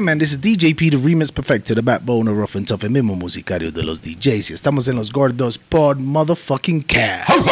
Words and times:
Yeah, 0.00 0.06
man, 0.06 0.18
this 0.18 0.32
is 0.32 0.38
DJ 0.38 0.74
P, 0.74 0.88
the 0.88 0.96
remix 0.96 1.30
perfecto, 1.30 1.74
the 1.74 1.82
backbone 1.82 2.26
of 2.26 2.34
Rough 2.34 2.54
and 2.54 2.66
Tough, 2.66 2.84
el 2.84 2.88
mismo 2.88 3.16
musicario 3.16 3.70
de 3.70 3.82
los 3.82 4.00
DJs. 4.00 4.48
Y 4.48 4.54
estamos 4.54 4.88
en 4.88 4.96
los 4.96 5.12
gordos 5.12 5.58
por 5.58 5.98
motherfucking 5.98 6.84
cast. 6.84 7.50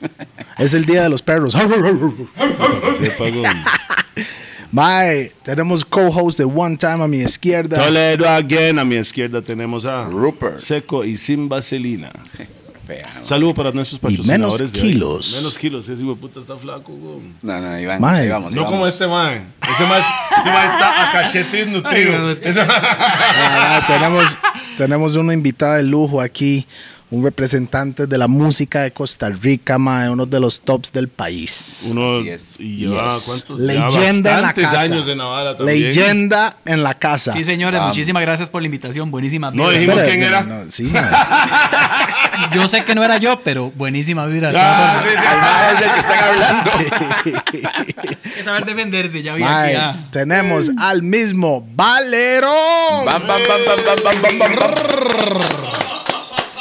es 0.58 0.74
el 0.74 0.84
día 0.84 1.02
de 1.02 1.08
los 1.08 1.20
perros. 1.20 1.52
Se 1.52 3.10
pagó. 3.18 3.42
Mae, 4.70 5.32
tenemos 5.42 5.84
co-host 5.84 6.38
de 6.38 6.44
One 6.44 6.76
Time 6.76 7.02
a 7.02 7.08
mi 7.08 7.22
izquierda. 7.22 7.76
Toledo 7.84 8.28
again. 8.28 8.78
A 8.78 8.84
mi 8.84 8.94
izquierda 8.94 9.42
tenemos 9.42 9.84
a 9.84 10.04
Rupert. 10.04 10.58
Seco 10.58 11.04
y 11.04 11.16
sin 11.16 11.48
vaselina. 11.48 12.12
Fea. 12.96 13.20
Saludo 13.24 13.54
para 13.54 13.70
nuestros 13.72 14.00
Y 14.02 14.06
menos 14.06 14.54
patrocinadores. 14.58 14.72
de 14.72 14.80
hoy. 14.80 14.86
kilos. 14.92 15.34
Menos 15.36 15.58
kilos. 15.58 15.88
Ese 15.88 16.02
hijo 16.02 16.14
de 16.14 16.20
puta 16.20 16.40
está 16.40 16.56
flaco, 16.56 16.92
güey. 16.92 17.20
No, 17.42 17.60
no, 17.60 17.78
Iván, 17.80 18.04
ahí 18.04 18.28
vamos, 18.28 18.50
ahí 18.50 18.54
No 18.56 18.62
vamos. 18.62 18.70
como 18.78 18.86
este 18.86 19.06
man. 19.06 19.52
Ese 19.72 19.84
man, 19.86 20.02
ese 20.40 20.50
man 20.50 20.66
está 20.66 21.08
a 21.08 21.12
cachetes 21.12 21.66
nutrido. 21.68 22.30
Ese 22.32 22.64
man- 22.64 22.82
Ah, 22.82 23.84
tenemos, 23.86 24.24
tenemos 24.76 25.16
una 25.16 25.32
invitada 25.34 25.76
de 25.76 25.84
lujo 25.84 26.20
aquí, 26.20 26.66
un 27.10 27.24
representante 27.24 28.06
de 28.06 28.18
la 28.18 28.28
música 28.28 28.82
de 28.82 28.92
Costa 28.92 29.28
Rica, 29.30 29.78
mae, 29.78 30.08
uno 30.10 30.26
de 30.26 30.38
los 30.38 30.60
tops 30.60 30.92
del 30.92 31.08
país. 31.08 31.86
Uno 31.90 32.06
Así 32.06 32.28
es. 32.28 32.54
y 32.58 32.76
Yes. 32.86 33.24
cuántos 33.26 33.58
Leyenda 33.58 34.36
en 34.36 34.42
la 34.42 34.52
casa. 34.54 34.80
años 34.80 35.08
en 35.08 35.18
Navarra 35.18 35.56
también. 35.56 35.82
Leyenda 35.82 36.56
en 36.64 36.82
la 36.84 36.94
casa. 36.94 37.32
Sí, 37.32 37.44
señores, 37.44 37.82
muchísimas 37.82 38.22
gracias 38.22 38.48
por 38.48 38.62
la 38.62 38.66
invitación. 38.66 39.10
Buenísima 39.10 39.50
No 39.50 39.64
vibra. 39.64 39.72
dijimos 39.72 40.02
Espera, 40.02 40.12
quién 40.14 40.22
era. 40.22 40.42
no, 40.42 40.70
sí. 40.70 40.92
Yo 42.54 42.68
sé 42.68 42.84
que 42.84 42.94
no 42.94 43.02
era 43.04 43.18
yo, 43.18 43.40
pero 43.40 43.70
buenísima 43.72 44.24
vibra. 44.26 44.52
Ah, 44.56 45.00
sí, 45.02 45.08
sí. 45.10 45.14
El 45.16 45.40
mae 45.40 45.72
es 45.74 45.82
el 45.82 45.92
que 45.92 46.00
están 46.00 46.24
hablando. 46.24 46.70
Que 48.22 48.42
saber 48.44 48.64
defenderse, 48.64 49.22
ya 49.22 49.34
vi 49.34 49.42
Mae, 49.42 49.76
aquí. 49.76 49.98
ah. 49.98 50.08
tenemos 50.12 50.70
al 50.78 51.02
mismo 51.02 51.66
Valerón. 51.74 53.04
Bam, 53.04 53.26
bam, 53.26 53.40
bam, 53.48 53.60
bam, 53.66 53.78
bam, 53.84 54.22
bam, 54.22 54.38
bam, 54.38 54.38
bam. 54.38 55.99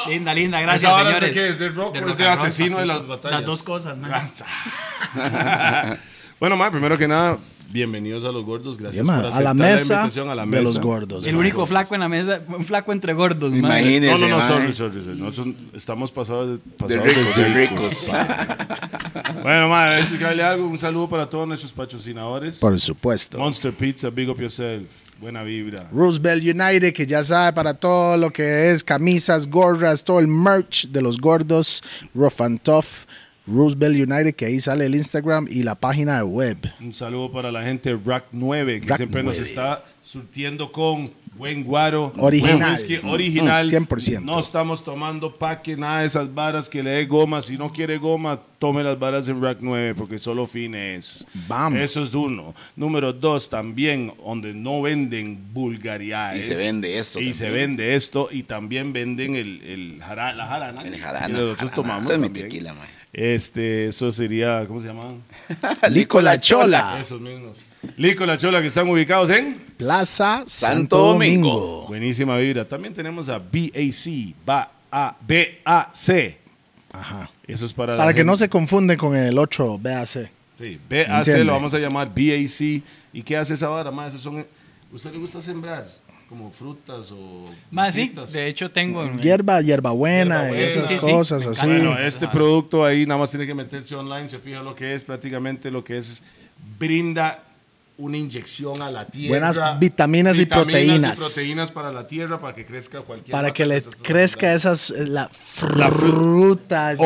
Linda, 0.09 0.33
linda, 0.33 0.57
¿Esa 0.59 0.65
gracias, 0.67 0.91
vara 0.91 1.09
es 1.09 1.15
de 1.21 1.27
señores. 1.27 1.33
qué? 1.33 1.49
¿Es 1.49 1.59
de 1.59 1.69
rock 1.69 1.95
o 2.05 2.09
es 2.09 2.17
de 2.17 2.27
asesino 2.27 2.79
de 2.79 2.85
las 2.85 3.07
batallas? 3.07 3.39
Las 3.41 3.45
dos 3.47 3.63
cosas, 3.63 3.97
man. 3.97 4.11
bueno, 6.39 6.55
ma, 6.55 6.71
primero 6.71 6.97
que 6.97 7.07
nada, 7.07 7.37
bienvenidos 7.69 8.23
a 8.25 8.31
los 8.31 8.45
gordos. 8.45 8.77
Gracias 8.77 8.95
Yeah, 8.95 9.03
man, 9.05 9.17
por 9.17 9.25
a 9.25 9.29
aceptar 9.29 9.43
la 9.55 9.63
la 9.63 9.71
mesa, 9.71 9.93
invitación 9.95 10.29
a 10.29 10.35
la 10.35 10.41
de 10.43 10.47
mesa. 10.47 10.63
los 10.63 10.79
gordos. 10.79 11.27
El 11.27 11.35
único 11.35 11.65
flaco 11.65 11.95
en 11.95 12.01
la 12.01 12.09
mesa, 12.09 12.41
un 12.47 12.65
flaco 12.65 12.91
entre 12.91 13.13
gordos, 13.13 13.51
man. 13.51 13.61
No, 13.61 13.67
Imagínese, 13.67 14.21
no, 14.27 14.29
no, 14.29 14.37
mae. 14.37 14.47
sorry, 14.47 14.73
sorry, 14.73 15.03
sorry. 15.03 15.19
Nosotros 15.19 15.55
estamos 15.73 16.11
pasados 16.11 16.59
de, 16.77 16.87
De 16.87 16.97
ricos, 17.01 17.35
de 17.35 17.53
ricos, 17.53 17.79
ricos. 17.79 18.05
pa. 18.09 19.31
Bueno, 19.43 19.69
ma, 19.69 19.81
déjame 19.85 19.99
explicarle 20.01 20.43
algo. 20.43 20.67
Un 20.67 20.77
saludo 20.77 21.09
para 21.09 21.29
todos 21.29 21.47
nuestros 21.47 21.71
patrocinadores. 21.73 22.59
Por 22.59 22.79
supuesto. 22.79 23.37
Monster 23.37 23.73
Pizza, 23.73 24.09
Big 24.09 24.29
Up 24.29 24.39
Yourself. 24.39 24.87
Buena 25.19 25.43
vibra. 25.43 25.89
Roosevelt 25.91 26.41
United, 26.43 26.93
que 26.93 27.05
ya 27.05 27.21
sabe 27.23 27.51
para 27.51 27.73
todo 27.73 28.15
lo 28.15 28.29
que 28.31 28.71
es 28.71 28.83
camisas, 28.83 29.49
gorras, 29.49 30.03
todo 30.03 30.19
el 30.19 30.27
merch 30.29 30.87
de 30.87 31.01
los 31.01 31.17
gordos, 31.17 31.83
Rough 32.15 32.41
and 32.41 32.61
Tough. 32.61 33.05
Roosevelt 33.45 33.95
United, 33.95 34.35
que 34.35 34.45
ahí 34.45 34.59
sale 34.59 34.85
el 34.85 34.95
Instagram 34.95 35.47
y 35.49 35.63
la 35.63 35.75
página 35.75 36.17
de 36.17 36.23
web. 36.23 36.57
Un 36.79 36.93
saludo 36.93 37.31
para 37.31 37.51
la 37.51 37.63
gente 37.63 37.89
de 37.89 37.99
Rack 38.05 38.25
9, 38.31 38.81
que 38.81 38.87
Rack 38.87 38.97
siempre 38.97 39.23
nos 39.23 39.35
9. 39.35 39.49
está 39.49 39.83
surtiendo 40.01 40.71
con 40.71 41.11
buen 41.39 41.63
guaro. 41.63 42.13
Original. 42.17 42.57
buen 42.59 42.71
whisky 42.71 42.99
original. 43.03 43.65
Mm, 43.65 43.69
100%. 43.87 44.21
No 44.21 44.39
estamos 44.39 44.83
tomando 44.83 45.33
paque, 45.35 45.75
nada 45.77 46.01
de 46.01 46.05
esas 46.07 46.31
varas 46.33 46.67
que 46.69 46.83
le 46.83 46.89
dé 46.91 47.05
goma. 47.05 47.41
Si 47.41 47.57
no 47.57 47.71
quiere 47.71 47.97
goma, 47.97 48.39
tome 48.59 48.83
las 48.83 48.99
varas 48.99 49.27
en 49.29 49.41
Rack 49.41 49.59
9, 49.61 49.95
porque 49.95 50.19
solo 50.19 50.45
fines. 50.45 51.25
Vamos. 51.47 51.79
Eso 51.79 52.03
es 52.03 52.13
uno. 52.13 52.53
Número 52.75 53.13
dos, 53.13 53.49
también, 53.49 54.13
donde 54.23 54.53
no 54.53 54.81
venden 54.81 55.39
vulgaridades. 55.53 56.45
Y 56.45 56.47
se 56.47 56.55
vende 56.55 56.97
esto 56.99 57.19
Y 57.21 57.33
se 57.33 57.49
vende 57.49 57.95
esto. 57.95 58.27
Y 58.31 58.43
también 58.43 58.91
venden 58.93 59.35
el, 59.35 59.61
el 59.63 60.01
jara- 60.03 60.33
la 60.35 60.45
jarana. 60.45 60.81
El 60.81 60.97
jarana. 60.99 61.27
Que 61.35 61.41
nosotros 61.41 61.71
tomamos 61.71 62.05
Ese 62.05 62.13
es 62.15 62.19
mi 62.19 62.29
tequila, 62.29 62.73
mae. 62.73 62.87
Este, 63.11 63.87
eso 63.87 64.11
sería, 64.11 64.65
¿cómo 64.67 64.79
se 64.81 64.87
llama? 64.87 65.05
Lico 65.89 66.21
La 66.21 66.39
Chola, 66.39 66.99
Esos 67.01 67.19
mismos. 67.19 67.63
Lico 67.97 68.25
La 68.25 68.37
Chola 68.37 68.61
que 68.61 68.67
están 68.67 68.89
ubicados 68.89 69.29
en 69.29 69.53
Plaza 69.77 70.43
Santo 70.47 70.49
Santo 70.49 70.97
Domingo. 70.97 71.49
Domingo. 71.49 71.85
Buenísima 71.87 72.37
vibra. 72.37 72.67
También 72.67 72.93
tenemos 72.93 73.29
a 73.29 73.37
BAC, 73.39 74.35
BAC. 74.45 74.69
Ajá. 76.91 77.29
Eso 77.47 77.65
es 77.65 77.73
para 77.73 77.93
la 77.93 77.99
Para 77.99 78.13
que 78.13 78.19
gente- 78.19 78.27
no 78.31 78.35
se 78.35 78.49
confunde 78.49 78.97
con 78.97 79.15
el 79.15 79.37
otro 79.37 79.77
BAC. 79.77 80.07
Sí, 80.07 80.79
BAC 80.89 81.07
Entiende. 81.09 81.43
lo 81.45 81.53
vamos 81.53 81.73
a 81.73 81.79
llamar 81.79 82.07
BAC. 82.09 82.83
¿Y 83.13 83.23
qué 83.23 83.37
hace 83.37 83.53
esa 83.53 83.69
vara? 83.69 83.91
Más, 83.91 84.13
son 84.13 84.45
¿Usted 84.91 85.11
le 85.11 85.19
gusta 85.19 85.39
sembrar 85.39 85.87
como 86.27 86.51
frutas 86.51 87.11
o 87.11 87.45
Más 87.71 87.93
sí, 87.95 88.11
de 88.33 88.47
hecho 88.47 88.69
tengo. 88.71 89.03
Hierba, 89.17 89.61
hierbabuena, 89.61 90.41
Hierbabuena. 90.41 90.63
esas 90.63 90.85
Sí, 90.87 90.95
sí, 90.99 91.05
sí. 91.05 91.11
cosas 91.11 91.45
así. 91.45 91.65
Bueno, 91.67 91.97
este 91.97 92.27
producto 92.27 92.83
ahí 92.85 93.05
nada 93.05 93.19
más 93.19 93.29
tiene 93.31 93.45
que 93.47 93.53
meterse 93.53 93.95
online, 93.95 94.27
se 94.29 94.37
fija 94.39 94.61
lo 94.61 94.73
que 94.75 94.93
es, 94.95 95.03
prácticamente 95.03 95.69
lo 95.71 95.83
que 95.83 95.97
es, 95.99 96.21
brinda 96.79 97.43
una 97.99 98.17
inyección 98.17 98.81
a 98.81 98.89
la 98.89 99.05
tierra. 99.05 99.29
Buenas 99.51 99.59
vitaminas 99.79 100.39
y 100.39 100.45
proteínas. 100.45 101.19
y 101.19 101.21
proteínas 101.21 101.69
para 101.71 101.91
la 101.91 102.07
tierra, 102.07 102.39
para 102.39 102.55
que 102.55 102.65
crezca 102.65 103.01
cualquier... 103.01 103.31
para 103.33 103.51
que 103.53 103.65
le 103.65 103.81
crezca 104.01 104.53
esas, 104.53 104.89
eh, 104.91 105.05
la 105.05 105.29
La 105.75 105.89
fru- 105.89 105.99
fruta. 105.99 106.93
ya 106.93 107.01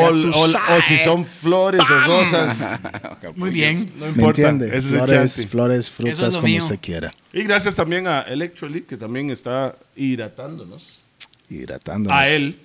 O, 0.76 0.80
si 0.80 0.96
son 0.98 1.24
flores 1.24 1.82
o 1.90 1.98
rosas, 2.06 2.78
Muy 3.34 3.50
bien. 3.50 3.92
no 3.96 4.04
¿Me 4.06 4.10
importa. 4.12 4.48
entiende? 4.48 4.68
Ese 4.76 4.76
es 4.76 4.92
el 4.92 4.98
Flores, 5.00 5.46
flores, 5.48 5.90
frutas, 5.90 6.34
como 6.36 6.46
mío. 6.46 6.62
usted 6.62 6.78
quiera. 6.80 7.10
Y 7.32 7.42
gracias 7.42 7.74
también 7.74 8.06
a 8.06 8.22
Electrolyte, 8.22 8.86
que 8.86 8.96
también 8.96 9.30
está 9.30 9.74
hidratándonos. 9.96 11.00
Hidratándonos. 11.50 12.16
A 12.16 12.28
él, 12.28 12.60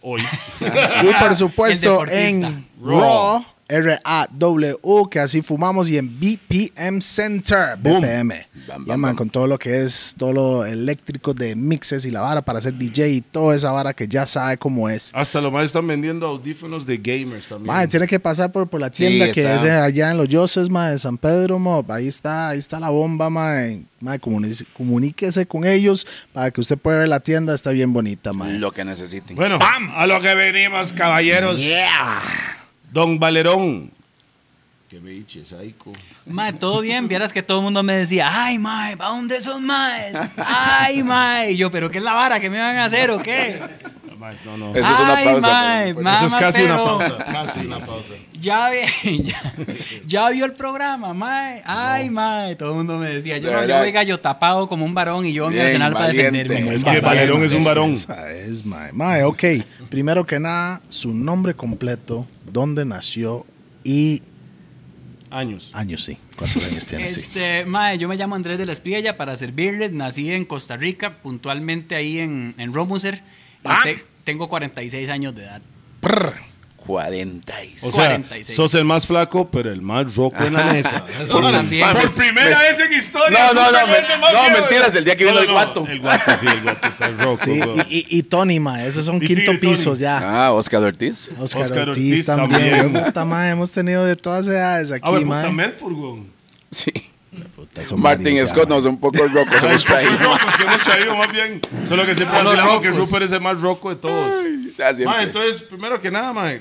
hoy. 0.00 0.22
Y 0.60 1.14
por 1.20 1.34
supuesto 1.36 2.06
en 2.06 2.66
Raw. 2.80 3.44
Raw, 3.80 5.08
que 5.10 5.18
así 5.20 5.42
fumamos, 5.42 5.88
y 5.88 5.98
en 5.98 6.08
BPM 6.20 7.00
Center, 7.00 7.76
Boom. 7.78 8.00
BPM. 8.02 8.28
Bam, 8.28 8.38
Ya, 8.66 8.74
bam, 8.76 8.86
man, 8.86 9.00
bam. 9.02 9.16
con 9.16 9.30
todo 9.30 9.46
lo 9.46 9.58
que 9.58 9.82
es, 9.82 10.14
todo 10.18 10.32
lo 10.32 10.66
eléctrico 10.66 11.32
de 11.34 11.56
mixes 11.56 12.04
y 12.04 12.10
la 12.10 12.20
vara 12.20 12.42
para 12.42 12.58
hacer 12.58 12.74
DJ 12.74 13.08
y 13.08 13.20
toda 13.20 13.54
esa 13.56 13.70
vara 13.72 13.92
que 13.94 14.06
ya 14.06 14.26
sabe 14.26 14.56
cómo 14.58 14.88
es. 14.88 15.10
Hasta 15.14 15.40
lo 15.40 15.50
más 15.50 15.64
están 15.64 15.86
vendiendo 15.86 16.26
audífonos 16.26 16.86
de 16.86 16.98
gamers 16.98 17.48
también. 17.48 17.66
Mae, 17.74 17.88
tiene 17.88 18.06
que 18.06 18.20
pasar 18.20 18.52
por, 18.52 18.68
por 18.68 18.80
la 18.80 18.90
tienda 18.90 19.26
Sí, 19.26 19.32
que 19.32 19.40
es 19.54 19.62
allá 19.62 20.10
en 20.10 20.16
los 20.16 20.28
Yoses, 20.28 20.68
de 20.68 20.98
San 20.98 21.16
Pedro, 21.18 21.58
mo. 21.58 21.84
Ahí 21.88 22.06
está, 22.08 22.50
ahí 22.50 22.58
está 22.58 22.78
la 22.80 22.88
bomba, 22.90 23.30
mae. 23.30 23.82
Mae, 24.00 24.18
comunice- 24.20 24.66
comuníquese 24.76 25.46
con 25.46 25.64
ellos 25.64 26.06
para 26.32 26.50
que 26.50 26.60
usted 26.60 26.76
pueda 26.76 26.98
ver 27.00 27.08
la 27.08 27.20
tienda, 27.20 27.54
está 27.54 27.70
bien 27.70 27.92
bonita, 27.92 28.32
mae. 28.32 28.58
Lo 28.58 28.72
que 28.72 28.84
necesiten. 28.84 29.36
Bueno, 29.36 29.58
a 29.60 30.06
lo 30.06 30.20
que 30.20 30.34
venimos, 30.34 30.92
caballeros. 30.92 31.60
Don 32.92 33.18
Valerón. 33.18 33.90
Qué 34.90 34.98
biche, 34.98 35.46
psycho. 35.46 35.92
Mae, 36.26 36.52
todo 36.52 36.82
bien, 36.82 37.08
vieras 37.08 37.32
que 37.32 37.42
todo 37.42 37.60
el 37.60 37.64
mundo 37.64 37.82
me 37.82 37.94
decía, 37.94 38.28
ay, 38.30 38.58
mae, 38.58 38.98
¿pa' 38.98 39.08
dónde 39.08 39.40
son 39.40 39.64
maes? 39.64 40.14
Ay, 40.36 41.02
mae. 41.02 41.52
Y 41.52 41.56
yo, 41.56 41.70
¿pero 41.70 41.90
qué 41.90 41.96
es 41.96 42.04
la 42.04 42.12
vara? 42.12 42.38
¿Qué 42.38 42.50
me 42.50 42.58
van 42.58 42.76
a 42.76 42.84
hacer 42.84 43.10
o 43.10 43.22
qué? 43.22 43.58
No, 44.44 44.56
no. 44.56 44.70
Eso 44.74 44.80
es 44.92 45.00
una 45.00 45.16
Ay, 45.16 45.24
pausa. 45.24 45.48
mae, 45.48 45.94
pues. 45.94 46.04
mae. 46.04 46.14
Eso 46.16 46.26
es 46.26 46.34
casi 46.36 46.62
una 46.62 46.76
pausa. 46.76 47.16
Casi 47.18 47.66
una 47.66 47.78
pausa. 47.78 48.12
Ya, 48.40 48.70
vi- 48.70 49.22
ya, 49.24 49.54
ya 50.06 50.28
vio 50.30 50.44
el 50.44 50.52
programa, 50.52 51.12
mae. 51.12 51.62
Ay, 51.64 52.08
mae. 52.10 52.54
Todo 52.56 52.70
el 52.70 52.76
mundo 52.76 52.98
me 52.98 53.08
decía, 53.08 53.38
yo, 53.38 53.50
De 53.50 53.66
yo 53.68 53.92
gallo 53.92 54.18
tapado 54.18 54.68
como 54.68 54.84
un 54.84 54.94
varón 54.94 55.26
y 55.26 55.32
yo 55.32 55.44
en 55.46 55.50
mi 55.50 55.54
Bien, 55.56 55.66
arsenal 55.66 55.92
para 55.94 56.08
defenderme. 56.08 56.74
Es 56.74 56.84
que 56.84 57.00
Valerón 57.00 57.42
es 57.44 57.52
un 57.52 57.64
varón. 57.64 57.92
Esa 57.92 58.30
es, 58.30 58.64
mae. 58.64 58.92
Mae, 58.92 59.24
ok. 59.24 59.42
Primero 59.90 60.24
que 60.26 60.38
nada, 60.38 60.80
su 60.88 61.12
nombre 61.14 61.54
completo, 61.54 62.26
dónde 62.50 62.84
nació 62.84 63.44
y 63.84 64.22
Años. 65.30 65.70
años, 65.72 66.04
sí. 66.04 66.18
¿Cuántos 66.36 66.64
años 66.66 66.86
tiene? 66.86 67.10
Sí. 67.10 67.20
Este, 67.20 67.64
mae, 67.64 67.96
yo 67.98 68.06
me 68.06 68.16
llamo 68.16 68.34
Andrés 68.34 68.58
de 68.58 68.66
la 68.66 68.72
Espriella 68.72 69.16
para 69.16 69.34
servirles. 69.34 69.92
Nací 69.92 70.30
en 70.30 70.44
Costa 70.44 70.76
Rica, 70.76 71.18
puntualmente 71.22 71.94
ahí 71.94 72.18
en, 72.18 72.54
en 72.58 72.72
Romuser. 72.72 73.22
Ah. 73.64 73.80
te- 73.82 74.04
tengo 74.24 74.48
46 74.48 75.08
años 75.10 75.34
de 75.34 75.44
edad. 75.44 75.62
Prr. 76.00 76.34
46. 76.86 77.84
O 77.84 77.92
sea, 77.92 78.06
46. 78.08 78.56
sos 78.56 78.74
el 78.74 78.84
más 78.84 79.06
flaco, 79.06 79.48
pero 79.52 79.70
el 79.70 79.82
más 79.82 80.16
roco 80.16 80.42
en 80.42 80.52
la 80.54 80.64
mesa. 80.72 81.04
Eso 81.22 81.40
también. 81.40 81.82
Mae, 81.84 81.92
Por 81.92 82.02
pues, 82.02 82.16
primera 82.16 82.58
pues, 82.58 82.78
vez 82.78 82.80
en 82.90 82.98
historia. 82.98 83.38
No, 83.38 83.54
no, 83.54 83.70
no, 83.70 83.86
me 83.86 84.18
más 84.18 84.32
no, 84.32 84.60
mentiras, 84.60 84.96
el 84.96 85.04
día 85.04 85.14
que 85.14 85.24
vino 85.24 85.38
el 85.38 85.50
guato. 85.50 85.86
El 85.86 86.00
guato, 86.00 86.32
sí, 86.40 86.46
el 86.48 86.60
guato 86.62 86.88
está 86.88 87.08
roco. 87.10 87.38
Sí, 87.38 87.60
bro. 87.60 87.76
y, 87.88 87.98
y, 87.98 88.06
y 88.18 88.22
Tony, 88.24 88.58
mae. 88.58 88.88
Esos 88.88 89.04
son 89.04 89.22
Y 89.22 89.26
quinto 89.26 89.52
piso 89.60 89.94
ya. 89.96 90.46
Ah, 90.46 90.52
Oscar 90.52 90.82
Ortiz. 90.82 91.30
Oscar, 91.38 91.62
Oscar 91.62 91.88
Ortiz, 91.90 92.12
Ortiz 92.12 92.26
también. 92.26 92.76
también. 92.78 93.04
Puta, 93.04 93.24
mae, 93.24 93.50
hemos 93.50 93.70
tenido 93.70 94.04
de 94.04 94.16
todas 94.16 94.48
edades 94.48 94.90
aquí, 94.90 95.02
Ah, 95.06 95.10
bueno, 95.10 95.26
mae. 95.26 95.42
puta 95.42 95.52
Medford, 95.52 95.92
güey. 95.92 96.22
Sí. 96.72 96.92
Martin 97.96 98.46
Scott 98.46 98.68
nos 98.68 98.84
un 98.84 98.98
poco 98.98 99.26
rocos 99.26 99.62
hemos 99.62 99.84
traído. 99.84 100.18
Rocos 100.18 100.56
que 100.56 100.62
hemos 100.64 100.82
traído 100.82 101.16
más 101.16 101.32
bien. 101.32 101.60
Solo 101.86 102.06
que 102.06 102.14
siempre 102.14 102.38
decíamos 102.38 102.80
que. 102.80 102.90
Rupert 102.90 103.22
es 103.22 103.32
el 103.32 103.40
más 103.40 103.60
roco 103.60 103.90
de 103.90 103.96
todos. 103.96 104.34
Siempre. 104.76 105.04
Ma, 105.04 105.22
entonces, 105.22 105.62
primero 105.62 106.00
que 106.00 106.10
nada, 106.10 106.32
ma, 106.32 106.52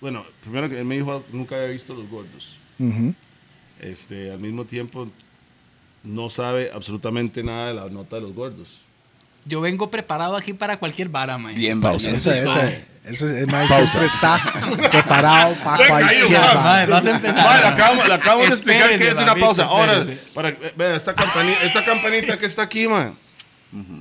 bueno, 0.00 0.24
primero 0.40 0.68
que 0.68 0.78
él 0.78 0.84
me 0.84 0.96
dijo 0.96 1.22
nunca 1.30 1.56
había 1.56 1.68
visto 1.68 1.94
los 1.94 2.08
gordos. 2.08 2.56
Ujú. 2.78 3.14
Este, 3.80 4.30
al 4.30 4.38
mismo 4.38 4.64
tiempo, 4.64 5.08
no 6.02 6.30
sabe 6.30 6.70
absolutamente 6.72 7.42
nada 7.42 7.68
de 7.68 7.74
la 7.74 7.88
nota 7.88 8.16
de 8.16 8.22
los 8.22 8.34
gordos. 8.34 8.80
Yo 9.44 9.60
vengo 9.60 9.90
preparado 9.90 10.36
aquí 10.36 10.52
para 10.52 10.78
cualquier 10.78 11.08
vara, 11.08 11.38
mae. 11.38 11.54
Bien, 11.54 11.80
Pausa. 11.80 12.10
ese, 12.10 13.40
el 13.40 13.46
mae 13.46 13.66
siempre 13.66 14.06
está 14.06 14.38
preparado 14.90 15.54
para 15.64 15.78
Venga, 15.78 15.88
cualquier 15.88 16.40
vara. 16.40 16.60
Mae, 16.60 16.86
vas 16.86 17.06
a 17.06 17.10
empezar. 17.10 17.64
Acabamos, 17.64 18.08
le 18.08 18.14
acabamos 18.14 18.46
de 18.46 18.52
explicar 18.54 18.98
que 18.98 19.08
es 19.08 19.18
una 19.18 19.34
pausa. 19.34 19.64
Ahora, 19.64 20.06
para, 20.34 20.56
vea, 20.76 20.94
esta, 20.94 21.14
campanita, 21.14 21.64
esta 21.64 21.84
campanita 21.84 22.38
que 22.38 22.46
está 22.46 22.62
aquí, 22.62 22.86
man. 22.86 23.14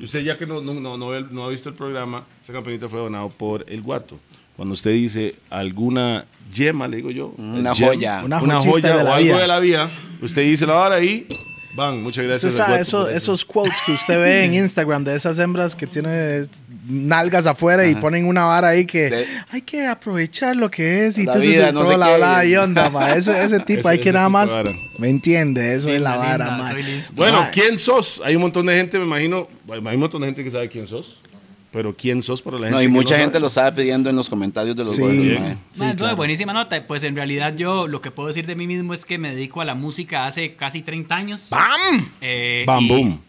Usted 0.01 0.21
ya 0.21 0.37
que 0.37 0.47
no, 0.47 0.61
no, 0.61 0.73
no, 0.73 0.97
no, 0.97 1.45
ha 1.45 1.49
visto 1.49 1.69
el 1.69 1.75
programa, 1.75 2.25
esa 2.41 2.51
campanita 2.53 2.89
fue 2.89 2.99
donado 2.99 3.29
por 3.29 3.63
el 3.67 3.81
guato. 3.81 4.19
Cuando 4.55 4.73
usted 4.73 4.91
dice 4.91 5.35
alguna 5.49 6.25
yema, 6.51 6.87
le 6.87 6.97
digo 6.97 7.11
yo. 7.11 7.33
Una 7.37 7.73
gem, 7.73 7.87
joya. 7.87 8.21
Una 8.25 8.41
Una, 8.41 8.61
joya 8.61 8.97
de 8.97 9.03
la 9.03 9.09
o 9.09 9.13
algo 9.13 9.25
vida. 9.27 9.37
de 9.39 9.47
la 9.47 9.59
vida. 9.59 9.89
Usted 10.21 10.41
dice 10.41 10.65
la 10.65 10.73
vara 10.73 10.95
ahí. 10.95 11.27
Van, 11.75 12.01
muchas 12.01 12.25
gracias. 12.25 12.51
Usted 12.51 12.65
sabe, 12.65 12.81
eso- 12.81 13.09
esos 13.09 13.45
quotes 13.45 13.79
que 13.85 13.91
usted 13.91 14.19
ve 14.19 14.43
en 14.45 14.53
Instagram 14.63 15.03
de 15.03 15.15
esas 15.15 15.37
hembras 15.39 15.75
que 15.75 15.85
tienen 15.85 16.49
nalgas 16.87 17.45
afuera 17.45 17.85
y 17.85 17.93
ponen 17.95 18.25
una 18.25 18.45
vara 18.45 18.69
ahí 18.69 18.85
que 18.85 19.25
hay 19.51 19.61
que 19.61 19.85
aprovechar 19.85 20.55
lo 20.55 20.71
que 20.71 21.05
es 21.05 21.19
y 21.19 21.25
La 21.25 21.33
tú, 21.33 21.39
vida, 21.39 21.71
tú, 21.71 21.83
no 21.83 21.97
la 21.97 22.17
bla 22.17 22.45
y 22.45 22.55
onda, 22.55 22.89
ma. 22.89 23.13
Ese, 23.15 23.43
ese 23.45 23.59
tipo 23.59 23.81
Ese- 23.81 23.89
hay 23.89 23.99
que 23.99 24.11
nada 24.11 24.29
más, 24.29 24.49
vara. 24.51 24.71
¿me 24.97 25.09
entiende? 25.09 25.75
Eso 25.75 25.89
es 25.89 26.01
la 26.01 26.13
Linda, 26.15 26.27
vara, 26.27 26.73
linda, 26.75 27.03
ma. 27.03 27.13
Bueno, 27.15 27.47
¿quién 27.51 27.77
sos? 27.77 28.21
Hay 28.25 28.35
un 28.35 28.41
montón 28.41 28.65
de 28.65 28.73
gente, 28.75 28.97
me 28.97 29.05
imagino. 29.05 29.47
Hay 29.71 29.77
un 29.95 29.99
montón 29.99 30.21
de 30.21 30.27
gente 30.27 30.43
que 30.43 30.49
sabe 30.51 30.67
quién 30.69 30.87
sos. 30.87 31.21
Pero 31.71 31.95
¿quién 31.95 32.23
sos 32.23 32.41
para 32.41 32.57
la 32.57 32.67
gente? 32.67 32.75
No, 32.77 32.81
y 32.81 32.87
mucha 32.87 33.15
gente 33.17 33.39
lo 33.39 33.45
estaba 33.47 33.73
pidiendo 33.75 34.09
en 34.09 34.15
los 34.15 34.27
comentarios 34.29 34.75
de 34.75 34.83
los 34.83 34.95
Sí. 34.95 35.01
gordos. 35.01 35.57
Sí, 35.71 35.83
claro. 35.95 36.15
buenísima 36.15 36.51
nota. 36.51 36.83
Pues 36.87 37.03
en 37.03 37.15
realidad 37.15 37.53
yo 37.55 37.87
lo 37.87 38.01
que 38.01 38.09
puedo 38.09 38.27
decir 38.27 38.47
de 38.47 38.55
mí 38.55 38.65
mismo 38.65 38.93
es 38.95 39.05
que 39.05 39.17
me 39.19 39.29
dedico 39.35 39.61
a 39.61 39.65
la 39.65 39.75
música 39.75 40.25
hace 40.25 40.55
casi 40.55 40.81
30 40.81 41.15
años. 41.15 41.47
¡Bam! 41.51 42.09
Eh, 42.21 42.63
Bam, 42.65 42.83
y, 42.83 42.87
boom. 42.87 43.21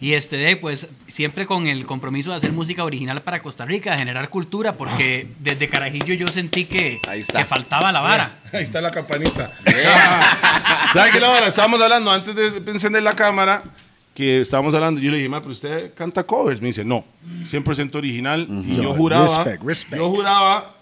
Y 0.00 0.14
este, 0.14 0.36
de, 0.38 0.56
pues 0.56 0.88
siempre 1.06 1.46
con 1.46 1.68
el 1.68 1.84
compromiso 1.86 2.30
de 2.30 2.36
hacer 2.36 2.50
música 2.50 2.82
original 2.82 3.22
para 3.22 3.40
Costa 3.40 3.64
Rica, 3.64 3.92
de 3.92 3.98
generar 3.98 4.28
cultura, 4.28 4.72
porque 4.76 5.28
desde 5.38 5.68
Carajillo 5.68 6.14
yo 6.14 6.26
sentí 6.28 6.64
que, 6.64 6.98
Ahí 7.06 7.20
está. 7.20 7.38
que 7.40 7.44
faltaba 7.44 7.92
la 7.92 8.00
vara. 8.00 8.40
Ahí 8.52 8.62
está 8.62 8.80
la 8.80 8.90
campanita. 8.90 9.48
¿Sabe 10.92 11.10
qué 11.12 11.20
la 11.20 11.30
hora? 11.30 11.46
Estábamos 11.46 11.80
hablando 11.80 12.10
antes 12.10 12.34
de 12.34 12.62
encender 12.72 13.02
la 13.02 13.14
cámara 13.14 13.62
que 14.14 14.40
estábamos 14.40 14.74
hablando. 14.74 15.00
Yo 15.00 15.10
le 15.10 15.16
dije, 15.18 15.28
ma, 15.28 15.40
pero 15.40 15.52
usted 15.52 15.94
canta 15.94 16.24
covers. 16.24 16.60
Me 16.60 16.68
dice, 16.68 16.84
no, 16.84 17.04
100% 17.44 17.94
original. 17.94 18.46
Y 18.48 18.76
yo 18.76 18.92
juraba, 18.92 19.22
respect, 19.24 19.62
respect. 19.64 19.96
yo 19.96 20.08
juraba 20.10 20.76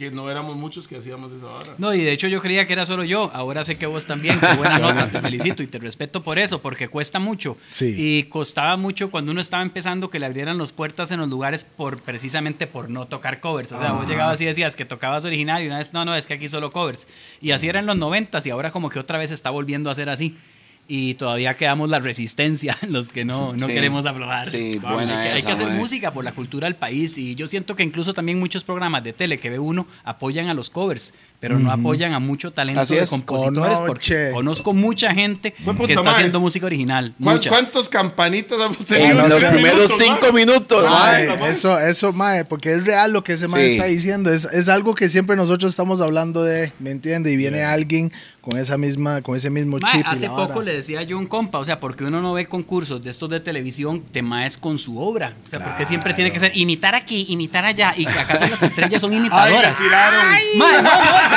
que 0.00 0.10
no 0.10 0.30
éramos 0.30 0.56
muchos 0.56 0.88
que 0.88 0.96
hacíamos 0.96 1.30
esa 1.30 1.44
vara. 1.44 1.74
No, 1.76 1.92
y 1.92 2.00
de 2.00 2.10
hecho 2.10 2.26
yo 2.26 2.40
creía 2.40 2.66
que 2.66 2.72
era 2.72 2.86
solo 2.86 3.04
yo. 3.04 3.30
Ahora 3.34 3.66
sé 3.66 3.76
que 3.76 3.84
vos 3.84 4.06
también. 4.06 4.40
Qué 4.40 4.54
buena 4.54 4.78
nota. 4.94 5.10
Te 5.10 5.20
felicito 5.20 5.62
y 5.62 5.66
te 5.66 5.78
respeto 5.78 6.22
por 6.22 6.38
eso, 6.38 6.62
porque 6.62 6.88
cuesta 6.88 7.18
mucho. 7.18 7.58
Sí. 7.68 7.94
Y 7.98 8.22
costaba 8.22 8.78
mucho 8.78 9.10
cuando 9.10 9.30
uno 9.30 9.42
estaba 9.42 9.62
empezando 9.62 10.08
que 10.08 10.18
le 10.18 10.24
abrieran 10.24 10.56
las 10.56 10.72
puertas 10.72 11.10
en 11.10 11.20
los 11.20 11.28
lugares 11.28 11.66
por 11.66 12.00
precisamente 12.00 12.66
por 12.66 12.88
no 12.88 13.08
tocar 13.08 13.40
covers. 13.40 13.72
O 13.72 13.78
sea, 13.78 13.92
vos 13.92 14.08
llegabas 14.08 14.40
y 14.40 14.46
decías 14.46 14.74
que 14.74 14.86
tocabas 14.86 15.26
original 15.26 15.62
y 15.62 15.66
una 15.66 15.76
vez, 15.76 15.92
no, 15.92 16.06
no, 16.06 16.16
es 16.16 16.24
que 16.24 16.32
aquí 16.32 16.48
solo 16.48 16.70
covers. 16.72 17.06
Y 17.42 17.50
así 17.50 17.68
era 17.68 17.80
en 17.80 17.84
los 17.84 17.98
noventas 17.98 18.46
y 18.46 18.50
ahora 18.50 18.70
como 18.70 18.88
que 18.88 18.98
otra 18.98 19.18
vez 19.18 19.30
está 19.30 19.50
volviendo 19.50 19.90
a 19.90 19.94
ser 19.94 20.08
así. 20.08 20.34
Y 20.92 21.14
todavía 21.14 21.54
quedamos 21.54 21.88
la 21.88 22.00
resistencia, 22.00 22.76
los 22.88 23.10
que 23.10 23.24
no, 23.24 23.52
no 23.52 23.68
Sí. 23.68 23.72
queremos 23.74 24.06
aflojar. 24.06 24.50
Sí, 24.50 24.76
buena 24.78 25.00
sí, 25.02 25.28
hay 25.28 25.40
que 25.40 25.52
hacer 25.52 25.68
música 25.68 26.12
por 26.12 26.24
la 26.24 26.32
cultura 26.32 26.66
del 26.66 26.74
país 26.74 27.16
y 27.16 27.36
yo 27.36 27.46
siento 27.46 27.76
que 27.76 27.84
incluso 27.84 28.12
también 28.12 28.40
muchos 28.40 28.64
programas 28.64 29.04
de 29.04 29.12
tele 29.12 29.38
que 29.38 29.50
ve 29.50 29.60
uno 29.60 29.86
apoyan 30.02 30.48
a 30.48 30.54
los 30.54 30.68
covers, 30.68 31.14
pero 31.40 31.58
no 31.58 31.72
apoyan 31.72 32.12
a 32.12 32.18
mucho 32.18 32.50
talento 32.52 32.80
Así 32.82 32.94
de 32.94 33.04
es. 33.04 33.10
compositores 33.10 33.80
porque 33.80 34.14
Conoche. 34.14 34.30
conozco 34.32 34.72
mucha 34.74 35.14
gente 35.14 35.54
punto, 35.64 35.86
que 35.86 35.94
está 35.94 36.04
mae. 36.04 36.14
haciendo 36.14 36.38
música 36.38 36.66
original, 36.66 37.14
¿Cuán- 37.20 37.36
mucha. 37.36 37.48
¿Cuántos 37.50 37.88
campanitas 37.88 38.58
hemos 38.60 38.76
tenido? 38.78 39.06
En 39.06 39.10
en 39.12 39.16
los 39.18 39.38
tres 39.38 39.50
primeros 39.52 39.78
minutos, 39.90 39.98
cinco 39.98 40.32
minutos, 40.34 40.84
Mae, 40.90 41.36
mae. 41.38 41.50
eso, 41.50 41.78
eso, 41.80 42.12
mae, 42.12 42.44
porque 42.44 42.74
es 42.74 42.84
real 42.84 43.12
lo 43.12 43.24
que 43.24 43.32
ese 43.32 43.48
mae 43.48 43.66
Sí. 43.68 43.74
está 43.76 43.86
diciendo. 43.86 44.32
Es, 44.32 44.46
es 44.52 44.68
algo 44.68 44.94
que 44.94 45.08
siempre 45.08 45.34
nosotros 45.34 45.70
estamos 45.72 46.00
hablando 46.02 46.44
de, 46.44 46.72
¿me 46.78 46.90
entiende? 46.90 47.32
Y 47.32 47.36
viene 47.36 47.62
alguien 47.64 48.12
con 48.42 48.58
esa 48.58 48.78
misma, 48.78 49.20
con 49.22 49.36
ese 49.36 49.50
mismo 49.50 49.78
Mae, 49.78 49.92
chip. 49.92 50.04
y 50.06 50.10
hace 50.12 50.26
la 50.28 50.34
poco 50.36 50.48
vara. 50.48 50.62
le 50.64 50.72
decía 50.74 51.02
yo 51.02 51.16
a 51.16 51.20
un 51.20 51.26
compa, 51.26 51.58
o 51.58 51.64
sea, 51.64 51.78
porque 51.80 52.04
uno 52.04 52.20
no 52.22 52.32
ve 52.34 52.46
concursos 52.46 53.02
de 53.02 53.10
estos 53.10 53.28
de 53.30 53.40
televisión 53.40 54.02
de 54.12 54.22
maes 54.22 54.56
con 54.56 54.78
su 54.78 54.98
obra. 54.98 55.34
O 55.46 55.48
sea, 55.48 55.58
porque 55.64 55.84
siempre 55.86 56.12
tiene 56.14 56.32
que 56.32 56.40
ser 56.40 56.52
imitar 56.56 56.94
aquí, 56.94 57.26
imitar 57.28 57.64
allá, 57.64 57.92
y 57.96 58.06
acaso 58.06 58.46
las 58.46 58.62
estrellas 58.62 59.00
son 59.00 59.10
Ay, 59.12 59.20
me 59.20 59.26
imitadoras. 59.26 59.78
tiraron. 59.78 60.30
Mae, 60.30 60.42
no, 60.56 60.82
no, 60.82 61.29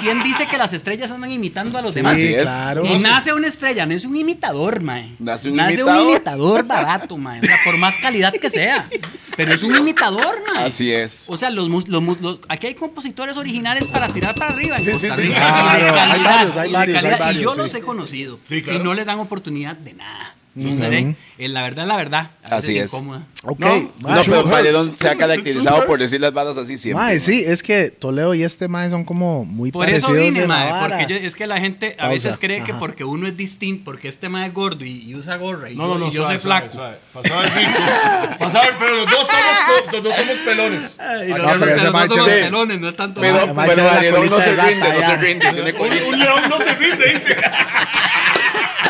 ¿Quién 0.00 0.22
dice 0.22 0.46
que 0.46 0.56
las 0.58 0.72
estrellas 0.72 1.10
andan 1.10 1.30
imitando 1.32 1.78
a 1.78 1.82
los 1.82 1.92
Sí, 1.94 2.00
demás? 2.00 2.14
Así 2.14 2.34
es. 2.34 2.42
claro. 2.42 2.84
Y 2.84 2.98
nace 2.98 3.32
una 3.32 3.48
estrella, 3.48 3.86
no 3.86 3.94
es 3.94 4.04
un 4.04 4.16
imitador, 4.16 4.80
mae. 4.80 5.14
Nace 5.18 5.50
un 5.50 5.58
imitador. 5.58 6.10
imitador 6.10 6.64
barato, 6.66 7.16
mae. 7.16 7.40
O 7.40 7.42
sea, 7.42 7.56
por 7.64 7.76
más 7.78 7.96
calidad 8.00 8.32
que 8.32 8.50
sea. 8.50 8.88
Pero 9.36 9.54
es 9.54 9.62
un 9.62 9.74
imitador, 9.76 10.42
mae. 10.52 10.66
Así 10.66 10.92
es. 10.92 11.24
O 11.28 11.36
sea, 11.36 11.50
los, 11.50 11.68
los 11.88 12.40
aquí 12.48 12.68
hay 12.68 12.74
compositores 12.74 13.36
originales 13.36 13.86
para 13.88 14.08
tirar 14.08 14.34
para 14.34 14.52
arriba 14.52 14.76
en 14.76 14.92
Costa 14.92 15.16
sí, 15.16 15.22
sí. 15.22 15.28
Rica. 15.28 15.38
Claro, 15.40 15.78
y 15.78 15.82
de 15.92 16.00
hay 16.00 16.22
varios, 16.22 16.56
hay 16.56 16.68
y 16.68 16.72
de 16.72 16.76
varios, 16.78 17.04
hay 17.04 17.10
varios, 17.18 17.40
y 17.40 17.44
yo 17.44 17.52
sí. 17.52 17.58
los 17.58 17.74
he 17.74 17.80
conocido. 17.80 18.40
Sí, 18.44 18.62
claro. 18.62 18.78
Y 18.80 18.82
no 18.82 18.94
les 18.94 19.06
dan 19.06 19.18
oportunidad 19.20 19.76
de 19.76 19.94
nada. 19.94 20.34
Entonces, 20.58 20.92
eh, 20.92 21.14
eh, 21.38 21.48
la 21.48 21.62
verdad, 21.62 21.86
la 21.86 21.96
verdad. 21.96 22.30
A 22.44 22.56
veces 22.56 22.70
Así 22.70 22.78
es. 22.78 22.92
incómoda. 22.92 23.26
Ok, 23.44 23.60
No, 23.60 23.66
mae, 24.00 24.16
No, 24.26 24.42
pero 24.56 24.80
Hurts. 24.82 24.98
se 24.98 25.08
ha 25.08 25.14
caracterizado 25.18 25.86
por 25.86 25.98
decir 25.98 26.20
las 26.20 26.32
balas 26.32 26.56
así 26.58 26.76
siempre. 26.78 27.02
Mae, 27.04 27.20
sí, 27.20 27.44
es 27.46 27.62
que 27.62 27.90
Toledo 27.90 28.34
y 28.34 28.42
este 28.42 28.68
mae 28.68 28.90
son 28.90 29.04
como 29.04 29.44
muy 29.44 29.70
Por 29.70 29.88
eso 29.88 30.08
parecidos 30.08 30.34
vine, 30.34 30.40
de 30.42 30.48
la 30.48 30.54
mae, 30.80 30.88
porque 30.88 31.06
yo- 31.14 31.16
es 31.26 31.34
que 31.34 31.46
la 31.46 31.60
gente 31.60 31.94
a 31.94 32.02
Pausa. 32.02 32.08
veces 32.10 32.38
cree 32.38 32.64
que 32.64 32.72
Ajá. 32.72 32.80
porque 32.80 33.04
uno 33.04 33.26
es 33.28 33.36
distinto, 33.36 33.84
porque 33.84 34.08
este 34.08 34.28
mae 34.28 34.48
es 34.48 34.54
gordo 34.54 34.84
y, 34.84 35.02
y 35.10 35.14
usa 35.14 35.36
gorra 35.36 35.70
y 35.70 35.76
No, 35.76 35.82
yo, 35.86 35.88
no, 35.94 35.98
no, 36.00 36.06
y 36.08 36.10
yo 36.10 36.22
suave, 36.22 36.34
soy 36.38 36.42
flaco. 36.42 36.70
suave, 36.72 36.96
suave. 37.12 37.22
Pasaba 37.28 37.44
el 37.44 37.50
rico. 37.52 38.38
Pasaba 38.38 38.64
el- 38.66 38.74
pero 38.78 38.96
los 38.96 39.10
dos 39.10 39.26
somos, 39.28 39.92
los 39.92 40.02
dos 40.02 40.14
somos 40.14 40.38
pelones. 40.38 40.96
Ay, 40.98 41.06
Ah, 41.32 41.36
los 41.36 41.38
no, 41.38 41.42
dos- 41.44 41.56
pero 41.60 41.74
ese 41.76 41.84
los 41.84 41.92
mae 41.94 42.02
dos 42.06 42.10
somos 42.16 42.26
tiene- 42.26 42.42
pelones, 42.44 42.80
no 42.80 42.88
es 42.88 42.96
tanto 42.96 43.20
Pero, 43.20 43.38
pero 43.38 44.24
no 44.24 44.40
se 44.40 44.54
rinde, 44.56 44.92
no 44.94 45.02
se 45.02 45.16
rinde, 45.16 46.04
un 46.08 46.18
león 46.18 46.42
no 46.48 46.58
se 46.58 46.74
rinde, 46.74 47.12
dice. 47.14 47.36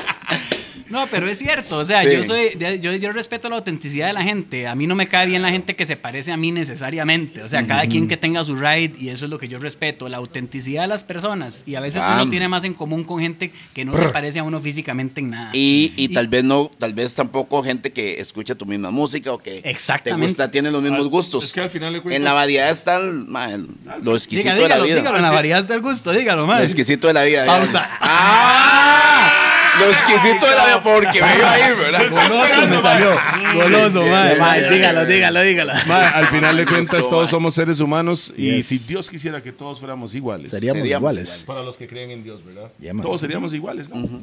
No, 0.90 1.06
pero 1.08 1.26
es 1.28 1.38
cierto, 1.38 1.78
o 1.78 1.84
sea, 1.84 2.02
Sí. 2.02 2.08
yo 2.12 2.24
soy, 2.24 2.50
yo, 2.80 2.92
yo 2.94 3.12
respeto 3.12 3.48
la 3.48 3.56
autenticidad 3.56 4.06
de 4.06 4.12
la 4.12 4.22
gente. 4.22 4.66
A 4.66 4.74
mí 4.74 4.86
no 4.86 4.94
me 4.94 5.06
cae 5.06 5.26
bien 5.26 5.42
la 5.42 5.50
gente 5.50 5.76
que 5.76 5.84
se 5.86 5.96
parece 5.96 6.32
a 6.32 6.36
mí 6.36 6.50
necesariamente. 6.50 7.42
O 7.42 7.48
sea, 7.48 7.66
cada 7.66 7.86
quien 7.86 8.08
que 8.08 8.16
tenga 8.16 8.44
su 8.44 8.56
ride 8.56 8.92
y 8.98 9.10
eso 9.10 9.24
es 9.26 9.30
lo 9.30 9.38
que 9.38 9.48
yo 9.48 9.58
respeto, 9.58 10.08
la 10.08 10.16
autenticidad 10.16 10.82
de 10.82 10.88
las 10.88 11.04
personas. 11.04 11.62
Y 11.66 11.74
a 11.74 11.80
veces 11.80 12.02
Ah. 12.04 12.20
uno 12.20 12.30
tiene 12.30 12.48
más 12.48 12.64
en 12.64 12.74
común 12.74 13.04
con 13.04 13.20
gente 13.20 13.52
que 13.74 13.84
no 13.84 13.96
se 13.96 14.08
parece 14.08 14.38
a 14.38 14.42
uno 14.44 14.60
físicamente 14.60 15.20
en 15.20 15.30
nada. 15.30 15.50
Y, 15.52 15.92
y 15.96 16.08
tal 16.08 16.28
vez 16.28 16.44
no, 16.44 16.70
tal 16.78 16.94
vez 16.94 17.14
tampoco 17.14 17.62
gente 17.62 17.92
que 17.92 18.20
escucha 18.20 18.54
tu 18.54 18.66
misma 18.66 18.90
música 18.90 19.32
o 19.32 19.38
que 19.38 19.60
Exactamente. 19.64 20.26
te 20.26 20.28
gusta, 20.32 20.50
tiene 20.50 20.70
los 20.70 20.82
mismos 20.82 21.00
Ah, 21.06 21.08
gustos. 21.10 21.44
es 21.44 21.52
que 21.52 21.60
al 21.60 21.70
final 21.70 21.92
cuentas- 22.02 22.16
En 22.16 22.24
la 22.24 22.32
variedad 22.32 22.70
está 22.70 22.96
el- 22.96 23.26
ma, 23.26 23.52
el- 23.52 23.68
lo 24.02 24.14
exquisito 24.16 24.54
Diga, 24.54 24.62
de 24.62 24.68
la 24.68 24.78
vida. 24.84 24.96
dígalo, 24.96 25.16
en 25.16 25.22
la 25.22 25.32
variedad 25.32 25.64
del 25.64 25.80
gusto, 25.80 26.12
dígalo, 26.12 26.42
Lo 26.42 26.46
más. 26.46 26.62
exquisito 26.62 27.06
de 27.08 27.14
la 27.14 27.24
vida. 27.24 27.44
Pausa. 27.46 27.88
¡Ah! 28.00 29.54
Lo 29.78 29.86
exquisito 29.90 30.46
de 30.48 30.54
la 30.56 30.64
vida 30.66 30.82
porque 30.82 31.22
me 31.22 31.36
iba 31.36 31.52
a 31.52 31.68
ir, 31.70 31.76
¿verdad? 31.76 32.02
Goloso 32.10 32.68
me 32.68 32.82
salió. 32.82 33.16
Goloso, 33.54 34.06
mae. 34.06 34.36
Mae, 34.38 34.70
dígalo, 34.70 35.06
dígalo, 35.06 35.42
dígalo. 35.42 35.72
Al 35.72 36.26
final 36.26 36.56
de 36.56 36.66
cuentas, 36.66 37.08
todos 37.08 37.30
somos 37.30 37.54
seres 37.54 37.80
humanos 37.80 38.32
y 38.36 38.56
Yes. 38.56 38.66
si 38.66 38.78
Dios 38.78 39.08
quisiera 39.10 39.42
que 39.42 39.52
todos 39.52 39.78
fuéramos 39.78 40.14
iguales, 40.14 40.50
Seríamos, 40.50 40.82
Seríamos 40.82 41.12
iguales. 41.12 41.44
para 41.46 41.62
los 41.62 41.76
que 41.78 41.86
creen 41.86 42.10
en 42.10 42.22
Dios, 42.24 42.44
¿verdad? 42.44 42.70
Todos 43.02 43.20
seríamos 43.20 43.54
iguales, 43.54 43.88
¿no? 43.90 44.22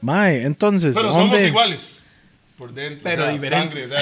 Mae, 0.00 0.42
entonces, 0.44 0.94
Pero 0.96 1.12
somos 1.12 1.30
¿dónde, 1.30 1.46
iguales 1.46 2.04
por 2.58 2.72
dentro, 2.74 3.04
Pero 3.04 3.22
o 3.22 3.26
sea, 3.26 3.32
diferentes. 3.34 3.58
sangre, 3.58 3.84
o 3.84 3.88
sea, 3.88 3.98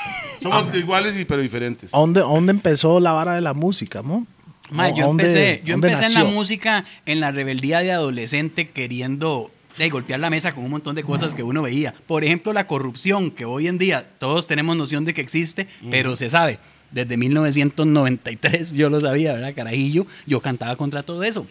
somos 0.42 0.74
iguales 0.74 1.18
y 1.18 1.24
pero 1.24 1.42
diferentes. 1.42 1.92
¿a 1.94 1.98
dónde, 1.98 2.20
dónde 2.20 2.52
empezó 2.52 3.00
la 3.00 3.12
vara 3.12 3.34
de 3.34 3.40
la 3.40 3.52
música, 3.54 4.02
mo? 4.02 4.26
Ma, 4.70 4.84
¿A 4.86 4.90
yo 4.90 5.06
dónde- 5.06 5.24
empecé, 5.24 5.62
yo 5.64 5.74
empecé 5.74 6.06
en 6.06 6.14
la 6.14 6.24
música 6.24 6.84
en 7.06 7.20
la 7.20 7.30
rebeldía 7.32 7.80
de 7.80 7.92
adolescente 7.92 8.68
queriendo 8.70 9.50
de, 9.78 9.90
golpear 9.90 10.20
la 10.20 10.30
mesa 10.30 10.52
con 10.52 10.64
un 10.64 10.70
montón 10.70 10.94
de 10.94 11.02
cosas 11.02 11.34
que 11.34 11.42
uno 11.42 11.62
veía. 11.62 11.94
Por 12.06 12.24
ejemplo, 12.24 12.52
la 12.52 12.66
corrupción, 12.66 13.30
que 13.30 13.44
hoy 13.44 13.68
en 13.68 13.78
día 13.78 14.08
todos 14.18 14.46
tenemos 14.46 14.76
noción 14.76 15.04
de 15.04 15.14
que 15.14 15.20
existe, 15.20 15.66
pero 15.90 16.16
se 16.16 16.30
sabe. 16.30 16.58
Desde 16.90 17.16
1993 17.16 18.72
yo 18.72 18.90
lo 18.90 19.00
sabía, 19.00 19.32
¿verdad? 19.32 19.54
Carajillo, 19.54 20.06
yo 20.26 20.40
cantaba 20.40 20.76
contra 20.76 21.02
todo 21.02 21.24
eso. 21.24 21.46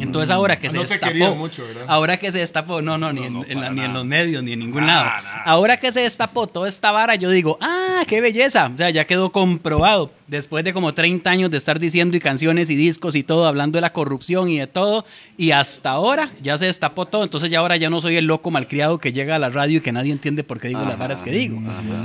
Entonces 0.00 0.30
ahora 0.30 0.56
que 0.56 0.66
Ah, 0.66 0.70
se 0.70 0.76
no 0.76 0.84
te 0.84 0.88
destapó, 0.90 1.34
mucho, 1.36 1.64
ahora 1.86 2.16
que 2.18 2.32
se 2.32 2.38
destapó, 2.38 2.82
no, 2.82 2.98
no, 2.98 3.12
ni, 3.12 3.24
en, 3.24 3.32
no, 3.32 3.44
en 3.44 3.54
la- 3.54 3.60
para 3.68 3.74
ni 3.74 3.80
en 3.84 3.92
los 3.92 4.04
medios, 4.04 4.42
ni 4.42 4.52
en 4.52 4.58
ningún 4.60 4.86
Nada, 4.86 5.04
lado. 5.04 5.22
nada. 5.24 5.42
Ahora 5.44 5.76
que 5.78 5.92
se 5.92 6.00
destapó 6.00 6.46
toda 6.46 6.68
esta 6.68 6.90
vara, 6.92 7.14
yo 7.14 7.30
digo, 7.30 7.58
ah, 7.60 8.02
qué 8.06 8.20
belleza. 8.20 8.70
O 8.74 8.76
sea, 8.78 8.90
ya 8.90 9.04
quedó 9.06 9.30
comprobado. 9.32 10.10
Después 10.26 10.64
de 10.64 10.72
como 10.72 10.92
30 10.92 11.30
años 11.30 11.52
de 11.52 11.56
estar 11.56 11.78
diciendo 11.78 12.16
y 12.16 12.20
canciones 12.20 12.68
y 12.68 12.74
discos 12.74 13.14
y 13.14 13.22
todo, 13.22 13.46
hablando 13.46 13.76
de 13.76 13.80
la 13.80 13.90
corrupción 13.92 14.48
y 14.48 14.58
de 14.58 14.66
todo. 14.66 15.04
Y 15.36 15.52
hasta 15.52 15.90
ahora 15.90 16.30
ya 16.42 16.58
se 16.58 16.66
destapó 16.66 17.06
todo. 17.06 17.22
Entonces 17.22 17.48
ya 17.48 17.60
ahora 17.60 17.76
ya 17.76 17.90
no 17.90 18.00
soy 18.00 18.16
el 18.16 18.26
loco 18.26 18.50
malcriado 18.50 18.98
que 18.98 19.12
llega 19.12 19.36
a 19.36 19.38
la 19.38 19.50
radio 19.50 19.78
y 19.78 19.80
que 19.82 19.92
nadie 19.92 20.10
entiende 20.10 20.42
por 20.42 20.58
qué 20.58 20.66
digo 20.68 20.84
las 20.84 20.98
varas 20.98 21.22
que 21.22 21.30
digo. 21.30 21.60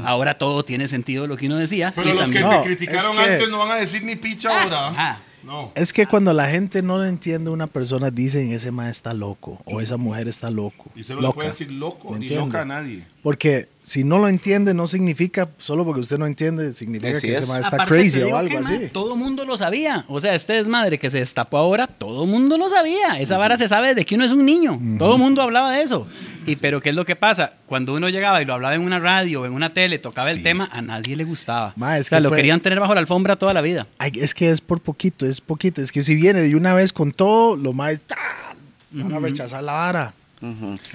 Ahora 0.06 0.38
todo 0.38 0.64
tiene 0.64 0.88
sentido 0.88 1.26
lo 1.26 1.36
que 1.36 1.48
uno 1.48 1.58
decía. 1.58 1.92
Pero 1.96 2.10
y 2.10 2.14
los 2.14 2.30
que 2.30 2.40
también- 2.42 2.58
No, 2.58 2.62
te 2.62 2.68
criticaron 2.68 3.18
es 3.18 3.26
que- 3.26 3.34
antes 3.34 3.50
no 3.50 3.58
van 3.58 3.72
a 3.72 3.76
decir 3.78 4.04
ni 4.04 4.16
picha 4.16 4.64
ahora. 4.64 4.92
Ah, 4.96 5.18
No. 5.44 5.72
Es 5.76 5.94
que 5.94 6.06
cuando 6.06 6.34
la 6.34 6.48
gente 6.48 6.82
no 6.82 6.98
lo 6.98 7.06
entiende, 7.06 7.50
una 7.50 7.68
persona 7.68 8.12
dice 8.12 8.54
ese 8.54 8.72
mae 8.72 8.92
está 8.92 9.14
loco 9.14 9.60
o 9.66 9.82
esa 9.82 9.98
mujer 9.98 10.28
está 10.28 10.52
loco. 10.52 10.86
Y 10.96 11.02
no 11.02 11.16
le 11.16 11.22
loca. 11.22 11.34
puede 11.34 11.50
decir 11.50 11.72
loco 11.72 12.12
¿Me 12.12 12.20
ni 12.20 12.28
loca 12.28 12.62
a 12.62 12.66
nadie. 12.66 13.06
Porque 13.24 13.70
si 13.84 14.04
no 14.04 14.20
lo 14.20 14.28
entiende, 14.28 14.74
no 14.76 14.86
significa, 14.86 15.50
solo 15.58 15.84
porque 15.84 16.02
usted 16.02 16.20
no 16.20 16.28
entiende, 16.28 16.74
significa 16.76 17.14
Así 17.14 17.28
que 17.28 17.34
ese 17.34 17.44
es. 17.44 17.50
mae 17.50 17.62
está 17.62 17.78
Aparte, 17.78 17.94
te 17.96 18.00
crazy 18.02 18.22
o 18.22 18.38
algo 18.38 18.52
que, 18.52 18.58
así. 18.58 18.90
todo 18.94 19.16
mundo 19.16 19.44
lo 19.44 19.58
sabía. 19.58 20.06
O 20.08 20.22
sea, 20.22 20.36
este 20.36 20.54
desmadre 20.54 21.00
que 21.00 21.10
se 21.10 21.18
destapó 21.18 21.58
ahora, 21.58 21.88
todo 21.88 22.26
mundo 22.28 22.58
lo 22.60 22.70
sabía. 22.70 23.20
Esa 23.20 23.38
vara 23.40 23.58
se 23.58 23.68
sabe 23.68 23.96
de 23.96 24.06
que 24.06 24.14
uno 24.16 24.24
es 24.26 24.32
un 24.34 24.46
niño. 24.46 24.80
Todo 25.00 25.18
mundo 25.18 25.42
hablaba 25.42 25.72
de 25.72 25.82
eso. 25.82 26.08
Y 26.46 26.58
pero 26.58 26.80
¿qué 26.80 26.90
es 26.90 26.96
lo 26.96 27.06
que 27.06 27.16
pasa? 27.16 27.54
Cuando 27.66 27.94
uno 27.96 28.08
llegaba 28.10 28.42
y 28.42 28.46
lo 28.46 28.54
hablaba 28.54 28.76
en 28.76 28.82
una 28.82 29.00
radio 29.00 29.42
o 29.42 29.46
en 29.48 29.54
una 29.54 29.74
tele, 29.74 29.98
tocaba 30.00 30.30
el 30.32 30.44
tema, 30.44 30.70
a 30.72 30.82
nadie 30.84 31.16
le 31.16 31.24
gustaba. 31.24 31.74
Ma, 31.76 31.98
es 31.98 32.06
o 32.06 32.10
sea, 32.10 32.18
que 32.20 32.24
lo 32.24 32.30
fue- 32.30 32.38
querían 32.38 32.62
tener 32.62 32.80
bajo 32.80 32.94
la 32.94 33.00
alfombra 33.00 33.36
toda 33.36 33.54
la 33.54 33.62
vida. 33.62 33.88
Ay, 33.98 34.12
es 34.16 34.36
que 34.36 34.50
es 34.52 34.62
por 34.62 34.80
poquito, 34.82 35.26
es 35.26 35.42
poquito. 35.42 35.82
Es 35.82 35.92
que 35.92 36.04
si 36.04 36.14
viene 36.16 36.42
de 36.42 36.56
una 36.56 36.74
vez 36.76 36.94
con 36.94 37.12
todo, 37.14 37.56
lo 37.56 37.74
más 37.74 38.00
¡ah! 38.12 38.54
van 38.92 39.12
a 39.14 39.20
rechazar 39.20 39.64
la 39.64 39.72
vara. 39.74 40.14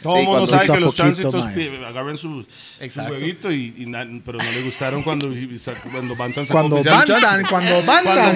Todo 0.03 0.15
Sí, 0.17 0.21
el 0.23 0.25
mundo 0.27 0.47
sabe 0.49 0.67
que 0.67 0.81
los 0.81 0.97
poquito, 0.97 1.31
tránsitos 1.31 1.47
agarran 1.87 2.17
su, 2.17 2.45
su 2.45 3.01
huevito, 3.01 3.53
y, 3.53 3.75
y 3.79 3.87
na- 3.87 4.05
pero 4.25 4.39
no 4.39 4.45
le 4.51 4.63
gustaron 4.63 5.05
cuando, 5.05 5.29
y 5.33 5.57
cuando 5.93 6.17
Bantan 6.17 6.45
sacó 6.47 6.59
Cuando 6.59 6.83
Bantan, 6.83 7.45
cuando 7.49 7.83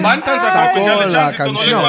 Bantan 0.01 0.39
sacó 0.39 0.79
la 1.09 1.31
no 1.31 1.37
canción. 1.37 1.83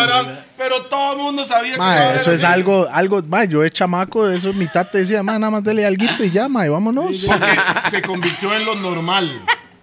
pero 0.59 0.87
todo 0.87 1.13
el 1.13 1.19
mundo 1.19 1.45
sabía 1.45 1.77
que 1.79 2.17
eso 2.17 2.33
es 2.33 2.43
algo, 2.43 2.89
algo, 2.93 3.23
mae, 3.23 3.47
yo 3.47 3.61
de 3.61 3.71
chamaco, 3.71 4.29
eso 4.29 4.53
mi 4.55 4.67
tata 4.67 4.99
decía, 4.99 5.23
mae, 5.23 5.39
nada 5.39 5.53
más 5.53 5.63
dele 5.63 5.87
alguito 5.87 6.25
y 6.25 6.31
ya, 6.33 6.49
mae, 6.49 6.69
vámonos. 6.69 7.25
Porque 7.25 7.47
se 7.91 8.03
convirtió 8.03 8.53
en 8.55 8.65
lo 8.65 8.75
normal. 8.75 9.31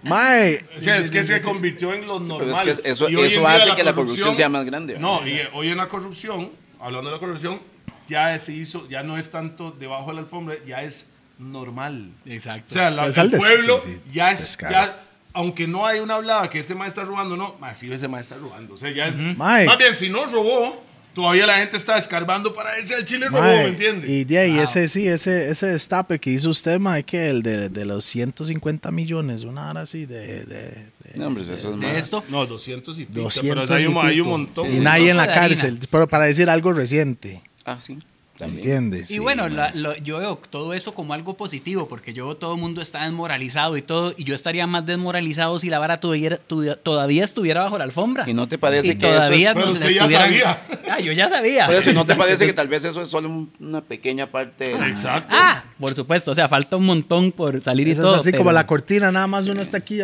Mae, 0.02 0.64
O 0.76 0.80
sea, 0.80 0.98
es 0.98 1.10
que 1.10 1.22
se 1.22 1.40
convirtió 1.40 1.94
en 1.94 2.06
lo 2.06 2.20
pero 2.20 2.38
normal. 2.38 2.68
es 2.68 2.80
que 2.80 2.90
eso- 2.90 3.08
Y 3.08 3.16
hace 3.16 3.74
que 3.74 3.84
la 3.84 3.94
corrupción 3.94 4.34
sea 4.34 4.50
más 4.50 4.66
grande, 4.66 4.98
No, 4.98 5.26
y 5.26 5.40
hoy 5.54 5.68
en 5.70 5.78
la 5.78 5.88
corrupción, 5.88 6.50
hablando 6.78 7.08
de 7.08 7.16
la 7.16 7.20
corrupción, 7.20 7.60
ya 8.08 8.38
se 8.38 8.52
hizo, 8.52 8.88
ya 8.88 9.02
no 9.02 9.16
es 9.18 9.30
tanto 9.30 9.70
debajo 9.70 10.08
de 10.08 10.14
la 10.14 10.20
alfombra, 10.20 10.56
ya 10.66 10.82
es 10.82 11.06
normal. 11.38 12.10
Exacto. 12.26 12.66
O 12.70 12.74
sea, 12.74 12.90
la- 12.90 13.06
el 13.06 13.18
al 13.18 13.30
des- 13.30 13.40
pueblo 13.40 13.80
sí, 13.80 13.92
sí, 13.94 14.00
ya 14.12 14.30
es, 14.32 14.58
ya, 14.58 15.00
aunque 15.32 15.66
no 15.66 15.86
hay 15.86 16.00
una 16.00 16.14
hablada 16.16 16.48
que 16.50 16.58
este 16.58 16.74
maestro 16.74 17.02
está 17.02 17.10
robando, 17.10 17.36
no, 17.36 17.56
mae, 17.60 17.74
fijo, 17.74 17.94
ese 17.94 18.08
maestro 18.08 18.36
está 18.36 18.46
robando. 18.48 18.74
O 18.74 18.76
sea, 18.76 18.90
ya 18.90 19.06
es, 19.06 19.16
Mae. 19.16 19.66
más 19.66 19.78
bien, 19.78 19.94
si 19.96 20.08
no 20.10 20.26
robó, 20.26 20.82
todavía 21.14 21.46
la 21.46 21.56
gente 21.58 21.76
está 21.76 21.96
escarbando 21.98 22.52
para 22.52 22.72
ver 22.72 22.86
si 22.86 22.94
el 22.94 23.04
chile 23.04 23.28
robó, 23.28 23.42
¿me 23.42 23.66
entiendes? 23.68 24.08
y 24.10 24.24
de 24.24 24.38
ahí 24.38 24.58
ese 24.58 24.86
sí, 24.88 25.08
ese, 25.08 25.48
ese 25.50 25.66
destape 25.66 26.18
que 26.18 26.30
hizo 26.30 26.50
usted, 26.50 26.78
mae, 26.78 27.04
que 27.04 27.28
el 27.30 27.42
de, 27.42 27.68
de 27.68 27.84
los 27.84 28.04
150 28.04 28.90
millones, 28.90 29.44
una 29.44 29.70
hora 29.70 29.80
así 29.82 30.04
de, 30.06 30.44
de, 30.44 30.44
de- 30.44 30.90
No, 31.16 31.28
hombre, 31.28 31.42
eso 31.42 31.54
es 31.54 31.64
más. 31.80 31.96
esto, 31.96 32.22
No, 32.28 32.44
200 32.46 32.98
y 32.98 33.04
pico, 33.06 33.22
200 33.22 33.66
pero 33.68 33.78
hay 33.78 33.86
un, 33.86 33.96
y 33.96 33.98
hay 34.08 34.20
un 34.20 34.28
montón. 34.28 34.70
Y 34.70 34.74
Sí, 34.76 34.80
nadie 34.80 35.10
en 35.10 35.16
la 35.16 35.26
cárcel, 35.26 35.78
pero 35.90 36.06
para 36.08 36.26
decir 36.26 36.48
algo 36.50 36.72
reciente, 36.72 37.40
Ah, 37.70 37.80
sí. 37.80 37.98
También. 38.38 38.60
¿entiendes? 38.64 39.10
Y 39.10 39.14
Sí, 39.14 39.18
bueno, 39.18 39.42
mae. 39.42 39.50
la- 39.52 39.70
lo- 39.74 39.96
yo 39.98 40.18
veo 40.18 40.36
todo 40.48 40.72
eso 40.72 40.94
como 40.94 41.12
algo 41.12 41.36
positivo, 41.36 41.88
porque 41.88 42.14
yo 42.14 42.24
veo 42.24 42.36
todo 42.38 42.54
el 42.54 42.60
mundo 42.60 42.80
está 42.80 43.02
desmoralizado 43.04 43.76
y 43.76 43.82
todo, 43.82 44.14
y 44.16 44.24
yo 44.24 44.34
estaría 44.34 44.66
más 44.66 44.86
desmoralizado 44.86 45.58
si 45.58 45.68
la 45.68 45.78
vara 45.78 46.00
tuviera- 46.00 46.38
tu- 46.38 46.64
todavía 46.76 47.22
estuviera 47.22 47.62
bajo 47.64 47.76
la 47.76 47.84
alfombra. 47.84 48.24
¿Y 48.26 48.32
no 48.32 48.48
te 48.48 48.56
parece 48.56 48.92
Y 48.92 48.96
que 48.96 49.06
eso 49.06 49.14
todavía 49.14 49.48
es- 49.50 49.54
Pero 49.54 49.66
nos 49.66 49.74
usted 49.74 49.90
ya 49.90 50.08
sabía. 50.08 50.66
Ah, 50.90 51.00
yo 51.00 51.12
ya 51.12 51.28
sabía. 51.28 51.66
Por 51.66 51.74
eso, 51.74 51.90
¿y 51.90 51.92
no 51.94 52.06
te 52.06 52.14
parece 52.14 52.46
que 52.46 52.52
tal 52.54 52.68
vez 52.68 52.82
eso 52.86 53.02
es 53.02 53.08
solo 53.08 53.28
un- 53.28 53.52
una 53.60 53.82
pequeña 53.82 54.30
parte? 54.30 54.64
de- 54.74 54.88
Exacto. 54.88 55.34
Ah, 55.36 55.62
por 55.78 55.94
supuesto, 55.94 56.30
o 56.30 56.34
sea, 56.34 56.48
falta 56.48 56.76
un 56.76 56.86
montón 56.86 57.32
por 57.32 57.60
salir 57.62 57.88
y 57.88 57.90
Eso 57.90 58.00
todo. 58.00 58.14
es 58.14 58.20
así 58.20 58.30
pero- 58.30 58.38
como 58.40 58.52
la 58.52 58.66
cortina, 58.66 59.12
nada 59.12 59.26
más 59.26 59.48
uno 59.48 59.60
está 59.60 59.76
aquí 59.76 60.00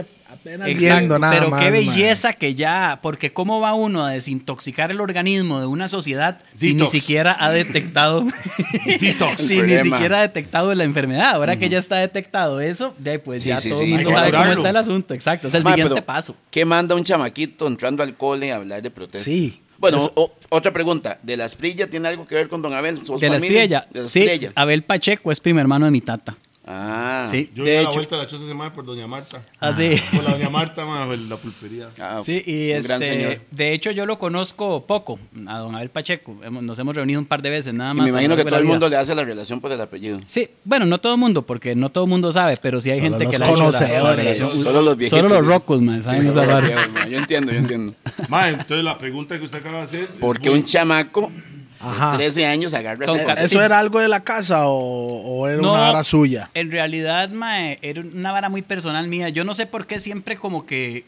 Exacto, 0.46 1.18
nada 1.18 1.34
pero 1.34 1.50
más. 1.50 1.62
qué 1.62 1.70
belleza 1.70 2.32
que 2.32 2.54
ya, 2.54 2.98
porque 3.02 3.32
cómo 3.32 3.60
va 3.60 3.74
uno 3.74 4.04
a 4.04 4.10
desintoxicar 4.10 4.90
el 4.90 5.00
organismo 5.00 5.60
de 5.60 5.66
una 5.66 5.88
sociedad 5.88 6.38
si 6.54 6.74
ni 6.74 6.86
siquiera 6.86 7.36
ha 7.38 7.50
detectado, 7.50 8.24
Detox. 9.00 9.40
si 9.40 9.62
ni 9.62 9.78
siquiera 9.78 10.18
ha 10.18 10.22
detectado 10.22 10.74
la 10.74 10.84
enfermedad. 10.84 11.30
Ahora 11.30 11.56
que 11.56 11.68
ya 11.68 11.78
está 11.78 11.96
detectado 11.96 12.60
eso, 12.60 12.94
de 12.98 13.12
ahí 13.12 13.18
pues 13.18 13.42
Sí, 13.42 13.48
ya 13.48 13.58
sí, 13.58 13.70
todo 13.70 13.78
sí. 13.80 13.84
el 13.84 13.90
mundo 13.90 14.10
Hay 14.10 14.14
que 14.14 14.20
sabe 14.20 14.32
cómo 14.44 14.52
está 14.52 14.70
el 14.70 14.76
asunto. 14.76 15.14
Exacto, 15.14 15.48
es 15.48 15.54
el 15.54 15.64
siguiente 15.64 16.02
paso. 16.02 16.36
¿Qué 16.50 16.64
manda 16.64 16.94
un 16.94 17.04
chamaquito 17.04 17.66
entrando 17.66 18.02
al 18.02 18.14
cole 18.16 18.52
a 18.52 18.56
hablar 18.56 18.82
de 18.82 18.90
protesta? 18.90 19.24
Sí. 19.24 19.62
Bueno, 19.78 19.98
o- 20.14 20.32
otra 20.48 20.72
pregunta. 20.72 21.18
¿De 21.22 21.36
la 21.36 21.44
Esprilla 21.44 21.86
tiene 21.90 22.08
algo 22.08 22.26
que 22.26 22.34
ver 22.34 22.48
con 22.48 22.62
Don 22.62 22.72
Abel? 22.72 23.04
¿Sos 23.04 23.20
De 23.20 23.28
la 23.28 23.34
familia? 23.34 23.62
estrella, 23.64 23.86
De 23.92 24.02
la 24.02 24.08
sí. 24.08 24.48
Abel 24.54 24.82
Pacheco 24.84 25.30
es 25.30 25.38
primo 25.40 25.60
hermano 25.60 25.84
de 25.84 25.90
mi 25.90 26.00
tata. 26.00 26.34
Ah. 26.68 27.28
Sí, 27.30 27.48
Yo 27.54 27.62
de 27.64 27.70
di 27.70 27.76
la 27.76 27.82
hecho. 27.84 27.92
vuelta 27.92 28.16
a 28.16 28.18
la 28.18 28.26
choza 28.26 28.44
semana 28.46 28.72
por 28.72 28.84
Doña 28.84 29.06
Marta. 29.06 29.40
Así. 29.60 29.92
Por 30.14 30.24
la 30.24 30.30
Doña 30.32 30.50
Marta, 30.50 30.84
ma, 30.84 31.06
por 31.06 31.16
la 31.16 31.36
pulpería. 31.36 31.90
Ah, 32.00 32.18
Sí, 32.22 32.42
y 32.44 32.72
un 32.72 32.82
gran 32.82 33.02
este, 33.02 33.14
señor. 33.14 33.40
de 33.52 33.72
hecho 33.72 33.90
yo 33.92 34.04
lo 34.04 34.18
conozco 34.18 34.84
poco, 34.84 35.18
a 35.46 35.58
don 35.58 35.76
Abel 35.76 35.90
Pacheco. 35.90 36.36
Hemos- 36.42 36.64
nos 36.64 36.76
hemos 36.80 36.94
reunido 36.94 37.20
un 37.20 37.26
par 37.26 37.40
de 37.40 37.50
veces, 37.50 37.72
nada 37.72 37.92
Y 37.92 37.94
más. 37.94 38.04
me 38.04 38.10
a 38.10 38.12
lo 38.14 38.18
imagino 38.18 38.34
que 38.36 38.38
largo 38.42 38.44
de 38.44 38.50
todo 38.50 38.50
la 38.50 38.56
el 38.58 38.62
vida. 38.64 38.72
mundo 38.72 38.88
le 38.88 38.96
hace 38.96 39.14
la 39.14 39.24
relación 39.24 39.60
por 39.60 39.70
el 39.70 39.80
apellido. 39.80 40.18
Sí, 40.26 40.48
bueno, 40.64 40.86
no 40.86 40.98
todo 40.98 41.14
el 41.14 41.20
mundo, 41.20 41.42
porque 41.42 41.76
no 41.76 41.88
todo 41.90 42.02
el 42.04 42.10
mundo 42.10 42.32
sabe, 42.32 42.54
pero 42.60 42.80
sí 42.80 42.90
hay 42.90 42.96
Solo 42.98 43.10
gente 43.10 43.24
los 43.24 43.32
que 43.32 43.38
la 43.38 43.46
ha 43.46 43.48
hecho 43.50 43.58
la- 43.58 43.64
la 43.70 43.70
conocedores. 43.78 44.16
relación. 44.38 44.64
Solo 44.64 44.82
los 44.82 44.96
viejitos. 44.96 45.20
Solo 45.20 45.34
los 45.36 45.46
rocos, 45.46 45.80
man, 45.80 46.02
saben 46.02 46.20
Sí, 46.22 46.26
esa 46.26 46.34
solo 46.34 46.46
los 46.46 46.54
vara. 46.54 46.66
viejos, 46.66 46.88
ma. 46.92 47.06
Yo 47.08 47.18
entiendo, 47.18 47.52
yo 47.52 47.58
entiendo. 47.58 47.94
Ma, 48.28 48.48
entonces 48.48 48.82
la 48.84 48.98
pregunta 48.98 49.38
que 49.38 49.44
usted 49.44 49.58
acaba 49.58 49.78
de 49.78 49.84
hacer. 49.84 50.08
Porque 50.20 50.50
un 50.50 50.64
chamaco 50.64 51.30
Ajá. 51.88 52.12
de 52.12 52.16
13 52.18 52.46
años 52.46 52.74
agarra 52.74 53.06
Con 53.06 53.16
ese 53.16 53.24
ca- 53.26 53.32
cosa. 53.32 53.44
¿Eso 53.44 53.62
era 53.62 53.78
algo 53.78 53.98
de 54.00 54.08
la 54.08 54.20
casa 54.24 54.66
o, 54.68 54.78
o 54.78 55.48
era 55.48 55.60
No, 55.60 55.72
una 55.74 55.90
hora 55.90 56.04
suya? 56.04 56.50
En 56.54 56.70
realidad, 56.70 57.30
mae, 57.30 57.78
era 57.82 58.00
una 58.02 58.32
vara 58.32 58.48
muy 58.48 58.62
personal 58.62 59.08
mía. 59.08 59.28
Yo 59.28 59.44
no 59.44 59.54
sé 59.54 59.66
por 59.66 59.86
qué 59.86 60.00
siempre 60.00 60.36
como 60.36 60.66
que 60.66 61.04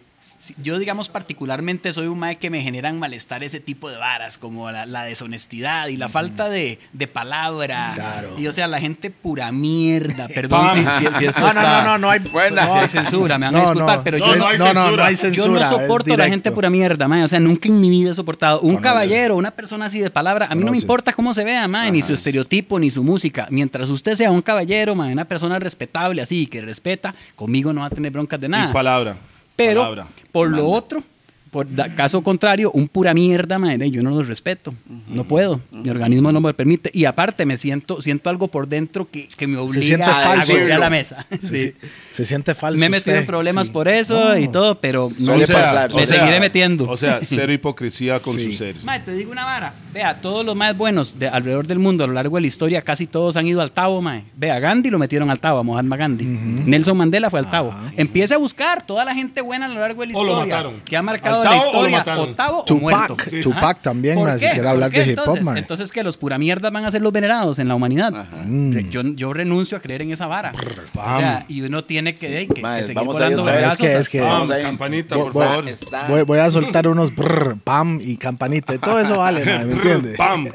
yo 0.63 0.79
digamos 0.79 1.09
particularmente 1.09 1.93
soy 1.93 2.07
un 2.07 2.19
mae 2.19 2.37
que 2.37 2.51
me 2.51 2.63
generan 2.63 2.99
malestar 2.99 3.43
ese 3.45 3.61
tipo 3.61 3.89
de 3.91 3.97
varas, 3.97 4.39
como 4.39 4.71
la, 4.71 4.87
la 4.87 5.05
deshonestidad 5.05 5.89
y 5.89 5.97
la 5.97 6.09
falta 6.09 6.49
de, 6.49 6.79
de 6.93 7.07
palabra. 7.07 7.93
Claro. 7.95 8.35
Y 8.39 8.47
o 8.47 8.53
sea, 8.53 8.67
la 8.67 8.81
gente 8.81 9.11
pura 9.11 9.51
mierda. 9.53 10.29
Perdón 10.35 10.69
si, 10.75 11.07
si- 11.07 11.15
si 11.15 11.25
esto 11.27 11.41
No, 11.49 11.53
no, 11.53 11.61
está- 11.61 11.83
no, 11.85 11.91
no, 11.93 11.99
no 11.99 12.11
hay. 12.11 12.21
Buena. 12.33 12.67
si 12.67 12.73
hay 12.73 12.89
censura, 12.89 13.39
me 13.39 13.47
van 13.47 13.55
a 13.57 13.59
No, 13.59 13.65
disculpar, 13.65 13.99
no. 13.99 14.05
pero 14.05 14.19
No, 14.19 14.27
yo 14.27 14.37
no 14.37 14.53
no, 14.59 14.75
no, 14.75 14.91
no 14.97 15.59
no 15.61 15.65
soporto 15.69 16.13
a 16.15 16.17
la 16.17 16.29
gente 16.29 16.51
pura 16.53 16.71
mierda, 16.71 17.09
mae. 17.09 17.25
O 17.25 17.29
sea, 17.29 17.41
nunca 17.41 17.69
en 17.69 17.81
mi 17.81 17.91
vida 17.91 18.11
he 18.11 18.15
soportado 18.15 18.61
un 18.61 18.77
caballero, 18.77 19.37
una 19.37 19.51
persona 19.51 19.87
así 19.87 20.01
de 20.01 20.11
palabra. 20.11 20.47
A 20.51 20.55
mí 20.55 20.65
no 20.65 20.71
me 20.73 20.79
importa 20.79 21.13
cómo 21.13 21.33
se 21.35 21.45
vea, 21.45 21.67
mae, 21.69 21.91
ni 21.91 22.03
su 22.03 22.13
estereotipo, 22.15 22.79
ni 22.79 22.91
su 22.91 23.03
música. 23.05 23.47
Mientras 23.51 23.89
usted 23.89 24.15
sea 24.15 24.31
un 24.31 24.43
caballero, 24.43 24.95
mae, 24.95 25.13
una 25.13 25.25
persona 25.25 25.59
respetable 25.59 26.23
así, 26.23 26.47
que 26.47 26.61
respeta, 26.61 27.15
conmigo 27.35 27.73
no 27.73 27.81
va 27.83 27.87
a 27.87 27.91
tener 27.91 28.13
broncas 28.13 28.41
de 28.41 28.47
Y 28.47 28.51
nada. 28.51 28.73
palabra. 28.73 29.17
Pero, 29.59 29.81
Palabra. 29.81 30.07
por 30.31 30.51
lo 30.51 30.69
otro, 30.69 31.03
por 31.51 31.67
da- 31.75 31.95
caso 31.95 32.23
contrario, 32.23 32.71
un 32.73 32.89
pura 32.89 33.15
mierda, 33.15 33.59
mae, 33.59 33.91
yo 33.91 34.03
no 34.03 34.11
lo 34.11 34.23
respeto. 34.23 34.75
No 35.09 35.25
puedo. 35.25 35.61
Mi 35.73 35.91
organismo 35.91 36.31
no 36.33 36.41
me 36.41 36.49
lo 36.51 36.57
permite. 36.57 36.91
Y 36.93 37.05
aparte, 37.05 37.45
me 37.47 37.57
siento, 37.57 38.01
siento 38.03 38.31
algo 38.31 38.49
por 38.49 38.69
dentro 38.69 39.09
que, 39.11 39.29
que 39.29 39.47
me 39.47 39.57
obliga 39.59 40.07
a 40.33 40.45
golpear 40.45 40.81
la 40.81 40.91
mesa. 40.91 41.27
Se, 41.41 41.59
Sí. 41.59 41.75
se 42.11 42.25
siente 42.25 42.55
falso. 42.55 42.79
Me 42.81 42.87
he 42.87 42.89
metido 42.91 43.17
en 43.17 43.27
problemas 43.27 43.67
Sí. 43.69 43.73
por 43.73 43.89
eso 43.89 44.37
y 44.39 44.49
todo, 44.49 44.81
pero 44.81 45.11
no 45.19 45.25
Suele 45.27 45.47
sé, 45.47 45.53
pasar, 45.53 45.95
me 45.95 46.03
o 46.03 46.07
sea, 46.07 46.19
seguiré 46.19 46.41
metiendo. 46.41 46.89
O 46.89 46.97
sea, 46.97 47.21
cero 47.25 47.53
hipocresía 47.53 48.21
con 48.21 48.35
Sí. 48.35 48.45
sus 48.47 48.57
seres. 48.59 48.85
Mae, 48.85 49.01
te 49.01 49.13
digo 49.15 49.33
una 49.33 49.45
vara. 49.45 49.75
Vea, 49.93 50.21
todos 50.21 50.45
los 50.45 50.55
más 50.55 50.77
buenos 50.77 51.19
de 51.19 51.29
alrededor 51.29 51.67
del 51.67 51.79
mundo 51.79 52.05
a 52.05 52.07
lo 52.07 52.13
largo 52.13 52.37
de 52.37 52.43
la 52.43 52.47
historia, 52.47 52.83
casi 52.83 53.07
todos 53.07 53.37
han 53.37 53.47
ido 53.47 53.61
al 53.63 53.73
Tabo, 53.73 54.01
mae. 54.03 54.25
Vea, 54.37 54.59
Gandhi 54.59 54.91
lo 54.91 54.99
metieron 54.99 55.31
al 55.31 55.41
Tabo, 55.41 55.77
a 55.79 55.83
Gandhi. 55.83 56.25
Nelson 56.25 56.97
Mandela 56.97 57.31
fue 57.31 57.41
al 57.41 57.51
Tabo. 57.51 57.75
Empiece 57.97 58.35
a 58.35 58.39
buscar 58.39 58.87
toda 58.87 59.05
la 59.05 59.15
gente 59.15 59.41
buena 59.41 59.67
a 59.67 59.69
lo 59.69 59.81
largo 59.81 60.03
de 60.03 60.09
la 60.09 60.19
O 60.19 60.25
lo 60.25 60.31
historia. 60.33 60.55
mataron. 60.55 60.81
Que 60.85 60.97
ha 60.97 61.03
marcado 61.03 61.38
¿Al 61.39 61.45
la 61.45 61.51
Tao 61.51 61.59
o 61.59 61.61
lo 61.61 61.89
historia. 61.89 61.99
mataron? 61.99 62.37
O 62.69 62.75
muerto. 62.77 63.17
Tupac, 63.17 63.41
Tupac 63.43 63.81
también, 63.83 64.15
¿Por 64.17 64.29
mae, 64.29 64.39
si 64.39 64.45
quiere 64.47 64.59
¿Por 64.59 64.67
hablar 64.69 64.91
de 64.91 64.99
hip 65.03 65.19
hop, 65.19 65.19
entonces? 65.21 65.45
mae. 65.45 65.59
Entonces, 65.59 65.93
que 65.93 66.03
los 66.03 66.17
pura 66.17 66.39
mierdas 66.39 66.73
van 66.73 66.85
a 66.85 66.91
ser 66.91 67.03
los 67.03 67.13
venerados 67.13 67.59
en 67.59 67.69
la 67.69 67.75
humanidad. 67.75 68.13
Re- 68.47 68.89
Yo, 68.91 69.03
yo 69.03 69.33
renuncio 69.33 69.77
a 69.79 69.81
creer 69.81 70.03
en 70.03 70.13
esa 70.13 70.27
vara. 70.27 70.53
O 70.95 71.19
sea, 71.19 71.45
y 71.49 71.63
uno 71.63 71.85
tiene 71.85 72.15
que, 72.15 72.47
que- 72.47 72.55
que 72.55 72.63
Mae, 72.63 72.81
seguir 72.83 72.97
vamos 72.97 73.21
a 73.21 73.29
ir 73.29 73.37
volando 73.37 73.69
Es 73.71 73.77
que- 73.77 73.87
es 73.99 74.09
que- 74.09 74.21
Vamos 74.21 74.49
Pam, 74.49 74.57
ahí. 74.59 74.63
campanita, 74.63 75.17
Voy- 75.17 75.25
por 75.25 75.33
voy- 75.33 75.47
favor. 75.47 75.65
Voy, 76.09 76.23
voy 76.23 76.39
a 76.39 76.51
soltar 76.51 76.89
unos 76.89 77.15
brr, 77.15 77.59
pam 77.63 78.01
y 78.03 78.17
campanita. 78.17 78.75
y 78.75 78.79
Todo 78.79 78.99
eso 79.01 79.19
vale, 79.19 79.45
¿me 79.45 79.55
entiende? 79.73 80.15
Pam. 80.17 80.49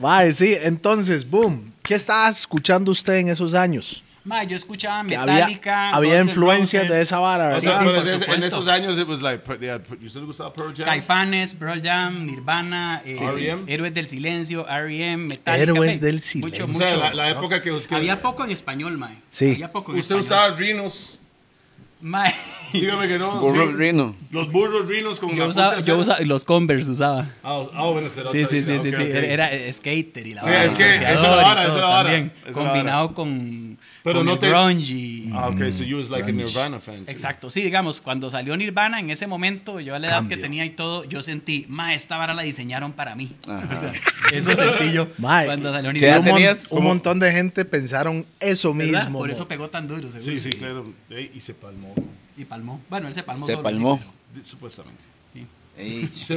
Mae, 0.00 0.32
sí, 0.32 0.56
entonces, 0.62 1.28
boom. 1.28 1.72
¿Qué 1.82 1.94
estaba 1.94 2.28
escuchando 2.28 2.92
usted 2.92 3.14
en 3.14 3.28
esos 3.28 3.54
años? 3.54 4.04
Ma, 4.28 4.44
yo 4.44 4.56
escuchaba 4.56 5.00
había, 5.00 5.24
Metallica. 5.24 5.90
había 5.90 6.16
N' 6.20 6.24
influencias 6.24 6.82
Roses, 6.82 6.96
de 6.96 7.02
esa 7.02 7.18
vara, 7.18 7.56
O 7.56 7.60
sea, 7.60 7.78
¿verdad? 7.82 8.18
Sí, 8.18 8.24
por 8.26 8.34
en- 8.36 8.42
esos 8.42 8.68
años, 8.68 8.98
it 8.98 9.08
was 9.08 9.22
like, 9.22 9.42
yeah, 9.58 9.80
¿y 10.00 10.06
usted 10.06 10.20
le 10.20 10.26
gustaba 10.26 10.52
Pearl 10.52 10.74
Jam? 10.76 10.84
Caifanes, 10.84 11.54
Pearl 11.54 11.80
Jam, 11.82 12.26
Nirvana, 12.26 13.00
eh, 13.06 13.16
R.E.M.. 13.18 13.62
Héroes 13.66 13.94
del 13.94 14.06
Silencio, 14.06 14.68
R.E.M., 14.68 15.28
Metallica. 15.28 15.62
Héroes 15.62 16.00
del 16.00 16.16
Mucho, 16.16 16.26
Silencio. 16.26 16.64
O 16.64 16.68
mucho. 16.68 16.78
sea, 16.84 16.96
la, 16.98 17.14
la 17.14 17.30
época 17.30 17.62
que. 17.62 17.72
Había 17.90 18.20
poco 18.20 18.44
en 18.44 18.50
español, 18.50 18.98
mae. 18.98 19.16
Sí. 19.30 19.52
Había 19.52 19.72
poco 19.72 19.92
en 19.92 19.98
Usted 19.98 20.16
español. 20.16 20.42
usaba 20.42 20.56
rinos. 20.56 21.14
Mae, 22.00 22.32
Dígame 22.72 23.08
que 23.08 23.18
no. 23.18 23.40
Burro 23.40 23.66
sí. 23.66 23.72
Rino. 23.72 24.14
Los 24.30 24.52
burros 24.52 24.86
rinos 24.86 25.18
con 25.18 25.30
yo 25.34 25.44
la 25.44 25.50
usaba, 25.50 25.80
yo 25.80 25.96
usaba, 25.98 26.20
los 26.20 26.44
Converse 26.44 26.92
usaba. 26.92 27.26
Ah, 27.42 27.60
ah, 27.74 27.84
bueno, 27.86 28.08
será 28.08 28.30
Sí, 28.30 28.44
sí, 28.46 28.62
sí, 28.62 28.70
vida. 28.72 28.82
sí, 28.82 28.88
Ok, 28.90 28.94
sí. 28.94 29.02
ok. 29.02 29.08
Era, 29.16 29.50
era 29.50 29.72
skater 29.72 30.26
y 30.28 30.34
la 30.34 30.42
Sí, 30.42 30.48
vara, 30.48 30.64
es 30.64 30.74
que 30.76 30.94
esa 30.96 31.12
es 31.14 31.22
la 31.22 31.28
vara, 31.30 31.62
esa 31.62 31.68
es 31.70 31.74
la 31.80 31.86
vara, 31.88 32.30
Combinado 32.52 33.14
con. 33.14 33.78
Pero 34.08 34.18
con 34.20 34.26
no 34.26 34.32
el 34.34 34.38
te-. 34.38 35.32
Ah, 35.34 35.48
ok, 35.48 35.70
so 35.70 35.84
you 35.84 35.98
was 35.98 36.10
like 36.10 36.28
a. 36.28 36.32
Nirvana 36.32 36.80
fan. 36.80 37.04
Exacto, 37.06 37.50
sí, 37.50 37.60
digamos, 37.62 38.00
cuando 38.00 38.30
salió 38.30 38.56
Nirvana, 38.56 38.98
en 39.00 39.10
ese 39.10 39.26
momento, 39.26 39.78
yo 39.80 39.94
a 39.94 39.98
la 39.98 40.06
edad 40.08 40.16
Cambio. 40.16 40.36
que 40.36 40.42
tenía 40.42 40.64
y 40.64 40.70
todo, 40.70 41.04
yo 41.04 41.22
sentí, 41.22 41.66
ma, 41.68 41.94
esta 41.94 42.16
vara 42.16 42.34
la 42.34 42.42
diseñaron 42.42 42.92
para 42.92 43.14
mí. 43.14 43.32
O 43.46 43.80
sea, 43.80 43.92
eso 44.32 44.50
sentí 44.54 44.92
yo 44.92 45.08
Mae, 45.18 45.46
cuando 45.46 45.72
salió 45.72 45.92
¿qué 45.92 46.00
Nirvana. 46.00 46.16
mon- 46.20 46.24
tenías? 46.34 46.70
un 46.70 46.78
¿Cómo? 46.78 46.88
montón 46.88 47.18
de 47.20 47.30
gente 47.32 47.64
pensaron 47.64 48.26
eso 48.40 48.74
¿verdad? 48.74 49.04
mismo. 49.04 49.18
Por 49.18 49.30
eso 49.30 49.46
pegó 49.48 49.68
tan 49.70 49.86
duro, 49.88 50.02
seguro. 50.10 50.20
Sí, 50.22 50.36
sí, 50.36 50.50
claro. 50.50 50.92
Y 51.34 51.40
se 51.40 51.54
palmó, 51.54 51.94
Y 52.36 52.44
palmó. 52.44 52.80
Bueno, 52.90 53.08
él 53.08 53.14
se 53.14 53.22
palmó 53.22 53.46
Se 53.46 53.52
solo, 53.52 53.62
palmó. 53.62 54.00
sí, 54.34 54.40
supuestamente. 54.42 55.02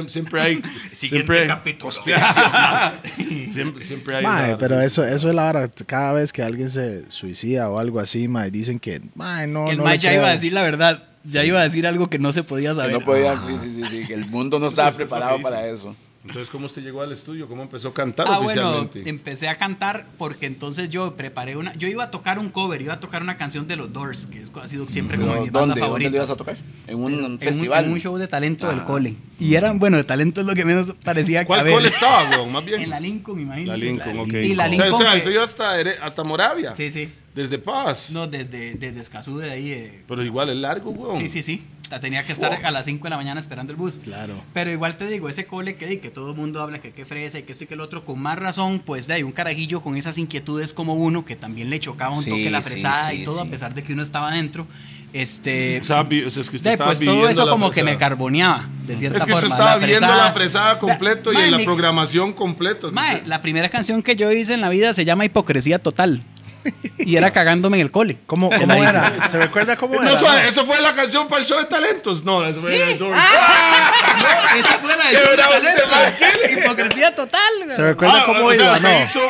Siempre 0.08 0.40
hay. 0.40 0.54
Siguiente 0.92 0.98
siempre, 1.34 1.46
capítulo. 1.46 1.92
siempre, 3.52 3.84
siempre 3.84 4.16
hay. 4.16 4.22
Mae, 4.24 4.48
una- 4.50 4.56
pero 4.56 4.80
eso, 4.80 5.04
eso 5.04 5.28
es 5.28 5.34
la 5.34 5.48
hora. 5.48 5.68
Cada 5.86 6.12
vez 6.12 6.32
que 6.32 6.42
alguien 6.42 6.70
se 6.70 7.10
suicida 7.10 7.68
o 7.70 7.78
algo 7.78 8.00
así, 8.00 8.28
mae, 8.28 8.50
dicen 8.50 8.78
que, 8.78 9.00
mae, 9.14 9.46
no, 9.46 9.64
Que 9.66 9.72
el 9.72 9.78
no 9.78 9.84
mae 9.84 9.98
ya 9.98 10.10
creo. 10.10 10.20
iba 10.22 10.28
a 10.30 10.32
decir 10.32 10.52
la 10.52 10.62
verdad. 10.62 11.04
Ya 11.24 11.44
iba 11.44 11.60
a 11.60 11.64
decir 11.64 11.86
algo 11.86 12.08
que 12.08 12.18
no 12.18 12.32
se 12.32 12.42
podía 12.42 12.70
que 12.70 12.76
saber. 12.76 12.92
no 12.94 13.00
podía, 13.04 13.36
sí, 13.36 13.54
sí, 13.62 13.74
sí, 13.76 13.84
sí, 13.90 14.06
que 14.08 14.14
el 14.14 14.26
mundo 14.26 14.58
no 14.58 14.66
estaba 14.66 14.90
preparado 14.90 15.36
que 15.36 15.42
para 15.44 15.66
eso. 15.68 15.94
Entonces, 16.24 16.50
¿cómo 16.50 16.66
usted 16.66 16.82
llegó 16.82 17.02
al 17.02 17.10
estudio? 17.10 17.48
¿Cómo 17.48 17.62
empezó 17.62 17.88
a 17.88 17.94
cantar 17.94 18.28
Ah, 18.28 18.38
bueno, 18.38 18.68
oficialmente? 18.70 19.10
empecé 19.10 19.48
a 19.48 19.56
cantar 19.56 20.06
porque 20.18 20.46
entonces 20.46 20.88
yo 20.88 21.16
preparé 21.16 21.56
una. 21.56 21.72
Yo 21.74 21.88
iba 21.88 22.04
a 22.04 22.10
tocar 22.12 22.38
un 22.38 22.48
cover, 22.48 22.80
iba 22.80 22.94
a 22.94 23.00
tocar 23.00 23.22
una 23.22 23.36
canción 23.36 23.66
de 23.66 23.74
los 23.74 23.92
Doors, 23.92 24.26
que 24.26 24.40
es, 24.40 24.52
ha 24.56 24.68
sido 24.68 24.86
siempre 24.86 25.18
como 25.18 25.32
Pero, 25.32 25.42
mi 25.42 25.50
banda 25.50 25.58
¿Dónde? 25.60 25.80
¿Dónde 25.80 25.80
favorita. 25.80 26.10
lo 26.10 26.16
ibas 26.16 26.30
a 26.30 26.36
tocar? 26.36 26.56
¿En 26.86 27.02
un, 27.02 27.12
En 27.14 27.24
un, 27.24 27.38
festival? 27.40 27.84
en 27.86 27.92
un 27.92 27.98
show 27.98 28.16
de 28.18 28.28
talento 28.28 28.68
del 28.68 28.78
Ah. 28.80 28.84
cole. 28.84 29.16
Y 29.40 29.56
eran, 29.56 29.80
bueno, 29.80 29.96
de 29.96 30.04
talento 30.04 30.40
es 30.40 30.46
lo 30.46 30.54
que 30.54 30.64
menos 30.64 30.94
parecía 31.02 31.44
¿Cuál 31.44 31.68
cole 31.68 31.88
estaba, 31.88 32.30
weón? 32.30 32.52
Más 32.52 32.64
bien. 32.64 32.82
En 32.82 32.90
la 32.90 33.00
Lincoln, 33.00 33.40
imagínate. 33.40 33.78
La 33.78 33.84
Lincoln, 33.84 34.18
ok. 34.20 34.32
Y 34.34 34.54
la 34.54 34.66
O 34.66 34.72
sea, 34.72 34.84
Lincoln. 34.86 34.92
o 34.94 34.98
sea, 34.98 35.12
que- 35.14 35.18
eso 35.18 35.30
iba 35.30 35.42
hasta, 35.42 35.74
hasta 36.02 36.22
Moravia. 36.22 36.70
Sí, 36.70 36.88
sí. 36.90 37.12
Desde 37.34 37.58
Paz. 37.58 38.10
No, 38.10 38.26
desde, 38.26 38.74
desde 38.74 39.00
Escazú 39.00 39.38
de 39.38 39.50
ahí. 39.50 39.72
eh, 39.72 40.02
Pero 40.06 40.22
igual 40.22 40.50
es 40.50 40.56
largo, 40.56 40.90
weón. 40.90 41.16
Sí, 41.18 41.28
sí, 41.28 41.42
sí. 41.42 41.64
La 41.90 42.00
tenía 42.00 42.22
que 42.24 42.32
estar 42.32 42.54
Fuck. 42.56 42.64
a 42.64 42.70
las 42.70 42.86
5 42.86 43.04
de 43.04 43.10
la 43.10 43.16
mañana 43.16 43.38
esperando 43.40 43.72
el 43.72 43.76
bus. 43.78 44.00
Claro. 44.02 44.34
Pero 44.54 44.70
igual 44.70 44.96
te 44.96 45.06
digo, 45.06 45.28
ese 45.28 45.44
cole 45.46 45.76
que, 45.76 45.86
di, 45.86 45.98
que 45.98 46.10
todo 46.10 46.30
el 46.30 46.36
mundo 46.36 46.62
habla 46.62 46.78
que 46.78 46.90
qué 46.90 47.04
fresa 47.04 47.38
y 47.38 47.42
que 47.42 47.52
esto 47.52 47.64
y 47.64 47.66
que 47.66 47.74
el 47.74 47.80
otro, 47.80 48.04
con 48.04 48.18
más 48.20 48.38
razón, 48.38 48.80
pues 48.84 49.06
de 49.06 49.14
ahí 49.14 49.22
un 49.22 49.32
carajillo 49.32 49.82
con 49.82 49.96
esas 49.96 50.16
inquietudes 50.18 50.72
como 50.72 50.94
uno, 50.94 51.24
que 51.26 51.36
también 51.36 51.68
le 51.68 51.78
chocaba 51.80 52.14
un 52.14 52.22
Sí, 52.22 52.30
toque 52.30 52.50
la 52.50 52.62
sí, 52.62 52.70
fresada 52.70 53.08
sí, 53.10 53.22
y 53.22 53.24
todo, 53.24 53.42
sí. 53.42 53.48
a 53.48 53.50
pesar 53.50 53.74
de 53.74 53.82
que 53.82 53.92
uno 53.92 54.02
estaba 54.02 54.30
adentro. 54.30 54.66
Este. 55.12 55.78
O 55.80 55.84
sea, 55.84 56.00
o 56.00 56.30
sea, 56.30 56.40
es 56.42 56.48
que 56.50 56.56
usted 56.56 56.70
de, 56.70 56.72
estaba 56.72 56.90
pues 56.90 57.00
todo 57.04 57.28
eso 57.28 57.46
como 57.48 57.70
que 57.70 57.82
me 57.82 57.90
fresada. 57.92 57.98
carboneaba, 58.10 58.68
de 58.86 58.96
cierta 58.96 59.18
Es 59.18 59.24
que 59.24 59.32
forma. 59.32 59.46
usted 59.46 59.58
estaba 59.58 59.70
la 59.72 59.86
viendo 59.86 60.06
fresada. 60.06 60.26
la 60.28 60.32
fresada 60.32 60.78
completo 60.78 61.32
y 61.32 61.36
en 61.36 61.42
la 61.42 61.50
mae, 61.50 61.58
mi- 61.58 61.64
programación 61.66 62.32
completo. 62.32 62.90
Mae, 62.92 63.22
la 63.26 63.42
primera 63.42 63.68
canción 63.68 64.02
que 64.02 64.16
yo 64.16 64.32
hice 64.32 64.54
en 64.54 64.62
la 64.62 64.70
vida 64.70 64.94
se 64.94 65.04
llama 65.04 65.26
Hipocresía 65.26 65.78
Total. 65.78 66.22
Y 66.98 67.16
era 67.16 67.30
cagándome 67.32 67.78
en 67.78 67.82
el 67.86 67.90
cole. 67.90 68.18
¿Cómo, 68.26 68.48
cómo 68.50 68.74
era? 68.74 69.28
¿Se 69.28 69.36
recuerda 69.38 69.76
cómo 69.76 69.96
No, 69.96 70.02
era? 70.02 70.12
eso, 70.12 70.32
eso 70.48 70.64
fue 70.66 70.80
la 70.80 70.94
canción 70.94 71.26
para 71.26 71.40
el 71.40 71.46
show 71.46 71.58
de 71.58 71.64
talentos. 71.64 72.22
No, 72.24 72.46
eso 72.46 72.60
fue 72.60 72.92
el 72.92 72.98
Doors. 72.98 73.18
Esa 74.58 74.78
fue 74.78 74.96
la 74.96 75.04
de 75.08 76.52
Hipocresía 76.62 77.14
Total. 77.14 77.40
güey. 77.64 77.74
¿Se 77.76 77.82
recuerda 77.82 78.20
Ah, 78.20 78.24
cómo 78.26 78.44
o 78.46 78.54
sea, 78.54 78.62
iba? 78.64 78.72
usted 78.74 78.88
No. 78.98 79.02
hizo 79.04 79.20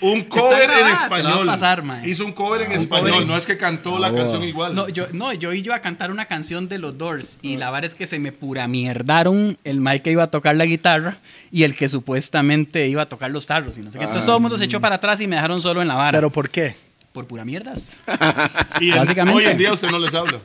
un 0.00 0.24
cover 0.24 0.62
en 0.62 0.68
grabada, 0.68 0.68
te 0.68 0.80
la 0.80 0.82
va 0.82 0.88
a 0.88 0.92
español. 0.94 1.46
pasar, 1.46 1.82
mae. 1.82 2.08
hizo 2.08 2.24
un 2.24 2.32
cover 2.32 2.62
en 2.62 2.70
Un 2.72 2.76
español. 2.76 3.10
cover. 3.12 3.26
No 3.26 3.36
es 3.36 3.46
que 3.46 3.56
cantó 3.56 3.98
la 3.98 4.08
Ah, 4.08 4.14
canción 4.14 4.42
igual. 4.44 4.74
No, 4.74 4.88
yo, 4.88 5.06
no, 5.12 5.32
yo 5.32 5.52
iba 5.52 5.74
a 5.74 5.80
cantar 5.80 6.10
una 6.10 6.26
canción 6.26 6.68
de 6.68 6.78
los 6.78 6.96
Doors 6.98 7.38
y 7.42 7.56
la 7.56 7.70
verdad 7.70 7.86
es 7.86 7.94
que 7.94 8.06
se 8.06 8.18
me 8.18 8.32
pura 8.32 8.66
mierdaron 8.68 9.58
el 9.64 9.80
Mike 9.80 10.02
que 10.02 10.10
iba 10.12 10.22
a 10.24 10.30
tocar 10.30 10.56
la 10.56 10.64
guitarra 10.66 11.18
y 11.50 11.62
el 11.64 11.74
que 11.76 11.88
supuestamente 11.88 12.86
iba 12.88 13.02
a 13.02 13.08
tocar 13.08 13.30
los 13.30 13.46
tarros 13.46 13.76
y 13.78 13.80
no 13.82 13.90
sé 13.90 13.98
qué. 13.98 14.04
Entonces 14.04 14.26
todo 14.26 14.36
el 14.36 14.42
mundo 14.42 14.56
se 14.56 14.64
echó 14.64 14.80
para 14.80 14.96
atrás 14.96 15.20
y 15.20 15.26
me 15.26 15.36
dejaron 15.36 15.58
solo 15.60 15.82
en 15.82 15.88
la 15.88 15.94
vara. 15.94 16.18
¿Pero 16.18 16.30
por 16.30 16.48
qué? 16.50 16.76
por 17.12 17.28
pura 17.28 17.44
mierdas. 17.44 17.94
y 18.80 18.90
en- 18.90 18.96
básicamente. 18.96 19.38
hoy 19.38 19.44
en 19.46 19.56
día 19.56 19.72
usted 19.72 19.88
no 19.88 20.00
les 20.00 20.12
habla. 20.14 20.40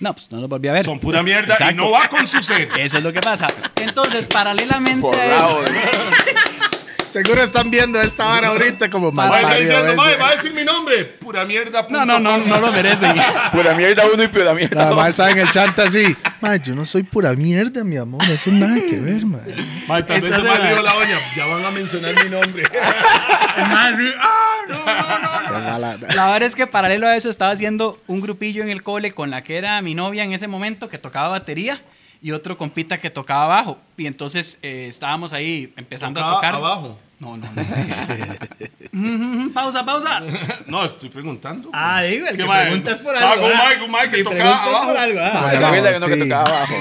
No, 0.00 0.12
pues 0.14 0.32
no 0.32 0.40
los 0.40 0.48
volví 0.48 0.68
a 0.68 0.72
ver. 0.72 0.84
Son 0.84 0.98
pura 0.98 1.22
mierda 1.22 1.48
y 1.50 1.52
Exacto. 1.52 1.74
no 1.76 1.90
va 1.90 2.08
con 2.08 2.26
su 2.26 2.40
ser. 2.42 2.68
Eso 2.78 2.96
es 2.98 3.02
lo 3.04 3.12
que 3.12 3.20
pasa. 3.20 3.46
Entonces, 3.76 4.26
paralelamente 4.26 5.02
Por 5.02 5.14
a 5.16 5.24
eso, 5.24 5.34
bravo. 5.36 5.58
Seguro 7.14 7.44
están 7.44 7.70
viendo 7.70 8.00
esta 8.00 8.24
vara 8.24 8.48
ahorita 8.48 8.90
como 8.90 9.12
Va 9.12 9.26
a 9.26 9.28
mal 9.28 9.42
estar 9.44 9.60
diciendo, 9.60 9.94
"Mae, 9.94 10.16
va 10.16 10.28
a 10.30 10.32
decir 10.32 10.52
mi 10.52 10.64
nombre. 10.64 11.04
Pura 11.04 11.44
mierda. 11.44 11.86
No, 11.88 12.04
no, 12.04 12.18
no, 12.18 12.38
no 12.38 12.60
lo 12.60 12.72
merecen. 12.72 13.14
Pura 13.52 13.72
mierda 13.72 14.02
uno 14.12 14.20
y 14.20 14.26
pura 14.26 14.52
mierda 14.52 14.74
Nada 14.74 14.90
dos. 14.90 14.98
más 14.98 15.14
saben 15.14 15.38
el 15.38 15.48
chanta 15.48 15.84
así. 15.84 16.16
Ma, 16.40 16.56
yo 16.56 16.74
no 16.74 16.84
soy 16.84 17.04
pura 17.04 17.32
mierda, 17.34 17.84
mi 17.84 17.96
amor. 17.98 18.20
Eso 18.28 18.50
nada 18.50 18.74
que 18.80 18.98
ver, 18.98 19.24
ma. 19.26 19.38
Mae, 19.86 20.02
tal 20.02 20.22
vez 20.22 20.34
se 20.34 20.42
me 20.42 20.48
mae. 20.48 20.82
la 20.82 20.92
doña. 20.92 21.20
Ya 21.36 21.46
van 21.46 21.64
a 21.64 21.70
mencionar 21.70 22.14
mi 22.24 22.30
nombre. 22.30 22.64
Más, 23.70 23.96
sí, 23.96 24.10
ah, 24.18 24.56
no, 24.68 25.78
no, 25.78 25.78
no. 25.78 26.14
La 26.16 26.26
verdad 26.32 26.42
es 26.42 26.56
que 26.56 26.66
paralelo 26.66 27.06
a 27.06 27.14
eso 27.14 27.30
estaba 27.30 27.52
haciendo 27.52 28.02
un 28.08 28.22
grupillo 28.22 28.64
en 28.64 28.70
el 28.70 28.82
cole 28.82 29.12
con 29.12 29.30
la 29.30 29.42
que 29.42 29.56
era 29.56 29.80
mi 29.82 29.94
novia 29.94 30.24
en 30.24 30.32
ese 30.32 30.48
momento 30.48 30.88
que 30.88 30.98
tocaba 30.98 31.28
batería 31.28 31.80
y 32.24 32.32
otro 32.32 32.56
compita 32.56 32.98
que 32.98 33.10
tocaba 33.10 33.46
bajo. 33.46 33.78
Y 33.98 34.06
entonces 34.06 34.58
eh, 34.62 34.86
estábamos 34.88 35.32
ahí 35.34 35.72
empezando 35.76 36.18
a 36.20 36.24
Tocaba 36.24 36.36
tocar. 36.40 36.54
abajo. 36.56 36.98
No, 37.20 37.36
no, 37.36 37.46
no. 37.46 37.62
pausa, 39.54 39.84
pausa. 39.84 40.20
No, 40.66 40.84
estoy 40.84 41.08
preguntando. 41.10 41.70
Ah, 41.72 42.02
digo, 42.02 42.26
el 42.26 42.32
¿Qué 42.32 42.42
que 42.42 42.44
mae? 42.48 42.64
pregunta 42.66 42.92
es 42.92 42.98
por 43.00 43.16
Ah, 43.16 43.32
algo. 43.32 43.44
con 43.48 43.52
¿ah? 43.56 43.64
Mike, 43.68 43.88
Mike, 43.88 44.16
que 44.16 44.24
tocaba 44.24 44.40
preguntas 44.42 44.66
abajo. 44.68 44.86
por 44.88 44.96
algo. 44.96 45.20
ah. 45.22 45.32
Ma, 45.34 45.48
Me 45.60 45.66
acuerdo 45.66 45.90
que 45.90 45.96
uno 45.96 46.06
que 46.06 46.14
sí. 46.14 46.20
tocaba 46.28 46.48
abajo. 46.48 46.74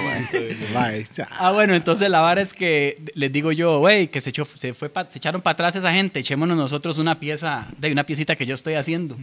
Mae. 0.74 1.06
Ah, 1.38 1.52
bueno, 1.52 1.74
entonces 1.76 2.10
la 2.10 2.22
vara 2.22 2.42
es 2.42 2.54
que 2.54 3.02
les 3.14 3.32
digo 3.32 3.52
yo, 3.52 3.80
güey, 3.80 4.08
que 4.08 4.22
se, 4.22 4.30
echó, 4.32 4.46
se, 4.46 4.74
fue 4.74 4.90
pa- 4.90 5.10
se 5.10 5.18
echaron 5.18 5.42
para 5.42 5.54
atrás 5.54 5.76
esa 5.76 5.92
gente, 5.94 6.20
echémonos 6.22 6.58
nosotros 6.58 6.98
una 6.98 7.20
pieza, 7.20 7.68
de 7.78 7.92
una 7.92 8.04
piecita 8.06 8.36
que 8.36 8.46
yo 8.46 8.56
estoy 8.56 8.74
haciendo. 8.76 9.18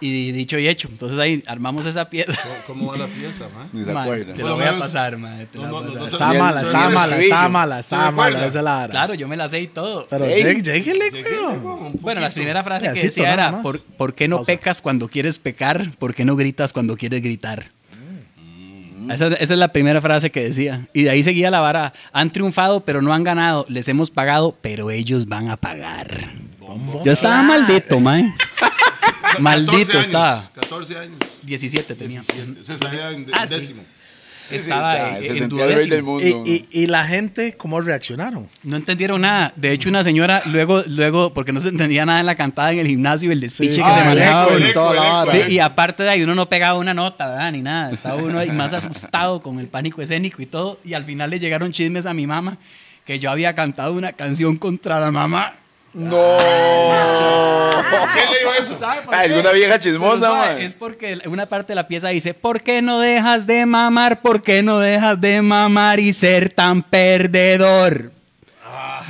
Y 0.00 0.32
dicho 0.32 0.58
y 0.58 0.68
hecho. 0.68 0.88
Entonces 0.88 1.18
ahí 1.18 1.42
armamos 1.46 1.86
esa 1.86 2.10
pieza. 2.10 2.32
¿Cómo 2.66 2.88
va 2.90 2.98
la 2.98 3.06
pieza, 3.06 3.44
man? 3.54 3.68
Ni 3.72 3.84
se 3.84 3.90
acuerda. 3.90 4.34
te 4.34 4.42
lo 4.42 4.56
voy 4.56 4.64
a 4.64 4.76
pasar, 4.78 5.12
la 5.12 5.18
No, 5.54 5.66
no, 5.66 5.80
no, 5.82 6.04
el- 6.04 6.10
mala, 6.20 6.60
el 6.60 6.72
mala, 6.72 7.20
estaba 7.20 7.48
mala, 7.48 7.80
recuerda? 7.80 8.10
mala. 8.10 8.46
Esa 8.46 8.58
es 8.58 8.64
la 8.64 8.70
vara. 8.76 8.88
Claro, 8.90 9.14
yo 9.14 9.28
me 9.28 9.36
la 9.36 9.48
sé 9.48 9.60
y 9.60 9.66
todo. 9.68 10.06
Pero 10.10 10.26
lléguele, 10.26 11.04
Bueno, 12.00 12.20
la 12.20 12.30
primera 12.30 12.62
frase 12.62 12.92
que 12.92 13.00
decía 13.00 13.32
era. 13.32 13.62
¿por, 13.62 13.80
por 13.82 14.14
qué 14.14 14.28
no 14.28 14.36
Pausa. 14.36 14.52
pecas 14.52 14.82
cuando 14.82 15.08
quieres 15.08 15.38
pecar? 15.38 15.90
¿Por 15.98 16.14
qué 16.14 16.24
no 16.24 16.36
gritas 16.36 16.72
cuando 16.72 16.96
quieres 16.96 17.22
gritar? 17.22 17.66
Esa, 19.10 19.26
esa 19.28 19.54
es 19.54 19.58
la 19.58 19.68
primera 19.68 20.00
frase 20.00 20.30
que 20.30 20.44
decía. 20.44 20.88
Y 20.94 21.02
de 21.04 21.10
ahí 21.10 21.22
seguía 21.22 21.50
la 21.50 21.60
vara. 21.60 21.92
Han 22.12 22.30
triunfado, 22.30 22.80
pero 22.84 23.00
no 23.02 23.12
han 23.12 23.22
ganado. 23.22 23.66
Les 23.68 23.86
hemos 23.88 24.10
pagado, 24.10 24.56
pero 24.60 24.90
ellos 24.90 25.26
van 25.26 25.50
a 25.50 25.56
pagar. 25.58 26.24
Yo 27.04 27.12
estaba 27.12 27.42
maldito, 27.42 28.00
man. 28.00 28.34
14 29.36 29.42
Maldito 29.42 29.92
años, 29.92 30.06
estaba. 30.06 30.50
14 30.54 30.98
años. 30.98 31.18
17 31.42 31.94
tenía. 31.94 32.20
17. 32.22 32.64
Se 32.64 32.78
salía 32.78 33.10
en 33.10 33.26
Ah, 33.32 33.46
sí. 33.46 33.54
décimo. 33.54 33.82
Estaba 34.50 34.92
Sí, 35.22 35.26
en- 35.28 35.32
se 35.38 35.44
en 35.44 35.88
del 35.88 36.02
mundo. 36.02 36.22
Y, 36.44 36.66
y, 36.70 36.82
y 36.82 36.86
la 36.86 37.06
gente, 37.06 37.54
¿cómo 37.56 37.80
reaccionaron? 37.80 38.46
No 38.62 38.76
entendieron 38.76 39.22
nada. 39.22 39.54
De 39.56 39.72
hecho, 39.72 39.88
una 39.88 40.04
señora, 40.04 40.42
luego, 40.44 40.82
luego, 40.86 41.32
porque 41.32 41.52
no 41.52 41.62
se 41.62 41.70
entendía 41.70 42.04
nada 42.04 42.20
en 42.20 42.26
la 42.26 42.34
cantada 42.34 42.70
en 42.72 42.80
el 42.80 42.86
gimnasio, 42.88 43.32
el 43.32 43.40
despiche 43.40 43.76
Sí. 43.76 43.80
que 43.80 43.86
Ah, 43.86 43.94
se 43.94 44.00
el 44.02 44.08
manejaba. 44.08 44.54
eco 44.54 44.58
y 44.68 44.72
toda 44.74 45.24
la 45.24 45.48
y 45.48 45.58
aparte 45.60 46.02
de 46.02 46.10
ahí, 46.10 46.22
uno 46.22 46.34
no 46.34 46.46
pegaba 46.48 46.78
una 46.78 46.92
nota, 46.92 47.26
¿verdad? 47.26 47.52
Ni 47.52 47.62
nada. 47.62 47.90
Estaba 47.90 48.16
uno 48.16 48.38
ahí 48.38 48.50
más 48.50 48.74
asustado 48.74 49.40
con 49.40 49.58
el 49.60 49.66
pánico 49.68 50.02
escénico 50.02 50.42
y 50.42 50.46
todo. 50.46 50.78
Y 50.84 50.92
al 50.92 51.04
final 51.04 51.30
le 51.30 51.38
llegaron 51.38 51.72
chismes 51.72 52.04
a 52.04 52.12
mi 52.12 52.26
mamá 52.26 52.58
que 53.06 53.18
yo 53.18 53.30
había 53.30 53.54
cantado 53.54 53.94
una 53.94 54.12
canción 54.12 54.56
contra 54.56 55.00
la 55.00 55.10
mamá. 55.10 55.54
No. 55.94 56.38
¿Quién 58.14 58.30
le 58.30 58.38
dijo 58.40 58.52
eso? 58.58 58.74
¿Sabe 58.74 59.02
por 59.02 59.14
Ah, 59.14 59.22
qué? 59.22 59.32
alguna 59.32 59.52
vieja 59.52 59.78
Pero, 59.78 59.82
chismosa, 59.82 60.20
¿sabe? 60.28 60.54
man. 60.54 60.58
Es 60.62 60.74
porque 60.74 61.18
una 61.26 61.46
parte 61.46 61.68
de 61.72 61.74
la 61.76 61.86
pieza 61.88 62.08
dice, 62.08 62.34
¿por 62.34 62.62
qué 62.62 62.82
no 62.82 63.00
dejas 63.00 63.46
de 63.46 63.64
mamar? 63.66 64.20
¿Por 64.20 64.42
qué 64.42 64.62
no 64.62 64.78
dejas 64.78 65.20
de 65.20 65.40
mamar 65.42 66.00
y 66.00 66.12
ser 66.12 66.50
tan 66.50 66.82
perdedor? 66.82 68.12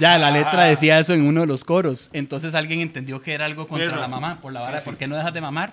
Ya, 0.00 0.18
la 0.18 0.30
letra 0.32 0.64
decía 0.64 0.98
eso 0.98 1.14
en 1.14 1.26
uno 1.26 1.42
de 1.42 1.46
los 1.46 1.62
coros. 1.64 2.10
Entonces 2.12 2.54
alguien 2.54 2.80
entendió 2.80 3.22
que 3.22 3.32
era 3.32 3.44
algo 3.44 3.66
contra 3.66 3.86
Pero- 3.88 4.00
la 4.00 4.08
mamá, 4.08 4.40
por 4.40 4.52
la 4.52 4.60
vara, 4.60 4.80
¿por 4.80 4.96
qué 4.96 5.06
no 5.06 5.16
dejas 5.16 5.32
de 5.32 5.40
mamar? 5.40 5.72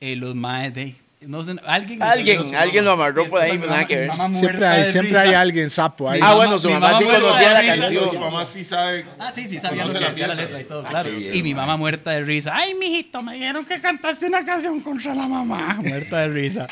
Eh, 0.00 0.16
los 0.16 0.34
maes 0.34 0.74
de... 0.74 0.96
No 1.20 1.42
sé, 1.42 1.56
alguien... 1.64 2.02
Alguien, 2.02 2.54
alguien 2.54 2.84
lo 2.84 2.92
amarró 2.92 3.28
por 3.28 3.40
ahí, 3.40 3.52
pero 3.52 3.62
mamá- 3.62 3.72
nada 3.76 3.86
que 3.86 3.96
ver. 3.96 4.10
Siempre 4.34 4.66
hay, 4.66 4.84
siempre 4.84 5.18
hay 5.18 5.34
alguien 5.34 5.70
sapo 5.70 6.08
ahí. 6.10 6.20
Ah, 6.22 6.34
bueno, 6.34 6.58
su 6.58 6.68
mamá 6.68 6.88
mamá 6.92 6.98
sí 6.98 7.04
conocía 7.04 7.52
la 7.54 7.66
canción. 7.66 8.10
Su 8.12 8.20
mamá 8.20 8.44
sí 8.44 8.64
sabe. 8.64 9.06
Ah, 9.18 9.32
sí, 9.32 9.48
sí, 9.48 9.58
sabía 9.58 9.86
lo 9.86 9.92
que 9.92 10.00
la 10.00 10.08
decía 10.08 10.26
la 10.28 10.34
letra 10.34 10.60
y 10.60 10.64
todo, 10.64 10.82
Ah, 10.86 10.90
claro. 10.90 11.08
y 11.10 11.42
mi 11.42 11.54
mamá 11.54 11.76
muerta 11.76 12.10
de 12.12 12.22
risa. 12.22 12.52
Ay, 12.54 12.74
mijito, 12.74 13.22
me 13.22 13.32
dijeron 13.34 13.64
que 13.64 13.80
cantaste 13.80 14.26
una 14.26 14.44
canción 14.44 14.78
contra 14.80 15.14
la 15.14 15.26
mamá. 15.26 15.78
Muerta 15.82 16.18
de 16.20 16.28
risa. 16.28 16.66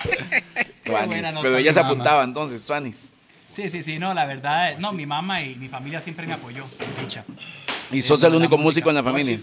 Tuanis. 0.85 1.25
Pero 1.43 1.57
ella 1.57 1.73
se 1.73 1.81
apuntaba 1.81 2.23
entonces, 2.23 2.65
Tuanis. 2.67 3.13
Sí, 3.49 3.69
sí, 3.71 3.83
sí, 3.83 3.99
no, 3.99 4.13
la 4.15 4.27
verdad, 4.27 4.73
eh, 4.73 4.77
no, 4.81 4.93
mi 4.93 5.07
mamá 5.07 5.41
y 5.43 5.55
mi 5.55 5.69
familia 5.69 6.01
siempre 6.01 6.27
me 6.27 6.33
apoyó, 6.35 6.65
dicha. 7.01 7.25
Y 7.93 8.03
sos 8.03 8.23
el 8.25 8.35
único 8.35 8.59
músico 8.59 8.89
en 8.91 8.97
la 8.97 9.03
familia. 9.03 9.39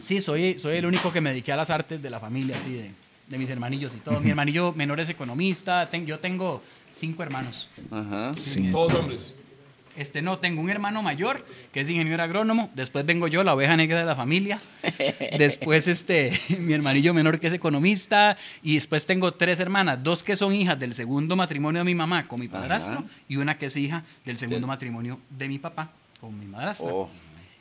Sí, 0.00 0.20
soy, 0.20 0.58
soy 0.58 0.76
el 0.76 0.86
único 0.86 1.12
que 1.12 1.20
me 1.20 1.30
dediqué 1.30 1.52
a 1.52 1.56
las 1.56 1.68
artes 1.70 2.00
de 2.00 2.08
la 2.10 2.20
familia, 2.20 2.56
así 2.60 2.72
de, 2.74 2.90
de 3.28 3.38
mis 3.38 3.50
hermanillos 3.50 3.94
y 3.94 3.98
todo. 3.98 4.20
Mi 4.20 4.30
hermanillo 4.30 4.72
menor 4.72 5.00
es 5.00 5.08
economista, 5.08 5.88
ten- 5.90 6.06
yo 6.06 6.18
tengo 6.18 6.62
cinco 6.90 7.22
hermanos. 7.22 7.68
Ajá. 7.90 8.32
Todos 8.72 8.94
hombres. 8.94 9.34
Este, 9.96 10.20
no, 10.20 10.38
tengo 10.38 10.60
un 10.60 10.68
hermano 10.68 11.02
mayor 11.02 11.46
que 11.72 11.80
es 11.80 11.88
ingeniero 11.88 12.22
agrónomo. 12.22 12.70
Después 12.74 13.06
vengo 13.06 13.28
yo, 13.28 13.42
la 13.42 13.54
oveja 13.54 13.78
negra 13.78 13.98
de 14.00 14.04
la 14.04 14.14
familia. 14.14 14.58
Después, 15.38 15.88
este, 15.88 16.38
mi 16.60 16.74
hermanillo 16.74 17.14
menor 17.14 17.40
que 17.40 17.46
es 17.46 17.54
economista. 17.54 18.36
Y 18.62 18.74
después 18.74 19.06
tengo 19.06 19.32
tres 19.32 19.58
hermanas, 19.58 20.02
dos 20.04 20.22
que 20.22 20.36
son 20.36 20.54
hijas 20.54 20.78
del 20.78 20.92
segundo 20.92 21.34
matrimonio 21.34 21.80
de 21.80 21.84
mi 21.86 21.94
mamá 21.94 22.28
con 22.28 22.40
mi 22.40 22.46
padrastro 22.48 22.98
Ajá. 22.98 23.04
y 23.26 23.36
una 23.36 23.56
que 23.56 23.66
es 23.66 23.76
hija 23.78 24.04
del 24.26 24.36
segundo 24.36 24.66
matrimonio 24.66 25.18
de 25.30 25.48
mi 25.48 25.58
papá 25.58 25.90
con 26.20 26.38
mi 26.38 26.44
madrastra. 26.44 26.92
Oh. 26.92 27.08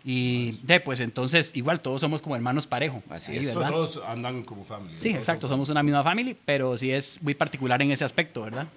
Y 0.08 0.60
de, 0.62 0.80
pues 0.82 1.00
entonces, 1.00 1.52
igual 1.56 1.80
todos 1.82 2.00
somos 2.02 2.22
como 2.22 2.36
hermanos 2.36 2.68
parejo. 2.68 3.02
Así 3.10 3.32
ahí, 3.32 3.40
es. 3.40 3.56
¿verdad? 3.56 3.72
Todos 3.72 4.00
andan 4.08 4.44
como 4.44 4.64
familia. 4.64 5.00
Sí, 5.00 5.10
exacto, 5.10 5.48
somos 5.48 5.68
una 5.70 5.82
misma 5.82 6.04
familia, 6.04 6.36
pero 6.46 6.78
sí 6.78 6.92
es 6.92 7.20
muy 7.24 7.34
particular 7.34 7.82
en 7.82 7.90
ese 7.92 8.06
aspecto, 8.06 8.44
¿verdad? 8.44 8.68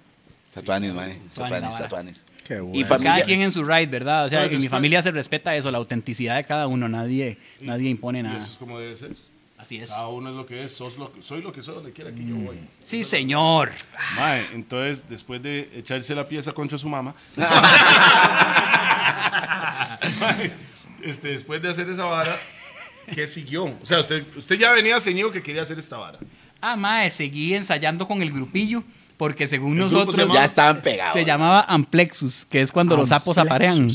Satuanis, 0.51 0.91
mae. 0.91 1.19
Satuanis, 1.29 1.75
satuanis. 1.75 2.25
Qué 2.47 2.55
Y 2.55 2.59
bueno. 2.61 2.87
familia. 2.87 3.11
Cada 3.13 3.25
quien 3.25 3.41
en 3.43 3.51
su 3.51 3.63
ride, 3.63 3.85
¿verdad? 3.85 4.25
O 4.25 4.29
sea, 4.29 4.43
en 4.45 4.59
mi 4.59 4.67
familia 4.67 5.03
se 5.03 5.11
respeta 5.11 5.55
eso, 5.55 5.69
la 5.69 5.77
autenticidad 5.77 6.35
de 6.37 6.43
cada 6.45 6.65
uno, 6.65 6.89
nadie, 6.89 7.37
nadie 7.61 7.91
impone 7.91 8.21
Y 8.21 8.23
nada. 8.23 8.39
eso 8.39 8.53
es 8.53 8.57
como 8.57 8.79
debe 8.79 8.97
ser. 8.97 9.11
Así 9.59 9.77
es. 9.77 9.91
Cada 9.91 10.07
uno 10.07 10.31
es 10.31 10.35
lo 10.35 10.47
que 10.47 10.63
es, 10.63 10.75
sos 10.75 10.97
lo 10.97 11.13
que- 11.13 11.21
soy 11.21 11.43
lo 11.43 11.51
que 11.51 11.61
soy 11.61 11.75
donde 11.75 11.91
quiera 11.91 12.11
que 12.11 12.25
yo 12.25 12.35
voy. 12.37 12.57
Sí, 12.81 13.03
señor. 13.03 13.71
Mae, 14.15 14.47
entonces, 14.53 15.03
después 15.07 15.43
de 15.43 15.69
echarse 15.75 16.15
la 16.15 16.27
pieza 16.27 16.51
contra 16.53 16.79
su 16.79 16.89
mamá, 16.89 17.13
Mae, 20.19 20.51
este, 21.03 21.29
después 21.29 21.61
de 21.61 21.69
hacer 21.69 21.89
esa 21.89 22.05
vara, 22.05 22.35
¿qué 23.13 23.27
siguió? 23.27 23.65
O 23.65 23.85
sea, 23.85 23.99
usted, 23.99 24.25
usted 24.35 24.57
ya 24.57 24.71
venía 24.71 24.99
ceñido 24.99 25.31
que 25.31 25.41
quería 25.41 25.61
hacer 25.61 25.79
esta 25.79 25.97
vara. 25.97 26.19
Ah, 26.61 26.75
mae, 26.75 27.09
seguí 27.09 27.53
ensayando 27.53 28.07
con 28.07 28.21
el 28.21 28.31
grupillo, 28.31 28.83
porque 29.17 29.47
según 29.47 29.73
¿El 29.73 29.77
grupo 29.77 29.89
se 29.89 29.95
nosotros 29.95 30.17
llamaba? 30.17 30.39
Ya 30.39 30.45
estaban 30.45 30.81
pegados. 30.81 31.13
se 31.13 31.25
llamaba 31.25 31.61
Amplexus, 31.67 32.45
que 32.45 32.61
es 32.61 32.71
cuando 32.71 32.95
los 32.97 33.09
sapos 33.09 33.37
aparean. 33.37 33.89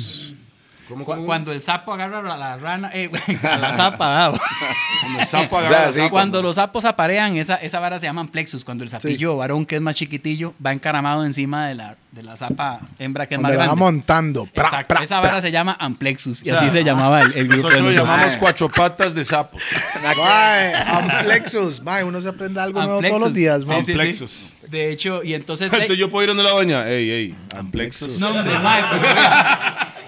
Amplexus. 0.95 0.99
¿Cómo, 0.99 1.05
Cu- 1.05 1.13
cómo? 1.13 1.27
Cuando 1.27 1.53
el 1.53 1.61
sapo 1.61 1.93
agarra 1.93 2.19
a 2.21 2.37
la 2.37 2.57
rana, 2.57 2.91
eh, 2.95 3.11
a 3.43 3.57
la 3.59 3.75
zapa. 3.75 4.33
Cuando 5.03 5.21
el 5.21 5.27
sapo 5.27 5.57
O 5.57 5.61
sea, 5.61 5.69
agarra 5.69 5.87
la 5.87 5.93
sí, 5.93 5.99
zapa. 5.99 6.11
Cuando 6.11 6.43
los 6.43 6.57
sapos 6.57 6.85
aparean, 6.85 7.37
esa, 7.37 7.57
esa 7.57 7.79
vara 7.81 7.99
se 7.99 8.07
llama 8.07 8.21
amplexus. 8.23 8.65
Cuando 8.65 8.85
el 8.85 8.91
sapillo 8.91 9.37
varón, 9.37 9.67
que 9.67 9.77
es 9.77 9.81
más 9.83 9.97
chiquitillo, 9.97 10.55
va 10.65 10.73
encaramado 10.73 11.25
encima 11.25 11.69
de 11.69 11.75
la, 11.75 11.97
de 12.13 12.23
la 12.23 12.37
zapa 12.37 12.81
hembra, 12.99 13.27
que 13.27 13.35
es 13.37 13.41
más 13.41 13.51
Donde 13.51 13.59
va 13.59 13.65
grande. 13.65 13.81
montando. 13.81 14.47
Pra, 14.47 14.65
Exacto. 14.65 14.95
pra, 14.95 15.05
esa 15.05 15.17
vara 15.21 15.31
pra. 15.33 15.43
se 15.43 15.51
llama 15.51 15.77
amplexus. 15.79 16.45
Y 16.45 16.51
O 16.51 16.55
sea, 16.59 16.63
así 16.67 16.71
se 16.71 16.85
llamaba 16.85 17.21
el, 17.21 17.33
el 17.35 17.49
grupo. 17.49 17.69
Nosotros 17.69 17.81
lo 17.81 17.91
nosotros. 17.91 18.09
llamamos 18.09 18.37
cuatro 18.37 18.69
patas 18.71 19.15
de 19.15 19.25
sapo. 19.25 19.59
Mae, 20.17 20.75
Amplexus. 20.75 21.83
Mae, 21.83 22.05
uno 22.05 22.21
se 22.21 22.29
aprende 22.29 22.61
algo 22.61 22.83
nuevo 22.83 23.01
todos 23.01 23.21
los 23.21 23.29
Amplexus. 23.29 23.35
días, 23.35 23.63
Sí, 23.65 23.75
sí, 23.75 23.85
sí. 23.85 23.93
Amplexus. 23.93 24.55
De 24.69 24.91
hecho, 24.93 25.23
y 25.23 25.35
entonces. 25.35 25.65
Entonces 25.73 25.99
yo 25.99 26.09
puedo 26.11 26.23
ir 26.25 26.29
donde 26.29 26.43
la 26.43 26.51
doña. 26.51 26.89
Ey, 26.89 27.11
ey, 27.11 27.35
amplexus. 27.57 28.19
No, 28.21 28.29
hombre, 28.29 28.59
mae, 28.61 28.83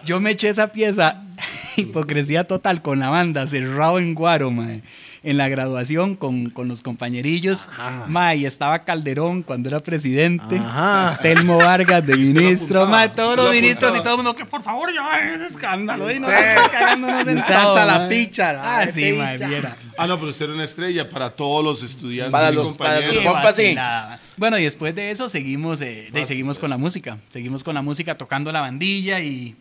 yo 0.07 0.21
me 0.21 0.31
eché 0.31 0.49
esa 0.49 0.69
pieza, 0.73 1.23
hipocresía 1.77 2.45
total, 2.45 2.81
con 2.83 2.99
la 2.99 3.11
banda, 3.11 3.47
cerrado 3.47 3.99
en 3.99 4.15
Guaro, 4.15 4.51
mae. 4.51 4.83
En 5.23 5.39
la 5.39 5.49
graduación 5.49 6.15
con, 6.15 6.51
con 6.51 6.69
los 6.69 6.83
compañerillos. 6.83 7.69
Mae, 8.07 8.37
y 8.37 8.47
estaba 8.47 8.85
Calderón 8.85 9.43
cuando 9.43 9.69
era 9.69 9.81
presidente. 9.81 10.57
Ajá. 10.57 11.19
Telmo 11.21 11.59
Vargas 11.59 12.07
de 12.07 12.13
lo 12.17 12.19
ministro. 12.21 12.83
apuntaba, 12.83 12.87
Mae, 12.91 13.09
todos 13.09 13.37
los 13.37 13.47
lo 13.47 13.53
ministros 13.53 13.99
y 13.99 14.01
todo 14.03 14.11
el 14.13 14.17
mundo 14.19 14.37
que 14.37 14.45
por 14.45 14.63
favor 14.63 14.89
ya 14.95 15.19
ese 15.35 15.47
escándalo. 15.47 16.09
Y 16.13 16.21
cagándonos 16.71 17.27
en 17.27 17.39
usted 17.39 17.55
todo, 17.55 17.77
hasta 17.77 17.85
la 17.85 18.09
picha, 18.09 18.61
Ah, 18.63 18.87
sí, 18.87 19.15
mae, 19.19 19.37
viera. 19.49 19.77
Ah, 19.99 20.07
no, 20.07 20.17
pero 20.17 20.31
usted 20.31 20.45
era 20.45 20.55
una 20.55 20.65
estrella 20.65 21.09
para 21.09 21.31
todos 21.31 21.65
los 21.65 21.83
estudiantes 21.83 22.31
Para 22.31 22.53
y 22.53 22.55
los- 22.55 22.77
para 22.77 22.91
compañeros. 23.01 23.15
los 23.17 23.55
Qué 23.57 23.75
compas. 23.75 24.21
Bueno, 24.37 24.59
y 24.61 24.63
después 24.63 24.95
de 24.95 25.11
eso 25.11 25.29
seguimos, 25.29 25.81
eh, 25.81 26.09
de 26.13 26.21
ahí 26.21 26.27
seguimos 26.27 26.61
con 26.61 26.71
la 26.71 26.77
música. 26.77 27.19
Seguimos 27.33 27.65
con 27.65 27.75
la 27.75 27.83
música 27.83 28.17
tocando 28.17 28.53
la 28.53 28.61
bandilla 28.61 29.19
y, 29.19 29.57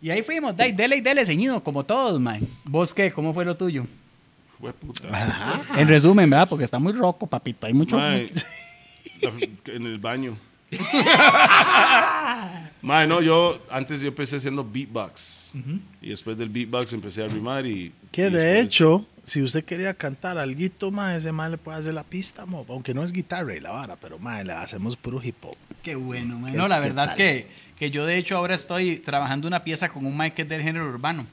y 0.00 0.10
ahí 0.10 0.22
fuimos. 0.22 0.56
Dale, 0.56 0.72
dele 0.72 0.96
y 0.96 1.00
dele, 1.00 1.24
ceñido, 1.24 1.62
como 1.62 1.84
todos, 1.84 2.20
man. 2.20 2.40
¿Vos 2.64 2.92
qué? 2.92 3.10
¿Cómo 3.10 3.32
fue 3.32 3.44
lo 3.44 3.56
tuyo? 3.56 3.86
Hueputa. 4.58 5.62
En 5.76 5.88
resumen, 5.88 6.28
¿verdad? 6.30 6.48
Porque 6.48 6.64
está 6.64 6.78
muy 6.78 6.92
roco, 6.92 7.26
papito. 7.26 7.66
Hay 7.66 7.74
mucho. 7.74 7.96
Mae, 7.96 8.30
en 9.66 9.86
el 9.86 9.98
baño. 9.98 10.36
Mae, 12.82 13.06
no, 13.06 13.20
yo 13.20 13.60
antes 13.70 14.00
yo 14.00 14.08
empecé 14.08 14.36
haciendo 14.36 14.64
beatbox. 14.64 15.52
Y 16.02 16.10
después 16.10 16.36
del 16.36 16.48
beatbox 16.50 16.92
empecé 16.92 17.24
a 17.24 17.28
rimar 17.28 17.66
y. 17.66 17.92
Que 18.12 18.28
y 18.28 18.30
de 18.30 18.60
hecho, 18.60 19.06
si 19.22 19.42
usted 19.42 19.64
quería 19.64 19.94
cantar 19.94 20.38
algo 20.38 20.90
más, 20.92 21.16
ese 21.16 21.32
mae 21.32 21.50
le 21.50 21.58
puede 21.58 21.78
hacer 21.78 21.94
la 21.94 22.04
pista, 22.04 22.46
mo, 22.46 22.64
aunque 22.68 22.94
no 22.94 23.02
es 23.02 23.12
guitarra 23.12 23.54
y 23.56 23.60
la 23.60 23.70
vara, 23.72 23.96
pero 23.96 24.18
mae, 24.18 24.44
le 24.44 24.52
hacemos 24.52 24.96
puro 24.96 25.20
hip 25.22 25.36
hop. 25.42 25.56
Qué 25.82 25.94
bueno. 25.96 26.40
¿Qué- 26.46 26.52
No, 26.52 26.68
la 26.68 26.80
verdad 26.80 27.08
tal? 27.08 27.16
que, 27.16 27.48
que 27.76 27.90
yo 27.90 28.06
de 28.06 28.18
hecho 28.18 28.36
ahora 28.36 28.54
estoy 28.54 28.98
trabajando 28.98 29.48
una 29.48 29.64
pieza 29.64 29.88
con 29.88 30.06
un 30.06 30.16
Mike 30.16 30.34
que 30.34 30.42
es 30.42 30.48
del 30.48 30.62
género 30.62 30.88
urbano. 30.88 31.26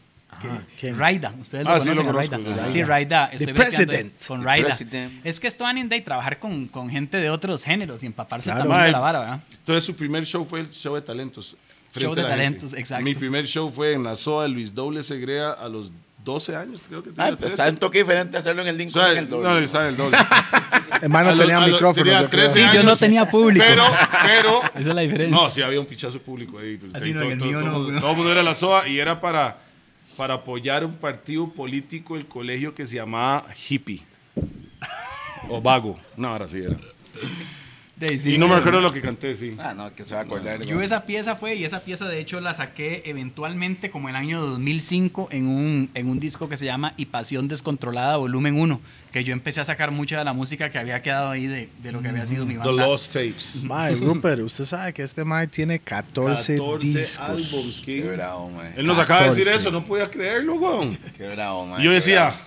¿Quién? 0.80 0.98
Raida, 0.98 1.34
ustedes 1.40 1.64
lo 1.64 1.72
Ah, 1.72 1.80
sí, 1.80 1.86
conocen, 1.90 2.06
lo 2.08 2.12
conozco, 2.14 2.36
Raida. 2.38 2.66
sí. 2.68 2.72
Sí, 2.74 2.84
Raida. 2.84 3.30
The 3.38 3.54
President. 3.54 4.14
Con 4.28 4.40
The 4.42 4.46
Raida. 4.46 4.66
President. 4.68 5.26
Es 5.26 5.40
que 5.40 5.48
esto 5.48 5.66
Annie 5.66 5.86
Day 5.86 6.02
trabajar 6.02 6.40
con, 6.40 6.68
con 6.68 6.90
gente 6.90 7.18
de 7.18 7.30
otros 7.30 7.64
géneros 7.64 8.04
y 8.04 8.06
empaparse 8.08 8.46
Claro. 8.50 8.62
también 8.68 8.86
de 8.86 8.92
la 8.92 9.00
vara, 9.00 9.20
¿verdad? 9.20 9.40
Entonces 9.52 9.84
su 9.84 9.96
primer 9.96 10.26
show 10.26 10.46
fue 10.46 10.62
el 10.62 10.70
show 10.72 10.96
de 10.96 11.02
talentos. 11.02 11.56
Show 11.96 12.16
de 12.16 12.22
gente. 12.22 12.38
talentos, 12.38 12.74
exacto. 12.74 13.04
Mi 13.04 13.14
primer 13.14 13.46
show 13.46 13.70
fue 13.70 13.94
en 13.94 14.04
la 14.04 14.16
SOA 14.16 14.44
de 14.44 14.50
Luis 14.50 14.74
Doble 14.74 15.04
Segrea 15.04 15.52
a 15.52 15.70
los 15.70 15.92
12 16.24 16.56
años, 16.56 16.82
creo 16.88 17.04
que 17.04 17.10
tenía. 17.12 17.26
Ah, 17.26 17.30
pues 17.38 17.40
13. 17.40 17.54
está 17.56 17.70
un 17.70 17.78
toque 17.78 18.00
diferente 18.00 18.38
hacerlo 18.38 18.62
en 18.64 18.70
el 18.70 18.78
Dinko 18.78 18.98
O 18.98 19.02
sea, 19.04 19.12
que 19.14 19.20
en 19.20 19.26
el 19.26 19.30
doble. 19.30 19.50
no, 19.50 19.58
estaba 19.60 19.84
en 19.84 19.90
el 19.92 19.98
doble. 19.98 20.18
Hermano, 21.02 21.36
tenía 21.36 21.60
micrófono. 21.60 22.04
tenía 22.06 22.22
yo 22.22 22.30
creo. 22.30 22.50
13 22.50 22.64
Sí, 22.70 22.76
yo 22.78 22.84
no 22.84 22.96
tenía 22.96 23.26
público. 23.30 23.66
Pero, 23.68 23.84
pero. 24.26 24.62
Esa 24.76 24.80
es 24.90 24.96
la 24.96 25.02
diferencia. 25.02 25.36
No, 25.36 25.52
sí 25.52 25.62
había 25.62 25.80
un 25.80 25.86
pichazo 25.86 26.14
de 26.14 26.20
público 26.22 26.60
ahí. 26.60 26.78
pues, 26.78 26.96
Así 26.96 27.08
ahí 27.08 27.14
no, 27.14 27.20
todo, 27.20 27.28
en 27.28 27.32
el 27.34 27.40
todo- 27.40 27.48
mío 27.50 27.60
todo 27.60 27.66
no, 27.68 27.74
mundo- 27.74 27.88
güey. 27.90 28.00
todo 28.00 28.12
el 28.12 28.18
mundo 28.18 28.32
era 28.32 28.44
la 28.44 28.56
SOA 28.56 28.88
y 28.88 29.00
era 29.00 29.20
para, 29.20 29.58
para 30.18 30.36
apoyar 30.36 30.86
un 30.86 30.96
partido 30.96 31.48
político 31.48 32.16
del 32.16 32.28
colegio 32.28 32.74
que 32.76 32.86
se 32.86 32.96
llamaba 32.96 33.46
Hippie. 33.70 34.04
O 35.50 35.62
Vago. 35.62 36.00
No, 36.16 36.30
ahora 36.30 36.48
sí 36.48 36.60
era. 36.60 36.78
Sí, 38.18 38.36
y 38.36 38.38
no 38.38 38.48
me 38.48 38.56
acuerdo 38.56 38.82
lo 38.82 38.92
que 38.94 39.02
canté, 39.02 39.36
sí. 39.36 39.56
Ah, 39.60 39.74
no, 39.76 39.94
que 39.94 40.04
se 40.04 40.14
va 40.16 40.22
a 40.22 40.24
acordar. 40.24 40.62
Yo 40.66 40.76
güey. 40.76 40.86
esa 40.86 41.04
pieza 41.06 41.36
fue, 41.36 41.56
y 41.56 41.64
esa 41.64 41.82
pieza 41.82 42.06
de 42.08 42.20
hecho 42.20 42.40
la 42.42 42.54
saqué 42.54 43.04
eventualmente 43.06 43.90
como 43.90 44.10
el 44.10 44.16
año 44.16 44.42
2005 44.42 45.30
en 45.32 45.48
un, 45.48 45.90
en 45.94 46.10
un 46.10 46.20
disco 46.20 46.50
que 46.50 46.58
se 46.58 46.66
llama 46.66 46.94
Y 46.98 47.06
Pasión 47.06 47.48
Descontrolada 47.48 48.18
Volumen 48.18 48.60
1, 48.60 48.82
que 49.12 49.24
yo 49.24 49.34
empecé 49.34 49.62
a 49.62 49.66
sacar 49.66 49.92
mucha 49.92 50.18
de 50.18 50.26
la 50.26 50.34
música 50.34 50.70
que 50.70 50.80
había 50.80 51.02
quedado 51.02 51.30
ahí 51.32 51.48
de, 51.48 51.70
de 51.82 51.92
lo 51.92 52.02
que 52.02 52.10
había 52.10 52.26
sido 52.26 52.46
mi 52.46 52.54
The 52.54 52.60
banda. 52.60 52.86
Lost 52.88 53.14
Tapes. 53.14 53.64
Mae, 53.64 53.96
Rupert, 53.96 54.42
usted 54.42 54.66
sabe 54.66 54.94
que 54.94 55.04
este 55.04 55.24
mae 55.24 55.48
tiene 55.48 55.80
14, 55.80 56.58
14 56.58 56.86
discos. 56.88 57.20
álbums, 57.20 57.82
Qué 57.86 58.02
bravo, 58.02 58.50
man. 58.50 58.74
Él 58.76 58.86
nos 58.86 58.98
acaba 59.00 59.22
de 59.24 59.28
decir 59.30 59.44
14. 59.46 59.62
eso, 59.62 59.72
no 59.72 59.86
podía 59.86 60.10
creerlo, 60.10 60.56
weón. 60.56 60.98
Qué 61.18 61.28
bravo, 61.30 61.66
man. 61.68 61.82
Y 61.82 61.86
yo 61.86 61.92
decía, 61.92 62.26
bravo. 62.30 62.38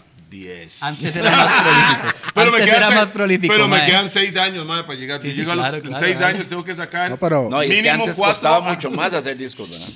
10. 0.40 0.82
Antes 0.82 1.16
era 1.16 1.30
más 1.30 1.52
prolífico. 1.52 2.32
Pero 2.34 2.50
me 2.50 2.56
Antes 2.58 2.66
quedan 2.70 2.76
era 2.78 2.86
seis- 2.88 3.00
más 3.00 3.10
prolífico. 3.10 3.52
Pero 3.54 3.68
me 3.68 3.76
mae. 3.78 3.86
quedan 3.86 4.08
6 4.08 4.36
años, 4.36 4.66
madre, 4.66 4.84
para 4.84 4.98
llegar. 4.98 5.20
Sí, 5.20 5.28
Si 5.28 5.34
sí, 5.34 5.40
llego 5.40 5.52
a 5.52 5.56
los 5.56 5.66
claro, 5.66 5.98
6 5.98 6.16
claro. 6.18 6.34
años 6.34 6.48
tengo 6.48 6.64
que 6.64 6.74
sacar. 6.74 7.10
No, 7.10 7.16
pero 7.18 7.48
No, 7.50 7.62
y 7.62 7.66
es 7.66 7.72
que 7.72 7.82
Mínimo 7.82 8.04
antes 8.04 8.16
cuatro- 8.16 8.34
costaba 8.34 8.60
mucho 8.72 8.90
más 8.90 9.12
hacer 9.14 9.36
discos, 9.36 9.68
¿verdad? 9.70 9.88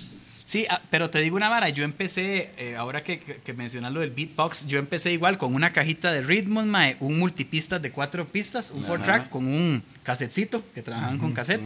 Sí, 0.43 0.67
ah, 0.69 0.81
pero 0.91 1.09
te 1.09 1.21
digo 1.21 1.37
una 1.37 1.49
vara, 1.49 1.69
yo 1.69 1.85
empecé, 1.85 2.51
eh, 2.59 2.75
ahora 2.77 3.05
que, 3.05 3.21
que, 3.21 3.53
mencionas 3.55 3.93
lo 3.93 4.01
del 4.01 4.11
beatbox, 4.11 4.67
yo 4.67 4.81
empecé 4.81 5.13
igual 5.13 5.39
con 5.39 5.55
una 5.55 5.71
cajita 5.71 6.11
de 6.11 6.23
ritmos, 6.23 6.65
mae, 6.65 6.97
un 6.99 7.21
multipistas 7.21 7.81
de 7.81 7.93
cuatro 7.93 8.27
pistas, 8.27 8.73
un 8.73 8.85
four 8.85 9.01
track 9.01 9.29
con 9.29 9.47
un 9.47 9.81
casetcito, 10.03 10.63
que 10.75 10.83
trabajaban 10.83 11.19
con 11.19 11.33
cassette, 11.33 11.61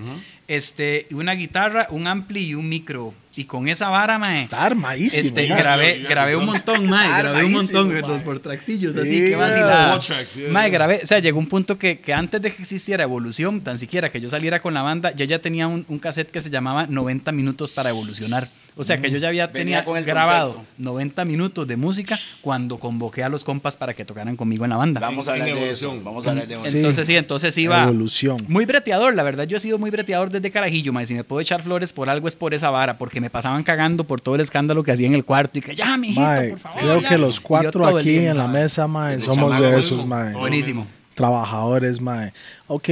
este, 0.48 1.06
una 1.12 1.32
guitarra, 1.34 1.86
un 1.90 2.06
ampli 2.06 2.40
y 2.44 2.54
un 2.54 2.68
micro. 2.68 3.14
Y 3.36 3.44
con 3.46 3.66
esa 3.66 3.88
vara, 3.88 4.16
mae, 4.16 4.44
Está 4.44 4.62
armadísimo. 4.64 5.26
este, 5.26 5.48
ya, 5.48 5.56
grabé, 5.56 5.96
ya, 5.96 6.02
ya, 6.04 6.08
grabé 6.08 6.36
un 6.36 6.42
ya. 6.46 6.52
montón, 6.52 6.86
mae, 6.88 7.08
grabé 7.20 7.44
un 7.44 7.52
montón, 7.52 7.86
armadísimo, 7.88 8.08
los 8.08 8.16
mae. 8.18 8.24
por 8.24 8.38
traxillos, 8.38 8.96
así, 8.96 9.10
Sí, 9.10 9.28
que 9.30 9.34
vacilada. 9.36 9.98
Yeah. 10.00 10.48
Mae, 10.50 10.70
grabé, 10.70 11.00
o 11.02 11.06
sea, 11.06 11.18
llegó 11.18 11.40
un 11.40 11.46
punto 11.48 11.76
que, 11.76 11.98
que 11.98 12.12
antes 12.14 12.40
de 12.40 12.52
que 12.52 12.62
existiera 12.62 13.02
Evolución, 13.02 13.60
tan 13.62 13.76
siquiera 13.78 14.08
que 14.10 14.20
yo 14.20 14.30
saliera 14.30 14.60
con 14.60 14.72
la 14.72 14.82
banda, 14.82 15.10
yo 15.16 15.24
ya 15.24 15.40
tenía 15.40 15.66
un, 15.66 15.84
un 15.88 15.98
cassette 15.98 16.30
que 16.30 16.40
se 16.40 16.48
llamaba 16.50 16.86
90 16.86 17.32
minutos 17.32 17.72
para 17.72 17.90
evolucionar. 17.90 18.50
O 18.76 18.82
sea, 18.84 18.98
que 18.98 19.08
yo 19.10 19.18
ya 19.18 19.28
había 19.28 19.46
Venía 19.48 19.60
tenía 19.78 19.84
con 19.84 19.96
el 19.96 20.04
grabado 20.04 20.54
concepto. 20.54 20.82
90 20.82 21.24
minutos 21.24 21.66
de 21.68 21.76
música 21.76 22.18
cuando 22.40 22.78
convoqué 22.78 23.22
a 23.22 23.28
los 23.28 23.44
compas 23.44 23.76
para 23.76 23.94
que 23.94 24.04
tocaran 24.04 24.34
conmigo 24.36 24.64
en 24.64 24.70
la 24.70 24.76
banda. 24.76 25.00
Vamos 25.00 25.28
a 25.28 25.36
En 25.36 25.42
hablar 25.42 25.56
de 25.58 25.70
eso. 25.70 25.86
evolución. 25.86 26.04
Vamos 26.04 26.26
a 26.26 26.30
hablar 26.30 26.48
de 26.48 26.54
eso. 26.56 26.64
Sí. 26.70 26.76
Entonces 26.78 27.06
sí, 27.06 27.16
entonces 27.16 27.56
iba 27.58 27.84
Muy 28.48 28.64
breteador, 28.64 29.14
la 29.14 29.22
verdad 29.22 29.44
yo 29.44 29.56
he 29.56 29.60
sido 29.60 29.78
muy 29.78 29.90
breteador 29.90 30.30
desde 30.30 30.50
carajillo, 30.50 30.92
mae, 30.92 31.06
si 31.06 31.14
me 31.14 31.24
puedo 31.24 31.40
echar 31.40 31.62
flores 31.62 31.92
por 31.92 32.08
algo 32.08 32.28
es 32.28 32.36
por 32.36 32.54
esa 32.54 32.70
vara, 32.70 32.96
porque 32.98 33.20
me 33.20 33.30
pasaban 33.30 33.62
cagando 33.62 34.04
por 34.04 34.20
todo 34.20 34.34
el 34.36 34.40
escándalo 34.40 34.82
que 34.82 34.92
hacía 34.92 35.06
en 35.06 35.14
el 35.14 35.24
cuarto 35.24 35.58
y 35.58 35.62
que 35.62 35.74
ya, 35.74 35.96
mijito, 35.96 36.20
Mae, 36.20 36.50
por 36.50 36.58
favor. 36.60 36.78
creo 36.78 37.00
ya". 37.00 37.08
que 37.08 37.18
los 37.18 37.40
cuatro 37.40 37.86
aquí 37.96 38.10
día, 38.18 38.30
en 38.30 38.38
la 38.38 38.48
mesa, 38.48 38.86
mae, 38.86 39.20
somos 39.20 39.58
de 39.60 39.70
esos, 39.70 39.92
eso. 39.92 40.06
mae. 40.06 40.32
Buenísimo. 40.32 40.86
Trabajadores, 41.14 42.00
mae. 42.00 42.32
Ok, 42.66 42.88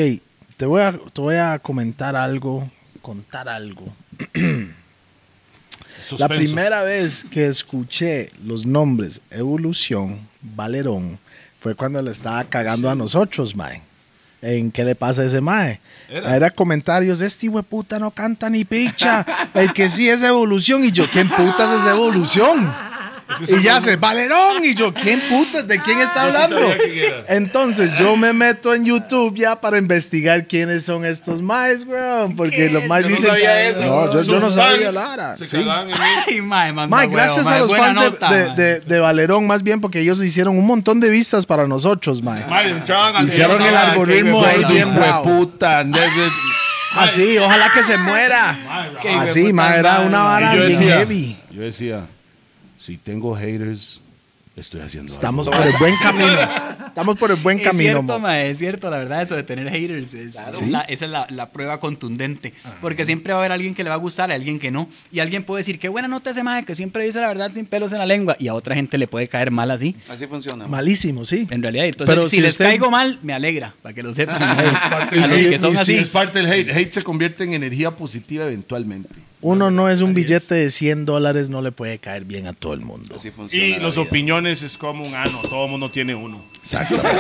te 0.57 0.67
voy 0.67 0.83
a, 0.83 0.93
te 0.93 1.21
voy 1.21 1.37
a 1.37 1.59
comentar 1.59 2.15
algo, 2.17 2.71
contar 3.01 3.49
algo. 3.49 3.87
La 6.19 6.29
primera 6.29 6.83
vez 6.83 7.25
que 7.31 7.47
escuché 7.47 8.29
los 8.45 8.67
nombres 8.67 9.21
Evolución, 9.31 10.21
Valerón, 10.41 11.19
fue 11.61 11.75
cuando 11.77 12.03
le 12.03 12.11
estaba 12.11 12.43
cagando 12.45 12.91
a 12.91 12.95
nosotros, 12.95 13.55
mae. 13.55 13.83
En 14.43 14.73
qué 14.73 14.85
le 14.85 14.95
pasa 14.95 15.23
a 15.23 15.25
ese 15.25 15.41
mae. 15.41 15.81
Era. 16.09 16.37
Era, 16.37 16.51
comentarios, 16.51 17.21
este 17.21 17.47
hijo 17.47 17.57
de 17.57 17.63
puta 17.63 17.99
no 17.99 18.11
canta 18.11 18.51
ni 18.51 18.65
picha. 18.65 19.25
El 19.55 19.73
que 19.73 19.89
sí 19.89 20.11
es 20.11 20.23
evolución. 20.23 20.85
Y 20.85 20.91
yo, 20.91 21.09
¿quién 21.11 21.29
putas 21.29 21.81
es 21.81 21.87
evolución? 21.87 22.71
Y 23.49 23.63
ya 23.63 23.81
se, 23.81 23.97
Valerón. 23.97 24.65
Y 24.65 24.75
yo, 24.75 24.93
¿quién 24.93 25.21
putas? 25.29 25.67
¿De 25.67 25.79
quién 25.81 25.99
está 26.01 26.23
hablando? 26.23 26.59
Entonces 27.29 27.93
yo 27.99 28.17
me 28.17 28.33
meto 28.33 28.75
en 28.75 28.85
YouTube 28.85 29.35
ya 29.37 29.61
para 29.61 29.79
investigar 29.79 30.47
quiénes 30.47 30.85
son 30.85 31.05
estos 31.05 31.43
maes, 31.43 31.85
weón. 31.87 32.35
Porque 32.37 32.71
los 32.71 32.87
maes 32.87 33.05
Yo 33.05 33.11
no 33.11 33.17
dicen. 33.17 33.31
sabía 33.31 33.63
eso, 33.69 33.83
no, 33.83 34.23
yo, 34.23 34.41
no 34.41 34.51
sabía 34.51 34.93
Lara. 34.93 35.37
Se 35.37 35.45
Sí. 35.45 35.57
en 35.59 35.65
mí. 35.87 35.93
Ay, 36.29 36.41
mae, 36.41 36.73
manda 36.73 36.97
Mae, 36.97 37.09
gracias 37.09 37.45
mae, 37.47 37.57
a 37.57 37.59
los 37.61 37.77
fans 37.77 37.99
de- 37.99 38.05
nota, 38.11 38.31
de, 38.33 38.47
mae. 38.49 38.57
de- 38.57 38.81
de 38.81 38.99
Valerón, 39.01 39.47
más 39.47 39.63
bien, 39.63 39.81
porque 39.81 40.01
ellos 40.01 40.23
hicieron 40.23 40.57
un 40.59 40.67
montón 40.67 41.01
de 41.01 41.09
vistas 41.11 41.47
para 41.47 41.67
nosotros, 41.67 42.23
mae. 42.23 42.43
Al- 42.45 43.27
Hicieron 43.27 43.63
el 43.63 43.77
algoritmo 43.77 44.45
ahí 44.45 44.65
bien 44.65 44.91
puta. 45.23 45.85
Así, 46.95 47.39
ojalá 47.39 47.73
que 47.73 47.83
se 47.85 47.97
muera. 47.97 48.59
Qué 49.01 49.09
Así, 49.11 49.43
de 49.45 49.53
mae, 49.53 49.79
era 49.79 50.01
una 50.01 50.23
mae. 50.25 50.43
vara 50.43 50.55
bien 50.55 50.79
heavy. 50.83 51.37
yo 51.51 51.63
decía, 51.63 52.07
si 52.83 52.97
tengo 52.97 53.33
haters, 53.33 54.01
estoy 54.57 54.81
haciendo 54.83 55.13
Estamos 55.13 55.49
por 55.49 55.67
el 55.67 55.73
buen 55.79 55.95
camino. 55.97 56.39
Estamos 56.87 57.17
por 57.19 57.31
el 57.31 57.37
buen 57.39 57.59
Es 57.59 57.65
camino, 57.69 57.93
cierto, 58.01 58.19
mae, 58.21 58.51
es 58.51 58.59
cierto, 58.59 58.91
la 58.91 58.99
verdad, 58.99 59.23
eso 59.23 59.35
de 59.35 59.43
tener 59.43 59.67
haters, 59.71 60.13
es, 60.13 60.39
Sí. 60.51 60.67
la- 60.67 60.83
esa 60.83 61.07
es 61.07 61.11
la, 61.11 61.27
la 61.31 61.51
prueba 61.51 61.81
contundente. 61.81 62.53
Porque 62.83 63.07
siempre 63.07 63.33
va 63.33 63.39
a 63.39 63.43
haber 63.43 63.53
alguien 63.53 63.75
que 63.75 63.83
le 63.83 63.89
va 63.89 63.95
a 63.95 63.99
gustar, 63.99 64.31
a 64.31 64.35
alguien 64.35 64.59
que 64.61 64.71
no. 64.71 64.89
Y 65.11 65.21
alguien 65.21 65.43
puede 65.45 65.61
decir, 65.61 65.79
qué 65.79 65.89
buena 65.89 66.07
nota 66.07 66.31
ese 66.31 66.43
mae, 66.43 66.65
que 66.67 66.75
siempre 66.75 67.05
dice 67.05 67.19
la 67.21 67.29
verdad 67.29 67.51
sin 67.55 67.65
pelos 67.65 67.93
en 67.93 67.99
la 67.99 68.07
lengua. 68.07 68.37
Y 68.39 68.49
a 68.49 68.55
otra 68.55 68.75
gente 68.75 68.99
le 68.99 69.09
puede 69.09 69.27
caer 69.27 69.51
mal 69.51 69.71
así. 69.71 69.97
Así 70.09 70.27
funciona. 70.27 70.67
Malísimo, 70.67 71.25
sí. 71.25 71.47
En 71.51 71.63
realidad, 71.63 71.87
entonces, 71.87 72.15
Pero 72.15 72.29
si, 72.29 72.37
si 72.37 72.43
les 72.43 72.53
usted- 72.53 72.67
caigo 72.67 72.91
mal, 72.91 73.19
me 73.23 73.33
alegra, 73.33 73.75
para 73.81 73.95
que 73.95 74.03
lo 74.03 74.13
sepan. 74.13 74.43
a 74.43 75.09
Y 75.13 75.17
los 75.21 75.29
si- 75.31 75.49
que 75.49 75.59
son 75.59 75.73
y 75.73 75.77
si 75.77 75.81
así. 75.81 75.95
es 75.95 76.09
parte 76.11 76.41
del 76.41 76.51
hate. 76.53 76.71
Hate 76.77 76.93
se 76.93 77.03
convierte 77.03 77.45
en 77.45 77.55
energía 77.55 77.93
positiva 77.97 78.45
eventualmente. 78.45 79.19
Uno 79.45 79.73
no 79.73 79.89
es 79.89 80.03
un 80.03 80.15
billete 80.15 80.55
de 80.55 80.71
100 80.71 81.05
dólares, 81.05 81.51
no 81.51 81.63
le 81.63 81.73
puede 81.73 81.99
caer 81.99 82.25
bien 82.25 82.47
a 82.47 82.53
todo 82.53 82.75
el 82.75 82.81
mundo. 82.83 83.17
Así 83.17 83.33
funciona. 83.33 83.67
Y 83.67 83.73
la 83.73 83.79
los 83.81 83.99
opiniones 84.43 84.63
es 84.63 84.77
como 84.77 85.05
un 85.05 85.15
ano. 85.15 85.41
Todo 85.43 85.65
el 85.67 85.71
mundo 85.71 85.91
tiene 85.91 86.15
uno. 86.15 86.43
Exacto. 86.59 87.01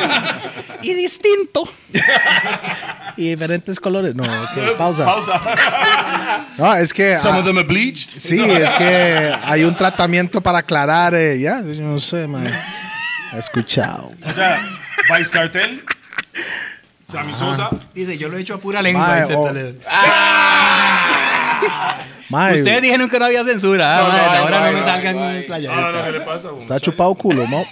Y 0.82 0.94
distinto. 0.94 1.62
y 3.16 3.30
diferentes 3.30 3.78
colores. 3.78 4.16
No, 4.16 4.24
ok, 4.24 4.76
pausa. 4.76 5.04
Pausa. 5.04 5.40
No, 6.58 6.74
es 6.74 6.92
que. 6.92 7.16
Some 7.16 7.36
ah, 7.36 7.40
of 7.40 7.46
them 7.46 7.56
are 7.58 7.66
bleached. 7.66 8.18
Sí, 8.18 8.40
es 8.42 8.74
que 8.74 9.32
hay 9.44 9.62
un 9.62 9.76
tratamiento 9.76 10.40
para 10.40 10.58
aclarar. 10.58 11.14
eh, 11.14 11.38
ya, 11.38 11.62
yo 11.62 11.82
no 11.82 12.00
sé, 12.00 12.26
man. 12.26 12.48
He 13.32 13.38
escuchado. 13.38 14.10
O 14.26 14.30
sea, 14.30 14.60
Vice 15.16 15.30
Cartel. 15.30 15.84
Sammy 17.06 17.32
Sosa. 17.32 17.70
Dice, 17.94 18.18
yo 18.18 18.28
lo 18.28 18.38
he 18.38 18.40
hecho 18.40 18.54
a 18.54 18.58
pura 18.58 18.82
lengua. 18.82 19.06
Mae, 19.06 19.22
dice 19.22 19.34
o- 19.36 19.46
Toledo. 19.46 19.74
Mae, 22.30 22.54
Ustedes 22.56 22.82
dijeron 22.82 23.08
que 23.08 23.18
no 23.18 23.24
había 23.26 23.44
censura. 23.44 23.98
ah, 23.98 24.02
No, 24.02 24.08
no 24.08 24.12
mae, 24.12 24.36
ahora 24.38 24.70
no 24.70 24.78
me 24.78 24.84
salgan 24.84 25.42
playadas. 25.46 25.78
Ah, 25.78 25.90
no, 25.92 26.02
¿qué 26.04 26.12
le 26.12 26.20
pasa? 26.20 26.48
güey? 26.48 26.60
está 26.62 26.80
chupado 26.80 27.14
culo, 27.14 27.46
¿no? 27.48 27.64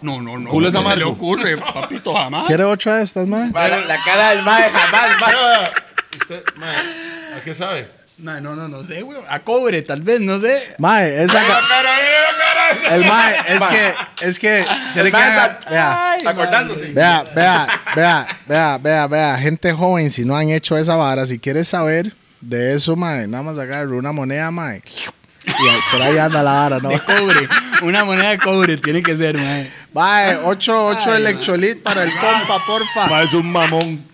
No, 0.00 0.20
no, 0.20 0.38
no. 0.38 0.50
Culo 0.50 0.68
es 0.68 0.74
no 0.74 0.82
se 0.88 0.96
le 0.96 1.04
ocurre, 1.04 1.56
papito, 1.56 2.12
jamás. 2.14 2.44
¿Quiere 2.46 2.64
otra 2.64 2.96
de 2.96 3.04
estas, 3.04 3.26
man? 3.26 3.52
Ma, 3.52 3.68
La, 3.68 3.80
la 3.80 3.98
cara 4.04 4.30
del 4.30 4.42
mae 4.42 4.70
jamás, 4.70 5.20
ma. 5.20 5.26
Ah, 5.34 5.64
Usted, 6.20 6.42
mae, 6.56 6.76
¿a 7.38 7.40
qué 7.44 7.54
sabe? 7.54 7.88
No, 8.18 8.40
no, 8.40 8.54
no, 8.54 8.68
no 8.68 8.84
sé, 8.84 9.00
güey. 9.02 9.18
A 9.28 9.38
cobre, 9.40 9.82
tal 9.82 10.02
vez, 10.02 10.20
no 10.20 10.38
sé. 10.38 10.74
Mae, 10.78 11.22
esa. 11.24 11.40
¡Mira 11.40 11.60
la 11.60 11.68
cara, 11.68 11.90
la 11.92 12.78
cara! 12.84 12.94
El 12.94 13.04
mae, 13.06 13.36
es 13.48 13.62
que. 13.66 13.94
Es 14.26 14.38
que. 14.38 14.64
tiene 14.92 15.10
que 15.10 15.16
mae 15.16 15.22
haga- 15.30 15.46
está- 15.58 15.70
vea, 15.70 16.10
Ay, 16.12 16.22
Acordándose. 16.26 16.92
vea, 16.92 17.24
vea, 17.34 17.66
vea, 17.96 18.26
vea, 18.46 18.78
vea, 18.78 19.06
vea. 19.06 19.38
Gente 19.38 19.72
joven, 19.72 20.10
si 20.10 20.24
no 20.24 20.36
han 20.36 20.50
hecho 20.50 20.76
esa 20.76 20.94
vara, 20.96 21.24
si 21.26 21.38
quieres 21.38 21.68
saber 21.68 22.12
de 22.42 22.74
eso, 22.74 22.94
mae, 22.96 23.26
nada 23.26 23.42
más 23.42 23.58
agarre 23.58 23.96
una 23.96 24.12
moneda, 24.12 24.50
mae. 24.50 24.82
Y 25.44 25.50
ahí- 25.68 25.80
por 25.90 26.02
ahí 26.02 26.18
anda 26.18 26.42
la 26.42 26.52
vara, 26.52 26.78
¿no? 26.78 26.88
De 26.90 27.00
cobre. 27.00 27.48
Una 27.82 28.04
moneda 28.04 28.30
de 28.30 28.38
cobre 28.38 28.76
tiene 28.76 29.02
que 29.02 29.16
ser, 29.16 29.36
mae. 29.38 29.70
Mae, 29.94 30.36
8, 30.44 30.86
8 30.88 31.14
electrolit 31.14 31.82
para 31.82 32.04
el 32.04 32.10
compa, 32.10 32.58
porfa. 32.66 33.06
Mae, 33.08 33.24
es 33.24 33.32
un 33.32 33.50
mamón. 33.50 34.04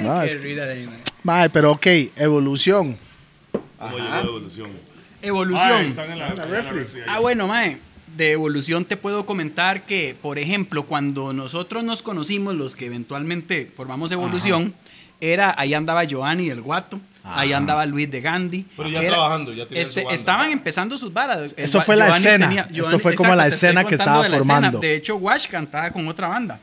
No, 0.00 0.22
es- 0.22 0.40
de 0.42 0.62
ahí, 0.72 0.86
mae. 0.86 0.96
Mae, 1.22 1.50
pero 1.50 1.72
ok, 1.72 1.86
evolución. 2.16 2.96
¿Cómo 3.78 3.98
llegó 3.98 4.14
evolución? 4.20 4.70
Evolución. 5.20 5.70
Ah, 5.72 5.82
están 5.82 6.10
en 6.10 6.18
la, 6.18 6.28
en 6.30 6.36
la 6.38 6.44
refri. 6.46 6.80
Ah, 7.06 7.20
bueno, 7.20 7.46
mae. 7.46 7.78
De 8.16 8.32
evolución 8.32 8.84
te 8.84 8.96
puedo 8.98 9.24
comentar 9.24 9.82
que, 9.86 10.14
por 10.20 10.38
ejemplo, 10.38 10.82
cuando 10.82 11.32
nosotros 11.32 11.82
nos 11.84 12.02
conocimos, 12.02 12.54
los 12.54 12.74
que 12.76 12.86
eventualmente 12.86 13.70
formamos 13.74 14.12
evolución, 14.12 14.74
era 15.22 15.54
ahí 15.56 15.72
andaba 15.72 16.02
Giovanni 16.02 16.48
del 16.48 16.60
Guato, 16.60 17.00
ahí 17.22 17.52
andaba 17.52 17.86
Luis 17.86 18.10
de 18.10 18.20
Gandhi. 18.20 18.66
Pero 18.76 18.88
ya 18.88 18.98
Era- 19.00 19.10
trabajando, 19.10 19.52
ya 19.52 19.66
tenía 19.66 19.84
este, 19.84 20.00
su 20.00 20.04
banda. 20.06 20.14
Estaban 20.16 20.50
empezando 20.50 20.98
sus 20.98 21.12
varas. 21.12 21.54
Eso 21.56 21.80
fue 21.82 21.94
la 21.94 22.06
Giovanni 22.06 22.26
escena. 22.26 22.68
Eso 22.74 22.98
fue 22.98 23.14
como 23.14 23.32
la 23.36 23.46
escena 23.46 23.84
que 23.84 23.94
estaba 23.94 24.24
de 24.24 24.28
la 24.30 24.36
escena. 24.38 24.54
formando. 24.54 24.78
De 24.80 24.96
hecho, 24.96 25.16
Wash 25.16 25.46
cantaba 25.46 25.90
con 25.92 26.08
otra 26.08 26.26
banda. 26.26 26.58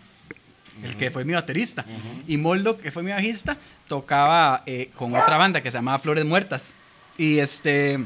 El 0.83 0.97
que 0.97 1.09
fue 1.09 1.23
mi 1.23 1.33
baterista. 1.33 1.85
Y 2.27 2.35
Moldo, 2.35 2.77
que 2.77 2.91
fue 2.91 3.01
mi 3.01 3.11
bajista, 3.11 3.55
tocaba 3.87 4.63
eh, 4.65 4.89
con 4.95 5.15
otra 5.15 5.37
banda 5.37 5.61
que 5.61 5.71
se 5.71 5.77
llamaba 5.77 5.97
Flores 5.99 6.25
Muertas. 6.25 6.73
Y 7.17 7.39
este. 7.39 7.99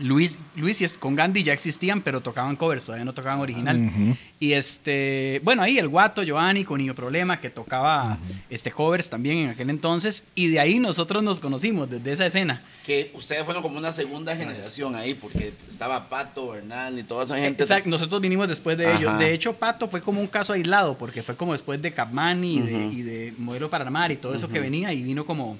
Luis, 0.00 0.38
Luis 0.56 0.80
y 0.80 0.84
es- 0.84 0.96
con 0.98 1.14
Gandhi 1.14 1.42
ya 1.42 1.52
existían, 1.52 2.00
pero 2.02 2.20
tocaban 2.20 2.56
covers, 2.56 2.84
todavía 2.84 3.04
no 3.04 3.12
tocaban 3.12 3.40
original. 3.40 4.16
Y 4.38 4.52
este, 4.54 5.40
bueno, 5.44 5.62
ahí 5.62 5.78
el 5.78 5.88
Guato, 5.88 6.22
Giovanni, 6.22 6.64
con 6.64 6.78
Niño 6.78 6.94
Problema, 6.94 7.38
que 7.40 7.50
tocaba 7.50 8.18
este 8.48 8.70
covers 8.70 9.10
también 9.10 9.38
en 9.38 9.50
aquel 9.50 9.68
entonces. 9.70 10.24
Y 10.34 10.48
de 10.48 10.60
ahí 10.60 10.78
nosotros 10.78 11.22
nos 11.22 11.40
conocimos, 11.40 11.90
desde 11.90 12.12
esa 12.12 12.26
escena. 12.26 12.62
Que 12.86 13.12
ustedes 13.14 13.44
fueron 13.44 13.62
como 13.62 13.78
una 13.78 13.90
segunda 13.90 14.34
generación 14.36 14.94
ahí, 14.96 15.14
porque 15.14 15.52
estaba 15.68 16.08
Pato, 16.08 16.48
Bernal 16.50 16.98
y 16.98 17.02
toda 17.02 17.24
esa 17.24 17.36
gente. 17.38 17.62
Exacto, 17.62 17.90
nosotros 17.90 18.20
vinimos 18.20 18.48
después 18.48 18.78
de 18.78 18.86
Ajá. 18.86 18.98
ellos. 18.98 19.18
De 19.18 19.32
hecho, 19.34 19.52
Pato 19.54 19.88
fue 19.88 20.00
como 20.00 20.20
un 20.20 20.26
caso 20.26 20.52
aislado, 20.54 20.96
porque 20.96 21.22
fue 21.22 21.36
como 21.36 21.52
después 21.52 21.80
de 21.82 21.92
Capmani 21.92 22.56
y, 22.56 22.60
de, 22.60 22.86
y 22.86 23.02
de 23.02 23.34
Modelo 23.36 23.70
y 24.10 24.16
todo 24.16 24.34
eso 24.34 24.48
que 24.48 24.60
venía, 24.60 24.92
y 24.92 25.02
vino 25.02 25.24
como 25.24 25.58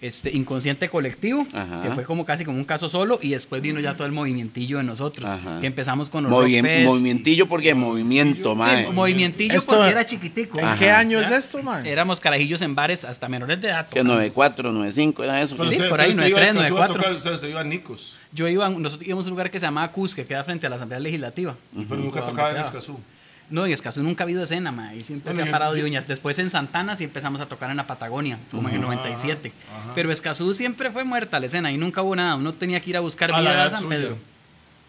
este 0.00 0.30
inconsciente 0.36 0.88
colectivo, 0.88 1.46
Ajá. 1.52 1.82
que 1.82 1.90
fue 1.90 2.04
como 2.04 2.24
casi 2.24 2.44
como 2.44 2.56
un 2.58 2.64
caso 2.64 2.88
solo, 2.88 3.18
y 3.20 3.30
después 3.30 3.60
vino 3.60 3.80
ya 3.80 3.94
todo 3.96 4.06
el 4.06 4.12
movimientillo 4.12 4.78
de 4.78 4.84
nosotros, 4.84 5.28
Ajá. 5.28 5.58
que 5.60 5.66
empezamos 5.66 6.08
con 6.10 6.24
los 6.24 6.32
Fest. 6.44 6.84
movimientillo 6.86 7.48
porque 7.48 7.74
movimiento, 7.74 8.52
Sí, 8.52 8.58
mae. 8.58 8.90
movimientillo 8.92 9.58
Esto- 9.58 9.76
porque 9.76 9.90
era 9.90 10.04
chiquitico. 10.04 10.58
¿En 10.60 10.74
qué 10.78 10.90
año 10.90 11.18
es 11.20 11.30
esto, 11.30 11.62
man? 11.62 11.84
Éramos 11.86 12.20
carajillos 12.20 12.62
en 12.62 12.74
bares 12.74 13.04
hasta 13.04 13.28
menores 13.28 13.60
de 13.60 13.68
edad. 13.68 13.88
Que 13.88 14.04
94, 14.04 14.72
95, 14.72 15.24
era 15.24 15.40
eso. 15.42 15.56
Sí, 15.56 15.62
usted- 15.62 15.88
por 15.88 16.00
ahí, 16.00 16.10
usted 16.10 16.26
iba 16.26 16.38
a 16.38 16.40
93, 16.40 16.48
Escazú 16.50 16.66
a 16.76 16.78
94. 16.86 16.94
tocar, 17.02 17.16
Ustedes 17.16 17.40
se 17.40 17.48
iban 17.50 17.66
a 17.66 17.68
Nicos. 17.68 18.14
Yo 18.32 18.46
iba, 18.46 18.68
nosotros 18.68 19.06
íbamos 19.06 19.24
a 19.24 19.28
un 19.28 19.30
lugar 19.30 19.50
que 19.50 19.58
se 19.58 19.66
llamaba 19.66 19.90
Cus, 19.90 20.14
que 20.14 20.24
queda 20.26 20.44
frente 20.44 20.66
a 20.66 20.70
la 20.70 20.76
Asamblea 20.76 21.00
Legislativa. 21.00 21.56
Pero 21.74 21.96
nunca 21.96 22.20
¿Dónde 22.20 22.32
tocaba 22.32 22.50
en? 22.52 22.60
Escazú. 22.60 22.98
No, 23.50 23.64
en 23.64 23.72
Escazú 23.72 24.02
nunca 24.02 24.22
ha 24.22 24.26
habido 24.26 24.42
escena, 24.42 24.70
ma. 24.72 24.94
Y 24.94 25.02
siempre 25.04 25.32
Bueno, 25.32 25.44
se 25.44 25.48
ha 25.48 25.52
parado 25.52 25.72
de 25.74 25.82
uñas. 25.84 26.06
Después 26.06 26.38
en 26.38 26.50
Santana 26.50 26.96
sí 26.96 27.04
empezamos 27.04 27.40
a 27.40 27.46
tocar 27.46 27.70
en 27.70 27.78
la 27.78 27.86
Patagonia, 27.86 28.38
como 28.50 28.68
en 28.68 28.74
el 28.74 28.80
97. 28.82 29.52
Pero 29.94 30.12
Escazú 30.12 30.52
siempre 30.52 30.90
fue 30.90 31.04
muerta 31.04 31.40
la 31.40 31.46
escena 31.46 31.72
y 31.72 31.78
nunca 31.78 32.02
hubo 32.02 32.14
nada. 32.14 32.34
Uno 32.36 32.52
tenía 32.52 32.80
que 32.80 32.90
ir 32.90 32.96
a 32.96 33.00
buscar 33.00 33.32
A 33.32 33.40
vida 33.40 33.64
a 33.64 33.70
San 33.70 33.80
suya. 33.80 33.88
Pedro. 33.96 34.18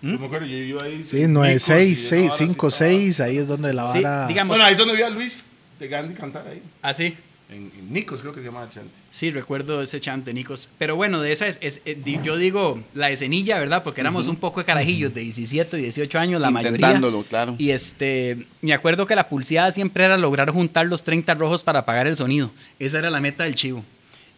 ¿Mm? 0.02 0.12
Yo 0.14 0.20
me 0.20 0.26
acuerdo, 0.26 0.46
yo 0.46 0.56
iba 0.58 0.84
ahí. 0.84 1.04
Sí, 1.04 1.26
9, 1.28 1.50
Nicos 1.54 1.64
6, 1.64 1.90
y 1.90 1.94
esa 1.94 2.10
6, 2.10 2.22
vara 2.22 2.32
sí 2.38 2.44
5, 2.48 2.68
estaba- 2.68 2.90
6, 2.90 3.20
ahí 3.22 3.38
es 3.38 3.48
donde 3.48 3.74
la 3.74 3.88
Sí, 3.88 4.02
vara... 4.02 4.28
digamos, 4.28 4.54
Bueno, 4.58 4.66
ahí 4.66 4.72
es 4.74 4.78
donde 4.80 4.96
vi 4.96 5.02
a 5.04 5.10
Luis 5.10 5.46
de 5.80 5.88
Gandhi 5.88 6.14
cantar 6.14 6.48
ahí. 6.48 6.62
así. 6.82 7.18
En, 7.50 7.72
en 7.78 7.92
Nicos 7.92 8.22
creo 8.22 8.32
que 8.32 8.42
se 8.42 8.46
llamaba 8.46 8.70
Chante. 8.70 8.92
Sí, 9.10 9.32
recuerdo 9.32 9.82
ese 9.82 10.00
chante, 10.00 10.34
Nicos. 10.36 10.70
Pero 10.78 10.96
bueno, 10.96 11.20
de 11.20 11.32
esa 11.32 11.48
es, 11.48 11.58
es- 11.62 11.82
eh, 11.86 11.96
di- 12.04 12.20
yo 12.24 12.38
digo 12.38 12.80
la 12.94 13.10
escenilla, 13.10 13.58
¿verdad? 13.58 13.82
Porque 13.84 14.02
éramos 14.02 14.28
un 14.28 14.36
poco 14.36 14.60
de 14.60 14.66
carajillos 14.68 15.12
de 15.16 15.22
17, 15.22 15.76
18 15.78 16.20
años, 16.20 16.40
la 16.40 16.52
mayoría. 16.52 16.76
Intentándolo, 16.78 17.24
claro. 17.24 17.56
Y 17.58 17.72
este, 17.72 18.46
me 18.62 18.74
acuerdo 18.74 19.08
que 19.08 19.16
la 19.16 19.28
pulseada 19.30 19.72
siempre 19.72 20.04
era 20.06 20.18
lograr 20.20 20.52
juntar 20.52 20.86
los 20.86 21.02
30 21.04 21.34
rojos 21.34 21.64
para 21.64 21.80
apagar 21.80 22.06
el 22.06 22.16
sonido. 22.18 22.52
Esa 22.78 23.00
era 23.00 23.10
la 23.10 23.20
meta 23.20 23.46
del 23.46 23.56
chivo. 23.56 23.84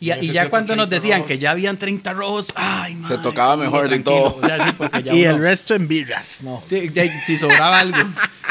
Y, 0.04 0.32
ya 0.32 0.50
cuando 0.50 0.76
nos 0.76 0.90
30 0.90 0.96
decían 0.96 1.18
rojos. 1.20 1.28
que 1.28 1.38
ya 1.38 1.52
habían 1.52 1.78
30 1.78 2.14
rojos, 2.14 2.48
ay, 2.56 2.94
Se 2.94 3.00
madre, 3.02 3.18
tocaba 3.20 3.56
mejor 3.56 3.88
de 3.88 4.00
todo. 4.00 4.36
O 4.36 4.44
sea, 4.46 4.66
sí, 4.66 4.74
porque 4.76 5.04
ya 5.04 5.14
Y 5.16 5.22
uno- 5.26 5.36
el 5.36 5.42
resto 5.44 5.76
en 5.76 5.88
birras, 5.88 6.42
no. 6.44 6.62
Sí, 6.66 6.90
ya- 6.92 7.04
si 7.26 7.38
sobraba 7.38 7.78
algo. 7.80 7.98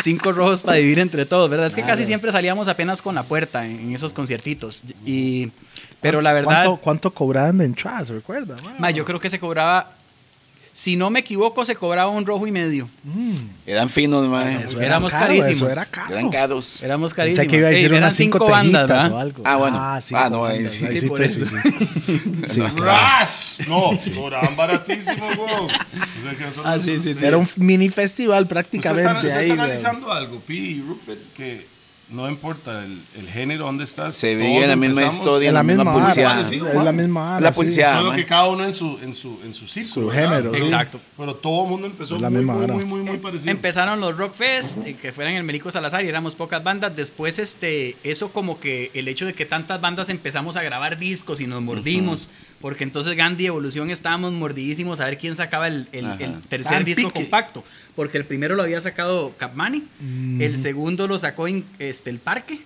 Cinco 0.02 0.30
rojos 0.32 0.62
para 0.62 0.76
dividir 0.78 1.00
entre 1.00 1.26
todos, 1.26 1.50
¿verdad? 1.50 1.66
Es 1.66 1.74
que 1.74 1.82
casi 1.82 2.06
siempre 2.06 2.30
salíamos 2.32 2.68
apenas 2.68 3.02
con 3.02 3.14
la 3.16 3.24
puerta 3.24 3.66
en, 3.66 3.80
en 3.80 3.94
esos 3.94 4.12
conciertitos. 4.12 4.82
Y, 5.04 5.50
pero 6.00 6.20
la 6.22 6.32
verdad, 6.32 6.46
¿Cuánto, 6.64 6.76
cuánto 6.76 7.10
cobraban 7.12 7.58
de 7.58 7.64
entradas, 7.66 8.08
recuerda? 8.10 8.56
man? 8.64 8.76
ma, 8.78 8.90
yo 8.92 9.04
creo 9.04 9.18
que 9.20 9.28
se 9.28 9.38
cobraba, 9.40 9.92
si 10.72 10.96
no 10.96 11.10
me 11.10 11.20
equivoco, 11.20 11.64
se 11.64 11.74
cobraba 11.74 12.10
un 12.10 12.24
rojo 12.24 12.46
y 12.46 12.52
medio. 12.52 12.88
Eran 13.66 13.88
finos, 13.90 14.26
mae. 14.28 14.64
Eso 14.64 14.76
era 14.78 14.86
éramos 14.86 15.12
caro, 15.12 15.26
carísimos. 15.26 15.50
Eso 15.56 15.70
era 15.70 15.84
caro. 15.86 16.14
Eran 16.14 16.30
caros. 16.30 16.82
Éramos 16.82 17.12
Pensé 17.12 17.16
carísimos. 17.16 17.46
que 17.50 17.56
iba 17.56 17.66
a 17.66 17.70
Ey, 17.70 17.74
decir 17.76 17.90
eran 17.92 18.02
unas 18.04 18.16
cinco, 18.16 18.46
bandas, 18.46 18.88
¿verdad? 18.88 19.12
o 19.12 19.18
algo. 19.18 19.42
Ah, 19.44 19.56
bueno. 19.56 19.98
cinco 20.00 20.20
Ah, 20.24 20.30
no, 20.30 20.44
ahí 20.44 20.56
bandas. 20.58 20.72
sí. 20.72 20.84
Ahí 20.84 20.92
Sí, 20.92 20.98
sí, 21.00 21.06
por 21.08 21.22
eso. 21.22 21.44
sí, 21.44 21.56
sí. 22.06 22.22
Sí. 22.48 22.62
¡Ras! 22.78 23.58
No, 23.68 23.90
cobraban 24.14 24.56
baratísimo. 24.56 25.26
O 25.26 25.68
sea, 25.68 26.46
nosotros- 26.46 26.64
Ah, 26.66 26.78
sí, 26.78 26.98
sí, 27.00 27.14
sí. 27.14 27.24
Era 27.24 27.36
un 27.38 27.48
mini 27.56 27.90
festival 27.90 28.44
Usted 28.44 28.56
está, 28.56 28.70
prácticamente 28.70 29.26
usted 29.26 29.38
ahí. 29.40 29.50
está 29.50 29.54
güey. 29.54 29.64
analizando 29.66 30.12
algo, 30.12 30.40
Pi 30.40 30.56
y 30.58 30.80
Rupert, 30.82 31.18
que 31.36 31.66
no 32.12 32.28
importa 32.28 32.84
el, 32.84 33.00
el 33.16 33.28
género 33.28 33.66
donde 33.66 33.84
estás. 33.84 34.14
Se 34.16 34.34
veía 34.34 34.66
la 34.66 34.76
misma 34.76 35.02
historia, 35.04 35.48
Es 35.48 35.54
la 35.54 35.62
misma 35.62 35.92
pulseada. 35.92 36.36
vara. 36.36 36.48
Sí, 36.48 36.56
Es 36.56 36.74
la 36.84 36.92
misma 36.92 37.24
vara. 37.24 37.40
La 37.40 37.52
sí. 37.52 37.60
pulseada. 37.60 37.96
Solo 37.98 38.08
man. 38.08 38.16
que 38.16 38.26
cada 38.26 38.46
uno 38.48 38.64
en 38.64 38.72
su, 38.72 38.98
en 39.02 39.14
su, 39.14 39.38
en 39.44 39.54
su 39.54 39.66
círculo. 39.66 40.06
Su 40.06 40.06
¿verdad? 40.08 40.22
género, 40.30 40.54
sí. 40.54 40.62
Exacto. 40.62 41.00
Pero 41.16 41.34
todo 41.34 41.64
el 41.64 41.70
mundo 41.70 41.86
empezó 41.86 42.18
la 42.18 42.30
muy, 42.30 42.38
misma 42.38 42.54
muy, 42.54 42.66
muy, 42.66 42.84
muy, 42.84 43.00
muy 43.02 43.18
parecido. 43.18 43.50
Empezaron 43.50 44.00
los 44.00 44.16
Rock 44.16 44.34
Fest, 44.34 44.78
eh, 44.84 44.96
que 45.00 45.12
fueran 45.12 45.34
el 45.34 45.44
Melico 45.44 45.70
Salazar 45.70 46.04
y 46.04 46.08
éramos 46.08 46.34
pocas 46.34 46.62
bandas. 46.62 46.94
Después, 46.96 47.38
este, 47.38 47.96
eso 48.02 48.32
como 48.32 48.58
que 48.60 48.90
el 48.94 49.08
hecho 49.08 49.26
de 49.26 49.34
que 49.34 49.46
tantas 49.46 49.80
bandas 49.80 50.08
empezamos 50.08 50.56
a 50.56 50.62
grabar 50.62 50.98
discos 50.98 51.40
y 51.40 51.46
nos 51.46 51.62
mordimos. 51.62 52.30
Porque 52.60 52.84
entonces 52.84 53.16
Gandhi 53.16 53.46
Evolución 53.46 53.90
estábamos 53.90 54.32
mordidísimos 54.32 55.00
a 55.00 55.06
ver 55.06 55.16
quién 55.18 55.34
sacaba 55.34 55.66
el, 55.68 55.88
el- 55.92 56.04
Ajá. 56.06 56.22
el 56.24 56.40
tercer 56.46 56.84
disco 56.84 57.08
pique. 57.08 57.20
compacto. 57.22 57.64
Porque 57.96 58.18
el 58.18 58.24
primero 58.26 58.54
lo 58.54 58.62
había 58.62 58.80
sacado 58.80 59.34
Capmani, 59.36 59.84
el 60.40 60.56
segundo 60.58 61.06
lo 61.08 61.18
sacó 61.18 61.48
en, 61.48 61.64
este, 61.78 62.10
el 62.10 62.18
Parque. 62.18 62.60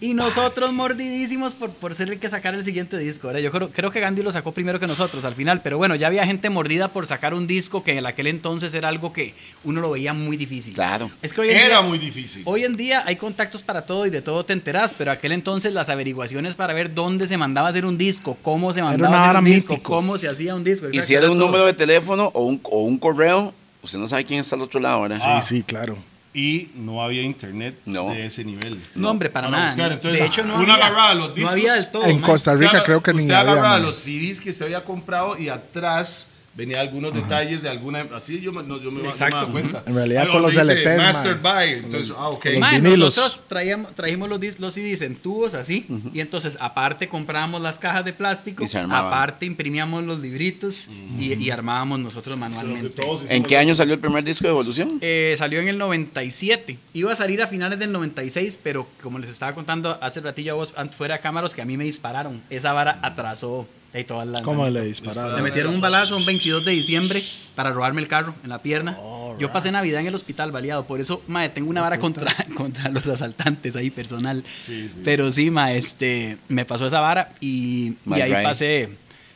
Y 0.00 0.14
nosotros 0.14 0.72
mordidísimos 0.72 1.54
por, 1.54 1.70
por 1.70 1.94
ser 1.94 2.08
el 2.10 2.18
que 2.18 2.28
sacar 2.28 2.54
el 2.54 2.62
siguiente 2.62 2.98
disco. 2.98 3.28
¿verdad? 3.28 3.40
Yo 3.40 3.50
creo, 3.50 3.70
creo 3.70 3.90
que 3.90 4.00
Gandhi 4.00 4.22
lo 4.22 4.32
sacó 4.32 4.52
primero 4.52 4.80
que 4.80 4.86
nosotros 4.86 5.24
al 5.24 5.34
final, 5.34 5.62
pero 5.62 5.78
bueno, 5.78 5.94
ya 5.94 6.08
había 6.08 6.26
gente 6.26 6.50
mordida 6.50 6.88
por 6.88 7.06
sacar 7.06 7.34
un 7.34 7.46
disco 7.46 7.82
que 7.84 7.96
en 7.96 8.04
aquel 8.06 8.26
entonces 8.26 8.74
era 8.74 8.88
algo 8.88 9.12
que 9.12 9.34
uno 9.64 9.80
lo 9.80 9.90
veía 9.90 10.12
muy 10.12 10.36
difícil. 10.36 10.74
Claro. 10.74 11.10
Es 11.22 11.32
que 11.32 11.42
hoy 11.42 11.50
en, 11.50 11.56
Era 11.56 11.78
día, 11.78 11.80
muy 11.82 11.98
difícil. 11.98 12.42
hoy 12.44 12.64
en 12.64 12.76
día 12.76 13.04
hay 13.06 13.16
contactos 13.16 13.62
para 13.62 13.82
todo 13.82 14.06
y 14.06 14.10
de 14.10 14.22
todo 14.22 14.44
te 14.44 14.52
enterás, 14.52 14.94
pero 14.94 15.10
aquel 15.12 15.32
entonces 15.32 15.72
las 15.72 15.88
averiguaciones 15.88 16.54
para 16.56 16.74
ver 16.74 16.94
dónde 16.94 17.26
se 17.26 17.36
mandaba 17.36 17.68
a 17.68 17.70
hacer 17.70 17.86
un 17.86 17.96
disco, 17.98 18.36
cómo 18.42 18.72
se 18.72 18.82
mandaba 18.82 19.18
a 19.18 19.24
hacer 19.30 19.36
un 19.38 19.44
disco, 19.44 19.72
mítico. 19.74 19.92
cómo 19.94 20.18
se 20.18 20.28
hacía 20.28 20.54
un 20.54 20.64
disco. 20.64 20.86
Y 20.92 21.00
si 21.02 21.14
era 21.14 21.30
un 21.30 21.38
todo. 21.38 21.46
número 21.46 21.66
de 21.66 21.72
teléfono 21.74 22.30
o 22.34 22.42
un, 22.44 22.60
o 22.64 22.82
un 22.82 22.98
correo, 22.98 23.54
usted 23.82 23.98
no 23.98 24.08
sabe 24.08 24.24
quién 24.24 24.40
está 24.40 24.56
al 24.56 24.62
otro 24.62 24.80
lado, 24.80 25.02
¿verdad? 25.02 25.18
Ah. 25.24 25.40
Sí, 25.42 25.56
sí, 25.56 25.62
claro. 25.62 25.96
Y 26.34 26.68
no 26.74 27.02
había 27.02 27.22
internet 27.22 27.74
No. 27.86 28.10
de 28.10 28.26
ese 28.26 28.44
nivel. 28.44 28.80
No, 28.94 29.10
hombre, 29.10 29.30
para 29.30 29.46
Para 29.48 29.56
nada. 29.58 29.70
buscar, 29.70 29.92
entonces, 29.92 30.20
de 30.20 30.26
hecho, 30.26 30.44
no 30.44 30.56
uno 30.56 30.72
había, 30.74 30.86
agarraba 30.86 31.14
los 31.14 31.28
no 31.30 31.34
discos. 31.34 31.52
había 31.52 31.72
del 31.74 31.90
todo. 31.90 32.04
En 32.04 32.20
man. 32.20 32.30
Costa 32.30 32.54
Rica 32.54 32.72
Usted 32.72 32.82
creo 32.84 33.02
que 33.02 33.12
ni 33.14 33.22
usted 33.22 33.34
había. 33.34 33.52
agarraba 33.52 33.74
man. 33.78 33.82
los 33.82 33.96
CDs 33.96 34.40
que 34.40 34.50
usted 34.50 34.66
había 34.66 34.84
comprado 34.84 35.38
y 35.38 35.48
atrás 35.48 36.28
venía 36.54 36.80
algunos 36.80 37.14
detalles 37.14 37.62
de 37.62 37.68
alguna 37.68 38.06
así 38.14 38.40
yo 38.40 38.52
me, 38.52 38.62
no, 38.64 38.80
yo 38.80 38.90
me, 38.90 39.02
me 39.02 39.08
Exacto. 39.08 39.36
daba 39.38 39.52
cuenta 39.52 39.82
En 39.86 39.94
realidad 39.94 40.26
con 40.32 40.42
los 40.42 40.52
dice 40.54 40.64
LPs, 40.74 40.96
Master 40.98 41.34
man. 41.34 41.42
by 41.42 41.72
entonces 41.74 42.12
ah 42.16 42.28
ok 42.28 42.44
Los 42.46 42.58
Mae, 42.58 42.80
vinilos. 42.80 42.98
nosotros 43.16 43.42
traíamos, 43.48 43.94
trajimos 43.94 44.28
los, 44.28 44.58
los 44.58 44.74
CDs 44.74 45.02
en 45.02 45.14
tubos 45.16 45.54
así, 45.54 45.86
y 46.12 46.20
entonces 46.20 46.58
aparte 46.60 47.08
comprábamos 47.08 47.60
las 47.62 47.78
cajas 47.78 48.04
de 48.04 48.12
plástico, 48.12 48.64
Y 48.64 48.68
se 48.68 48.78
armaban. 48.78 49.06
aparte 49.06 49.46
imprimíamos 49.46 50.02
los 50.04 50.18
libritos 50.20 50.88
y, 51.18 51.34
y 51.34 51.50
armábamos 51.50 52.00
nosotros 52.00 52.36
manualmente. 52.36 53.02
¿En 53.28 53.42
qué 53.44 53.56
año 53.56 53.74
salió 53.74 53.94
el 53.94 54.00
primer 54.00 54.24
disco 54.24 54.44
de 54.44 54.50
Evolución? 54.50 54.98
Eh, 55.00 55.34
salió 55.38 55.60
en 55.60 55.68
el 55.68 55.78
97. 55.78 56.76
Iba 56.94 57.12
a 57.12 57.14
salir 57.14 57.40
a 57.42 57.46
finales 57.46 57.78
del 57.78 57.92
96, 57.92 58.58
pero 58.62 58.86
como 59.02 59.18
les 59.18 59.30
estaba 59.30 59.54
contando 59.54 59.96
hace 60.00 60.20
ratillo 60.20 60.52
a 60.52 60.56
vos 60.56 60.74
fuera 60.96 61.14
de 61.16 61.20
cámaras 61.20 61.54
que 61.54 61.62
a 61.62 61.64
mí 61.64 61.76
me 61.76 61.84
dispararon. 61.84 62.42
Esa 62.50 62.72
vara 62.72 62.98
atrasó 63.02 63.66
el 63.92 64.06
¿Cómo 64.42 64.64
le 64.66 64.70
Le 64.72 64.82
dispararon? 64.84 65.42
metieron 65.42 65.74
un 65.74 65.80
balazo 65.80 66.16
un 66.16 66.24
22 66.26 66.64
de 66.64 66.72
diciembre 66.72 67.22
para 67.54 67.70
robarme 67.72 68.00
el 68.02 68.08
carro 68.08 68.34
en 68.42 68.50
la 68.50 68.60
pierna. 68.62 68.98
Yo 69.38 69.52
pasé 69.52 69.70
Navidad 69.70 70.00
en 70.00 70.08
el 70.08 70.14
hospital 70.14 70.50
baleado, 70.52 70.84
por 70.84 71.00
eso, 71.00 71.22
mae, 71.28 71.48
tengo 71.48 71.70
una 71.70 71.80
vara 71.80 71.98
contra, 71.98 72.34
contra 72.56 72.90
los 72.90 73.06
asaltantes 73.08 73.76
ahí 73.76 73.90
personal. 73.90 74.42
Sí, 74.64 74.88
sí. 74.92 75.00
Pero 75.04 75.30
sí, 75.32 75.50
ma, 75.50 75.72
este, 75.72 76.38
me 76.48 76.64
pasó 76.64 76.86
esa 76.86 77.00
vara 77.00 77.32
y, 77.40 77.94
y 78.06 78.12
ahí 78.20 78.32
pasé 78.44 78.88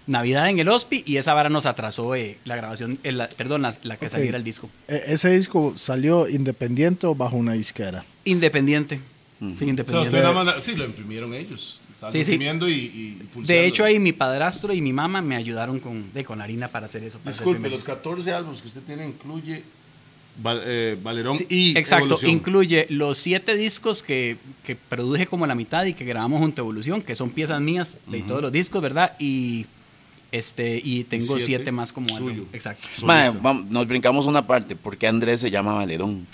Navidad 0.06 0.48
en 0.48 0.58
el 0.58 0.68
hospi 0.68 1.04
y 1.06 1.16
esa 1.18 1.32
vara 1.34 1.48
nos 1.48 1.64
atrasó 1.66 2.14
eh, 2.16 2.38
la 2.44 2.56
grabación, 2.56 2.98
el- 3.04 3.18
la- 3.18 3.28
perdón, 3.28 3.62
la, 3.62 3.72
la 3.84 3.96
que 3.96 4.06
Ok. 4.06 4.12
saliera 4.12 4.36
el 4.36 4.42
disco. 4.44 4.68
E- 4.88 5.04
¿Ese 5.06 5.30
disco 5.30 5.72
salió 5.76 6.28
independiente 6.28 7.06
o 7.06 7.14
bajo 7.14 7.36
una 7.36 7.52
disquera? 7.52 8.04
Independiente. 8.24 8.96
Sí, 9.38 9.46
O 9.54 9.58
sea, 9.58 9.68
independiente. 9.68 10.60
sí 10.60 10.74
lo 10.74 10.84
imprimieron 10.84 11.32
ellos 11.34 11.80
Estaban 12.06 12.12
Sí, 12.12 12.24
sí. 12.24 12.38
y, 12.38 12.72
y. 12.72 13.42
De 13.46 13.66
hecho, 13.66 13.84
ahí 13.84 14.00
mi 14.00 14.12
padrastro 14.12 14.72
y 14.74 14.80
mi 14.80 14.92
mamá 14.92 15.22
me 15.22 15.36
ayudaron 15.36 15.78
con, 15.78 16.12
de, 16.12 16.24
con 16.24 16.38
la 16.38 16.44
harina 16.44 16.68
para 16.68 16.86
hacer 16.86 17.04
eso. 17.04 17.18
para 17.18 17.30
disculpe 17.36 17.68
los 17.70 17.80
disco. 17.80 17.94
14 17.94 18.32
álbumes 18.32 18.60
que 18.62 18.68
usted 18.68 18.80
tiene 18.82 19.06
incluye 19.06 19.62
Val- 20.42 20.62
eh, 20.64 20.96
Valerón 21.02 21.34
Sí, 21.36 21.46
y 21.48 21.78
exacto, 21.78 22.06
Evolución. 22.06 22.30
incluye 22.32 22.86
los 22.88 23.18
siete 23.18 23.54
discos 23.56 24.02
que, 24.02 24.36
que 24.64 24.74
produje 24.76 25.26
como 25.26 25.46
la 25.46 25.54
mitad 25.54 25.84
y 25.84 25.92
que 25.94 26.04
grabamos 26.04 26.40
junto 26.40 26.60
a 26.60 26.64
Evolución, 26.64 27.02
que 27.02 27.14
son 27.14 27.30
piezas 27.30 27.60
mías 27.60 27.98
de 28.06 28.22
todos 28.22 28.40
los 28.42 28.50
discos, 28.50 28.80
¿verdad? 28.82 29.14
Y 29.20 29.66
este 30.32 30.80
y 30.82 31.04
tengo 31.04 31.26
siete 31.34 31.44
siete, 31.44 31.72
más 31.72 31.92
como 31.92 32.08
suyo. 32.08 32.30
álbum. 32.32 32.46
Exacto. 32.52 32.88
Vam- 33.02 33.66
nos 33.68 33.86
brincamos 33.86 34.26
una 34.26 34.46
parte. 34.46 34.74
¿Por 34.74 34.96
qué 34.96 35.06
Andrés 35.06 35.40
se 35.40 35.50
llama 35.50 35.74
Valerón? 35.74 36.26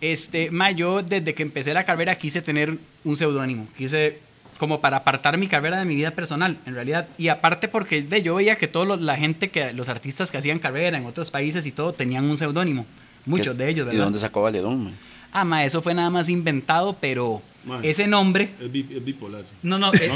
Este, 0.00 0.50
ma, 0.50 0.70
yo 0.72 1.02
desde 1.02 1.32
que 1.34 1.42
empecé 1.42 1.72
la 1.74 1.84
carrera 1.84 2.16
quise 2.18 2.42
tener 2.42 2.76
un 3.04 3.16
seudónimo, 3.16 3.68
quise 3.78 4.18
como 4.60 4.80
para 4.82 4.98
apartar 4.98 5.38
mi 5.38 5.48
carrera 5.48 5.78
de 5.78 5.86
mi 5.86 5.96
vida 5.96 6.10
personal, 6.10 6.58
en 6.66 6.74
realidad. 6.74 7.08
Y 7.16 7.28
aparte 7.28 7.66
porque 7.66 8.06
yo 8.22 8.34
veía 8.34 8.56
que 8.56 8.68
toda 8.68 8.96
la 8.98 9.16
gente, 9.16 9.48
que 9.50 9.72
los 9.72 9.88
artistas 9.88 10.30
que 10.30 10.36
hacían 10.36 10.58
carrera 10.58 10.98
en 10.98 11.06
otros 11.06 11.30
países 11.30 11.64
y 11.64 11.72
todo, 11.72 11.94
tenían 11.94 12.26
un 12.26 12.36
seudónimo. 12.36 12.84
¿Qué 13.24 13.30
Muchos 13.30 13.46
es- 13.48 13.56
de 13.56 13.68
ellos, 13.70 13.84
¿Y 13.86 13.90
¿verdad? 13.92 14.04
dónde 14.04 14.18
sacó 14.18 14.42
Valerón? 14.42 14.84
mae? 14.84 14.92
Ah, 15.32 15.44
ma, 15.46 15.64
eso 15.64 15.80
fue 15.80 15.94
nada 15.94 16.10
más 16.10 16.28
inventado, 16.28 16.94
pero 17.00 17.40
Ma. 17.64 17.80
ese 17.82 18.06
nombre... 18.06 18.50
Es, 18.60 18.70
bi- 18.70 18.86
es 18.94 19.02
bipolar. 19.04 19.44
No, 19.62 19.78
no, 19.78 19.92
e- 19.94 19.96
ese 19.96 20.10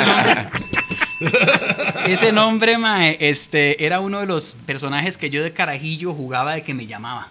nombre... 0.00 0.46
Ese 2.06 2.32
nombre, 2.32 2.78
mae, 2.78 3.16
este, 3.20 3.84
era 3.84 4.00
uno 4.00 4.20
de 4.20 4.26
los 4.26 4.56
personajes 4.66 5.16
que 5.18 5.30
yo 5.30 5.42
de 5.42 5.52
carajillo 5.52 6.12
jugaba 6.14 6.54
de 6.54 6.62
que 6.62 6.74
me 6.74 6.86
llamaba. 6.86 7.28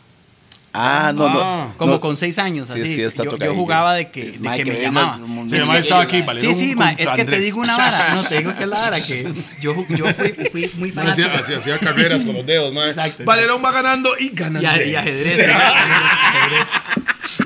Ah, 0.79 1.11
no, 1.13 1.25
Ah. 1.27 1.67
no. 1.71 1.77
Como 1.77 1.93
no, 1.93 1.99
con 1.99 2.15
seis 2.15 2.37
años, 2.37 2.69
Sí, 2.69 2.79
así. 2.79 2.95
sí, 2.95 3.01
está 3.01 3.23
yo, 3.23 3.35
yo 3.37 3.55
jugaba 3.55 3.95
de 3.95 4.09
que, 4.11 4.21
Sí, 4.25 4.31
de 4.33 4.39
mae, 4.39 4.63
que 4.63 4.71
me 4.71 4.79
llamaba. 4.81 5.17
llama 5.17 5.73
que- 5.73 5.79
estaba 5.79 6.01
aquí, 6.03 6.21
Valerón 6.21 6.53
Sí, 6.53 6.67
sí, 6.69 6.75
ma, 6.75 6.91
es 6.91 6.97
que 7.09 7.15
te 7.15 7.21
Andrés. 7.21 7.45
digo 7.45 7.61
una 7.61 7.75
vara. 7.77 8.13
No, 8.13 8.23
te 8.23 8.37
digo 8.37 8.55
que 8.55 8.63
es 8.63 8.69
la 8.69 8.77
vara 8.77 9.01
que 9.03 9.27
yo, 9.61 9.73
yo 9.89 10.05
fui, 10.13 10.29
fui 10.51 10.71
muy 10.77 10.91
fanático. 10.91 11.29
hacía- 11.33 11.57
hacía 11.57 11.79
carreras 11.79 12.23
con 12.23 12.35
los 12.35 12.45
dedos, 12.45 12.71
man. 12.73 12.89
Exacto, 12.89 13.23
Valerón 13.25 13.63
va 13.65 13.71
ganando 13.71 14.11
y 14.19 14.29
gana. 14.29 14.59
Y, 14.61 14.89
y 14.91 14.95
ajedrez. 14.95 15.49
ajedrez. 15.49 16.67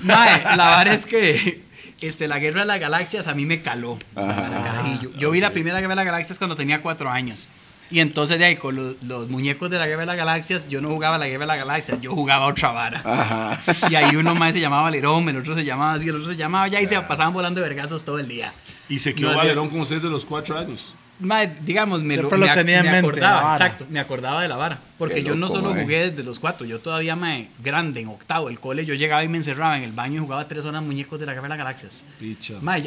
Mae, 0.03 0.43
la 0.57 0.65
vara 0.67 0.93
es 0.93 1.05
que 1.05 1.61
este, 2.01 2.27
la 2.27 2.39
Guerra 2.39 2.61
de 2.61 2.67
las 2.67 2.79
Galaxias 2.79 3.27
a 3.27 3.33
mí 3.33 3.45
me 3.45 3.61
caló. 3.61 3.97
esa 4.13 4.21
vara, 4.23 4.61
carajillo. 4.63 5.11
Yo 5.17 5.31
vi 5.31 5.39
la 5.39 5.51
primera 5.51 5.79
Guerra 5.79 5.91
de 5.91 5.95
las 5.97 6.05
Galaxias 6.05 6.37
cuando 6.37 6.55
tenía 6.55 6.81
cuatro 6.81 7.09
años. 7.09 7.47
Y 7.91 7.99
entonces 7.99 8.39
de 8.39 8.45
ahí, 8.45 8.55
con 8.55 8.75
los, 8.75 8.95
los 9.03 9.27
muñecos 9.29 9.69
de 9.69 9.77
la 9.77 9.85
Guerra 9.85 10.01
de 10.01 10.05
las 10.05 10.17
Galaxias, 10.17 10.67
yo 10.69 10.79
no 10.81 10.89
jugaba 10.89 11.17
la 11.17 11.27
Guerra 11.27 11.41
de 11.41 11.47
las 11.47 11.57
Galaxias, 11.57 11.99
yo 12.01 12.13
jugaba 12.13 12.45
otra 12.45 12.71
vara. 12.71 13.01
Ajá. 13.03 13.57
Y 13.89 13.95
ahí 13.95 14.15
uno 14.15 14.33
más 14.33 14.53
se 14.53 14.61
llamaba 14.61 14.83
Valerón, 14.83 15.27
el 15.29 15.37
otro 15.37 15.53
se 15.55 15.65
llamaba 15.65 15.93
así, 15.93 16.07
el 16.07 16.15
otro 16.15 16.31
se 16.31 16.37
llamaba 16.37 16.67
ya 16.69 16.79
y 16.81 16.85
se 16.85 16.99
pasaban 17.01 17.33
volando 17.33 17.59
de 17.61 17.67
vergazos 17.67 18.03
todo 18.05 18.17
el 18.19 18.27
día. 18.27 18.53
Y 18.87 18.97
se 18.99 19.11
No 19.11 19.15
quedó 19.17 19.27
hacía- 19.31 19.41
Valerón 19.43 19.69
con 19.69 19.81
ustedes 19.81 20.03
de 20.03 20.09
los 20.09 20.25
cuatro 20.25 20.57
años. 20.57 20.93
Mae, 21.19 21.53
digamos, 21.61 22.01
me 22.01 22.15
Siempre 22.15 22.35
lo, 22.39 22.45
lo 22.45 22.49
me, 22.49 22.55
tenía 22.57 22.79
en 22.79 22.85
me 22.85 22.91
mente, 22.93 23.07
acordaba, 23.07 23.51
exacto, 23.53 23.85
me 23.89 23.99
acordaba 23.99 24.41
de 24.41 24.47
la 24.47 24.55
vara. 24.55 24.79
Porque 24.97 25.15
Qué 25.15 25.23
yo 25.23 25.35
no 25.35 25.41
loco, 25.47 25.53
solo 25.53 25.69
mae. 25.73 25.83
jugué 25.83 26.09
desde 26.09 26.23
los 26.23 26.39
cuatro, 26.39 26.65
yo 26.65 26.79
todavía 26.79 27.15
me 27.15 27.49
grande, 27.63 27.99
en 27.99 28.07
octavo, 28.07 28.49
el 28.49 28.59
cole, 28.59 28.85
yo 28.85 28.95
llegaba 28.95 29.23
y 29.23 29.27
me 29.27 29.37
encerraba 29.37 29.77
en 29.77 29.83
el 29.83 29.91
baño 29.91 30.15
y 30.15 30.19
jugaba 30.19 30.47
tres 30.47 30.65
horas 30.65 30.81
muñecos 30.81 31.19
de 31.19 31.27
la 31.27 31.33
Guerra 31.33 31.43
de 31.43 31.49
las 31.49 31.57
Galaxias. 31.59 32.03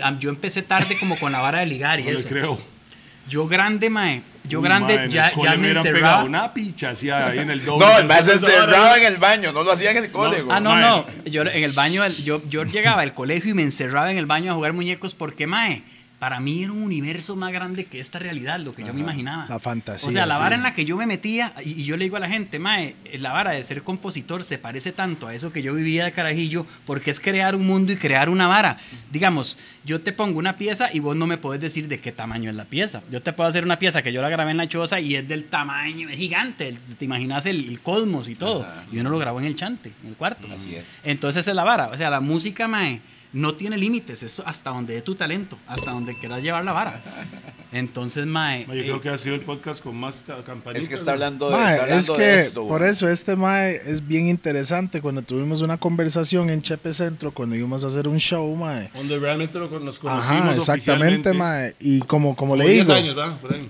Am- 0.03 0.19
yo 0.19 0.31
empecé 0.31 0.63
tarde 0.63 0.97
como 0.99 1.17
con 1.17 1.31
la 1.31 1.41
vara 1.41 1.61
de 1.61 1.67
ligar 1.67 2.01
y 2.01 2.05
No 2.05 2.11
le 2.11 2.17
eso. 2.17 2.29
creo. 2.29 2.59
Yo 3.29 3.47
grande, 3.47 3.89
mae, 3.91 4.23
yo 4.49 4.61
Uy, 4.61 4.65
grande 4.65 4.97
mae, 4.97 5.05
en 5.05 5.11
ya, 5.11 5.33
ya 5.35 5.57
me 5.57 5.71
encerraba. 5.71 6.25
Una 6.25 6.53
picha 6.53 6.91
hacía 6.91 7.27
ahí 7.27 7.39
en 7.39 7.51
el 7.51 7.65
doble. 7.65 7.87
No, 7.87 7.99
el 7.99 8.07
mae 8.07 8.23
se 8.23 8.35
encerraba 8.35 8.99
en 8.99 9.05
el 9.05 9.17
baño, 9.19 9.53
no 9.53 9.63
lo 9.63 9.73
hacía 9.73 9.93
en 9.93 9.99
el 9.99 10.11
cole, 10.11 10.43
güey. 10.43 10.57
Ah, 10.57 10.61
no, 10.61 10.71
Mae. 10.71 10.81
no. 10.81 11.07
Yo 11.25 11.43
en 11.43 11.65
el 11.65 11.73
baño, 11.73 12.07
yo, 12.09 12.43
yo 12.49 12.65
llegaba 12.65 13.03
al 13.03 13.15
colegio 13.15 13.53
y 13.53 13.55
me 13.55 13.63
encerraba 13.63 14.11
en 14.11 14.19
el 14.19 14.27
baño 14.27 14.53
a 14.53 14.55
jugar 14.55 14.73
muñecos 14.73 15.15
porque, 15.15 15.47
mae, 15.47 15.83
para 16.19 16.41
mí 16.41 16.63
era 16.63 16.73
un 16.73 16.83
universo 16.83 17.37
más 17.37 17.53
grande 17.53 17.85
que 17.85 18.01
esta 18.01 18.19
realidad, 18.19 18.59
lo 18.59 18.75
que 18.75 18.83
yo 18.83 18.95
me 18.95 19.01
imaginaba. 19.01 19.47
La 19.49 19.59
fantasía, 19.59 20.09
O 20.09 20.13
sea, 20.13 20.25
la 20.27 20.39
vara 20.39 20.57
sí. 20.57 20.61
en 20.61 20.63
la 20.63 20.75
que 20.75 20.85
yo 20.87 20.97
me 20.97 21.05
metía, 21.07 21.53
y, 21.65 21.73
y 21.83 21.85
yo 21.85 21.97
le 21.99 22.05
digo 22.05 22.17
a 22.17 22.21
la 22.21 22.29
gente, 22.29 22.59
mae, 22.59 22.97
la 23.19 23.33
vara 23.33 23.51
de 23.51 23.63
ser 23.63 23.83
compositor 23.83 24.43
se 24.43 24.57
parece 24.57 24.93
tanto 24.93 25.27
a 25.27 25.35
eso 25.35 25.53
que 25.53 25.61
yo 25.61 25.75
vivía 25.75 26.05
de 26.07 26.13
carajillo, 26.13 26.67
porque 26.87 27.11
es 27.11 27.21
crear 27.21 27.55
un 27.55 27.67
mundo 27.67 27.93
y 27.93 27.97
crear 27.97 28.31
una 28.31 28.47
vara. 28.47 28.79
Digamos, 29.13 29.59
yo 29.85 30.01
te 30.01 30.13
pongo 30.13 30.39
una 30.39 30.57
pieza 30.57 30.89
y 30.93 31.01
vos 31.01 31.15
no 31.15 31.27
me 31.27 31.37
podés 31.37 31.61
decir 31.61 31.89
de 31.89 32.01
qué 32.01 32.11
tamaño 32.13 32.49
es 32.49 32.57
la 32.57 32.65
pieza. 32.65 33.03
Yo 33.11 33.21
te 33.21 33.33
puedo 33.35 33.49
hacer 33.49 33.65
una 33.65 33.79
pieza 33.79 34.01
que 34.03 34.13
yo 34.13 34.23
la 34.23 34.31
grabé 34.31 34.53
en 34.53 34.57
la 34.57 34.69
choza 34.69 35.01
y 35.01 35.17
es 35.17 35.29
del 35.29 35.45
tamaño, 35.45 36.09
es 36.09 36.17
gigante. 36.17 36.69
el- 36.69 36.79
te 36.79 37.05
imaginas 37.05 37.45
el, 37.47 37.69
el 37.69 37.81
cosmos 37.81 38.29
y 38.29 38.35
todo. 38.35 38.67
Y 38.91 38.99
uno 38.99 39.11
lo 39.11 39.19
grabó 39.19 39.41
en 39.41 39.47
el 39.47 39.57
chante, 39.57 39.93
en 40.03 40.09
el 40.11 40.15
cuarto. 40.15 40.49
Así 40.55 40.75
es. 40.75 41.01
Entonces 41.05 41.47
es 41.47 41.55
la 41.55 41.65
vara. 41.65 41.89
O 41.89 41.99
sea, 41.99 42.09
la 42.09 42.21
música, 42.21 42.67
mae, 42.69 43.01
no 43.35 43.55
tiene 43.55 43.77
límites. 43.77 44.23
Es 44.23 44.41
hasta 44.45 44.71
donde 44.71 44.95
dé 44.95 45.03
tu 45.03 45.15
talento, 45.15 45.59
hasta 45.67 45.91
donde 45.91 46.19
quieras 46.19 46.43
llevar 46.43 46.65
la 46.65 46.73
vara. 46.73 47.03
Entonces, 47.73 48.25
mae. 48.27 48.65
Yo 48.67 48.73
eh, 48.75 48.83
creo 48.85 49.01
que 49.01 49.09
ha 49.09 49.19
sido 49.19 49.35
el 49.35 49.41
podcast 49.41 49.83
con 49.83 49.97
más 49.97 50.21
ta- 50.21 50.45
campanitas. 50.45 50.85
Es 50.85 50.89
que 50.89 50.95
está 50.95 51.11
hablando, 51.11 51.51
de, 51.51 51.57
Mae, 51.57 51.73
está 51.73 51.83
hablando 51.83 51.97
es 52.01 52.07
de 52.07 52.15
que 52.15 52.35
esto. 52.37 52.69
por 52.69 52.85
eso 52.85 53.09
este 53.09 53.35
mae 53.35 53.81
es 53.85 54.07
bien 54.07 54.29
interesante. 54.29 55.01
Cuando 55.01 55.23
tuvimos 55.23 55.61
una 55.61 55.77
conversación 55.77 56.51
en 56.51 56.63
Chepe 56.63 56.95
Centro, 56.95 57.33
cuando 57.33 57.57
íbamos 57.57 57.83
a 57.83 57.89
hacer 57.89 58.07
un 58.07 58.19
show, 58.19 58.55
mae. 58.55 58.91
Donde 58.95 59.19
realmente 59.19 59.59
lo- 59.59 59.69
nos 59.81 59.99
conocimos 59.99 60.43
Ajá, 60.43 60.55
exactamente, 60.55 61.33
mae. 61.33 61.75
Y 61.81 61.99
como, 62.01 62.37
como 62.37 62.55
Como 62.55 62.57
le 62.57 62.69
10 62.69 62.87
digo, 62.87 62.97
años, 62.97 63.17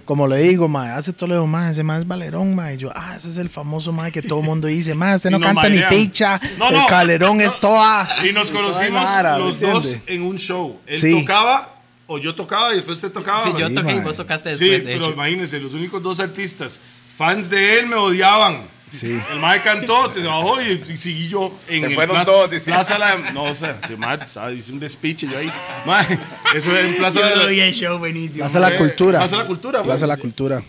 como 0.04 0.26
le 0.26 0.36
digo, 0.38 0.68
mae, 0.68 0.90
hace 0.90 1.14
Toledo, 1.14 1.46
mae, 1.46 1.70
ese 1.70 1.82
mae 1.82 2.00
es 2.00 2.06
Valerón, 2.06 2.54
mae. 2.54 2.76
Yo, 2.76 2.90
ah, 2.94 3.14
ese 3.16 3.30
es 3.30 3.38
el 3.38 3.48
famoso 3.48 3.90
mae 3.90 4.12
que 4.12 4.20
todo 4.20 4.40
el 4.40 4.44
mundo 4.44 4.68
dice, 4.68 4.92
mae, 4.94 5.14
usted 5.16 5.30
no 5.30 5.38
nos 5.38 5.46
canta 5.46 5.62
ni 5.70 5.80
mailean. 5.80 5.90
picha, 5.90 6.38
No, 6.58 6.68
el 6.68 6.74
no, 6.74 6.86
Calerón 6.88 7.38
no. 7.38 7.42
es 7.44 7.58
toa. 7.58 8.06
Y 8.28 8.32
nos 8.34 8.50
toda 8.50 8.64
conocimos 8.64 9.02
¿me 9.02 9.53
los 9.60 9.72
dos 9.72 9.96
en 10.06 10.22
un 10.22 10.36
show. 10.38 10.78
Él 10.86 10.96
Sí. 10.96 11.20
tocaba, 11.20 11.74
o 12.06 12.18
yo 12.18 12.34
tocaba, 12.34 12.72
y 12.72 12.76
después 12.76 12.96
usted 12.98 13.10
tocaba. 13.12 13.40
Sí, 13.42 13.50
yo 13.58 13.68
Sí, 13.68 13.74
toqué 13.74 13.92
y 13.92 14.00
vos 14.00 14.16
tocaste 14.16 14.52
Sí, 14.54 14.66
después, 14.68 14.84
de 14.84 14.92
pero 14.94 15.04
hecho. 15.06 15.14
imagínense, 15.14 15.58
los 15.60 15.74
únicos 15.74 16.02
dos 16.02 16.20
artistas, 16.20 16.80
fans 17.16 17.48
de 17.50 17.78
él 17.78 17.86
me 17.86 17.96
odiaban. 17.96 18.62
Sí. 18.90 19.18
El 19.32 19.40
mae 19.40 19.60
cantó, 19.60 20.12
se 20.14 20.20
bajó 20.20 20.62
y, 20.62 20.80
y 20.88 20.96
seguí 20.96 21.26
yo 21.28 21.52
en 21.66 21.80
Se 21.80 21.86
el 21.86 21.94
fueron 21.96 22.14
plaza, 22.14 22.30
todos, 22.30 22.50
dice. 22.50 22.64
Plaza 22.66 22.96
La... 22.96 23.16
No, 23.32 23.42
o 23.44 23.54
sea, 23.54 23.80
se 23.84 23.96
sabe, 24.26 24.54
hice 24.54 24.70
un 24.70 24.78
despiche 24.78 25.26
yo 25.26 25.36
ahí. 25.36 25.50
Mae, 25.84 26.16
eso 26.54 26.76
es 26.76 26.86
en 26.90 26.94
Plaza 26.96 27.18
Yo 27.18 27.26
de 27.26 27.34
lo 27.34 27.42
la... 27.42 27.48
vi 27.48 27.60
el 27.60 27.74
show 27.74 27.98
buenísimo. 27.98 28.38
Plaza 28.44 28.60
la 28.60 28.68
Eh, 28.68 28.76
Cultura. 28.78 29.18
Plaza 29.18 29.36
la 29.36 29.46
Cultura. 29.46 29.82
Plaza 29.82 30.06
la 30.06 30.16
Cultura. 30.16 30.62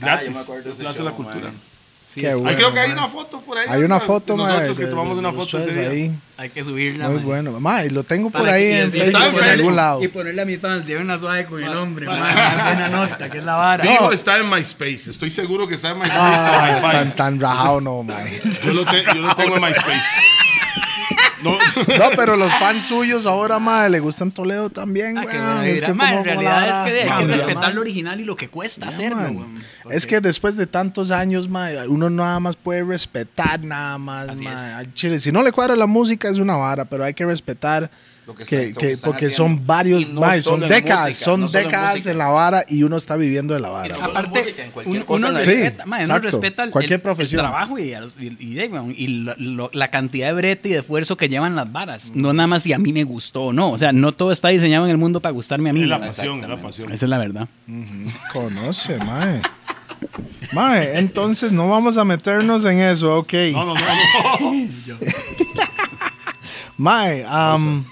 Gratis. 0.00 0.28
Ah, 0.28 0.30
yo 0.32 0.34
me 0.36 0.40
acuerdo 0.40 0.64
de 0.64 0.70
ese 0.74 0.82
Plaza 0.82 0.98
de 0.98 1.04
la 1.04 1.10
show, 1.10 1.16
Cultura. 1.16 1.44
mae. 1.50 1.73
Sí, 2.14 2.20
Qué 2.20 2.32
bueno. 2.34 2.56
Creo 2.56 2.72
que 2.72 2.78
hay 2.78 2.92
una 2.92 3.08
foto 3.08 3.40
por 3.40 3.58
ahí. 3.58 3.66
Hay 3.68 3.82
una 3.82 3.98
foto, 3.98 4.36
mae. 4.36 4.46
Nosotros 4.52 4.76
que 4.78 4.84
de- 4.84 4.90
tomamos 4.90 5.14
de 5.16 5.18
una 5.18 5.32
los 5.32 5.44
foto 5.44 5.58
ese 5.58 5.80
día. 5.80 5.90
ahí. 5.90 6.14
Hay 6.38 6.50
que 6.50 6.62
subirla. 6.62 7.06
Muy 7.08 7.16
mae. 7.16 7.24
bueno. 7.24 7.58
Mae, 7.60 7.90
lo 7.90 8.04
tengo 8.04 8.30
por 8.30 8.42
Para 8.42 8.52
ahí 8.54 8.62
que- 8.62 8.80
en 8.82 8.90
sí, 8.92 9.00
está 9.00 9.18
Facebook 9.18 9.38
en 9.40 9.44
Facebook. 9.44 9.58
algún 9.60 9.76
lado. 9.76 10.02
Y 10.04 10.08
ponerle 10.08 10.42
a 10.42 10.44
mi 10.44 10.56
fans, 10.56 10.86
lleve 10.86 11.02
una 11.02 11.18
suave 11.18 11.44
con 11.46 11.62
el 11.62 11.74
hombre, 11.76 12.06
mae, 12.06 12.18
buena 12.64 12.88
nota, 12.88 13.28
que 13.30 13.38
es 13.38 13.44
la 13.44 13.56
vara. 13.56 13.82
Fijo 13.82 14.04
No. 14.04 14.12
está 14.12 14.36
en 14.36 14.48
MySpace. 14.48 15.10
Estoy 15.10 15.30
seguro 15.30 15.66
que 15.66 15.74
está 15.74 15.90
en 15.90 15.98
MySpace 15.98 16.18
Ah, 16.20 16.78
o 16.82 16.88
hi 16.88 16.92
tan, 16.92 17.16
tan 17.16 17.40
rajado 17.40 17.80
no, 17.80 18.02
mae. 18.04 18.40
Yo 18.64 18.72
lo, 18.72 18.84
te- 18.84 19.02
yo 19.04 19.14
lo 19.14 19.34
tengo 19.34 19.56
en 19.56 19.62
MySpace. 19.62 20.00
No, 21.44 21.52
No, 21.98 22.16
pero 22.16 22.36
los 22.36 22.52
fans 22.54 22.82
suyos 22.84 23.26
ahora, 23.26 23.58
mae, 23.58 23.88
le 23.90 24.00
gustan 24.00 24.30
Toledo 24.32 24.70
también, 24.70 25.16
Ah, 25.18 25.22
weón. 25.24 25.44
buena 25.44 25.66
Es 25.66 25.80
que 25.80 25.86
como- 25.88 26.02
en 26.04 26.10
como 26.12 26.24
realidad 26.24 26.60
la 26.62 26.70
es 26.70 26.92
que 26.92 27.10
hay 27.10 27.18
que 27.26 27.32
respetar 27.32 27.74
lo 27.74 27.80
original 27.82 28.20
y 28.20 28.24
lo 28.24 28.34
que 28.36 28.48
cuesta 28.48 28.86
Ya, 28.86 28.88
hacerlo. 28.88 29.16
man. 29.16 29.36
weón. 29.36 29.62
Es 29.90 30.06
que 30.06 30.20
después 30.20 30.56
de 30.56 30.66
tantos 30.66 31.10
años, 31.10 31.48
mae, 31.48 31.86
uno 31.88 32.10
nada 32.10 32.40
más 32.40 32.56
puede 32.56 32.82
respetar 32.82 33.62
nada 33.62 33.98
más, 33.98 34.28
al 34.74 34.92
chile. 34.94 35.18
Si 35.18 35.30
no 35.30 35.42
le 35.42 35.52
cuadra 35.52 35.76
la 35.76 35.86
música 35.86 36.28
es 36.28 36.38
una 36.38 36.56
vara, 36.56 36.84
pero 36.84 37.04
hay 37.04 37.14
que 37.14 37.24
respetar 37.26 37.90
Lo 38.26 38.34
que 38.34 38.44
lo 38.44 38.74
porque 39.04 39.26
haciendo. 39.26 39.30
son 39.30 39.66
varios, 39.66 40.08
no 40.08 40.20
mae, 40.22 40.40
son 40.40 40.60
décadas, 40.60 41.08
música, 41.08 41.24
son 41.24 41.40
no 41.42 41.48
solo 41.48 41.58
en 41.58 41.64
décadas 41.66 42.06
en 42.06 42.16
la 42.18 42.28
vara 42.28 42.64
y 42.68 42.82
uno 42.82 42.96
está 42.96 43.16
viviendo 43.16 43.52
de 43.52 43.60
la 43.60 43.68
vara. 43.68 43.98
no 43.98 44.04
Aparte, 44.04 44.54
uno, 44.86 45.04
respeta, 46.20 46.62
uno 46.62 46.64
el, 46.64 46.70
Cualquier 46.70 46.92
el- 46.98 47.00
profesión. 47.02 47.40
el 47.40 47.50
trabajo 47.50 47.78
y, 47.78 47.92
a 47.92 48.00
los- 48.00 48.16
y- 48.18 48.34
y 48.40 48.54
de- 48.54 48.68
weón, 48.68 48.94
y 48.96 49.08
lo- 49.08 49.34
lo- 49.36 49.70
la 49.74 49.88
cantidad 49.88 50.28
de 50.28 50.32
brete 50.32 50.70
y 50.70 50.72
de 50.72 50.78
esfuerzo 50.78 51.18
que 51.18 51.28
llevan 51.28 51.54
las 51.54 51.70
varas. 51.70 52.12
No 52.14 52.32
nada 52.32 52.46
más 52.46 52.62
si 52.62 52.72
a 52.72 52.78
mí 52.78 52.94
me 52.94 53.04
gustó 53.04 53.42
o 53.44 53.52
no. 53.52 53.70
O 53.70 53.76
sea, 53.78 53.92
no 53.92 54.12
todo 54.12 54.32
está 54.32 54.48
diseñado 54.48 54.86
en 54.86 54.90
el 54.90 54.96
mundo 54.96 55.20
para 55.20 55.32
gustarme 55.34 55.68
a 55.68 55.72
mí. 55.74 55.82
es 55.82 55.88
la 55.88 56.00
pasión, 56.00 56.42
es 56.42 56.48
la 56.48 56.60
pasión. 56.62 56.92
Esa 56.92 57.04
es 57.04 57.10
la 57.10 57.18
verdad. 57.18 57.46
Conoce, 58.32 58.96
mae. 58.98 59.42
Mae, 60.52 60.98
entonces 60.98 61.52
no 61.52 61.68
vamos 61.68 61.96
a 61.98 62.04
meternos 62.04 62.64
en 62.64 62.80
eso, 62.80 63.18
ok. 63.18 63.32
No, 63.52 63.64
no, 63.66 63.74
no, 63.74 63.80
no. 64.40 64.66
Mae, 66.76 67.24
um, 67.24 67.84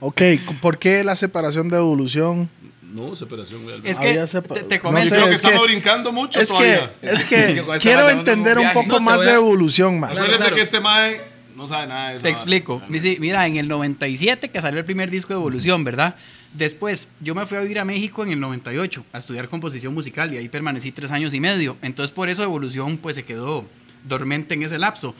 ok, 0.00 0.22
¿por 0.60 0.78
qué 0.78 1.04
la 1.04 1.16
separación 1.16 1.68
de 1.68 1.76
evolución? 1.78 2.48
No, 2.82 3.14
separación, 3.14 3.62
güey. 3.64 3.80
Es 3.84 3.98
Había 3.98 4.12
que 4.12 4.28
sepa- 4.28 4.54
te, 4.54 4.62
te 4.62 4.78
no 4.78 5.02
sé, 5.02 5.08
Creo 5.10 5.24
que 5.26 5.30
es 5.30 5.36
estamos 5.36 5.60
que- 5.60 5.66
brincando 5.66 6.12
mucho 6.12 6.40
Es 6.40 6.48
que, 6.48 6.54
todavía. 6.54 6.92
es 7.02 7.24
que 7.26 7.44
Es 7.74 7.82
quiero 7.82 8.08
entender 8.08 8.58
un 8.58 8.70
poco 8.72 8.86
No, 8.94 9.00
más 9.00 9.20
de 9.20 9.32
a- 9.32 9.34
evolución. 9.34 10.02
Acuérdense 10.02 10.36
claro. 10.38 10.54
que 10.56 10.62
este 10.62 10.80
mae 10.80 11.20
no 11.54 11.66
sabe 11.66 11.86
nada 11.88 12.08
de 12.10 12.16
eso. 12.16 12.22
Te 12.22 12.28
explico. 12.30 12.80
Dice, 12.88 13.16
mira, 13.20 13.46
en 13.46 13.56
el 13.56 13.68
97 13.68 14.50
que 14.50 14.60
salió 14.62 14.78
el 14.78 14.84
primer 14.86 15.10
disco 15.10 15.28
de 15.34 15.40
Evolución, 15.40 15.84
¿verdad? 15.84 16.14
Después, 16.54 17.10
yo 17.20 17.34
me 17.34 17.44
fui 17.44 17.58
a 17.58 17.60
vivir 17.60 17.78
a 17.80 17.84
México 17.84 18.22
en 18.24 18.30
el 18.30 18.40
98 18.40 19.04
a 19.12 19.18
estudiar 19.18 19.48
composición 19.48 19.92
musical 19.92 20.32
y 20.32 20.38
ahí 20.38 20.48
permanecí 20.48 20.90
tres 20.92 21.10
años 21.10 21.34
y 21.34 21.40
medio. 21.40 21.76
Entonces, 21.82 22.12
por 22.12 22.28
eso 22.30 22.42
Evolución 22.42 22.96
pues 22.98 23.16
se 23.16 23.24
quedó 23.24 23.66
dormente 24.08 24.54
en 24.54 24.62
ese 24.62 24.78
lapso. 24.78 25.14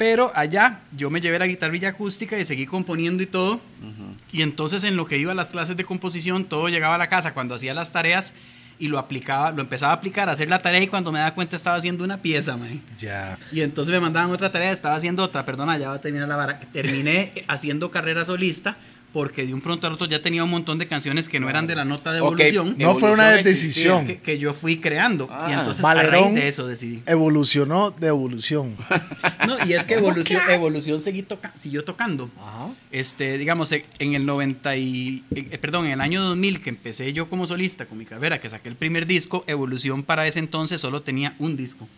Pero 0.00 0.32
allá 0.34 0.80
yo 0.96 1.10
me 1.10 1.20
llevé 1.20 1.38
la 1.38 1.46
guitarrilla 1.46 1.90
acústica 1.90 2.38
y 2.38 2.46
seguí 2.46 2.64
componiendo 2.64 3.22
y 3.22 3.26
todo. 3.26 3.60
Y 4.32 4.40
entonces 4.40 4.82
en 4.84 4.96
lo 4.96 5.04
que 5.04 5.18
iba 5.18 5.32
a 5.32 5.34
las 5.34 5.48
clases 5.48 5.76
de 5.76 5.84
composición, 5.84 6.46
todo 6.46 6.70
llegaba 6.70 6.94
a 6.94 6.98
la 6.98 7.10
casa 7.10 7.34
cuando 7.34 7.54
hacía 7.54 7.74
las 7.74 7.92
tareas 7.92 8.32
y 8.78 8.88
lo 8.88 8.98
aplicaba, 8.98 9.50
lo 9.50 9.60
empezaba 9.60 9.92
a 9.92 9.96
aplicar, 9.96 10.30
a 10.30 10.32
hacer 10.32 10.48
la 10.48 10.62
tarea 10.62 10.80
y 10.80 10.86
cuando 10.86 11.12
me 11.12 11.18
daba 11.18 11.34
cuenta 11.34 11.54
estaba 11.54 11.76
haciendo 11.76 12.02
una 12.02 12.16
pieza, 12.16 12.56
mae. 12.56 12.80
Ya. 12.96 13.38
Y 13.52 13.60
entonces 13.60 13.92
me 13.92 14.00
mandaban 14.00 14.30
otra 14.30 14.50
tarea, 14.50 14.72
estaba 14.72 14.94
haciendo 14.94 15.22
otra, 15.22 15.44
perdona, 15.44 15.76
ya 15.76 15.90
va 15.90 15.96
a 15.96 16.00
terminar 16.00 16.28
la 16.28 16.36
vara. 16.36 16.60
Terminé 16.72 17.30
haciendo 17.46 17.90
carrera 17.90 18.24
solista 18.24 18.78
porque 19.12 19.46
de 19.46 19.54
un 19.54 19.60
pronto 19.60 19.86
al 19.86 19.92
otro 19.94 20.06
ya 20.06 20.22
tenía 20.22 20.44
un 20.44 20.50
montón 20.50 20.78
de 20.78 20.86
canciones 20.86 21.28
que 21.28 21.40
no 21.40 21.48
eran 21.50 21.66
de 21.66 21.74
la 21.76 21.84
nota 21.84 22.12
de 22.12 22.18
evolución 22.18 22.76
No 22.78 22.94
fue 22.94 23.12
una 23.12 23.30
decisión. 23.30 24.06
que, 24.06 24.18
que 24.20 24.38
yo 24.38 24.54
fui 24.54 24.78
creando. 24.78 25.24
y 25.24 25.28
Ah. 25.32 25.56
entonces 25.58 25.84
a 25.84 25.94
raíz 25.94 26.34
de 26.34 26.48
eso 26.48 26.66
decidí. 26.66 27.02
evolucionó 27.06 27.90
de 27.90 28.08
evolución. 28.08 28.76
No, 29.46 29.56
y 29.66 29.72
es 29.72 29.84
que 29.86 29.94
evolución, 29.94 30.40
evolución 30.50 31.00
seguí 31.00 31.22
toca- 31.22 31.52
siguió 31.58 31.82
tocando. 31.82 32.30
Este, 32.92 33.38
digamos, 33.38 33.72
en 33.72 34.14
el 34.14 34.26
90 34.26 34.76
y, 34.76 35.24
eh, 35.34 35.58
perdón, 35.58 35.86
en 35.86 35.92
el 35.92 36.00
año 36.02 36.22
2000 36.22 36.60
que 36.60 36.70
empecé 36.70 37.12
yo 37.12 37.28
como 37.28 37.46
solista 37.46 37.86
con 37.86 37.96
mi 37.98 38.04
carrera, 38.04 38.38
que 38.38 38.48
saqué 38.48 38.68
el 38.68 38.76
primer 38.76 39.06
disco, 39.06 39.42
Evolución 39.46 40.02
para 40.02 40.26
ese 40.26 40.38
entonces 40.40 40.80
solo 40.80 41.02
tenía 41.02 41.34
un 41.38 41.56
disco. 41.56 41.88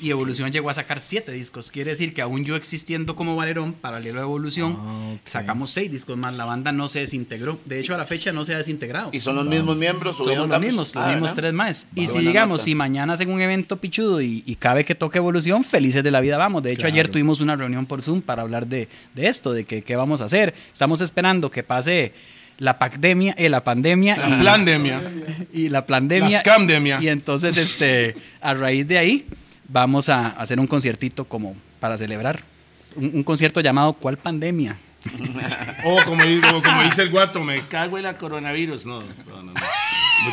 Y 0.00 0.10
Evolución 0.10 0.50
llegó 0.50 0.70
a 0.70 0.74
sacar 0.74 1.00
siete 1.00 1.30
discos. 1.30 1.70
Quiere 1.70 1.90
decir 1.92 2.12
que 2.14 2.20
aún 2.20 2.44
yo 2.44 2.56
existiendo 2.56 3.14
como 3.14 3.36
Valerón, 3.36 3.74
paralelo 3.74 4.18
a 4.20 4.24
Evolución, 4.24 4.76
Ah, 4.78 5.14
sacamos 5.24 5.70
seis 5.70 5.90
discos 5.90 6.16
más. 6.16 6.34
La 6.34 6.44
banda 6.44 6.72
no 6.72 6.88
se 6.88 6.98
desintegró. 7.00 7.60
De 7.64 7.78
hecho, 7.78 7.94
a 7.94 7.98
la 7.98 8.04
fecha 8.04 8.32
no 8.32 8.44
se 8.44 8.54
ha 8.54 8.58
desintegrado. 8.58 9.10
Y 9.12 9.20
son 9.20 9.36
los 9.36 9.46
mismos 9.46 9.76
miembros. 9.76 10.16
Somos 10.16 10.48
los 10.48 10.60
mismos, 10.60 10.94
los 10.94 11.04
Ah, 11.04 11.08
mismos 11.10 11.30
¿verdad? 11.30 11.36
tres 11.36 11.52
más. 11.52 11.86
Y 11.94 12.08
si 12.08 12.18
digamos, 12.18 12.54
nota. 12.58 12.64
si 12.64 12.74
mañana 12.74 13.12
hacen 13.12 13.30
un 13.30 13.40
evento 13.40 13.76
pichudo 13.80 14.20
y, 14.20 14.42
y 14.44 14.56
cabe 14.56 14.84
que 14.84 14.96
toque 14.96 15.18
evolución, 15.18 15.62
felices 15.62 16.02
de 16.02 16.10
la 16.10 16.20
vida 16.20 16.36
vamos. 16.38 16.64
De 16.64 16.72
hecho, 16.72 16.86
ayer 16.88 17.08
tuvimos 17.08 17.40
una 17.40 17.54
reunión 17.54 17.86
por 17.86 18.02
Zoom 18.02 18.20
para 18.20 18.42
hablar 18.42 18.66
de, 18.66 18.88
de 19.14 19.28
esto, 19.28 19.52
de 19.52 19.64
que, 19.64 19.82
qué 19.82 19.94
vamos 19.94 20.20
a 20.20 20.24
hacer. 20.24 20.54
Estamos 20.72 21.00
esperando 21.02 21.50
que 21.52 21.62
pase 21.62 22.12
la 22.58 22.78
pandemia, 22.78 23.34
eh, 23.38 23.48
la 23.48 23.62
pandemia 23.64 24.16
La 24.16 24.28
y, 24.28 24.40
plandemia. 24.40 25.00
y 25.52 25.68
la 25.68 25.86
pandemia. 25.86 26.30
La 26.30 26.38
scamdemia. 26.40 26.98
Y 27.00 27.08
entonces, 27.08 27.56
este, 27.56 28.14
a 28.40 28.54
raíz 28.54 28.86
de 28.88 28.98
ahí, 28.98 29.24
vamos 29.68 30.08
a 30.08 30.28
hacer 30.28 30.58
un 30.60 30.66
conciertito 30.66 31.24
como 31.24 31.56
para 31.80 31.96
celebrar. 31.98 32.40
Un, 32.96 33.10
un 33.14 33.22
concierto 33.24 33.60
llamado 33.60 33.92
¿Cuál 33.94 34.16
pandemia? 34.16 34.76
O 35.84 36.02
como, 36.04 36.24
di- 36.24 36.40
como- 36.40 36.62
como 36.62 36.82
dice 36.82 37.02
el 37.02 37.10
guato, 37.10 37.42
me 37.44 37.60
cago 37.66 37.98
en 37.98 38.04
la 38.04 38.16
coronavirus. 38.16 38.86
No, 38.86 39.00
no, 39.02 39.42
no. 39.42 39.52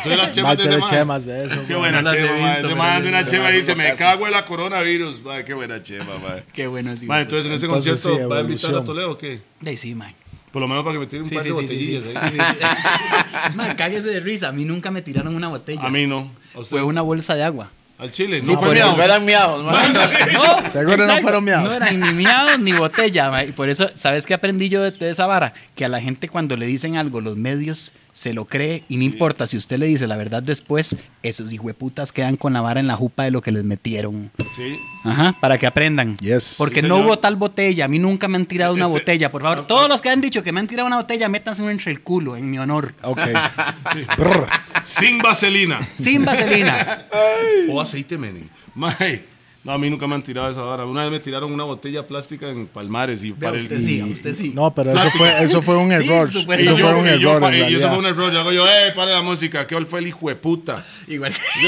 de 0.04 0.16
las 0.16 0.34
chemas 0.34 0.56
de 0.56 0.64
ese 0.64 0.80
chemas 0.84 1.26
de 1.26 1.44
eso. 1.44 1.60
Qué 1.66 1.74
buena 1.74 2.00
No 2.00 2.10
chema, 2.10 2.32
visto, 2.56 2.82
anda 2.82 3.08
una 3.08 3.26
chema 3.26 3.50
y 3.52 3.56
dice, 3.56 3.74
me 3.74 3.92
cago 3.94 4.26
en 4.26 4.32
la 4.32 4.44
coronavirus. 4.46 5.20
Qué 5.44 5.52
buena 5.52 5.82
chema, 5.82 6.18
mae. 6.26 6.44
Qué 6.54 6.66
bueno, 6.68 6.96
sí. 6.96 7.04
Mae, 7.06 7.22
entonces 7.22 7.46
en 7.50 7.52
ese 7.56 7.66
Entonces, 7.66 7.90
concierto 8.02 8.22
sí, 8.22 8.30
va 8.30 8.38
a 8.38 8.40
invitar 8.40 8.74
a. 8.76 8.84
Toledo 8.84 9.10
o 9.10 9.18
qué? 9.18 9.42
De 9.60 9.76
sí, 9.76 9.94
man. 9.94 10.14
Por 10.50 10.62
lo 10.62 10.68
menos 10.68 10.84
para 10.84 10.94
que 10.94 11.00
me 11.00 11.06
tire 11.06 11.22
un 11.22 11.28
Sí, 11.28 11.34
par 11.34 11.44
sí, 11.44 11.48
de 11.50 11.54
sí, 11.56 11.68
sí, 11.68 11.84
sí. 11.84 11.94
¿eh? 11.96 12.14
Man, 13.54 13.74
cáguese 13.76 14.08
de 14.08 14.20
risa. 14.20 14.48
A 14.48 14.52
mí 14.52 14.64
nunca 14.66 14.90
me 14.90 15.00
tiraron 15.02 15.34
una 15.34 15.48
botella. 15.48 15.82
A 15.82 15.90
mí 15.90 16.06
no. 16.06 16.30
A. 16.54 16.62
Fue 16.64 16.82
una 16.82 17.00
bolsa 17.02 17.34
de 17.34 17.42
agua. 17.44 17.70
Al 18.02 18.10
chile. 18.12 18.42
Sí, 18.42 18.52
No 18.52 18.58
fue 18.58 18.74
miau. 18.74 18.96
fueran 18.96 19.24
miados, 19.24 19.64
man. 19.64 19.92
No, 19.92 20.70
Seguro 20.70 20.96
no 20.96 21.02
exacto. 21.04 21.22
fueron 21.22 21.44
miados. 21.44 21.64
No 21.72 21.76
eran 21.86 22.00
ni 22.00 22.12
miados 22.14 22.58
ni 22.58 22.72
botella. 22.72 23.44
Y 23.44 23.52
por 23.52 23.68
eso, 23.68 23.90
¿sabes 23.94 24.26
qué 24.26 24.34
aprendí 24.34 24.68
yo 24.68 24.82
de, 24.82 24.90
de 24.90 25.10
esa 25.10 25.26
vara? 25.26 25.54
Que 25.76 25.84
a 25.84 25.88
la 25.88 26.00
gente 26.00 26.28
cuando 26.28 26.56
le 26.56 26.66
dicen 26.66 26.96
algo, 26.96 27.20
los 27.20 27.36
medios 27.36 27.92
se 28.12 28.34
lo 28.34 28.44
cree 28.44 28.84
y 28.88 28.96
no 28.98 29.04
importa 29.04 29.46
si 29.46 29.56
usted 29.56 29.78
le 29.78 29.86
dice 29.86 30.06
la 30.06 30.16
verdad 30.16 30.42
después, 30.42 30.96
esos 31.22 31.52
hijueputas 31.52 32.12
quedan 32.12 32.36
con 32.36 32.52
la 32.52 32.60
vara 32.60 32.78
en 32.78 32.86
la 32.86 32.94
jupa 32.96 33.24
de 33.24 33.30
lo 33.30 33.40
que 33.40 33.52
les 33.52 33.64
metieron. 33.64 34.30
Sí. 34.54 34.76
Ajá, 35.04 35.34
para 35.40 35.56
que 35.56 35.66
aprendan. 35.66 36.16
Yes. 36.18 36.56
Porque 36.58 36.82
Sí, 36.82 36.86
no 36.86 36.98
hubo 36.98 37.18
tal 37.18 37.36
botella. 37.36 37.86
A 37.86 37.88
mí 37.88 37.98
nunca 37.98 38.28
me 38.28 38.36
han 38.36 38.44
tirado 38.46 38.74
una 38.74 38.84
Este- 38.84 38.98
botella. 38.98 39.30
Por 39.32 39.42
favor, 39.42 39.66
todos 39.66 39.88
los 39.88 40.02
que 40.02 40.10
han 40.10 40.20
dicho 40.20 40.42
que 40.42 40.52
me 40.52 40.60
han 40.60 40.66
tirado 40.68 40.86
una 40.86 40.96
botella, 40.96 41.28
métanse 41.28 41.68
entre 41.70 41.90
el 41.90 42.02
culo, 42.02 42.36
en 42.36 42.50
mi 42.50 42.58
honor. 42.58 42.92
Ok. 43.02 43.20
Sin 44.84 45.18
vaselina. 45.18 45.78
Sin 45.98 46.24
vaselina. 46.24 47.06
o 47.70 47.80
aceite 47.80 48.18
menem. 48.18 48.48
Mae. 48.74 49.24
No, 49.64 49.70
a 49.72 49.78
mí 49.78 49.88
nunca 49.88 50.08
me 50.08 50.16
han 50.16 50.22
tirado 50.24 50.50
esa 50.50 50.62
vara. 50.62 50.84
Una 50.84 51.02
vez 51.04 51.12
me 51.12 51.20
tiraron 51.20 51.52
una 51.52 51.62
botella 51.62 52.04
plástica 52.06 52.48
en 52.48 52.66
Palmares 52.66 53.22
y 53.22 53.30
Vea, 53.30 53.50
para 53.50 53.62
usted 53.62 53.76
el... 53.76 53.82
sí, 53.84 54.00
a 54.00 54.06
usted 54.06 54.34
sí. 54.34 54.52
No, 54.54 54.74
pero 54.74 54.90
eso 54.92 55.08
fue, 55.12 55.42
eso 55.44 55.62
fue 55.62 55.76
un 55.76 55.90
Sí, 55.90 56.04
error. 56.04 56.32
supuesto. 56.32 56.64
eso 56.64 56.72
Y 56.76 56.82
fue 56.82 56.90
yo- 56.90 56.98
un 56.98 57.06
y 57.08 57.18
yo 57.20 57.36
error. 57.36 57.54
en 57.54 57.70
y 57.70 57.74
eso 57.76 57.88
fue 57.88 57.98
un 57.98 58.06
error. 58.06 58.32
Yo 58.32 58.40
hago 58.40 58.52
yo, 58.52 58.66
eh, 58.66 58.90
para 58.92 59.12
la 59.12 59.22
música. 59.22 59.64
¿Qué 59.66 59.78
fue 59.84 60.00
el 60.00 60.08
hijo 60.08 60.28
de 60.28 60.34
puta? 60.34 60.84
Igual. 61.06 61.32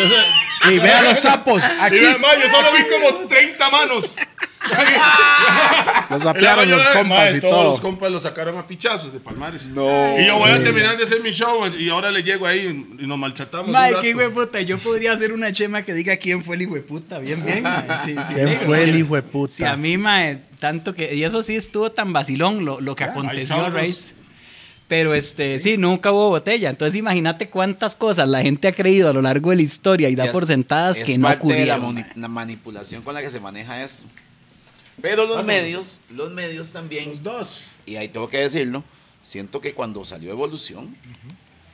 Yo 0.64 0.70
Y 0.72 0.78
vea 0.80 1.02
los 1.02 1.18
sapos. 1.18 1.62
Y 1.78 1.82
Aquí. 1.84 1.96
ve, 2.00 2.18
mae, 2.18 2.36
yo 2.42 2.48
solo 2.48 2.68
vi 2.72 2.82
como 3.12 3.26
30 3.28 3.70
manos. 3.70 4.16
Los 6.10 6.26
apiaron 6.26 6.68
los 6.68 6.86
compas 6.86 7.34
y 7.34 7.40
todos 7.40 7.52
todo. 7.54 7.64
los 7.70 7.80
compas 7.80 8.10
los 8.10 8.22
sacaron 8.22 8.58
a 8.58 8.66
pichazos 8.66 9.12
de 9.12 9.20
Palmares. 9.20 9.66
No. 9.66 10.18
Y 10.20 10.26
yo 10.26 10.36
voy 10.36 10.50
a 10.50 10.62
terminar 10.62 10.96
de 10.96 11.04
hacer 11.04 11.20
mi 11.22 11.30
show 11.30 11.66
y 11.76 11.88
ahora 11.88 12.10
le 12.10 12.22
llego 12.22 12.46
ahí 12.46 12.86
y 12.98 13.06
nos 13.06 13.18
maltratamos. 13.18 13.68
Mae, 13.70 13.94
qué 14.00 14.10
hijo 14.10 14.20
de 14.20 14.30
puta. 14.30 14.60
Yo 14.60 14.78
podría 14.78 15.12
hacer 15.12 15.32
una 15.32 15.50
chema 15.52 15.82
que 15.82 15.92
diga 15.94 16.16
quién 16.16 16.42
fue 16.44 16.56
el 16.56 16.62
hijo 16.62 16.74
de 16.74 16.82
puta. 16.82 17.18
Bien, 17.18 17.44
bien. 17.44 17.62
mae. 17.62 17.84
Sí, 18.04 18.14
sí, 18.28 18.34
¿Quién 18.34 18.56
fue 18.58 18.84
el 18.84 18.90
mae. 18.90 18.98
hijo 19.00 19.14
de 19.16 19.22
puta? 19.22 19.52
Sí, 19.54 19.64
a 19.64 19.76
mí, 19.76 19.96
mae, 19.96 20.38
tanto 20.60 20.94
que. 20.94 21.14
Y 21.14 21.24
eso 21.24 21.42
sí 21.42 21.56
estuvo 21.56 21.90
tan 21.90 22.12
vacilón 22.12 22.64
lo, 22.64 22.80
lo 22.80 22.94
que 22.94 23.04
aconteció 23.04 23.64
a 23.64 23.70
raíz. 23.70 24.14
Pero 24.86 25.14
este, 25.14 25.58
sí, 25.58 25.78
nunca 25.78 26.12
hubo 26.12 26.28
botella. 26.28 26.68
Entonces 26.68 26.98
imagínate 26.98 27.48
cuántas 27.48 27.96
cosas 27.96 28.28
la 28.28 28.42
gente 28.42 28.68
ha 28.68 28.72
creído 28.72 29.08
a 29.08 29.14
lo 29.14 29.22
largo 29.22 29.50
de 29.50 29.56
la 29.56 29.62
historia 29.62 30.10
y 30.10 30.14
da 30.14 30.26
Es- 30.26 30.30
por 30.30 30.46
sentadas 30.46 31.00
es 31.00 31.06
que 31.06 31.16
no 31.16 31.26
parte 31.28 31.46
de 31.48 31.64
la, 31.66 31.76
ocurrieron. 31.78 31.94
mani- 31.94 32.12
la 32.16 32.28
manipulación 32.28 33.02
con 33.02 33.14
la 33.14 33.22
que 33.22 33.30
se 33.30 33.40
maneja 33.40 33.82
esto. 33.82 34.04
Pero 35.00 35.26
los 35.26 35.44
medios, 35.44 36.00
los 36.10 36.32
medios 36.32 36.72
también, 36.72 37.10
Los 37.10 37.22
dos. 37.22 37.70
y 37.86 37.96
ahí 37.96 38.08
tengo 38.08 38.28
que 38.28 38.38
decirlo, 38.38 38.84
siento 39.22 39.60
que 39.60 39.74
cuando 39.74 40.04
salió 40.04 40.30
Evolución, 40.30 40.96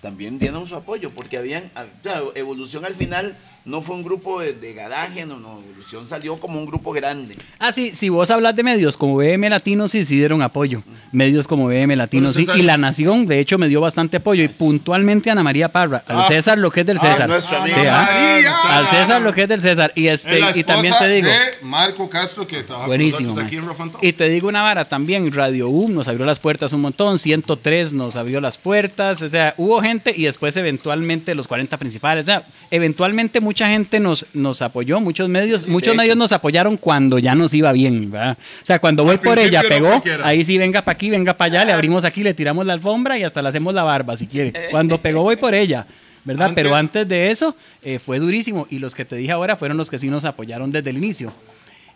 también 0.00 0.38
dieron 0.38 0.66
su 0.66 0.74
apoyo, 0.74 1.10
porque 1.10 1.36
habían, 1.36 1.70
ah, 1.74 1.86
Evolución 2.34 2.84
al 2.84 2.94
final 2.94 3.36
no 3.64 3.82
fue 3.82 3.94
un 3.96 4.02
grupo 4.02 4.40
de, 4.40 4.52
de 4.54 4.72
garaje, 4.74 5.24
no, 5.26 5.38
no, 5.38 5.60
Evolución 5.60 6.08
salió 6.08 6.38
como 6.38 6.58
un 6.58 6.66
grupo 6.66 6.92
grande. 6.92 7.36
Ah, 7.58 7.72
sí, 7.72 7.92
si 7.94 8.08
vos 8.08 8.30
hablas 8.30 8.54
de 8.56 8.62
medios 8.62 8.96
como 8.96 9.16
BM 9.16 9.48
Latino, 9.50 9.88
sí, 9.88 10.04
sí 10.04 10.16
dieron 10.16 10.42
apoyo. 10.42 10.82
Medios 11.12 11.46
como 11.46 11.66
BM 11.66 11.96
Latino, 11.96 12.32
sí. 12.32 12.46
Y 12.54 12.62
La 12.62 12.76
Nación, 12.76 13.26
de 13.26 13.38
hecho, 13.40 13.58
me 13.58 13.68
dio 13.68 13.80
bastante 13.80 14.18
apoyo. 14.18 14.44
Y 14.44 14.48
puntualmente 14.48 15.30
Ana 15.30 15.42
María 15.42 15.68
Parra. 15.70 16.02
Al 16.06 16.18
Ah. 16.20 16.22
César 16.22 16.58
lo 16.58 16.70
que 16.70 16.80
es 16.80 16.86
del 16.86 16.98
Ah, 16.98 17.00
César. 17.00 17.40
Sí, 17.40 17.72
ah. 17.88 18.78
Al 18.78 18.86
César 18.86 19.20
lo 19.22 19.32
que 19.32 19.42
es 19.42 19.48
del 19.48 19.60
César. 19.60 19.92
Y, 19.94 20.06
Es 20.06 20.24
este, 20.26 20.40
y 20.60 20.64
también 20.64 20.94
te 20.98 21.08
digo. 21.08 21.28
de 21.28 21.34
Marco 21.62 22.08
Castro, 22.08 22.46
que 22.46 22.62
trabaja 22.62 22.86
Buenísimo. 22.86 23.34
con 23.34 23.44
aquí 23.44 23.56
en. 23.56 23.64
Y 24.02 24.12
te 24.12 24.28
digo 24.28 24.48
una 24.48 24.62
vara 24.62 24.84
también, 24.86 25.32
Radio 25.32 25.68
U 25.68 25.88
nos 25.88 26.08
abrió 26.08 26.24
las 26.26 26.38
puertas 26.38 26.72
un 26.72 26.82
montón, 26.82 27.18
103 27.18 27.92
nos 27.92 28.16
abrió 28.16 28.40
las 28.40 28.58
puertas, 28.58 29.22
o 29.22 29.28
sea, 29.28 29.54
hubo 29.56 29.80
gente 29.80 30.12
y 30.16 30.24
después 30.24 30.56
eventualmente 30.56 31.34
los 31.34 31.48
40 31.48 31.76
principales, 31.78 32.24
o 32.24 32.26
sea, 32.26 32.42
eventualmente 32.70 33.40
mucha 33.50 33.68
gente 33.68 33.98
nos, 33.98 34.26
nos 34.32 34.62
apoyó, 34.62 35.00
muchos 35.00 35.28
medios, 35.28 35.66
muchos 35.66 35.96
medios 35.96 36.12
hecho. 36.12 36.18
nos 36.18 36.30
apoyaron 36.32 36.76
cuando 36.76 37.18
ya 37.18 37.34
nos 37.34 37.52
iba 37.52 37.72
bien, 37.72 38.10
¿verdad? 38.12 38.38
O 38.62 38.64
sea, 38.66 38.78
cuando 38.78 39.02
voy 39.02 39.14
Al 39.14 39.20
por 39.20 39.38
ella, 39.40 39.62
no 39.62 39.68
pegó, 39.68 40.02
ahí 40.24 40.44
sí 40.44 40.56
venga 40.56 40.82
para 40.82 40.94
aquí, 40.94 41.10
venga 41.10 41.34
para 41.36 41.50
allá, 41.52 41.64
le 41.64 41.72
abrimos 41.72 42.04
aquí, 42.04 42.22
le 42.22 42.32
tiramos 42.32 42.64
la 42.64 42.74
alfombra 42.74 43.18
y 43.18 43.24
hasta 43.24 43.42
le 43.42 43.48
hacemos 43.48 43.74
la 43.74 43.82
barba 43.82 44.16
si 44.16 44.26
quiere. 44.28 44.52
Cuando 44.70 44.98
pegó 44.98 45.22
voy 45.22 45.36
por 45.36 45.54
ella. 45.54 45.86
¿Verdad? 46.22 46.48
Antes- 46.48 46.62
Pero 46.62 46.74
antes 46.76 47.08
de 47.08 47.30
eso 47.30 47.56
eh, 47.82 47.98
fue 47.98 48.18
durísimo 48.18 48.66
y 48.70 48.78
los 48.78 48.94
que 48.94 49.04
te 49.06 49.16
dije 49.16 49.32
ahora 49.32 49.56
fueron 49.56 49.76
los 49.78 49.88
que 49.90 49.98
sí 49.98 50.08
nos 50.08 50.24
apoyaron 50.26 50.70
desde 50.70 50.90
el 50.90 50.98
inicio. 50.98 51.32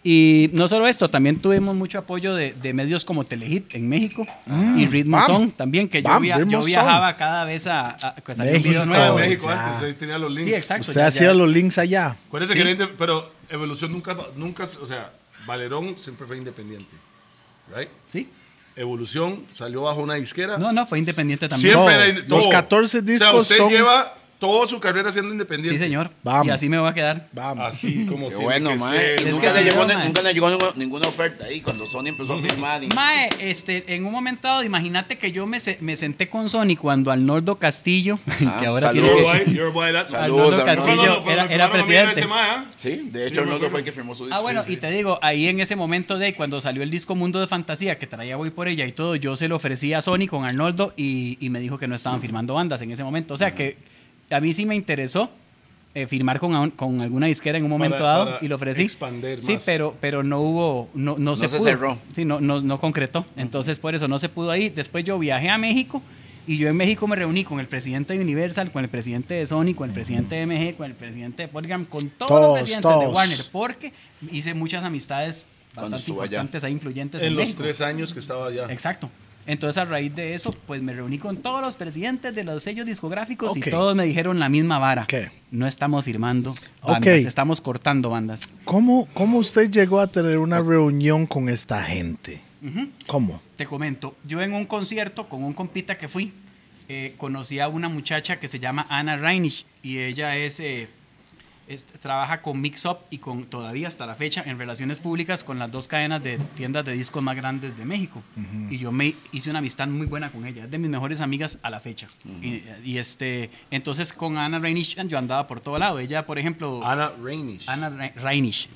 Y 0.07 0.51
no 0.53 0.69
solo 0.69 0.87
esto, 0.87 1.09
también 1.09 1.41
tuvimos 1.41 1.75
mucho 1.75 1.99
apoyo 1.99 2.35
de, 2.35 2.53
de 2.53 2.75
medios 2.75 3.07
como 3.07 3.25
Telehit 3.25 3.75
en 3.75 3.89
México 3.89 4.27
y 4.77 4.85
Ritmo 4.87 5.17
bam. 5.17 5.27
Son 5.27 5.51
también, 5.51 5.89
que 5.89 6.03
yo, 6.03 6.21
via- 6.21 6.45
yo 6.45 6.63
viajaba 6.63 7.17
cada 7.17 7.45
vez 7.45 7.67
a, 7.67 7.89
a 7.89 8.15
pues, 8.17 8.39
a 8.39 8.43
un 8.43 8.53
México. 8.53 8.85
nuevo. 8.85 9.19
Ya. 9.19 9.67
antes, 9.67 9.83
ahí 9.83 9.95
tenía 9.95 10.19
los 10.19 10.31
links. 10.31 10.45
Sí, 10.45 10.55
exacto. 10.55 10.83
Usted 10.83 11.01
ya- 11.01 11.07
hacía 11.07 11.27
ya- 11.29 11.35
los 11.35 11.49
links 11.49 11.79
allá. 11.79 12.17
Sí. 12.47 12.55
que 12.55 12.87
pero 12.99 13.33
Evolución 13.49 13.93
nunca, 13.93 14.15
nunca, 14.37 14.65
o 14.65 14.87
sea, 14.87 15.11
Valerón 15.47 15.97
siempre 15.99 16.27
fue 16.27 16.37
independiente. 16.37 16.95
Right? 17.75 17.89
Sí. 18.05 18.29
Evolución 18.77 19.47
salió 19.53 19.83
bajo 19.83 20.03
una 20.03 20.15
disquera. 20.15 20.59
No, 20.59 20.71
no, 20.73 20.85
fue 20.87 20.99
independiente 20.99 21.49
también. 21.49 21.73
Siempre 21.75 21.95
No, 21.97 22.03
era 22.03 22.09
inde- 22.13 22.29
los 22.29 22.43
todo. 22.45 22.51
14 22.51 22.99
O 22.99 23.01
sea, 23.01 23.01
discos 23.01 23.41
usted 23.41 23.57
son- 23.57 23.71
lleva 23.71 24.19
toda 24.47 24.67
su 24.67 24.81
carrera 24.81 25.11
siendo 25.13 25.33
independiente. 25.33 25.79
Sí, 25.79 25.85
señor. 25.85 26.11
Vamos. 26.23 26.47
Y 26.47 26.51
así 26.51 26.69
me 26.69 26.79
voy 26.79 26.89
a 26.91 26.95
quedar. 26.95 27.29
Vamos. 27.33 27.65
Así 27.67 28.07
como 28.07 28.29
Qué 28.29 28.37
tiene 28.37 28.45
bueno, 28.45 28.71
que 28.71 28.77
mae. 28.77 28.97
ser. 28.99 29.21
Y 29.21 29.25
Es 29.25 29.31
nunca, 29.33 29.41
que 29.49 29.55
le 29.55 29.59
sí, 29.61 29.65
llegó, 29.71 29.87
mae. 29.87 30.05
nunca 30.07 30.23
le 30.23 30.33
llegó 30.35 30.51
ninguna, 30.51 30.73
ninguna 30.77 31.09
oferta 31.09 31.45
ahí 31.47 31.61
cuando 31.61 31.87
Sony 31.87 32.07
empezó 32.09 32.35
a 32.35 32.41
firmar. 32.43 32.83
y- 32.85 32.89
Mae, 32.89 33.29
este, 33.41 33.95
en 33.95 34.05
un 34.07 34.13
momento 34.13 34.47
dado, 34.49 34.63
imagínate 34.63 35.19
que 35.19 35.33
yo 35.33 35.47
me, 35.47 35.61
se- 35.61 35.79
me 35.81 35.97
senté 35.97 36.29
con 36.29 36.49
Sony 36.49 36.77
cuando 36.81 37.11
Arnoldo 37.11 37.57
Castillo, 37.59 38.19
que 38.61 38.67
ahora 38.67 38.89
saludos. 38.89 39.11
tiene... 39.45 39.45
Saludos, 40.07 40.59
Arnoldo. 40.59 40.65
Castillo 40.65 41.31
era, 41.51 41.71
presidente. 41.71 42.13
ese 42.21 42.27
mae, 42.27 42.51
¿ah? 42.51 42.71
Sí, 42.77 43.09
de 43.11 43.27
hecho 43.27 43.41
Arnoldo 43.41 43.71
fue 43.71 43.81
el 43.81 43.85
que 43.85 43.93
firmó 43.93 44.15
su 44.15 44.25
disco. 44.27 44.39
Ah, 44.39 44.43
bueno, 44.43 44.63
sí. 44.65 44.75
y 44.75 44.77
te 44.77 44.91
digo, 44.91 45.19
ahí 45.23 45.49
en 45.49 45.61
ese 45.61 45.77
momento 45.77 46.19
de 46.19 46.35
cuando 46.35 46.61
salió 46.61 46.83
el 46.83 46.91
disco 46.91 47.15
Mundo 47.15 47.41
de 47.41 47.47
Fantasía, 47.47 47.99
que 47.99 48.07
traía 48.07 48.37
Voy 48.37 48.51
por 48.51 48.69
ella 48.69 48.85
y 48.87 48.93
todo, 48.93 49.17
yo 49.17 49.37
se 49.37 49.49
lo 49.49 49.57
ofrecí 49.57 49.93
a 49.95 50.01
Sony 50.01 50.27
con 50.29 50.45
Arnoldo 50.45 50.93
y, 50.97 51.39
y 51.41 51.51
me 51.51 51.61
dijo 51.61 51.79
que 51.79 51.87
no 51.87 51.95
estaban 51.95 52.21
firmando 52.21 52.55
bandas 52.55 52.83
en 52.83 52.91
ese 52.91 53.05
momento. 53.05 53.35
O 53.35 53.37
sea 53.37 53.55
que 53.55 53.77
a 54.35 54.41
mí 54.41 54.53
sí 54.53 54.67
me 54.67 54.75
interesó 54.77 55.31
eh, 55.95 56.07
firmar 56.07 56.41
con, 56.41 56.71
con 56.73 57.01
alguna 57.01 57.27
disquera 57.27 57.57
en 57.59 57.65
un 57.65 57.71
momento 57.71 57.99
Para- 57.99 58.09
dado 58.11 58.25
para 58.33 58.39
y 58.45 58.49
lo 58.49 58.57
ofrecí. 58.57 58.83
expander 58.83 59.41
sí, 59.43 59.55
más. 59.55 59.63
pero, 59.65 59.95
pero 60.01 60.23
no 60.25 60.41
hubo, 60.41 60.89
no, 60.95 61.17
no, 61.19 61.37
se, 61.37 61.49
se 61.49 61.57
pudo. 61.57 61.69
cerró. 61.69 61.99
Sí, 62.13 62.25
no, 62.25 62.41
no, 62.41 62.61
no 62.61 62.79
concretó. 62.81 63.25
Entonces 63.37 63.79
por 63.79 63.95
eso 63.95 64.09
no 64.09 64.19
se 64.19 64.29
pudo 64.29 64.51
ahí. 64.51 64.71
Después 64.71 65.05
yo 65.05 65.19
viajé 65.19 65.51
a 65.51 65.59
México. 65.59 66.03
Y 66.47 66.59
yo 66.59 66.69
en 66.69 66.77
México 66.77 67.07
me 67.07 67.17
reuní 67.17 67.43
con 67.43 67.59
el 67.59 67.67
presidente 67.67 68.13
de 68.13 68.21
Universal, 68.21 68.71
con 68.71 68.85
el 68.85 68.91
presidente 68.91 69.33
de 69.33 69.47
Sony, 69.47 69.73
con 69.75 69.89
el 69.89 69.95
presidente 69.95 70.35
de 70.35 70.45
MG, 70.45 70.77
con 70.77 70.85
el 70.85 70.95
presidente 70.95 71.45
de 71.45 71.49
Polygram, 71.49 71.87
con 71.87 72.11
todos, 72.11 72.29
Todos, 72.29 72.43
los 72.43 72.59
presidentes 72.69 73.01
de. 73.01 73.07
Warner, 73.07 73.39
porque 73.51 73.93
hice 74.31 74.53
muchas 74.53 74.85
amistades 74.85 75.47
bastante 75.75 75.97
estuvo 76.01 76.21
allá. 76.21 76.33
importantes, 76.41 76.63
ahí 76.65 76.73
influyentes 76.73 77.23
en, 77.23 77.29
En 77.29 77.35
los 77.37 77.45
México. 77.47 77.63
tres 77.63 77.81
años 77.81 78.13
que 78.13 78.21
estaba 78.21 78.49
allá. 78.49 78.67
Exacto. 78.71 79.09
Entonces 79.47 79.81
a 79.81 79.85
raíz 79.85 80.15
de 80.15 80.35
eso, 80.35 80.55
pues 80.67 80.81
me 80.83 80.93
reuní 80.95 81.19
con 81.19 81.37
todos 81.37 81.65
los 81.65 81.77
presidentes 81.77 82.35
de 82.35 82.45
los 82.45 82.63
sellos 82.63 82.87
discográficos 82.87 83.57
y 83.57 83.61
todos 83.61 83.95
me 83.95 84.05
dijeron 84.05 84.39
la 84.39 84.49
misma 84.49 84.79
vara. 84.79 85.05
¿Qué? 85.07 85.31
No 85.51 85.67
estamos 85.67 86.05
firmando 86.05 86.55
bandas, 86.83 87.25
estamos 87.25 87.61
cortando 87.61 88.11
bandas. 88.11 88.49
¿Cómo, 88.65 89.07
¿Cómo 89.13 89.39
usted 89.39 89.71
llegó 89.71 90.01
a 90.01 90.07
tener 90.07 90.39
una 90.39 90.61
reunión 90.61 91.27
con 91.27 91.49
esta 91.49 91.83
gente? 91.85 92.41
¿Cómo? 93.07 93.43
Te 93.57 93.67
comento, 93.67 94.17
yo 94.25 94.41
en 94.41 94.55
un 94.55 94.65
concierto 94.65 95.29
con 95.29 95.45
un 95.45 95.53
compita 95.53 95.99
que 95.99 96.09
fui, 96.09 96.33
eh, 96.89 97.15
conocí 97.19 97.61
a 97.61 97.69
una 97.69 97.89
muchacha 97.89 98.41
que 98.41 98.49
se 98.49 98.59
llama 98.59 98.87
Ana 98.89 99.17
Reinisch 99.17 99.67
y 99.83 99.99
ella 99.99 100.37
es, 100.37 100.61
eh, 100.61 100.89
es- 101.69 101.85
trabaja 101.85 102.43
con 102.43 102.61
Mix 102.61 102.85
Up 102.85 102.99
y 103.11 103.19
con 103.19 103.45
todavía 103.45 103.89
hasta 103.89 104.07
la 104.07 104.15
fecha 104.15 104.43
en 104.47 104.59
relaciones 104.59 105.01
públicas 105.01 105.45
con 105.45 105.59
las 105.59 105.71
dos 105.73 105.89
cadenas 105.89 106.23
de 106.23 106.39
tiendas 106.57 106.85
de 106.85 106.93
discos 106.93 107.23
más 107.23 107.37
grandes 107.37 107.77
de 107.77 107.85
México. 107.85 108.23
Y 108.71 108.79
yo 108.79 108.93
me 108.93 109.15
hice 109.33 109.51
una 109.51 109.61
amistad 109.61 109.87
muy 109.89 110.07
buena 110.07 110.31
con 110.31 110.47
ella, 110.47 110.65
es 110.65 110.71
de 110.71 110.79
mis 110.79 110.91
mejores 110.91 111.21
amigas 111.21 111.59
a 111.63 111.71
la 111.71 111.81
fecha. 111.81 112.09
y, 112.43 112.63
y, 112.85 112.99
este, 112.99 113.51
entonces 113.71 114.13
con 114.13 114.37
Ana 114.39 114.59
Reinisch 114.59 114.97
yo 115.07 115.19
andaba 115.19 115.47
por 115.47 115.61
todo 115.61 115.79
lado. 115.79 115.99
Ella, 115.99 116.27
por 116.27 116.39
ejemplo, 116.39 116.85
Ana 116.85 117.13
Reinish. 117.23 117.69
Ana 117.69 117.91
Re- 117.91 118.13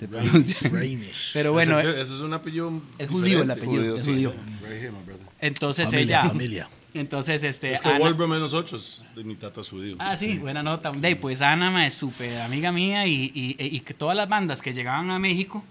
pronuncia. 0.09 0.69
Reinish. 0.73 1.31
Pero 1.33 1.53
bueno, 1.53 1.79
Ese- 1.81 1.91
eh, 1.91 2.01
es 2.03 2.11
un 2.11 2.33
apellido. 2.33 2.81
es 2.99 3.09
judío 3.09 3.43
el 3.43 3.49
diferente. 3.49 3.53
apellido, 3.53 3.83
Judío, 3.83 3.97
es 3.97 4.05
sí. 4.05 4.11
judío. 4.13 4.31
Right 4.63 4.73
here, 4.83 4.91
my 4.93 5.03
brother. 5.05 5.27
Entonces 5.41 5.91
Familia, 5.91 6.21
ella, 6.21 6.29
familia. 6.29 6.69
Entonces 6.95 7.43
este, 7.45 7.73
Es 7.73 7.81
que 7.81 7.89
Ana- 7.89 7.99
Wolverine 7.99 8.35
de 8.37 8.41
nosotros, 8.41 9.03
de 9.15 9.25
mi 9.25 9.35
tata 9.37 9.61
judío. 9.63 9.97
Ah, 9.99 10.17
sí, 10.17 10.39
buena 10.39 10.63
nota. 10.63 10.91
De, 10.93 11.17
pues 11.17 11.43
Ana 11.43 11.71
ma, 11.71 11.87
es 11.87 11.95
súper 11.95 12.41
amiga 12.41 12.73
mía 12.73 13.07
y, 13.07 13.31
y- 13.35 13.57
y 13.59 13.81
que 13.81 13.95
todas 13.95 14.17
las 14.17 14.29
bandas 14.29 14.63
que 14.63 14.73
llegaban 14.73 15.11
a 15.11 15.19
México 15.19 15.65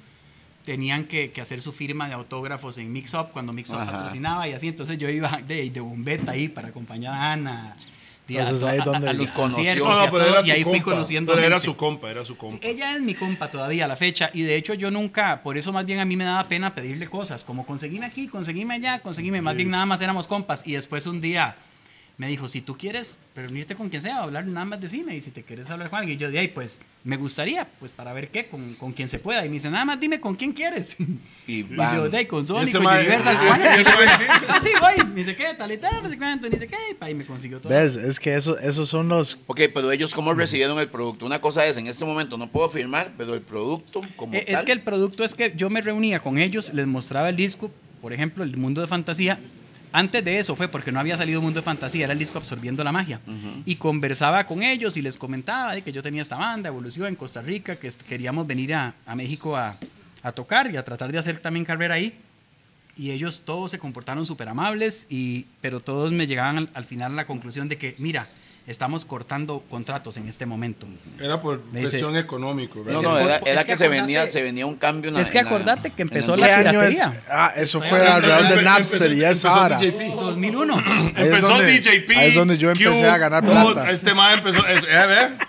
tenían 0.63 1.05
que, 1.05 1.31
que 1.31 1.39
hacer 1.41 1.61
su 1.61 1.71
firma 1.71 2.07
de 2.07 2.13
autógrafos 2.13 2.77
en 2.77 2.91
Mix 2.91 3.13
Up 3.13 3.27
cuando 3.31 3.53
Mix 3.53 3.69
Up 3.69 3.77
patrocinaba 3.85 4.47
y 4.47 4.53
así. 4.53 4.67
Entonces 4.67 4.97
yo 4.97 5.09
iba 5.09 5.29
de, 5.47 5.69
de 5.69 5.79
bombeta 5.79 6.33
ahí 6.33 6.49
para 6.49 6.67
acompañar 6.69 7.13
a 7.13 7.31
Ana. 7.33 7.77
Entonces, 8.29 8.63
a, 8.63 8.69
ahí 8.71 8.79
donde 8.83 9.09
a 9.09 9.13
los 9.13 9.31
conoció. 9.31 9.63
conciertos 9.63 9.87
No, 9.87 9.93
y, 9.93 9.97
a 9.97 10.05
no, 10.05 10.11
pero 10.11 10.25
todo, 10.25 10.33
era 10.33 10.41
y 10.41 10.45
su 10.45 10.51
ahí 10.51 10.63
fui 10.63 10.73
compa. 10.73 10.91
conociendo 10.91 11.33
Pero 11.33 11.45
era 11.47 11.59
su 11.59 11.75
compa, 11.77 12.09
era 12.11 12.25
su 12.25 12.37
compa. 12.37 12.65
Ella 12.67 12.95
es 12.95 13.01
mi 13.01 13.15
compa 13.15 13.49
todavía 13.51 13.85
a 13.85 13.87
la 13.87 13.95
fecha 13.95 14.29
y 14.33 14.41
de 14.41 14.55
hecho 14.55 14.73
yo 14.73 14.91
nunca, 14.91 15.41
por 15.43 15.57
eso 15.57 15.71
más 15.71 15.85
bien 15.85 15.99
a 15.99 16.05
mí 16.05 16.15
me 16.17 16.23
daba 16.23 16.43
pena 16.45 16.73
pedirle 16.75 17.07
cosas, 17.07 17.43
como 17.43 17.65
conseguime 17.65 18.05
aquí, 18.05 18.27
conseguime 18.27 18.75
allá, 18.75 18.99
conseguime, 18.99 19.41
más 19.41 19.55
bien 19.55 19.69
nada 19.69 19.85
más 19.85 20.01
éramos 20.01 20.27
compas 20.27 20.65
y 20.65 20.73
después 20.73 21.05
un 21.07 21.21
día 21.21 21.55
me 22.17 22.27
dijo, 22.27 22.47
si 22.47 22.61
tú 22.61 22.75
quieres 22.75 23.19
reunirte 23.35 23.75
con 23.75 23.89
quien 23.89 24.01
sea, 24.01 24.23
hablar 24.23 24.43
nada 24.47 24.65
más 24.65 24.81
decime 24.81 25.15
y 25.15 25.21
si 25.21 25.29
te 25.29 25.43
quieres 25.43 25.69
hablar 25.69 25.91
con 25.91 25.99
alguien, 25.99 26.17
y 26.17 26.19
yo 26.21 26.31
de 26.31 26.39
ahí 26.39 26.47
pues 26.47 26.81
me 27.03 27.15
gustaría, 27.15 27.67
pues 27.79 27.91
para 27.91 28.11
ver 28.11 28.29
qué, 28.29 28.47
con, 28.47 28.73
con 28.73 28.91
quien 28.91 29.07
se 29.07 29.19
pueda 29.19 29.45
y 29.45 29.49
me 29.49 29.53
dice, 29.53 29.69
nada 29.69 29.85
más 29.85 29.99
dime 29.99 30.19
con 30.19 30.35
quién 30.35 30.51
quieres. 30.51 30.95
Y 31.47 31.59
Y 31.61 31.67
yo 31.77 32.09
de 32.09 32.17
ahí 32.17 32.25
con 32.25 32.45
Sony, 32.45 32.65
con 32.73 32.85
Universal, 32.85 33.37
mae- 33.37 33.85
ah 34.49 34.59
sí, 34.61 34.69
voy, 34.81 35.05
ni 35.15 35.23
sé 35.23 35.35
qué, 35.35 35.53
tal 35.57 35.71
y 35.71 35.77
tal, 35.77 36.03
no 36.03 36.09
sé 36.09 36.17
cuánto, 36.17 36.49
ni 36.49 36.57
sé 36.57 36.67
qué, 36.67 36.75
y 37.01 37.09
y 37.09 37.13
me 37.13 37.23
consiguió 37.25 37.61
todo. 37.61 37.69
¿Ves? 37.71 37.95
Es 37.95 38.19
que 38.19 38.35
eso, 38.35 38.57
esos 38.59 38.89
son 38.89 39.07
los... 39.07 39.37
Ok, 39.47 39.61
pero 39.73 39.91
ellos 39.91 40.13
cómo 40.13 40.33
recibieron 40.33 40.77
el 40.79 40.89
producto. 40.89 41.25
Una 41.25 41.39
cosa 41.39 41.65
es, 41.65 41.77
en 41.77 41.87
este 41.87 42.03
momento 42.03 42.37
no 42.37 42.49
puedo 42.49 42.67
firmar, 42.69 43.13
pero 43.17 43.33
el 43.35 43.41
producto 43.41 44.01
como 44.17 44.33
Eh, 44.33 44.43
Es 44.47 44.55
tal. 44.55 44.65
que 44.65 44.71
el 44.73 44.81
producto 44.81 45.23
es 45.23 45.35
que 45.35 45.53
yo 45.55 45.69
me 45.69 45.81
reunía 45.81 46.19
con 46.19 46.37
ellos, 46.37 46.73
les 46.73 46.85
mostraba 46.87 47.29
el 47.29 47.35
disco, 47.37 47.71
por 48.01 48.11
ejemplo, 48.11 48.43
el 48.43 48.57
Mundo 48.57 48.81
de 48.81 48.87
Fantasía. 48.87 49.39
Antes 49.91 50.23
de 50.23 50.37
eso 50.39 50.55
fue 50.55 50.67
porque 50.67 50.91
no 50.91 50.99
había 50.99 51.17
salido 51.17 51.41
Mundo 51.41 51.59
de 51.59 51.63
Fantasía, 51.63 52.03
era 52.05 52.13
el 52.13 52.19
disco 52.19 52.37
Absorbiendo 52.37 52.83
la 52.83 52.91
Magia. 52.91 53.19
Y 53.65 53.75
conversaba 53.75 54.45
con 54.45 54.61
ellos 54.63 54.97
y 54.97 55.01
les 55.01 55.17
comentaba 55.17 55.73
de 55.73 55.81
que 55.81 55.91
yo 55.91 56.03
tenía 56.03 56.21
esta 56.21 56.35
banda, 56.35 56.69
Evolución, 56.69 57.07
en 57.07 57.15
Costa 57.15 57.41
Rica, 57.41 57.75
que 57.77 57.89
queríamos 58.07 58.45
venir 58.45 58.73
a, 58.73 58.93
a 59.05 59.15
México 59.15 59.55
a, 59.55 59.77
a 60.23 60.31
tocar 60.31 60.71
y 60.71 60.77
a 60.77 60.83
tratar 60.83 61.11
de 61.11 61.17
hacer 61.17 61.39
también 61.39 61.65
carrera 61.65 61.95
ahí. 61.95 62.17
Y 62.97 63.11
ellos 63.11 63.43
todos 63.45 63.71
se 63.71 63.79
comportaron 63.79 64.25
súper 64.25 64.49
amables, 64.49 65.07
y, 65.09 65.45
pero 65.61 65.79
todos 65.79 66.11
me 66.11 66.25
llegaban 66.27 66.57
al, 66.57 66.69
al 66.73 66.85
final 66.85 67.11
a 67.13 67.15
la 67.15 67.25
conclusión 67.25 67.67
de 67.67 67.77
que, 67.77 67.95
mira, 67.99 68.27
estamos 68.67 69.05
cortando 69.05 69.63
contratos 69.69 70.17
en 70.17 70.27
este 70.27 70.45
momento. 70.45 70.85
Era 71.19 71.39
por 71.41 71.61
presión 71.61 72.15
económica, 72.17 72.75
No, 72.85 73.01
no, 73.01 73.17
era, 73.17 73.37
Es 73.37 73.47
era 73.47 73.63
que 73.63 73.71
que, 73.71 73.77
se 73.77 73.87
venía, 73.87 74.27
se 74.29 74.41
venía 74.43 74.65
un 74.65 74.75
cambio 74.75 75.07
en 75.07 75.15
la- 75.15 75.21
Es 75.21 75.31
que 75.31 75.39
acordate 75.39 75.89
que 75.91 76.01
empezó 76.01 76.35
el- 76.35 76.41
la 76.41 76.47
¿Qué 76.47 76.53
año 76.53 76.81
es? 76.83 76.95
piratería. 76.95 77.23
Ah, 77.29 77.53
eso 77.55 77.81
fue 77.81 78.05
alrededor 78.05 78.49
de 78.57 78.61
Napster 78.63 79.11
y 79.13 79.21
vara. 79.21 79.77
DJP. 79.79 80.15
2001. 80.15 80.75
Ahí 80.77 81.11
es 81.15 81.23
Empezó 81.27 81.47
donde- 81.49 81.79
DJP. 81.79 82.15
ahí 82.17 82.27
es 82.29 82.35
donde 82.35 82.57
yo 82.57 82.69
empecé 82.71 83.01
Q, 83.03 83.07
a 83.09 83.17
ganar 83.17 83.43
plata. 83.43 83.89
Este 83.89 84.13
mae 84.13 84.35
empezó. 84.35 84.65
es- 84.67 84.83
eh, 84.83 85.07
ve, 85.07 85.47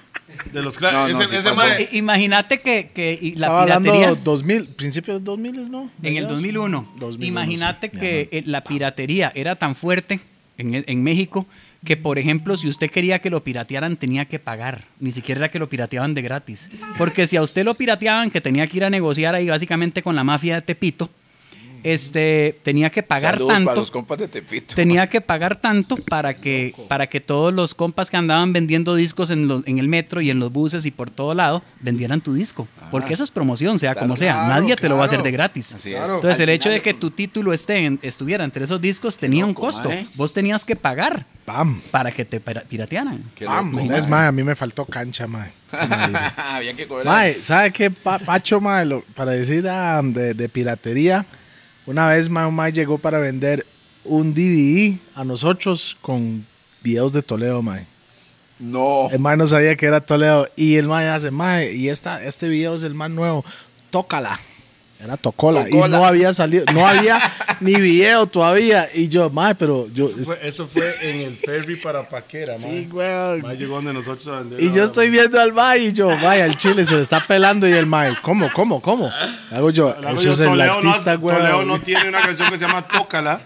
De 0.52 0.62
los 0.62 0.80
No, 0.80 1.08
no, 1.08 1.24
sí 1.24 1.88
Imagínate 1.92 2.60
que, 2.60 2.90
que 2.94 3.18
y 3.20 3.32
la 3.34 3.46
Estaba 3.48 3.62
hablando 3.62 3.92
piratería 3.92 4.22
2000, 4.22 4.74
principios 4.76 5.18
de 5.18 5.24
2000, 5.24 5.70
¿no? 5.70 5.90
en 6.02 6.16
el 6.16 6.28
2001. 6.28 6.88
2001, 6.96 7.26
Imagínate 7.26 7.90
sí. 7.92 7.98
que 7.98 8.28
eh, 8.30 8.42
la 8.46 8.62
piratería 8.62 9.32
era 9.34 9.56
tan 9.56 9.74
fuerte 9.74 10.20
en, 10.56 10.84
en 10.86 11.02
México 11.02 11.46
que, 11.84 11.96
por 11.96 12.18
ejemplo, 12.18 12.56
si 12.56 12.68
usted 12.68 12.90
quería 12.90 13.20
que 13.20 13.30
lo 13.30 13.44
piratearan, 13.44 13.96
tenía 13.96 14.24
que 14.24 14.38
pagar. 14.38 14.84
Ni 14.98 15.12
siquiera 15.12 15.40
era 15.40 15.50
que 15.50 15.58
lo 15.58 15.68
pirateaban 15.68 16.14
de 16.14 16.22
gratis. 16.22 16.70
Porque 16.96 17.26
si 17.26 17.36
a 17.36 17.42
usted 17.42 17.64
lo 17.64 17.74
pirateaban, 17.74 18.30
que 18.30 18.40
tenía 18.40 18.66
que 18.66 18.78
ir 18.78 18.84
a 18.84 18.90
negociar 18.90 19.34
ahí 19.34 19.48
básicamente 19.48 20.02
con 20.02 20.16
la 20.16 20.24
mafia 20.24 20.56
de 20.56 20.62
Tepito, 20.62 21.10
este, 21.82 22.58
tenía 22.62 22.90
que 22.90 23.02
pagar 23.02 23.34
Saludos 23.34 23.54
tanto. 23.54 23.66
para 23.66 23.80
los 23.80 23.90
compas 23.90 24.18
de 24.18 24.28
Tepito. 24.28 24.74
tenía 24.74 25.06
que 25.06 25.20
pagar 25.20 25.56
tanto 25.60 25.96
para 26.08 26.34
que, 26.34 26.74
para 26.88 27.06
que 27.08 27.20
todos 27.20 27.52
los 27.52 27.74
compas 27.74 28.10
que 28.10 28.16
andaban 28.16 28.52
vendiendo 28.52 28.94
discos 28.94 29.30
en, 29.30 29.62
en 29.66 29.78
el 29.78 29.88
metro 29.88 30.20
y 30.20 30.30
en 30.30 30.38
los 30.38 30.52
buses 30.52 30.86
y 30.86 30.90
por 30.90 31.10
todo 31.10 31.34
lado 31.34 31.62
vendieran 31.80 32.20
tu 32.20 32.34
disco. 32.34 32.66
Porque 32.90 33.14
eso 33.14 33.24
es 33.24 33.30
promoción, 33.30 33.78
sea 33.78 33.94
como 33.94 34.16
sea. 34.16 34.32
Claro, 34.34 34.60
Nadie 34.62 34.76
te 34.76 34.88
lo 34.88 34.96
va 34.96 35.02
a 35.02 35.06
hacer 35.06 35.22
de 35.22 35.30
gratis. 35.30 35.74
Así 35.74 35.92
es. 35.92 36.00
Entonces, 36.00 36.36
Al 36.36 36.42
el 36.42 36.48
hecho 36.50 36.70
de 36.70 36.80
que 36.80 36.94
tu 36.94 37.10
título 37.10 37.52
esté 37.52 37.84
en- 37.84 37.98
estuviera 38.02 38.44
entre 38.44 38.64
esos 38.64 38.80
discos 38.80 39.16
tenía 39.18 39.44
un 39.44 39.54
costo. 39.54 39.90
Vos 40.14 40.32
tenías 40.32 40.64
que 40.64 40.76
pagar 40.76 41.26
para 41.90 42.10
que 42.10 42.24
te 42.24 42.40
pira- 42.40 42.62
piratearan. 42.62 43.22
Loco, 43.40 43.80
es 43.80 44.04
mae. 44.04 44.06
más, 44.08 44.28
a 44.28 44.32
mí 44.32 44.42
me 44.42 44.54
faltó 44.56 44.84
cancha, 44.84 45.26
mae. 45.26 45.50
Había 46.36 46.74
que 46.74 46.86
cobrar. 46.86 47.06
Mae, 47.06 47.34
¿sabe 47.42 47.70
qué, 47.72 47.90
pa- 47.90 48.18
Pacho, 48.18 48.60
mae? 48.60 48.84
Lo- 48.86 49.02
para 49.14 49.32
decir 49.32 49.66
ah, 49.68 50.00
de, 50.02 50.34
de 50.34 50.48
piratería, 50.48 51.24
una 51.88 52.06
vez, 52.06 52.28
mae 52.28 52.72
llegó 52.72 52.98
para 52.98 53.18
vender 53.18 53.64
un 54.04 54.34
DVD 54.34 54.98
a 55.14 55.24
nosotros 55.24 55.96
con 56.02 56.46
videos 56.82 57.14
de 57.14 57.22
Toledo, 57.22 57.62
mae. 57.62 57.86
No. 58.58 59.08
El 59.10 59.20
mae 59.20 59.38
no 59.38 59.46
sabía 59.46 59.74
que 59.74 59.86
era 59.86 60.02
Toledo. 60.02 60.48
Y 60.54 60.76
el 60.76 60.86
mae 60.86 61.08
hace, 61.08 61.30
mae, 61.30 61.72
y 61.72 61.88
esta, 61.88 62.22
este 62.22 62.48
video 62.48 62.74
es 62.74 62.82
el 62.82 62.94
más 62.94 63.10
nuevo. 63.10 63.42
Tócala. 63.90 64.38
Era 65.00 65.16
Tocola. 65.16 65.68
Y 65.68 65.70
Tocola. 65.72 65.98
no 65.98 66.04
había 66.04 66.34
salido, 66.34 66.64
no 66.72 66.86
había 66.86 67.20
ni 67.60 67.74
video 67.76 68.26
todavía. 68.26 68.88
Y 68.92 69.08
yo, 69.08 69.30
mae, 69.30 69.54
pero 69.54 69.86
yo. 69.94 70.06
Eso 70.06 70.24
fue, 70.24 70.38
eso 70.42 70.66
fue 70.66 71.10
en 71.10 71.20
el 71.20 71.36
ferry 71.36 71.76
para 71.76 72.02
Paquera, 72.02 72.54
mae. 72.54 72.58
sí, 72.58 72.86
güey. 72.90 73.40
Mae 73.42 73.56
llegó 73.56 73.76
donde 73.76 73.92
nosotros 73.92 74.26
a 74.28 74.40
vender 74.40 74.60
Y 74.60 74.72
yo 74.72 74.82
estoy 74.82 75.06
mae. 75.08 75.18
viendo 75.18 75.40
al 75.40 75.52
mae 75.52 75.78
y 75.78 75.92
yo, 75.92 76.08
vaya, 76.08 76.46
el 76.46 76.56
chile 76.56 76.84
se 76.84 76.94
le 76.96 77.02
está 77.02 77.24
pelando 77.26 77.68
y 77.68 77.72
el 77.72 77.86
mae, 77.86 78.16
¿cómo, 78.22 78.50
cómo, 78.52 78.82
cómo? 78.82 79.10
Hago 79.52 79.70
yo, 79.70 79.90
hago 79.90 80.08
eso 80.10 80.24
yo, 80.24 80.30
es 80.32 80.40
el 80.40 80.46
Toledo 80.48 80.80
no 80.82 80.90
artista, 80.90 81.14
güey. 81.14 81.36
Toledo 81.36 81.64
no 81.64 81.80
tiene 81.80 82.08
una 82.08 82.20
canción 82.20 82.50
que 82.50 82.58
se 82.58 82.66
llama 82.66 82.86
Tócala 82.88 83.40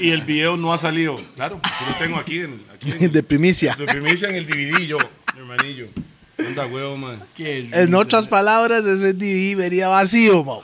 y 0.00 0.10
el 0.10 0.22
video 0.22 0.56
no 0.56 0.72
ha 0.72 0.78
salido. 0.78 1.16
Claro, 1.36 1.60
yo 1.62 1.86
lo 1.90 1.94
tengo 1.98 2.16
aquí 2.18 2.38
en, 2.38 2.62
aquí 2.74 2.92
en 2.98 3.12
De 3.12 3.22
primicia. 3.22 3.74
de 3.78 3.84
primicia 3.84 4.28
en 4.30 4.36
el 4.36 4.46
DVD, 4.46 4.78
yo, 4.86 4.96
mi 5.34 5.40
hermanillo. 5.40 5.86
Anda 6.38 6.66
huevo, 6.66 6.96
man. 6.96 7.20
En 7.38 7.94
otras 7.94 8.26
palabras, 8.26 8.84
ese 8.86 9.12
DVD 9.12 9.56
vería 9.56 9.88
vacío, 9.88 10.42
mo. 10.44 10.62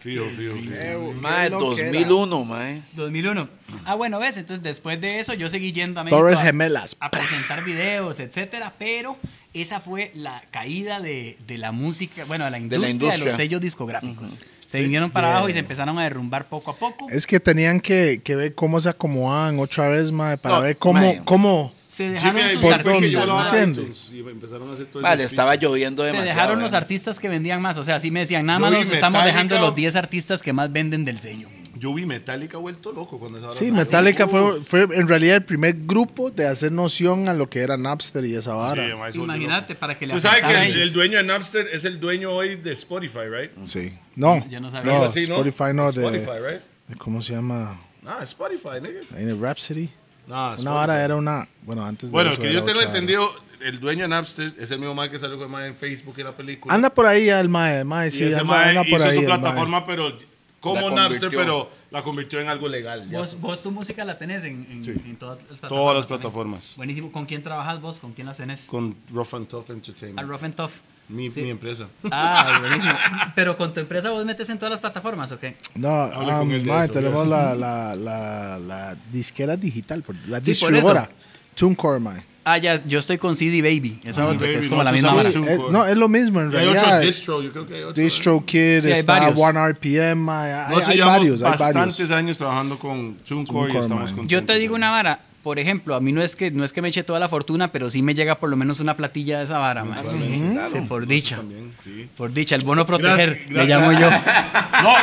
Fijo, 0.00 0.24
fijo, 0.36 0.54
fijo. 0.54 1.12
Mae, 1.20 1.48
Qué 1.48 1.50
loquera. 1.50 1.88
2001, 1.90 2.44
mae. 2.44 2.82
2001. 2.94 3.48
Ah, 3.84 3.94
bueno, 3.96 4.20
ves, 4.20 4.36
entonces 4.36 4.62
después 4.62 5.00
de 5.00 5.18
eso 5.18 5.34
yo 5.34 5.48
seguí 5.48 5.72
yendo 5.72 6.00
a 6.00 6.04
México 6.04 6.20
Torres 6.20 6.38
a- 6.38 6.42
Gemelas. 6.42 6.96
a 7.00 7.10
presentar 7.10 7.64
videos, 7.64 8.20
etcétera, 8.20 8.74
pero 8.78 9.16
esa 9.52 9.80
fue 9.80 10.12
la 10.14 10.40
caída 10.52 11.00
de, 11.00 11.36
de 11.46 11.58
la 11.58 11.72
música, 11.72 12.24
bueno, 12.26 12.44
de 12.44 12.50
la 12.52 12.58
industria 12.60 12.86
de, 12.86 12.92
industria. 12.92 13.24
los 13.26 13.34
sellos 13.34 13.60
discográficos. 13.60 14.40
Se 14.66 14.80
vinieron 14.80 15.10
para 15.10 15.30
abajo 15.32 15.48
y 15.48 15.52
se 15.54 15.58
empezaron 15.58 15.98
a 15.98 16.04
derrumbar 16.04 16.48
poco 16.48 16.70
a 16.70 16.76
poco. 16.76 17.08
Es 17.10 17.26
que 17.26 17.40
tenían 17.40 17.80
que, 17.80 18.20
que 18.22 18.36
ver 18.36 18.54
cómo 18.54 18.78
se 18.78 18.90
acomodaban 18.90 19.58
otra 19.58 19.88
vez, 19.88 20.12
mae, 20.12 20.38
para 20.38 20.56
No, 20.56 20.60
ver 20.62 20.76
cómo, 20.78 21.00
mae. 21.00 21.22
cómo. 21.24 21.72
Se 21.98 22.10
dejaron 22.10 22.48
Jimmy 22.48 22.62
sus 22.62 22.72
artistas. 22.72 24.10
y 24.12 24.20
empezaron 24.20 24.70
a 24.70 24.74
hacer 24.74 24.86
todo 24.86 25.02
Mae, 25.02 25.12
ese 25.14 25.18
le 25.18 25.24
estaba 25.24 25.54
lloviendo 25.56 26.02
Se 26.04 26.12
demasiado. 26.12 26.36
dejaron 26.40 26.62
los 26.62 26.72
artistas 26.72 27.18
que 27.18 27.28
vendían 27.28 27.60
más. 27.60 27.76
O 27.76 27.82
sea, 27.84 27.98
sí 27.98 28.10
me 28.10 28.20
decían, 28.20 28.46
nada 28.46 28.58
más 28.60 28.70
nos 28.70 28.82
estamos 28.90 29.18
Metallica. 29.18 29.26
dejando 29.26 29.58
los 29.58 29.74
10 29.74 29.96
artistas 29.96 30.42
que 30.42 30.52
más 30.52 30.70
venden 30.72 31.04
del 31.04 31.18
sello. 31.18 31.48
Yo 31.74 31.94
vi 31.94 32.06
Metallica 32.06 32.56
vuelto 32.58 32.90
loco 32.92 33.18
cuando 33.18 33.38
esa 33.38 33.50
Sí. 33.50 33.70
Metallica 33.70 34.26
fue, 34.28 34.64
fue 34.64 34.82
en 34.92 35.06
realidad 35.08 35.36
el 35.36 35.44
primer 35.44 35.74
grupo 35.76 36.30
de 36.30 36.46
hacer 36.46 36.72
noción 36.72 37.28
a 37.28 37.34
lo 37.34 37.48
que 37.50 37.60
era 37.60 37.76
Napster 37.76 38.24
y 38.24 38.34
esa 38.34 38.50
sí, 38.52 38.56
vara. 38.56 38.86
se 38.88 38.94
volvió 38.94 39.24
Imagínate, 39.24 39.74
para 39.76 39.96
que 39.96 40.06
le 40.06 40.14
Usted 40.16 40.28
sabe 40.28 40.40
que 40.42 40.66
el, 40.70 40.80
el 40.80 40.92
dueño 40.92 41.18
de 41.18 41.24
Napster 41.24 41.68
es 41.72 41.84
el 41.84 42.00
dueño 42.00 42.30
hoy 42.32 42.56
de 42.56 42.72
Spotify, 42.72 43.26
right? 43.30 43.50
Sí. 43.64 43.92
No, 44.16 44.44
Yo 44.48 44.60
no 44.60 44.70
sabía. 44.70 44.92
no, 44.92 45.04
así, 45.04 45.20
Spotify 45.20 45.72
no, 45.74 45.90
de, 45.92 46.00
Spotify, 46.00 46.38
right? 46.48 46.60
de- 46.88 46.96
¿cómo 46.96 47.22
se 47.22 47.34
llama? 47.34 47.80
Ah, 48.06 48.20
Spotify, 48.22 48.80
nigga. 48.82 49.00
Ahí 49.16 49.22
en 49.24 49.28
el 49.30 49.40
Rhapsody. 49.40 49.88
Nah, 50.28 50.56
Una 50.60 51.02
era 51.04 51.16
una, 51.16 51.48
bueno, 51.62 51.84
antes 51.84 52.10
de 52.10 52.12
Bueno, 52.12 52.30
eso 52.30 52.40
que 52.40 52.52
yo 52.52 52.62
tengo 52.62 52.80
entendido, 52.82 53.30
el 53.60 53.80
dueño 53.80 54.02
de 54.02 54.08
Napster 54.08 54.52
es 54.58 54.70
el 54.70 54.78
mismo 54.78 54.94
mae 54.94 55.10
que 55.10 55.18
salió 55.18 55.36
con 55.36 55.46
el 55.46 55.50
mae 55.52 55.66
en 55.68 55.74
Facebook 55.74 56.14
y 56.18 56.22
la 56.22 56.32
película. 56.36 56.72
Anda 56.74 56.90
por 56.90 57.06
ahí 57.06 57.26
ya 57.26 57.40
el 57.40 57.48
mae, 57.48 57.78
el 57.80 57.84
mae, 57.86 58.08
y 58.08 58.10
sí, 58.10 58.24
ese 58.24 58.34
anda, 58.34 58.44
mae 58.44 58.68
anda 58.68 58.82
por 58.82 58.90
hizo 59.00 59.04
ahí. 59.08 59.14
su 59.14 59.20
el 59.22 59.28
mae. 59.28 59.38
plataforma, 59.40 59.86
pero 59.86 60.12
como 60.60 60.90
La 60.90 60.96
Napster, 60.96 61.30
convirtió. 61.30 61.38
pero 61.38 61.70
la 61.90 62.02
convirtió 62.02 62.40
en 62.40 62.48
algo 62.48 62.68
legal. 62.68 63.08
ya. 63.08 63.18
Vos, 63.18 63.40
vos 63.40 63.62
tu 63.62 63.70
música 63.70 64.04
la 64.04 64.18
tenés 64.18 64.44
en, 64.44 64.66
en- 64.70 65.02
en 65.06 65.16
todas 65.16 65.38
las 65.38 65.60
plataformas. 65.60 65.68
Todas 65.70 65.94
las 65.96 66.04
también. 66.04 66.20
plataformas. 66.20 66.74
Buenísimo. 66.76 67.10
¿Con 67.12 67.24
quién 67.26 67.42
trabajas 67.42 67.80
vos? 67.80 67.98
¿Con 68.00 68.12
quién 68.12 68.26
las 68.26 68.36
tenés? 68.36 68.66
Con 68.66 68.96
Rough 69.10 69.34
and 69.34 69.48
Tough 69.48 69.70
Entertainment. 69.70 70.18
Al 70.20 70.28
Rough 70.28 70.44
and 70.44 70.54
Tough. 70.54 70.72
Mi, 71.08 71.30
Sí. 71.30 71.42
mi 71.42 71.50
empresa. 71.50 71.86
Ah, 72.10 72.58
buenísimo. 72.60 72.94
Pero 73.34 73.56
con 73.56 73.72
tu 73.72 73.80
empresa 73.80 74.10
vos 74.10 74.24
metes 74.24 74.48
en 74.50 74.58
todas 74.58 74.70
las 74.70 74.80
plataformas, 74.80 75.32
¿ok? 75.32 75.44
No, 75.74 75.88
Hable 76.02 76.60
um, 76.60 76.70
eso, 76.70 76.92
tenemos 76.92 77.26
la, 77.26 77.54
la, 77.54 77.94
la, 77.96 78.58
la 78.58 78.96
disquera 79.12 79.56
digital, 79.56 80.04
la 80.26 80.40
Sí, 80.40 80.50
distribuidora. 80.50 81.08
TuneCore, 81.54 81.98
mae. 82.00 82.22
Ah, 82.50 82.58
ya, 82.58 82.76
yo 82.86 82.98
estoy 82.98 83.18
con 83.18 83.34
CD 83.36 83.60
Baby. 83.62 84.00
Eso 84.04 84.22
Ah, 84.28 84.32
es 84.32 84.40
Baby, 84.40 84.68
como 84.68 84.82
la 84.82 84.92
misma 84.92 85.12
vara. 85.12 85.28
un- 85.34 85.48
Eh, 85.48 85.58
no, 85.70 85.84
es 85.86 85.96
lo 85.96 86.08
mismo 86.08 86.40
en 86.40 86.50
Y 86.52 86.56
hay 86.56 86.66
otro 86.68 86.80
realidad. 86.80 87.00
distro, 87.02 87.42
yo 87.42 87.52
creo 87.52 87.66
que 87.66 87.74
hay 87.74 87.82
otro. 87.82 88.02
DistroKid, 88.02 88.82
Sí, 88.82 88.86
hay 88.88 88.92
está 89.00 89.18
varios. 89.20 89.38
One 89.38 89.58
RPM, 89.60 90.30
hay, 90.30 90.68
Nosotros 90.70 90.88
hay 90.88 91.00
varios, 91.00 91.42
hay 91.42 91.50
bastantes 91.50 91.98
varios. 91.98 92.10
años 92.10 92.38
trabajando 92.38 92.78
con 92.78 93.16
TuneCore 93.16 93.72
y 93.74 93.76
estamos 93.76 94.10
contentos. 94.12 94.28
Yo 94.30 94.44
te 94.44 94.54
digo 94.58 94.74
una 94.74 94.90
vara, 94.90 95.20
por 95.42 95.58
ejemplo, 95.58 95.94
a 95.94 96.00
mí 96.00 96.12
no 96.12 96.22
es 96.22 96.34
que 96.36 96.50
no 96.50 96.64
es 96.64 96.72
que 96.72 96.80
me 96.82 96.88
eche 96.88 97.02
toda 97.02 97.20
la 97.20 97.28
fortuna, 97.28 97.70
pero 97.70 97.90
sí 97.90 98.02
me 98.02 98.14
llega 98.14 98.36
por 98.38 98.48
lo 98.50 98.56
menos 98.56 98.80
una 98.80 98.96
platilla 98.96 99.38
de 99.38 99.44
esa 99.44 99.58
vara, 99.58 99.84
man. 99.84 99.98
Sí, 100.04 100.16
claro. 100.52 100.70
Sí, 100.72 100.80
por 100.88 101.06
dicha. 101.06 101.36
También, 101.36 101.74
sí. 101.84 102.08
Por 102.16 102.32
dicha, 102.32 102.54
el 102.56 102.64
bono 102.64 102.86
proteger, 102.86 103.44
Gracias, 103.48 103.50
le 103.50 103.66
gracias. 103.66 103.80
llamo 103.80 103.92
yo. 104.00 104.10
No, 104.82 104.94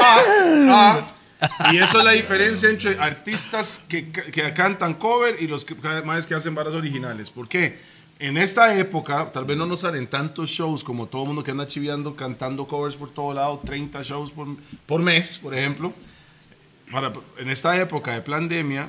ah, 0.00 0.20
ah, 0.70 1.06
y 1.72 1.78
eso 1.78 1.98
es 1.98 2.04
la 2.04 2.12
diferencia 2.12 2.68
entre 2.68 2.98
artistas 2.98 3.80
que, 3.88 4.08
que 4.08 4.52
cantan 4.52 4.94
cover 4.94 5.36
y 5.40 5.46
los 5.46 5.64
que, 5.64 5.74
más 6.04 6.26
que 6.26 6.34
hacen 6.34 6.54
varas 6.54 6.74
originales. 6.74 7.30
¿Por 7.30 7.48
qué? 7.48 7.78
En 8.18 8.36
esta 8.36 8.76
época, 8.76 9.30
tal 9.32 9.44
vez 9.44 9.56
no 9.56 9.66
nos 9.66 9.80
salen 9.80 10.06
tantos 10.06 10.48
shows 10.50 10.84
como 10.84 11.06
todo 11.06 11.22
el 11.22 11.28
mundo 11.28 11.42
que 11.42 11.50
anda 11.50 11.66
chiviando, 11.66 12.14
cantando 12.14 12.66
covers 12.66 12.94
por 12.96 13.10
todo 13.10 13.34
lado, 13.34 13.60
30 13.64 14.02
shows 14.02 14.30
por, 14.30 14.46
por 14.86 15.02
mes, 15.02 15.38
por 15.38 15.54
ejemplo. 15.54 15.92
Para, 16.90 17.12
en 17.38 17.50
esta 17.50 17.76
época 17.80 18.12
de 18.12 18.20
pandemia, 18.20 18.88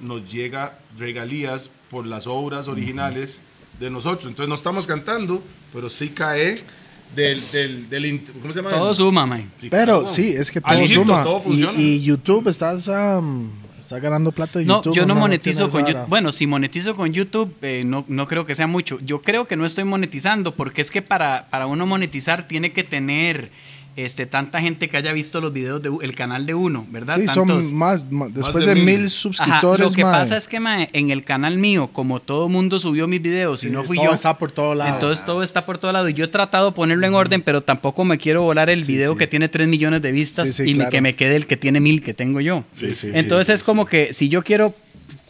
nos 0.00 0.32
llega 0.32 0.78
regalías 0.96 1.70
por 1.90 2.06
las 2.06 2.26
obras 2.26 2.66
originales 2.68 3.42
de 3.78 3.90
nosotros. 3.90 4.26
Entonces 4.26 4.48
no 4.48 4.54
estamos 4.54 4.86
cantando, 4.86 5.42
pero 5.72 5.90
sí 5.90 6.08
cae 6.08 6.54
del... 7.14 7.42
del, 7.50 7.88
del 7.90 8.22
¿Cómo 8.40 8.52
se 8.52 8.60
llama? 8.62 8.70
Todo 8.70 8.94
suma, 8.94 9.26
man. 9.26 9.50
Sí, 9.58 9.68
Pero 9.70 10.00
claro. 10.00 10.06
sí, 10.06 10.28
es 10.36 10.50
que 10.50 10.60
todo 10.60 10.86
suma. 10.86 11.22
todo 11.24 11.42
y, 11.52 11.64
y 11.76 12.02
YouTube, 12.02 12.48
estás, 12.48 12.88
um, 12.88 13.48
estás 13.78 14.00
ganando 14.02 14.32
plata 14.32 14.58
de 14.58 14.64
No, 14.64 14.76
YouTube. 14.82 14.94
yo 14.94 15.06
no 15.06 15.14
¿o 15.14 15.16
monetizo 15.16 15.68
con 15.68 15.84
YouTube. 15.86 16.06
Bueno, 16.08 16.32
si 16.32 16.46
monetizo 16.46 16.94
con 16.96 17.12
YouTube, 17.12 17.54
eh, 17.62 17.82
no, 17.84 18.04
no 18.08 18.26
creo 18.26 18.46
que 18.46 18.54
sea 18.54 18.66
mucho. 18.66 18.98
Yo 19.04 19.22
creo 19.22 19.46
que 19.46 19.56
no 19.56 19.64
estoy 19.64 19.84
monetizando 19.84 20.54
porque 20.54 20.80
es 20.80 20.90
que 20.90 21.02
para, 21.02 21.48
para 21.50 21.66
uno 21.66 21.86
monetizar 21.86 22.48
tiene 22.48 22.72
que 22.72 22.84
tener 22.84 23.50
este, 23.96 24.26
tanta 24.26 24.60
gente 24.60 24.88
que 24.88 24.96
haya 24.96 25.12
visto 25.12 25.40
los 25.40 25.52
videos 25.52 25.82
del 25.82 26.14
canal 26.14 26.46
de 26.46 26.54
uno, 26.54 26.86
¿verdad? 26.90 27.16
Sí, 27.16 27.26
Tantos- 27.26 27.34
son 27.66 27.74
más, 27.74 28.10
más- 28.10 28.32
después 28.32 28.64
de 28.64 28.70
de, 28.70 28.74
mil. 28.76 28.84
mil 28.86 29.00
Ajá, 29.00 29.08
suscriptores, 29.10 29.86
lo 29.88 29.92
que 29.92 30.02
mae, 30.04 30.12
pasa 30.12 30.36
es 30.36 30.48
que 30.48 30.60
mae, 30.60 30.88
en 30.92 31.10
el 31.10 31.24
canal 31.24 31.58
mío, 31.58 31.90
como 31.92 32.20
todo 32.20 32.48
mundo 32.48 32.78
subió 32.78 33.06
mis 33.06 33.20
videos 33.20 33.60
sí, 33.60 33.68
y 33.68 33.70
no 33.70 33.82
fui 33.82 33.96
todo 33.98 34.06
yo, 34.06 34.14
está 34.14 34.38
por 34.38 34.50
todo 34.52 34.74
lado. 34.74 34.94
entonces 34.94 35.24
todo 35.26 35.42
está 35.42 35.66
por 35.66 35.78
todo 35.78 35.92
lado. 35.92 36.08
Y 36.08 36.14
yo 36.14 36.24
he 36.24 36.28
tratado 36.28 36.70
de 36.70 36.72
ponerlo 36.76 37.06
en 37.06 37.14
orden, 37.14 37.42
pero 37.42 37.60
tampoco 37.60 38.04
me 38.04 38.18
quiero 38.18 38.42
volar 38.42 38.70
el 38.70 38.84
Sí, 38.84 38.92
video 38.92 39.12
sí. 39.12 39.18
que 39.18 39.26
tiene 39.26 39.48
3 39.48 39.68
millones 39.68 40.00
de 40.02 40.10
vistas 40.12 40.58
y 40.60 40.74
claro. 40.74 40.90
que 40.90 41.00
me 41.00 41.14
quede 41.14 41.36
el 41.36 41.46
que 41.46 41.56
tiene 41.56 41.80
mil 41.80 42.02
que 42.02 42.14
tengo 42.14 42.40
yo. 42.40 42.64
Sí, 42.72 42.88
sí, 42.94 42.94
sí, 42.94 43.10
entonces 43.14 43.56
es 43.56 43.62
como 43.62 43.84
que 43.86 44.12
si 44.12 44.28
yo 44.28 44.42
quiero 44.42 44.74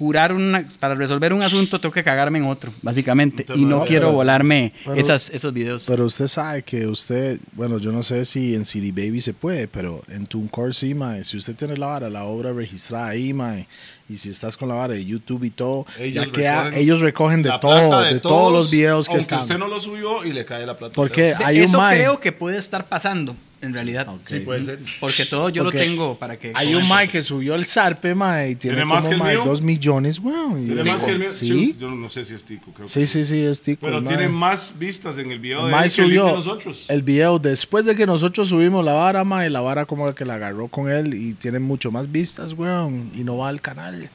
curar 0.02 0.32
una, 0.32 0.66
para 0.80 0.96
resolver 0.96 1.32
un 1.32 1.42
asunto 1.42 1.80
tengo 1.80 1.92
que 1.92 2.02
cagarme 2.02 2.40
en 2.40 2.44
otro, 2.46 2.72
básicamente. 2.82 3.42
Entonces, 3.42 3.62
Y 3.62 3.64
no 3.64 3.78
no, 3.78 3.84
quiero 3.84 4.08
pero- 4.08 4.16
volarme 4.16 4.72
pero- 4.84 4.96
esas, 4.96 5.30
esos 5.30 5.52
videos. 5.52 5.84
Pero 5.86 6.04
usted 6.04 6.26
sabe 6.26 6.64
que 6.64 6.88
usted, 6.88 7.38
bueno, 7.52 7.78
yo 7.78 7.92
no 7.92 8.02
sé 8.02 8.24
si 8.24 8.56
en 8.56 8.64
CD 8.64 8.90
Baby 8.90 9.20
se 9.20 9.32
puede, 9.32 9.68
pero 9.68 10.02
en 10.08 10.26
TuneCore 10.26 10.74
sí, 10.74 10.92
mae. 10.92 11.22
Si 11.22 11.36
usted 11.36 11.54
tiene 11.54 11.76
la 11.76 11.86
vara, 11.86 12.10
la 12.10 12.24
obra 12.24 12.52
registrada 12.52 13.06
ahí, 13.06 13.32
mae, 13.32 13.68
y 14.08 14.16
si 14.16 14.30
estás 14.30 14.56
con 14.56 14.68
la 14.68 14.74
vara 14.74 14.94
de 14.94 15.04
YouTube 15.04 15.44
y 15.44 15.50
todo, 15.50 15.86
Ellos 16.00 16.26
ya 16.26 16.32
queda- 16.32 16.62
recogen 16.64 16.80
ellos 16.82 17.00
recogen 17.00 17.42
de 17.44 17.52
todo, 17.60 18.00
de, 18.00 18.18
todos 18.18 18.52
los 18.52 18.70
videos 18.72 19.06
que 19.06 19.12
aunque 19.12 19.22
están. 19.22 19.38
usted 19.38 19.58
no 19.58 19.68
lo 19.68 19.78
subió 19.78 20.24
y 20.24 20.32
le 20.32 20.44
cae 20.44 20.66
la 20.66 20.76
plata. 20.76 20.94
Porque 20.94 21.32
hay 21.44 21.58
un 21.58 21.64
Eso 21.64 21.76
mae. 21.78 21.98
creo 21.98 22.18
que 22.18 22.32
puede 22.32 22.58
estar 22.58 22.88
pasando, 22.88 23.36
en 23.62 23.72
realidad. 23.72 24.06
Sí, 24.26 24.40
puede 24.40 24.62
ser. 24.62 24.80
Porque 25.00 25.24
todo 25.24 25.48
yo 25.48 25.62
Porque 25.64 25.78
lo 25.78 25.84
tengo 25.84 26.18
para 26.18 26.38
que... 26.38 26.52
Hay 26.54 26.74
un 26.74 26.86
mae 26.88 27.08
que 27.08 27.22
subió 27.22 27.54
el 27.54 27.64
zarpe, 27.64 28.14
mae, 28.14 28.50
y 28.50 28.56
tiene, 28.56 28.76
¿Tiene 28.76 28.84
más 28.84 29.04
como 29.04 29.08
que 29.08 29.14
el 29.14 29.20
mae, 29.22 29.36
mío? 29.36 29.44
dos 29.46 29.62
millones, 29.62 30.18
weón. 30.18 30.62
y- 30.62 30.66
Tiene 30.66 30.84
más 30.84 31.04
que 31.04 31.10
el 31.12 31.18
mío. 31.20 31.30
Sí, 31.30 31.76
Yo 31.80 31.90
no 31.90 32.10
sé 32.10 32.24
si 32.24 32.34
es 32.34 32.44
Tico. 32.44 32.72
Creo 32.72 32.86
sí, 32.88 33.00
que 33.00 33.06
sí, 33.06 33.24
sí, 33.24 33.40
es 33.44 33.62
tico. 33.62 33.80
Pero 33.86 33.98
el 33.98 34.04
tiene 34.04 34.28
mae. 34.28 34.38
más 34.50 34.74
vistas 34.78 35.16
en 35.18 35.30
el 35.30 35.38
video 35.38 35.60
El 35.60 35.66
de 35.66 35.70
mae 35.72 35.86
él 35.86 35.92
que 35.92 36.02
el 36.02 36.08
link 36.08 36.18
subió 36.18 36.26
de 36.26 36.34
nosotros. 36.34 36.86
el 36.90 37.02
video 37.02 37.38
después 37.38 37.84
de 37.84 37.96
que 37.96 38.04
nosotros 38.04 38.48
subimos 38.48 38.84
la 38.84 38.92
vara, 38.94 39.24
mae, 39.24 39.48
la 39.48 39.60
vara 39.60 39.86
como 39.86 40.12
que 40.14 40.24
la 40.24 40.34
agarró 40.34 40.68
con 40.68 40.90
él 40.90 41.14
y 41.14 41.34
tiene 41.34 41.58
mucho 41.60 41.90
más 41.90 42.10
vistas, 42.10 42.52
weón, 42.54 43.10
y 43.14 43.24
no 43.24 43.36
va 43.38 43.48
al 43.48 43.60
canal. 43.60 44.10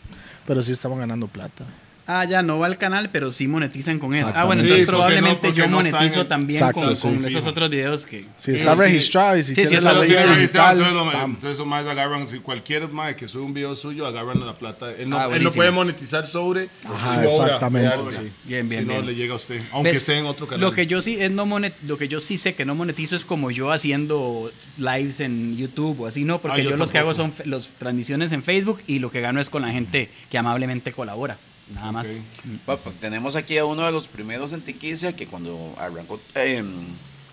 Pero 0.45 0.61
sí 0.61 0.71
estamos 0.73 0.99
ganando 0.99 1.27
plata. 1.27 1.63
Ah, 2.09 2.23
ya, 2.23 2.41
no 2.41 2.57
va 2.59 2.67
al 2.67 2.77
canal, 2.77 3.09
pero 3.11 3.31
sí 3.31 3.47
monetizan 3.49 3.99
con 3.99 4.13
eso. 4.15 4.31
Ah, 4.33 4.45
bueno, 4.45 4.61
entonces 4.61 4.89
probablemente 4.89 5.49
no- 5.49 5.53
yo 5.53 5.67
monetizo 5.67 6.25
también 6.25 6.57
Exacto, 6.61 6.81
con, 6.83 6.95
sí. 6.95 7.01
con 7.07 7.17
Fijo. 7.17 7.27
esos 7.27 7.47
otros 7.47 7.69
videos 7.69 8.05
que... 8.05 8.21
Si 8.37 8.51
Sí, 8.53 8.57
está 8.57 8.75
sí. 8.77 8.81
registrado 8.81 9.37
y 9.37 9.43
si 9.43 9.49
Sí, 9.49 9.55
tienes 9.55 9.69
sí, 9.71 9.75
la 9.85 9.93
registrado, 9.93 10.35
digital, 10.39 10.77
entonces, 10.79 11.21
entonces 11.25 11.57
los 11.59 11.67
más 11.67 11.85
agarran, 11.85 12.25
si 12.25 12.39
cualquier 12.39 12.87
mae 12.87 13.15
que 13.17 13.27
sube 13.27 13.43
un 13.43 13.53
video 13.53 13.75
suyo, 13.75 14.07
agarran 14.07 14.39
la 14.45 14.53
plata. 14.53 14.89
Él 14.91 15.09
no, 15.09 15.17
Ah, 15.17 15.23
él 15.23 15.25
no 15.25 15.29
buenísimo. 15.31 15.53
puede 15.55 15.71
monetizar 15.71 16.25
sobre 16.25 16.69
Ajá, 16.85 17.13
su 17.27 17.35
obra 17.41 17.55
exactamente, 17.55 17.97
sí. 18.11 18.31
Bien, 18.45 18.69
bien, 18.69 18.83
si 18.83 18.87
no 18.89 19.01
le 19.01 19.13
llega 19.13 19.33
a 19.33 19.35
usted, 19.35 19.61
aunque 19.73 19.89
¿Ves? 19.91 19.99
esté 19.99 20.17
en 20.17 20.27
otro 20.27 20.47
canal. 20.47 20.61
Lo 20.61 20.71
que 20.71 20.87
yo 20.87 21.01
sí 21.01 21.17
es 21.19 21.29
no 21.31 21.45
monet- 21.45 21.73
lo 21.85 21.97
que 21.97 22.07
yo 22.07 22.21
sí 22.21 22.37
sé 22.37 22.55
que 22.55 22.63
no 22.63 22.73
monetizo 22.73 23.17
es 23.17 23.25
como 23.25 23.51
yo 23.51 23.69
haciendo 23.73 24.49
lives 24.77 25.19
en 25.19 25.57
YouTube 25.57 25.99
o 25.99 26.07
así, 26.07 26.23
no, 26.23 26.39
porque 26.39 26.61
Ah, 26.61 26.63
yo 26.63 26.69
yo, 26.69 26.77
los 26.77 26.89
que 26.89 26.99
hago 26.99 27.13
son 27.13 27.33
los 27.43 27.67
transmisiones 27.67 28.31
en 28.31 28.43
Facebook 28.43 28.79
y 28.87 28.99
lo 28.99 29.11
que 29.11 29.19
gano 29.19 29.41
es 29.41 29.49
con 29.49 29.61
la 29.63 29.73
gente 29.73 30.09
que 30.31 30.37
amablemente 30.37 30.93
colabora, 30.93 31.37
nada 31.73 31.91
más. 31.91 32.07
Ok. 32.07 32.17
Bueno, 32.65 32.81
pues, 32.83 32.95
tenemos 32.99 33.35
aquí 33.35 33.57
a 33.57 33.65
uno 33.65 33.85
de 33.85 33.91
los 33.91 34.07
primeros 34.07 34.53
en 34.53 34.61
Tiquicia 34.61 35.15
que 35.15 35.27
cuando 35.27 35.73
arrancó 35.79 36.19
eh, 36.35 36.63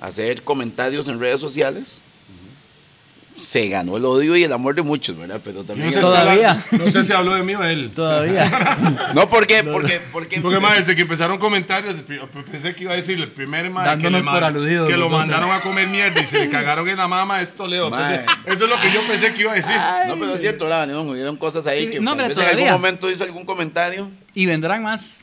a 0.01 0.07
hacer 0.07 0.43
comentarios 0.43 1.09
en 1.09 1.18
redes 1.20 1.41
sociales, 1.41 1.99
se 3.41 3.66
ganó 3.68 3.97
el 3.97 4.05
odio 4.05 4.37
y 4.37 4.45
el 4.45 4.53
amor 4.53 4.76
de 4.76 4.82
muchos, 4.82 5.18
¿verdad? 5.18 5.41
Pero 5.43 5.64
también... 5.64 5.87
no 5.89 5.93
sé, 5.93 5.99
es- 5.99 6.05
si 6.05 6.11
Todavía. 6.11 6.51
habla- 6.51 6.85
no 6.85 6.91
sé 6.91 7.03
si 7.05 7.12
habló 7.12 7.35
de 7.35 7.43
mí 7.43 7.55
o 7.57 7.61
de 7.61 7.72
él. 7.72 7.91
Todavía. 7.93 8.49
No, 9.14 9.28
¿por 9.28 9.47
qué? 9.47 9.62
Porque, 9.64 10.01
porque, 10.12 10.41
Porque 10.41 10.61
más 10.61 10.76
desde 10.76 10.95
que 10.95 11.03
empezaron 11.03 11.39
comentarios, 11.39 11.97
pensé 12.51 12.74
que 12.76 12.85
iba 12.85 12.93
a 12.93 12.97
decir 12.97 13.18
el 13.20 13.32
primer 13.32 13.68
mae 13.70 13.99
que, 13.99 14.09
por 14.22 14.45
aludidos 14.45 14.89
que 14.89 14.97
lo 14.97 15.09
mandaron 15.09 15.51
a 15.51 15.61
comer 15.61 15.89
mierda 15.89 16.20
y 16.22 16.26
se 16.28 16.39
le 16.39 16.49
cagaron 16.49 16.89
en 16.89 16.97
la 16.97 17.09
mama 17.09 17.43
es 17.43 17.53
Toledo. 17.55 17.87
Entonces, 17.89 18.20
eso 18.47 18.64
es 18.64 18.70
lo 18.70 18.80
que 18.80 18.93
yo 18.93 19.01
pensé 19.09 19.32
que 19.35 19.41
iba 19.43 19.53
a 19.53 19.57
decir. 19.57 19.76
No, 20.07 20.14
pero 20.16 20.35
es 20.35 20.41
cierto. 20.41 20.68
No, 20.87 21.03
hubieron 21.03 21.37
cosas 21.37 21.66
ahí 21.66 21.87
Sí, 21.87 21.91
que 21.93 22.01
no, 22.01 22.12
tal 22.16 22.16
pero 22.16 22.28
vez 22.28 22.39
en 22.39 22.45
algún 22.45 22.57
todavía. 22.61 22.72
momento 22.72 23.11
hizo 23.11 23.24
algún 23.24 23.45
comentario. 23.45 24.11
Y 24.35 24.47
vendrán 24.47 24.82
más. 24.82 25.20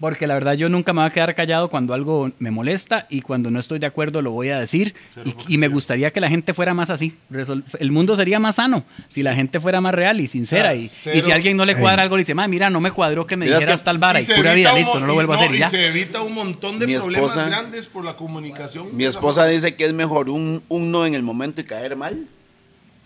Porque 0.00 0.28
la 0.28 0.34
verdad 0.34 0.52
yo 0.54 0.68
nunca 0.68 0.92
me 0.92 1.00
voy 1.00 1.08
a 1.10 1.12
quedar 1.12 1.34
callado 1.34 1.68
cuando 1.70 1.92
algo 1.92 2.30
me 2.38 2.52
molesta 2.52 3.08
y 3.10 3.20
cuando 3.20 3.50
no 3.50 3.58
estoy 3.58 3.80
de 3.80 3.86
acuerdo 3.86 4.22
lo 4.22 4.30
voy 4.30 4.50
a 4.50 4.60
decir. 4.60 4.94
Y, 5.24 5.54
y 5.54 5.58
me 5.58 5.66
gustaría 5.66 6.12
que 6.12 6.20
la 6.20 6.28
gente 6.28 6.54
fuera 6.54 6.72
más 6.72 6.88
así. 6.90 7.16
Resol- 7.32 7.64
el 7.80 7.90
mundo 7.90 8.14
sería 8.14 8.38
más 8.38 8.54
sano 8.54 8.84
si 9.08 9.24
la 9.24 9.34
gente 9.34 9.58
fuera 9.58 9.80
más 9.80 9.90
real 9.92 10.20
y 10.20 10.28
sincera. 10.28 10.68
Ah, 10.68 10.74
y, 10.76 10.84
y 10.84 10.88
si 10.88 11.32
a 11.32 11.34
alguien 11.34 11.56
no 11.56 11.64
le 11.64 11.74
cuadra 11.74 12.02
algo, 12.02 12.16
le 12.16 12.20
dice, 12.20 12.32
"Ma, 12.32 12.46
mira, 12.46 12.70
no 12.70 12.80
me 12.80 12.92
cuadró 12.92 13.26
que 13.26 13.36
me 13.36 13.46
dijeras 13.46 13.80
que- 13.80 13.84
tal 13.86 13.98
vara 13.98 14.20
y, 14.20 14.24
se 14.24 14.36
pura 14.36 14.54
vida, 14.54 14.72
listo, 14.72 15.00
no 15.00 15.06
lo 15.06 15.14
y 15.14 15.16
vuelvo 15.16 15.32
a 15.32 15.36
hacer 15.36 15.50
y 15.50 15.56
y 15.56 15.58
ya. 15.58 15.68
se 15.68 15.86
evita 15.88 16.22
un 16.22 16.32
montón 16.32 16.78
de 16.78 16.86
Mi 16.86 16.94
problemas 16.94 17.30
esposa- 17.32 17.48
grandes 17.48 17.88
por 17.88 18.04
la 18.04 18.14
comunicación. 18.14 18.96
Mi 18.96 19.02
esposa 19.02 19.46
dice 19.46 19.74
que 19.74 19.84
es 19.84 19.92
mejor 19.94 20.30
un, 20.30 20.62
un 20.68 20.92
no 20.92 21.06
en 21.06 21.14
el 21.14 21.24
momento 21.24 21.60
y 21.60 21.64
caer 21.64 21.96
mal 21.96 22.28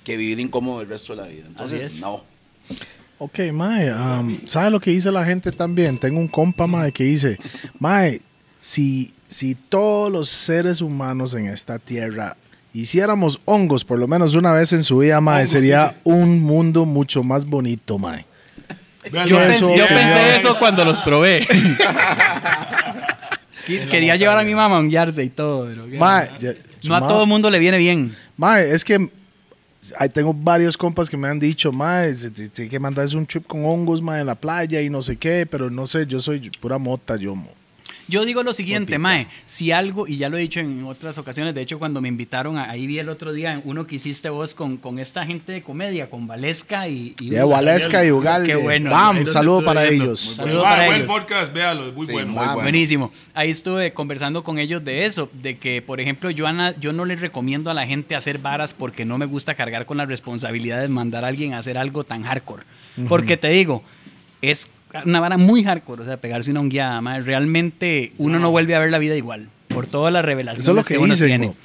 que 0.04 0.18
vivir 0.18 0.40
incómodo 0.40 0.82
el 0.82 0.88
resto 0.90 1.16
de 1.16 1.22
la 1.22 1.28
vida. 1.28 1.44
Entonces, 1.48 2.02
no. 2.02 2.22
Ok, 3.24 3.38
mae, 3.52 3.88
um, 3.92 4.40
¿sabe 4.46 4.68
lo 4.70 4.80
que 4.80 4.90
dice 4.90 5.12
la 5.12 5.24
gente 5.24 5.52
también? 5.52 5.96
Tengo 5.96 6.18
un 6.18 6.26
compa, 6.26 6.66
mae, 6.66 6.90
que 6.90 7.04
dice, 7.04 7.38
mae, 7.78 8.20
si, 8.60 9.14
si 9.28 9.54
todos 9.54 10.10
los 10.10 10.28
seres 10.28 10.80
humanos 10.80 11.32
en 11.34 11.46
esta 11.46 11.78
tierra 11.78 12.36
hiciéramos 12.74 13.38
hongos 13.44 13.84
por 13.84 14.00
lo 14.00 14.08
menos 14.08 14.34
una 14.34 14.50
vez 14.52 14.72
en 14.72 14.82
su 14.82 14.98
vida, 14.98 15.20
mae, 15.20 15.42
Hongos, 15.42 15.50
sería 15.50 15.90
sí, 15.90 15.96
un 16.02 16.40
mundo 16.40 16.84
mucho 16.84 17.22
más 17.22 17.44
bonito, 17.44 17.96
mae. 17.96 18.26
Yo, 19.04 19.12
mae, 19.36 19.50
eso- 19.50 19.68
pensé, 19.68 19.78
yo 19.78 19.86
pensé 19.86 20.36
eso 20.36 20.56
cuando 20.58 20.84
los 20.84 21.00
probé. 21.00 21.46
Quería 23.88 24.16
llevar 24.16 24.38
a 24.38 24.42
mi 24.42 24.56
mamá 24.56 24.78
a 24.78 24.80
un 24.80 24.90
yarse 24.90 25.22
y 25.22 25.28
todo. 25.28 25.66
pero 25.68 25.86
Mae, 25.86 26.28
no 26.82 26.96
a 26.96 27.06
todo 27.06 27.22
el 27.22 27.28
mundo 27.28 27.50
le 27.50 27.60
viene 27.60 27.78
bien. 27.78 28.16
Mae, 28.36 28.68
es 28.72 28.84
que 28.84 29.12
ahí 29.98 30.08
tengo 30.08 30.32
varios 30.32 30.76
compas 30.76 31.10
que 31.10 31.16
me 31.16 31.28
han 31.28 31.38
dicho, 31.40 31.72
se- 32.34 32.50
se- 32.52 32.68
que 32.68 32.78
mandas 32.78 33.14
un 33.14 33.26
trip 33.26 33.46
con 33.46 33.64
hongos, 33.64 34.00
mae, 34.02 34.20
en 34.20 34.26
la 34.26 34.34
playa 34.36 34.80
y 34.80 34.88
no 34.90 35.02
sé 35.02 35.16
qué, 35.16 35.46
pero 35.50 35.70
no 35.70 35.86
sé, 35.86 36.06
yo 36.06 36.20
soy 36.20 36.50
pura 36.60 36.78
mota, 36.78 37.16
yo. 37.16 37.34
Yo 38.12 38.26
digo 38.26 38.42
lo 38.42 38.52
siguiente, 38.52 38.98
Mae, 38.98 39.26
si 39.46 39.72
algo, 39.72 40.06
y 40.06 40.18
ya 40.18 40.28
lo 40.28 40.36
he 40.36 40.40
dicho 40.40 40.60
en 40.60 40.84
otras 40.84 41.16
ocasiones, 41.16 41.54
de 41.54 41.62
hecho 41.62 41.78
cuando 41.78 42.02
me 42.02 42.08
invitaron, 42.08 42.58
a- 42.58 42.68
ahí 42.70 42.86
vi 42.86 42.98
el 42.98 43.08
otro 43.08 43.32
día 43.32 43.58
uno 43.64 43.86
que 43.86 43.94
hiciste 43.94 44.28
vos 44.28 44.54
con, 44.54 44.76
con 44.76 44.98
esta 44.98 45.24
gente 45.24 45.52
de 45.52 45.62
comedia, 45.62 46.10
con 46.10 46.26
Valesca 46.26 46.88
y... 46.88 47.14
y 47.20 47.30
De 47.30 47.42
Waleska 47.42 48.04
y 48.04 48.10
Ugalde. 48.10 48.48
Qué 48.48 48.56
bueno. 48.56 48.90
Bam, 48.90 49.26
saludo 49.26 49.64
para 49.64 49.84
viendo. 49.84 50.04
ellos. 50.04 50.20
Saludo 50.20 50.62
para 50.62 50.84
buen 50.84 50.98
ellos. 51.02 51.10
podcast, 51.10 51.54
véalo, 51.54 51.88
es 51.88 51.94
muy 51.94 52.04
Sí, 52.06 52.12
bueno. 52.12 52.28
muy 52.28 52.38
Ah, 52.42 52.44
bueno. 52.48 52.62
Buenísimo. 52.62 53.10
Ahí 53.32 53.48
estuve 53.50 53.94
conversando 53.94 54.42
con 54.42 54.58
ellos 54.58 54.84
de 54.84 55.06
eso, 55.06 55.30
de 55.32 55.56
que, 55.56 55.80
por 55.80 55.98
ejemplo, 55.98 56.28
yo, 56.28 56.46
ana- 56.46 56.74
yo 56.78 56.92
no 56.92 57.06
les 57.06 57.18
recomiendo 57.18 57.70
a 57.70 57.74
la 57.74 57.86
gente 57.86 58.14
hacer 58.14 58.36
varas 58.36 58.74
porque 58.74 59.06
no 59.06 59.16
me 59.16 59.24
gusta 59.24 59.54
cargar 59.54 59.86
con 59.86 59.96
la 59.96 60.04
responsabilidad 60.04 60.82
de 60.82 60.88
mandar 60.88 61.24
a 61.24 61.28
alguien 61.28 61.54
a 61.54 61.58
hacer 61.60 61.78
algo 61.78 62.04
tan 62.04 62.24
hardcore. 62.24 62.64
Porque 63.08 63.38
te 63.38 63.48
digo, 63.48 63.82
es 64.42 64.68
una 65.04 65.20
vara 65.20 65.36
muy 65.36 65.64
hardcore, 65.64 66.02
o 66.02 66.04
sea, 66.04 66.16
pegarse 66.16 66.50
una 66.50 66.60
hongueada, 66.60 67.00
mae, 67.00 67.20
realmente 67.20 68.12
uno 68.18 68.38
no 68.38 68.50
vuelve 68.50 68.74
a 68.74 68.78
ver 68.78 68.90
la 68.90 68.98
vida 68.98 69.16
igual, 69.16 69.48
por 69.68 69.88
todas 69.88 70.12
las 70.12 70.24
revelaciones 70.24 70.64
Eso 70.64 70.72
es 70.72 70.76
lo 70.76 70.84
que 70.84 70.98
uno 70.98 71.14
dicen, 71.14 71.28
tiene. 71.28 71.46
¿no? 71.48 71.56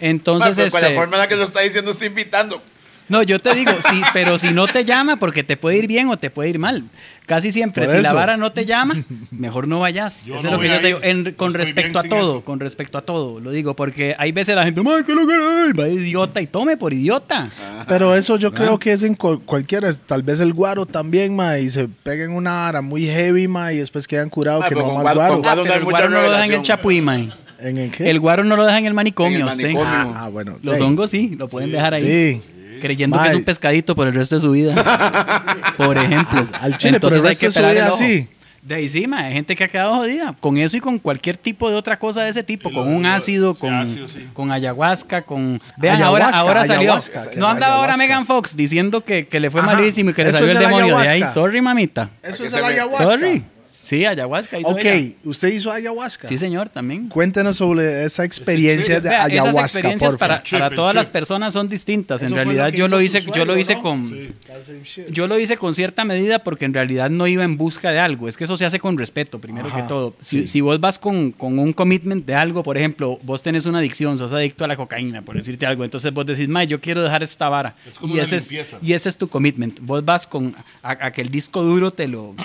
Entonces, 0.00 0.72
con 0.72 0.80
la 0.80 0.88
este, 0.88 0.98
forma 0.98 1.16
en 1.16 1.20
la 1.20 1.28
que 1.28 1.36
lo 1.36 1.44
está 1.44 1.60
diciendo, 1.60 1.90
está 1.90 2.06
invitando. 2.06 2.62
No, 3.10 3.22
yo 3.22 3.38
te 3.40 3.54
digo, 3.54 3.72
sí, 3.90 4.00
pero 4.14 4.38
si 4.38 4.52
no 4.52 4.66
te 4.66 4.84
llama, 4.86 5.16
porque 5.16 5.42
te 5.44 5.56
puede 5.58 5.76
ir 5.78 5.86
bien 5.86 6.08
o 6.08 6.16
te 6.16 6.30
puede 6.30 6.48
ir 6.48 6.58
mal. 6.58 6.84
Casi 7.26 7.52
siempre, 7.52 7.86
si 7.86 8.02
la 8.02 8.12
vara 8.12 8.36
no 8.36 8.50
te 8.52 8.64
llama, 8.64 8.94
mejor 9.30 9.68
no 9.68 9.80
vayas. 9.80 10.26
Yo 10.26 10.36
eso 10.36 10.44
no 10.44 10.48
es 10.48 10.52
lo 10.54 10.60
que 10.60 10.68
yo 10.68 10.80
te 10.80 10.86
digo. 10.88 10.98
En- 11.02 11.34
con 11.34 11.48
estoy 11.50 11.64
respecto 11.64 11.98
a 11.98 12.02
todo, 12.02 12.20
eso. 12.38 12.40
con 12.44 12.58
respecto 12.58 12.98
a 12.98 13.02
todo, 13.02 13.38
lo 13.40 13.50
digo, 13.50 13.76
porque 13.76 14.14
hay 14.18 14.32
veces 14.32 14.56
la 14.56 14.64
gente, 14.64 14.82
"Mae, 14.82 15.04
¿qué 15.04 15.14
lo 15.14 15.26
que 15.26 15.34
hay?", 15.34 15.72
va 15.72 15.88
idiota 15.88 16.40
y 16.40 16.46
tome 16.46 16.76
por 16.76 16.92
idiota. 16.92 17.48
Pero 17.86 18.14
eso 18.14 18.36
yo 18.36 18.52
creo 18.52 18.78
que 18.78 18.92
es 18.92 19.02
en 19.04 19.14
cual- 19.14 19.40
cualquiera, 19.44 19.92
tal 19.92 20.22
vez 20.22 20.40
el 20.40 20.52
guaro 20.54 20.86
también, 20.86 21.36
mae, 21.36 21.62
y 21.62 21.70
se 21.70 21.88
peguen 21.88 22.32
una 22.32 22.68
ara 22.68 22.80
muy 22.80 23.04
heavy, 23.06 23.46
mae, 23.46 23.74
y 23.74 23.78
después 23.78 24.08
quedan 24.08 24.30
curados 24.30 24.60
Mae, 24.60 24.68
que 24.70 24.74
no 24.76 24.84
con 24.84 24.94
más 24.94 25.02
guaro- 25.02 25.16
guaro. 25.40 25.42
Ah, 25.44 25.62
pero 25.62 25.74
el 25.76 25.84
guaro 25.84 26.08
no 26.10 26.22
lo 26.22 26.30
dejan 26.30 26.46
en 26.46 26.52
el 26.54 26.62
chapuí, 26.62 27.00
mae. 27.00 27.28
¿En 27.62 27.76
el 27.76 27.90
qué? 27.90 28.08
El 28.08 28.18
guaro 28.20 28.42
no 28.42 28.56
lo 28.56 28.64
dejan 28.64 28.80
en 28.80 28.86
el 28.86 28.94
manicomio, 28.94 29.36
En 29.36 29.42
el 29.42 29.48
usted. 29.48 29.64
manicomio. 29.64 29.90
ah, 30.16 30.24
ah, 30.24 30.28
bueno. 30.30 30.58
Los 30.62 30.78
hey. 30.78 30.82
hongos 30.86 31.10
sí, 31.10 31.34
lo 31.38 31.46
pueden 31.46 31.70
dejar 31.70 31.92
ahí. 31.94 32.00
Sí. 32.40 32.42
Creyendo 32.80 33.20
que 33.22 33.28
es 33.28 33.34
un 33.34 33.44
pescadito 33.44 33.94
por 33.94 34.08
el 34.08 34.14
resto 34.14 34.36
de 34.36 34.40
su 34.40 34.50
vida. 34.50 34.74
por 35.76 35.96
ejemplo. 35.96 36.44
Al 36.60 36.76
chile, 36.78 36.98
por 37.00 37.12
el 37.12 37.18
Entonces 37.18 37.24
hay 37.24 37.36
que 37.36 37.46
de 37.46 37.52
su 37.52 37.60
vida, 37.74 37.88
ojo. 37.88 37.96
sí. 37.98 38.28
De 38.62 38.74
ahí 38.74 38.90
sí, 38.90 39.06
hay 39.10 39.32
gente 39.32 39.56
que 39.56 39.64
ha 39.64 39.68
quedado 39.68 39.94
jodida. 39.96 40.36
Con 40.38 40.58
eso 40.58 40.76
y 40.76 40.80
con 40.80 40.98
cualquier 40.98 41.38
tipo 41.38 41.70
de 41.70 41.76
otra 41.76 41.98
cosa 41.98 42.22
de 42.24 42.28
ese 42.28 42.42
tipo. 42.42 42.70
Con 42.70 42.88
un 42.88 43.04
lo- 43.04 43.08
ácido, 43.08 43.54
con, 43.54 43.72
ácido, 43.72 44.06
sí. 44.06 44.26
con 44.34 44.52
ayahuasca, 44.52 45.22
con... 45.22 45.62
Vean, 45.78 46.02
ahora, 46.02 46.26
Ayahuasca, 46.26 46.40
ahora 46.46 46.66
salió... 46.66 46.80
ayahuasca, 46.90 47.24
no 47.36 47.46
andaba 47.46 47.76
ahora 47.76 47.94
ayahuasca. 47.94 47.96
Megan 47.96 48.26
Fox 48.26 48.54
diciendo 48.56 49.02
que, 49.02 49.26
que 49.26 49.40
le 49.40 49.50
fue 49.50 49.62
Ajá, 49.62 49.72
malísimo 49.76 50.10
y 50.10 50.12
que 50.12 50.24
le 50.24 50.32
salió 50.34 50.50
el 50.50 50.56
el 50.58 50.62
demonio 50.62 50.98
de 50.98 51.02
ahí. 51.02 51.08
ayahuasca. 51.08 51.34
Sorry, 51.34 51.62
mamita. 51.62 52.10
Eso 52.22 52.44
es 52.44 52.52
el 52.52 52.62
ayahuasca. 52.64 53.06
Sorry. 53.06 53.44
Sí, 53.90 54.06
ayahuasca 54.06 54.56
hizo 54.60 54.68
Ok, 54.68 54.84
ella. 54.84 55.14
usted 55.24 55.48
hizo 55.48 55.72
ayahuasca. 55.72 56.28
Sí, 56.28 56.38
señor, 56.38 56.68
también. 56.68 57.08
Cuéntenos 57.08 57.56
sobre 57.56 58.04
esa 58.04 58.24
experiencia 58.24 59.00
de 59.00 59.08
Vea, 59.08 59.24
ayahuasca, 59.24 59.50
esas 59.50 59.74
experiencias 59.74 60.12
por 60.12 60.18
para. 60.20 60.42
Trip, 60.44 60.60
para 60.60 60.76
todas 60.76 60.92
trip. 60.92 60.98
las 61.00 61.08
personas 61.08 61.52
son 61.54 61.68
distintas. 61.68 62.22
Eso 62.22 62.30
en 62.30 62.36
realidad 62.36 62.68
yo 62.68 62.86
hizo 62.86 62.94
lo 62.94 63.02
hice, 63.02 63.20
yo 63.34 63.44
lo 63.44 63.58
hice 63.58 63.74
¿no? 63.74 63.82
con... 63.82 64.06
Sí. 64.06 65.06
Yo 65.10 65.26
lo 65.26 65.40
hice 65.40 65.56
con 65.56 65.74
cierta 65.74 66.04
medida 66.04 66.38
porque 66.44 66.66
en 66.66 66.72
realidad 66.74 67.10
no 67.10 67.26
iba 67.26 67.42
en 67.42 67.56
busca 67.56 67.90
de 67.90 67.98
algo. 67.98 68.28
Es 68.28 68.36
que 68.36 68.44
eso 68.44 68.56
se 68.56 68.64
hace 68.64 68.78
con 68.78 68.96
respeto, 68.96 69.40
primero 69.40 69.66
Ajá, 69.66 69.82
que 69.82 69.88
todo. 69.88 70.14
Si, 70.20 70.42
sí. 70.42 70.46
si 70.46 70.60
vos 70.60 70.78
vas 70.78 71.00
con, 71.00 71.32
con 71.32 71.58
un 71.58 71.72
commitment 71.72 72.24
de 72.24 72.36
algo, 72.36 72.62
por 72.62 72.78
ejemplo, 72.78 73.18
vos 73.24 73.42
tenés 73.42 73.66
una 73.66 73.80
adicción, 73.80 74.16
sos 74.16 74.32
adicto 74.32 74.64
a 74.64 74.68
la 74.68 74.76
cocaína, 74.76 75.22
por 75.22 75.34
decirte 75.34 75.66
algo, 75.66 75.82
entonces 75.82 76.12
vos 76.14 76.26
decís, 76.26 76.48
Mae, 76.48 76.68
yo 76.68 76.80
quiero 76.80 77.02
dejar 77.02 77.24
esta 77.24 77.48
vara. 77.48 77.74
Es 77.88 77.98
como 77.98 78.14
y, 78.14 78.18
una 78.18 78.22
ese 78.22 78.36
es, 78.36 78.76
y 78.80 78.92
ese 78.92 79.08
es 79.08 79.16
tu 79.16 79.26
commitment. 79.28 79.80
Vos 79.80 80.04
vas 80.04 80.28
con 80.28 80.54
a, 80.80 80.90
a 81.06 81.10
que 81.10 81.22
el 81.22 81.30
disco 81.30 81.64
duro 81.64 81.90
te 81.90 82.06
lo 82.06 82.36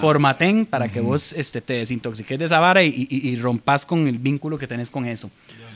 formaten 0.00 0.64
para 0.64 0.88
que 0.88 0.93
vos 1.00 1.32
este, 1.32 1.60
te 1.60 1.74
desintoxiques 1.74 2.38
de 2.38 2.44
esa 2.44 2.60
vara 2.60 2.82
y, 2.82 3.06
y- 3.10 3.28
y 3.28 3.36
rompas 3.36 3.86
con 3.86 4.06
el 4.08 4.18
vínculo 4.18 4.58
que 4.58 4.66
tenés 4.66 4.90
con 4.90 5.06
eso. 5.06 5.30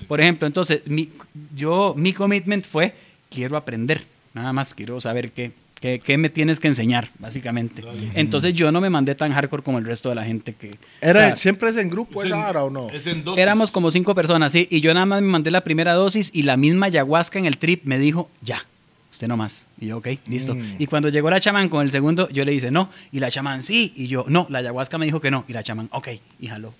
Por 0.06 0.20
ejemplo, 0.20 0.46
entonces, 0.46 0.82
mi, 0.86 1.10
yo, 1.54 1.94
mi 1.96 2.12
commitment 2.12 2.64
fue, 2.66 2.94
quiero 3.30 3.56
aprender. 3.56 4.04
Nada 4.34 4.52
más 4.52 4.74
quiero 4.74 5.00
saber 5.00 5.32
qué, 5.32 5.52
¿Qué, 5.80 6.00
qué 6.00 6.18
me 6.18 6.28
tienes 6.28 6.58
que 6.58 6.66
enseñar, 6.66 7.08
básicamente? 7.20 7.84
Entonces 8.14 8.52
yo 8.52 8.72
no 8.72 8.80
me 8.80 8.90
mandé 8.90 9.14
tan 9.14 9.32
hardcore 9.32 9.62
como 9.62 9.78
el 9.78 9.84
resto 9.84 10.08
de 10.08 10.16
la 10.16 10.24
gente 10.24 10.52
que... 10.52 10.76
Era, 11.00 11.20
o 11.20 11.22
sea, 11.26 11.36
¿Siempre 11.36 11.70
es 11.70 11.76
en 11.76 11.88
grupo 11.88 12.20
Es 12.20 12.26
esa 12.26 12.36
en- 12.40 12.44
hora 12.46 12.64
o 12.64 12.70
no? 12.70 12.90
Es 12.90 13.06
en 13.06 13.22
dosis. 13.22 13.40
Éramos 13.40 13.70
como 13.70 13.92
cinco 13.92 14.12
personas, 14.12 14.50
sí, 14.50 14.66
y 14.72 14.80
yo 14.80 14.92
nada 14.92 15.06
más 15.06 15.22
me 15.22 15.28
mandé 15.28 15.52
la 15.52 15.62
primera 15.62 15.92
dosis 15.94 16.30
y 16.34 16.42
la 16.42 16.56
misma 16.56 16.86
ayahuasca 16.86 17.38
en 17.38 17.46
el 17.46 17.58
trip 17.58 17.84
me 17.84 17.96
dijo, 18.00 18.28
ya, 18.42 18.66
usted 19.10 19.26
no 19.28 19.36
más. 19.36 19.66
Y 19.80 19.86
yo, 19.88 19.98
ok, 19.98 20.08
listo. 20.26 20.54
Mm. 20.54 20.76
Y 20.78 20.86
cuando 20.86 21.08
llegó 21.08 21.30
la 21.30 21.40
chamán 21.40 21.68
con 21.68 21.82
el 21.84 21.90
segundo, 21.90 22.28
yo 22.30 22.44
le 22.44 22.52
dije, 22.52 22.70
no, 22.70 22.90
y 23.12 23.20
la 23.20 23.30
chamán, 23.30 23.62
sí, 23.62 23.92
y 23.96 24.06
yo, 24.06 24.24
no, 24.28 24.46
la 24.50 24.58
ayahuasca 24.58 24.98
me 24.98 25.06
dijo 25.06 25.20
que 25.20 25.30
no, 25.30 25.44
y 25.48 25.52
la 25.52 25.62
chamán, 25.62 25.88
ok, 25.92 26.08
y 26.40 26.46
jaló. 26.48 26.74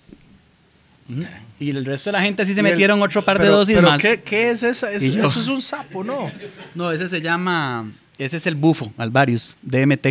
Y 1.59 1.71
el 1.71 1.83
resto 1.85 2.11
de 2.11 2.17
la 2.17 2.21
gente 2.23 2.45
sí 2.45 2.53
se 2.53 2.61
Y 2.61 2.65
el- 2.65 2.71
metieron 2.71 3.01
otro 3.01 3.25
par 3.25 3.39
de 3.39 3.47
dosis 3.47 3.75
pero 3.75 3.89
más. 3.89 3.99
¿qué, 4.01 4.21
qué 4.21 4.51
es 4.51 4.61
esa? 4.61 4.91
Es- 4.91 5.05
Y 5.07 5.11
yo- 5.13 5.25
eso 5.25 5.39
es 5.39 5.47
un 5.47 5.59
sapo, 5.61 6.03
¿no? 6.03 6.31
No, 6.75 6.91
ese 6.91 7.07
se 7.07 7.19
llama, 7.19 7.91
ese 8.19 8.37
es 8.37 8.45
el 8.45 8.53
bufo, 8.55 8.93
Alvarius, 8.95 9.55
DMT. 9.63 10.05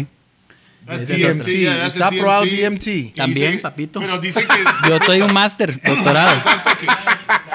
Es 0.89 1.07
DMT. 1.07 1.19
DMT, 1.19 1.62
ya, 1.62 1.87
¿Usted 1.87 2.01
ha 2.03 2.09
es 2.09 2.19
probado 2.19 2.45
DMT. 2.47 3.12
También, 3.14 3.51
dice- 3.53 3.59
papito. 3.62 4.01
Pero 4.01 4.19
dice 4.19 4.41
que... 4.43 4.89
Yo 4.89 4.97
estoy 4.97 5.21
un 5.21 5.33
máster, 5.33 5.81
doctorado. 5.85 6.41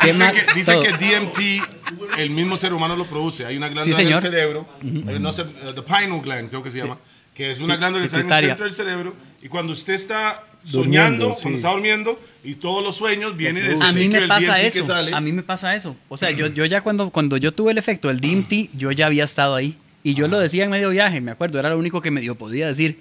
¿Qué 0.02 0.14
Dice, 0.56 0.80
que 0.80 0.92
DMT, 0.94 1.73
el 2.18 2.30
mismo 2.30 2.58
ser 2.58 2.74
humano 2.74 2.96
lo 2.96 3.06
produce. 3.06 3.46
Hay 3.46 3.58
una 3.58 3.70
glándula 3.70 3.96
Sí, 3.96 4.02
en 4.04 4.10
el 4.14 4.20
cerebro, 4.20 4.68
hay 4.82 5.20
no 5.20 5.32
sé, 5.34 5.44
uh, 5.44 5.74
the 5.74 5.82
pineal 5.82 6.22
gland, 6.22 6.50
creo 6.50 6.64
que 6.64 6.72
se 6.72 6.80
llama, 6.80 6.98
que 7.34 7.52
es 7.52 7.60
una 7.60 7.76
glándula 7.78 8.02
que 8.02 8.06
está 8.06 8.20
en 8.20 8.32
el 8.32 8.40
centro 8.40 8.66
del 8.66 8.74
cerebro. 8.74 9.14
Y 9.42 9.48
cuando 9.48 9.74
usted 9.74 9.94
está 9.94 10.44
Durmiendo, 10.64 11.34
soñando, 11.34 11.34
sí. 11.34 11.42
cuando 11.42 11.58
está 11.58 11.72
durmiendo, 11.72 12.20
y 12.44 12.56
todos 12.56 12.84
los 12.84 12.96
sueños 12.96 13.36
vienen 13.36 13.68
de 13.68 13.86
A 13.86 13.92
mí 13.92 14.08
me 14.08 14.28
pasa 14.28 14.56
que 14.58 14.68
eso. 14.68 14.84
sale. 14.84 15.14
A 15.14 15.20
mí 15.20 15.32
me 15.32 15.44
pasa 15.44 15.76
eso. 15.76 15.96
O 16.10 16.16
sea, 16.18 16.32
yo, 16.32 16.48
yo 16.48 16.66
ya 16.66 16.82
cuando, 16.82 17.10
cuando 17.10 17.38
yo 17.38 17.52
tuve 17.52 17.72
el 17.72 17.78
efecto 17.78 18.08
del 18.08 18.20
DMT, 18.20 18.76
yo 18.78 18.92
ya 18.92 19.08
había 19.08 19.26
estado 19.26 19.56
ahí. 19.56 19.78
Y 20.04 20.14
yo 20.14 20.28
lo 20.28 20.40
decía 20.40 20.64
en 20.66 20.70
medio 20.70 20.90
viaje, 20.90 21.22
me 21.22 21.32
acuerdo, 21.32 21.60
era 21.60 21.70
lo 21.70 21.78
único 21.78 22.02
que 22.02 22.12
medio 22.12 22.36
podía 22.36 22.68
decir. 22.68 23.00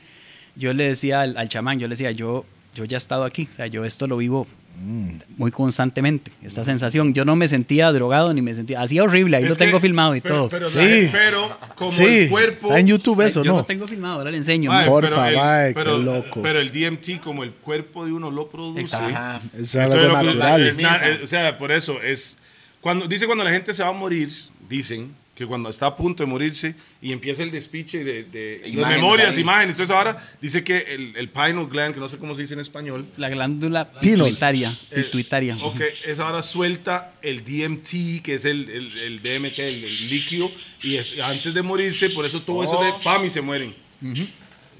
Yo 0.54 0.72
le 0.74 0.84
decía 0.84 1.22
al, 1.22 1.36
al 1.36 1.48
chamán, 1.48 1.78
yo 1.78 1.86
le 1.88 1.92
decía, 1.92 2.10
yo, 2.12 2.44
yo 2.74 2.84
ya 2.84 2.96
he 2.96 2.98
estado 2.98 3.24
aquí. 3.24 3.48
O 3.50 3.52
sea, 3.54 3.66
yo 3.66 3.84
esto 3.84 4.06
lo 4.06 4.16
vivo 4.16 4.46
muy 5.36 5.50
constantemente, 5.50 6.32
esta 6.42 6.64
sensación. 6.64 7.12
Yo 7.14 7.24
no 7.24 7.36
me 7.36 7.46
sentía 7.46 7.92
drogado 7.92 8.32
ni 8.34 8.40
me 8.42 8.54
sentía. 8.54 8.80
Hacía 8.80 9.04
horrible, 9.04 9.36
ahí 9.36 9.44
Es 9.44 9.50
lo 9.50 9.56
que- 9.56 9.64
tengo 9.66 9.78
filmado 9.78 10.16
y 10.16 10.20
pero- 10.20 10.34
todo. 10.34 10.48
Pero, 10.48 10.68
Sí. 10.68 11.08
pero 11.12 11.56
como 11.76 11.90
sí, 11.90 12.04
el 12.04 12.30
cuerpo... 12.30 12.66
está 12.68 12.80
en 12.80 12.86
YouTube 12.86 13.20
Ay, 13.20 13.28
eso, 13.28 13.42
yo 13.44 13.52
¿no? 13.52 13.58
lo 13.58 13.64
tengo 13.64 13.86
filmado, 13.86 14.14
ahora 14.18 14.30
le 14.30 14.38
enseño. 14.38 14.70
Mae, 14.72 14.88
Porfa, 14.88 15.10
pero 15.10 15.24
el- 15.28 15.36
mae, 15.36 15.68
qué 15.68 15.74
pero- 15.74 15.98
loco. 15.98 16.42
Pero 16.42 16.58
el 16.60 16.72
DMT, 16.72 17.20
como 17.22 17.44
el 17.44 17.52
cuerpo 17.52 18.04
de 18.06 18.12
uno 18.12 18.30
lo 18.30 18.48
produce, 18.48 18.96
Ajá. 18.96 19.40
Es 19.56 19.76
algo 19.76 19.94
natural. 19.94 20.66
es 20.66 20.78
na- 20.78 20.96
es- 20.96 21.22
o 21.22 21.26
sea, 21.26 21.58
por 21.58 21.70
eso 21.70 22.00
es. 22.02 22.38
Cuando, 22.80 23.06
dice 23.06 23.26
cuando 23.26 23.44
la 23.44 23.50
gente 23.50 23.72
se 23.74 23.82
va 23.84 23.90
a 23.90 23.92
morir, 23.92 24.30
dicen 24.68 25.14
que 25.34 25.46
cuando 25.46 25.70
está 25.70 25.86
a 25.86 25.96
punto 25.96 26.22
de 26.22 26.28
morirse 26.28 26.74
y 27.00 27.10
empieza 27.10 27.42
el 27.42 27.50
despiche 27.50 28.04
de, 28.04 28.24
de 28.24 28.58
las 28.64 28.68
Imágenes 28.74 28.96
memorias, 29.02 29.34
ahí. 29.36 29.40
imágenes, 29.40 29.74
entonces 29.76 29.96
ahora 29.96 30.22
dice 30.42 30.62
que 30.62 30.76
el, 30.78 31.16
el 31.16 31.30
pineal 31.30 31.66
gland, 31.68 31.94
que 31.94 32.00
no 32.00 32.08
sé 32.08 32.18
cómo 32.18 32.34
se 32.34 32.42
dice 32.42 32.52
en 32.52 32.60
español, 32.60 33.06
La 33.16 33.30
glándula 33.30 33.90
pituitaria. 33.92 34.78
eh, 34.90 35.00
pituitaria. 35.02 35.56
ok, 35.62 35.80
es 36.06 36.20
ahora 36.20 36.42
suelta 36.42 37.14
el 37.22 37.42
DMT, 37.44 38.22
que 38.22 38.34
es 38.34 38.44
el, 38.44 38.68
el, 38.68 38.98
el 38.98 39.22
DMT, 39.22 39.58
el, 39.60 39.84
el 39.84 40.08
líquido, 40.10 40.50
y 40.82 40.96
es, 40.96 41.18
antes 41.20 41.54
de 41.54 41.62
morirse, 41.62 42.10
por 42.10 42.26
eso 42.26 42.42
todo 42.42 42.62
eso 42.62 42.82
de 42.84 42.92
pam 43.02 43.24
y 43.24 43.30
se 43.30 43.40
mueren. 43.40 43.74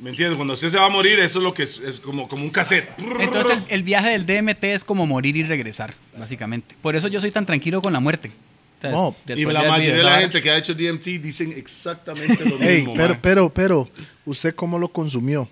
¿Me 0.00 0.11
entiendes? 0.11 0.34
Cuando 0.36 0.53
usted 0.55 0.68
se 0.68 0.78
va 0.78 0.86
a 0.86 0.90
morir, 0.90 1.18
eso 1.20 1.38
es 1.38 1.44
lo 1.44 1.55
que 1.55 1.62
es, 1.62 1.78
es 1.78 2.00
como, 2.00 2.26
como 2.28 2.42
un 2.44 2.50
cassette. 2.50 2.90
Entonces 3.20 3.53
el, 3.53 3.64
el 3.68 3.82
viaje 3.84 4.11
del 4.11 4.26
DMT 4.26 4.64
es 4.64 4.84
como 4.84 5.07
morir 5.07 5.36
y 5.36 5.44
regresar, 5.44 5.94
básicamente. 6.18 6.74
Por 6.82 6.94
eso 6.96 7.09
yo 7.09 7.20
soy 7.20 7.30
tan 7.30 7.46
tranquilo 7.46 7.80
con 7.80 7.92
la 7.92 8.00
muerte. 8.00 8.30
No, 8.91 9.14
y 9.28 9.45
la 9.45 9.62
mayoría 9.62 9.97
de 9.97 10.03
la 10.03 10.20
gente 10.20 10.41
que 10.43 10.51
ha 10.51 10.57
hecho 10.57 10.74
DMT 10.74 11.05
dicen 11.22 11.53
exactamente 11.57 12.45
lo 12.49 12.57
mismo. 12.59 12.95
pero, 12.95 13.14
mae. 13.14 13.20
pero, 13.22 13.53
pero, 13.53 13.89
¿usted 14.26 14.55
cómo 14.55 14.78
lo 14.78 14.89
consumió? 14.89 15.49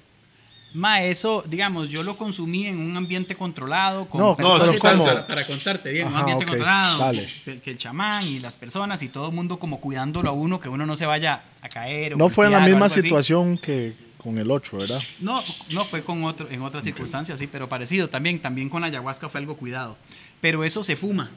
Ma, 0.73 1.03
eso, 1.03 1.43
digamos, 1.49 1.89
yo 1.91 2.05
lo 2.05 2.17
consumí 2.17 2.67
en 2.67 2.79
un 2.79 2.97
ambiente 2.97 3.35
controlado. 3.35 4.07
Con 4.09 4.21
No, 4.21 4.37
no, 4.39 4.61
sustancia. 4.61 5.13
para, 5.15 5.27
para 5.27 5.47
contarte 5.47 5.91
bien, 5.91 6.07
un 6.07 6.15
ambiente 6.15 6.47
controlado. 6.47 6.99
dale. 6.99 7.29
Que, 7.45 7.59
que 7.61 7.71
el 7.73 7.77
chamán 7.77 8.25
y 8.27 8.39
las 8.39 8.57
personas 8.57 9.03
y 9.03 9.09
todo 9.09 9.29
el 9.31 9.35
mundo 9.35 9.59
como 9.59 9.81
cuidándolo 9.81 10.29
a 10.29 10.33
uno, 10.33 10.61
que 10.61 10.69
uno 10.69 10.87
no 10.87 10.95
se 10.95 11.07
vaya 11.07 11.43
a 11.61 11.69
caer. 11.69 12.15
o 12.15 12.17
No 12.19 12.29
fue 12.29 12.47
en 12.47 12.53
la 12.53 12.61
misma 12.61 12.73
algo 12.77 12.85
así. 12.87 13.03
situación 13.03 13.59
que 13.59 13.95
con 14.17 14.39
el 14.39 14.49
otro, 14.53 14.79
¿verdad? 14.79 15.03
No, 15.19 15.43
no 15.71 15.85
fue 15.85 16.03
con 16.05 16.23
otro, 16.23 16.47
en 16.49 16.63
otras 16.63 16.85
circunstancias, 16.85 17.37
sí, 17.41 17.49
pero 17.49 17.69
parecido 17.69 18.09
también. 18.09 18.39
También 18.39 18.69
con 18.69 18.83
la 18.83 18.87
ayahuasca 18.87 19.29
fue 19.29 19.41
algo 19.41 19.57
cuidado. 19.57 19.97
Pero 20.41 20.63
eso 20.63 20.85
se 20.85 20.95
fuma. 20.95 21.33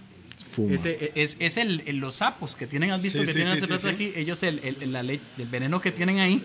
Fuma. 0.52 0.76
Ese- 0.76 1.12
es 1.16 1.36
es 1.40 1.58
el, 1.58 1.84
el- 1.86 1.98
los 1.98 2.16
sapos 2.16 2.56
que 2.56 2.68
tienen, 2.68 2.92
¿has 2.92 3.02
visto 3.02 3.20
Sí, 3.20 3.26
que 3.26 3.32
sí, 3.32 3.38
tienen 3.40 3.54
sí, 3.54 3.58
ese 3.58 3.66
sí, 3.66 3.68
plato 3.68 3.88
sí. 3.88 3.94
aquí? 3.94 4.14
Ellos, 4.16 4.42
el, 4.44 4.60
el- 4.82 4.92
la 4.92 5.02
le- 5.04 5.20
el 5.38 5.46
veneno 5.48 5.80
que 5.82 5.92
tienen 5.92 6.20
ahí, 6.20 6.44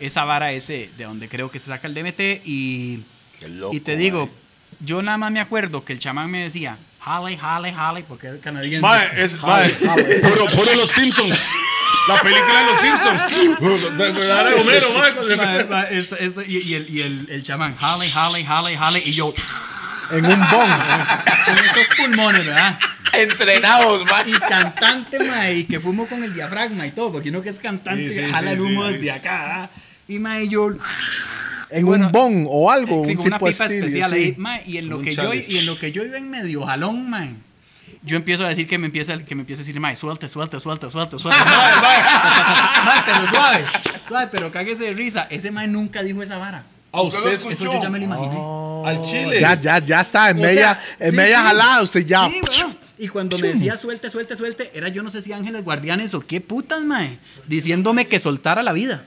esa 0.00 0.24
vara 0.24 0.52
ese, 0.52 0.90
de 0.96 1.04
donde 1.04 1.28
creo 1.28 1.50
que 1.50 1.58
se 1.58 1.66
saca 1.66 1.86
el 1.86 1.94
DMT 1.94 2.42
y, 2.44 3.00
Qué 3.40 3.48
loco, 3.48 3.74
y 3.74 3.80
te 3.80 3.96
digo, 3.96 4.28
yo 4.80 5.02
nada 5.02 5.18
más 5.18 5.30
me 5.32 5.40
acuerdo 5.40 5.84
que 5.84 5.92
el 5.92 5.98
chamán 5.98 6.30
me 6.30 6.42
decía, 6.44 6.76
jale, 7.00 7.36
jale, 7.36 7.72
jale, 7.72 8.02
porque 8.04 8.28
es 8.28 8.40
canadiense. 8.40 8.80
Mae, 8.80 9.08
es, 9.24 9.40
mae, 9.42 9.70
puro, 10.22 10.46
puro 10.46 10.74
los 10.74 10.90
Simpsons. 10.90 11.38
La 12.08 12.20
película 12.20 12.58
de 12.58 12.64
los 12.66 12.78
Simpsons. 12.78 13.22
Y, 16.46 16.58
y 16.58 16.74
el, 16.74 16.90
y 16.90 17.02
el, 17.02 17.26
el 17.30 17.42
chamán, 17.42 17.76
jale, 17.76 18.10
jale, 18.10 18.44
jale, 18.44 18.76
jale, 18.76 19.02
y 19.04 19.12
yo, 19.12 19.32
En 20.12 20.24
un 20.26 20.38
bong. 20.38 20.70
con 21.46 21.64
estos 21.64 21.96
pulmones, 21.96 22.44
¿verdad? 22.44 22.78
Entrenados, 23.22 24.04
man. 24.06 24.28
Y 24.28 24.32
cantante, 24.32 25.18
mae, 25.18 25.54
y 25.58 25.64
que 25.64 25.80
fumo 25.80 26.06
con 26.06 26.22
el 26.22 26.34
diafragma 26.34 26.86
y 26.86 26.90
todo, 26.90 27.12
porque 27.12 27.30
uno 27.30 27.42
que 27.42 27.50
es 27.50 27.58
cantante 27.58 28.10
Sí, 28.10 28.16
sí, 28.16 28.26
jala 28.30 28.50
sí, 28.50 28.54
el 28.54 28.60
humo 28.60 28.86
sí, 28.86 28.92
desde 28.92 29.04
sí. 29.04 29.10
acá. 29.10 29.64
¿ah? 29.64 29.70
Y 30.08 30.18
mae, 30.18 30.48
yo 30.48 30.70
En 31.70 31.86
Bueno, 31.86 32.06
un 32.06 32.12
bong 32.12 32.46
o 32.48 32.70
algo, 32.70 33.04
sí, 33.04 33.12
un 33.12 33.16
con 33.16 33.26
una 33.26 33.38
tipo 33.38 33.50
pipa 33.50 33.66
especial 33.66 34.10
sí. 34.10 34.16
ahí, 34.16 34.34
mae, 34.36 34.62
y 34.66 34.78
en 34.78 34.88
lo 34.88 34.98
que 34.98 35.14
yo 35.14 35.34
y 35.34 35.58
en 35.58 35.66
lo 35.66 35.78
que 35.78 35.92
yo 35.92 36.04
iba 36.04 36.18
en 36.18 36.30
medio 36.30 36.64
jalón, 36.66 37.08
mae. 37.08 37.30
Yo 38.02 38.16
empiezo 38.16 38.44
a 38.44 38.48
decir 38.48 38.68
que 38.68 38.76
me 38.76 38.86
empieza 38.86 39.16
que 39.24 39.34
me 39.34 39.42
empieza 39.42 39.62
a 39.62 39.64
decir, 39.64 39.80
mae, 39.80 39.96
suelte, 39.96 40.28
suelte, 40.28 40.60
suelte, 40.60 40.90
suelte, 40.90 41.18
suelte. 41.18 41.40
Mae, 42.84 43.02
pero 43.06 43.32
suave, 43.32 43.64
suave, 44.06 44.28
pero 44.30 44.52
cáguese 44.52 44.84
de 44.84 44.92
risa. 44.92 45.26
Ese 45.30 45.50
mae 45.50 45.66
nunca 45.68 46.02
dijo 46.02 46.22
esa 46.22 46.36
vara. 46.36 46.64
A 46.92 47.02
usted 47.02 47.32
Eso 47.32 47.50
yo 47.50 47.82
ya 47.82 47.88
me 47.88 47.98
lo 47.98 48.04
imaginé. 48.04 48.38
Al 48.86 49.02
chile. 49.02 49.40
Ya, 49.40 49.58
ya, 49.58 49.78
ya 49.78 50.00
está, 50.00 50.30
en 50.30 50.38
O 50.38 50.42
media, 50.42 50.78
sea, 50.78 51.06
en 51.06 51.10
sí, 51.10 51.16
media 51.16 51.38
sí. 51.38 51.44
jalada, 51.44 51.82
usted 51.82 52.06
ya. 52.06 52.28
Sí. 52.28 52.40
Y 53.04 53.08
cuando 53.08 53.36
me 53.38 53.48
decía 53.48 53.76
suelte, 53.76 54.08
suelte, 54.08 54.34
suelte, 54.34 54.70
era 54.72 54.88
yo 54.88 55.02
no 55.02 55.10
sé 55.10 55.20
si 55.20 55.30
ángeles 55.34 55.62
guardianes 55.62 56.14
o 56.14 56.20
qué 56.20 56.40
putas, 56.40 56.82
mae, 56.84 57.18
diciéndome 57.46 58.06
que 58.08 58.18
soltara 58.18 58.62
la 58.62 58.72
vida. 58.72 59.04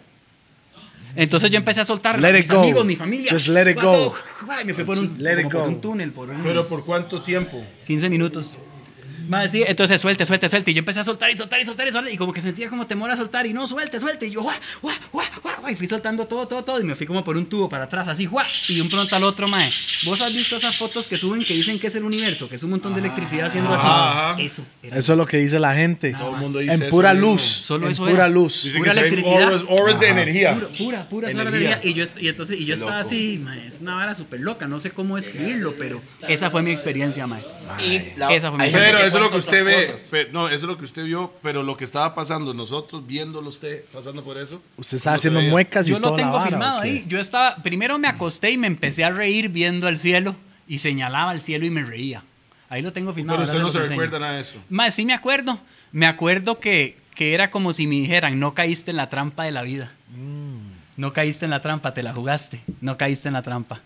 Entonces 1.15 1.49
yo 1.49 1.57
empecé 1.57 1.81
a 1.81 1.85
soltar 1.85 2.19
Let 2.21 2.29
a 2.29 2.33
mis 2.33 2.47
go. 2.47 2.59
amigos, 2.59 2.85
mi 2.85 2.95
familia. 2.95 3.31
Just 3.31 3.47
let 3.47 3.71
it 3.71 3.81
go. 3.81 4.13
ay, 4.49 4.65
me 4.65 4.75
fui 4.75 4.83
por 4.83 4.99
un, 4.99 5.15
Let 5.17 5.39
it 5.39 5.43
como 5.45 5.49
por 5.49 5.61
go. 5.61 5.67
un 5.69 5.81
túnel, 5.81 6.11
por 6.11 6.29
un- 6.29 6.43
Pero 6.43 6.67
¿por 6.67 6.85
cuánto 6.85 7.23
tiempo? 7.23 7.65
15 7.87 8.07
minutos. 8.07 8.55
Mae, 9.27 9.49
sí, 9.49 9.63
entonces 9.65 9.99
suelte, 9.99 10.27
suelte, 10.27 10.47
suelte. 10.47 10.69
Y 10.71 10.73
yo 10.75 10.79
empecé 10.79 10.99
a 10.99 11.03
soltar 11.03 11.31
y 11.31 11.35
soltar 11.35 11.59
y 11.59 11.65
soltar 11.65 11.87
y 11.87 11.91
soltar. 11.91 12.13
Y 12.13 12.17
como 12.17 12.31
que 12.33 12.39
sentía 12.41 12.69
como 12.69 12.85
temor 12.85 13.09
a 13.09 13.15
soltar. 13.17 13.47
Y 13.47 13.51
no, 13.53 13.67
suelte, 13.67 13.99
suelte. 13.99 14.27
Y 14.27 14.31
yo, 14.31 14.43
guau, 14.43 14.55
guau, 14.81 14.95
guau, 15.11 15.25
Y 15.69 15.75
fui 15.75 15.87
soltando 15.87 16.25
todo, 16.27 16.47
todo, 16.47 16.63
todo. 16.63 16.79
Y 16.79 16.83
me 16.83 16.95
fui 16.95 17.05
como 17.05 17.23
por 17.23 17.35
un 17.37 17.45
tubo 17.45 17.67
para 17.69 17.85
atrás, 17.85 18.07
así, 18.07 18.25
guau. 18.25 18.45
Y 18.69 18.75
de 18.75 18.81
un 18.81 18.89
pronto 18.89 19.15
al 19.15 19.23
otro, 19.23 19.47
mae. 19.47 19.69
¿Vos 20.05 20.21
has 20.21 20.33
visto 20.33 20.55
esas 20.57 20.75
fotos 20.77 21.07
que 21.07 21.17
suben 21.17 21.43
que 21.43 21.53
dicen 21.53 21.79
que 21.79 21.87
es 21.87 21.95
el 21.95 22.03
universo? 22.03 22.47
Que 22.47 22.55
es 22.55 22.63
un 22.63 22.69
montón 22.69 22.93
de 22.93 22.99
electricidad 23.01 23.47
haciendo 23.47 23.73
así. 23.73 23.85
Ajá, 23.85 24.31
ajá. 24.33 24.41
Eso. 24.41 24.61
era 24.83 24.97
Eso 24.97 25.13
es 25.13 25.17
lo 25.17 25.25
que 25.25 25.37
dice 25.37 25.59
la 25.59 25.73
gente. 25.75 26.11
Nada 26.11 26.25
Todo 26.25 26.35
el 26.35 26.41
mundo 26.41 26.59
dice 26.59 26.73
En 26.73 26.81
eso 26.83 26.89
pura 26.91 27.13
mismo. 27.13 27.31
luz. 27.31 27.41
Solo 27.41 27.85
en 27.87 27.91
eso 27.91 28.03
pura 28.03 28.13
era. 28.13 28.29
luz. 28.29 28.63
Dice 28.63 28.77
Pura 28.77 28.91
electricidad. 28.93 29.47
Horas, 29.47 29.63
horas 29.67 29.99
de 29.99 30.07
energía. 30.09 30.53
Pura, 30.55 30.69
pura, 30.77 31.09
pura 31.09 31.31
Energía. 31.31 31.57
energía. 31.79 31.79
Y, 31.89 31.93
yo, 31.93 32.05
y 32.19 32.27
entonces, 32.29 32.59
y 32.59 32.65
yo 32.65 32.75
estaba 32.75 32.99
así, 32.99 33.39
mae, 33.43 33.67
es 33.67 33.81
una 33.81 33.95
vara 33.95 34.15
súper 34.15 34.39
loca. 34.39 34.67
No 34.67 34.79
sé 34.79 34.91
cómo 34.91 35.17
escribirlo, 35.17 35.75
pero 35.77 36.01
esa 36.27 36.49
fue 36.49 36.61
mi 36.63 36.71
experiencia, 36.71 37.27
mae. 37.27 37.41
La- 38.15 38.33
Esa 38.33 38.49
fue 38.51 38.59
mi 38.59 38.71
gente 38.71 38.79
Pero 38.79 38.99
eso 38.99 39.17
es 39.17 39.23
lo 39.23 39.31
que 39.31 39.37
usted 39.37 39.65
ve. 39.65 40.29
no, 40.31 40.47
eso 40.47 40.55
es 40.55 40.63
lo 40.63 40.77
que 40.77 40.85
usted 40.85 41.03
vio, 41.03 41.33
pero 41.41 41.63
lo 41.63 41.75
que 41.75 41.83
estaba 41.83 42.13
pasando, 42.15 42.53
nosotros 42.53 43.05
viéndolo 43.05 43.49
usted 43.49 43.83
pasando 43.93 44.23
por 44.23 44.37
eso. 44.37 44.61
Usted 44.77 44.97
se 44.97 45.09
haciendo 45.09 45.39
veía. 45.39 45.51
Muecas 45.57 45.87
y 45.87 45.91
Yo 45.91 45.99
lo 45.99 46.09
toda 46.09 46.17
la 46.17 46.23
tengo 46.23 46.37
vara, 46.37 46.49
filmado 46.49 46.79
ahí. 46.81 47.05
Yo 47.07 47.19
estaba, 47.19 47.55
primero 47.57 47.97
me 47.97 48.07
acosté 48.07 48.51
y 48.51 48.57
me 48.57 48.67
empecé 48.67 49.03
a 49.03 49.09
reír 49.09 49.49
viendo 49.49 49.87
el 49.87 49.97
cielo 49.97 50.35
y 50.67 50.79
señalaba 50.79 51.31
al 51.31 51.41
cielo 51.41 51.65
y 51.65 51.69
me 51.69 51.83
reía. 51.83 52.23
Ahí 52.69 52.81
lo 52.81 52.91
tengo 52.91 53.13
filmado. 53.13 53.39
Pero 53.39 53.49
usted 53.49 53.61
no 53.61 53.71
se 53.71 53.79
enseño. 53.79 54.01
recuerda 54.01 54.19
nada 54.19 54.33
de 54.33 54.41
eso. 54.41 54.57
Mae, 54.69 54.91
sí 54.91 55.05
me 55.05 55.13
acuerdo. 55.13 55.59
Me 55.91 56.05
acuerdo 56.05 56.59
que, 56.59 56.97
que 57.15 57.33
era 57.33 57.49
como 57.49 57.73
si 57.73 57.87
me 57.87 57.95
dijeran, 57.95 58.39
no 58.39 58.53
caíste 58.53 58.91
en 58.91 58.97
la 58.97 59.09
trampa 59.09 59.43
de 59.43 59.51
la 59.51 59.61
vida. 59.63 59.91
No 60.97 61.13
caíste 61.13 61.45
en 61.45 61.51
la 61.51 61.61
trampa, 61.61 61.93
te 61.93 62.03
la 62.03 62.13
jugaste. 62.13 62.59
No 62.81 62.97
caíste 62.97 63.29
en 63.29 63.35
la 63.35 63.41
trampa. 63.41 63.79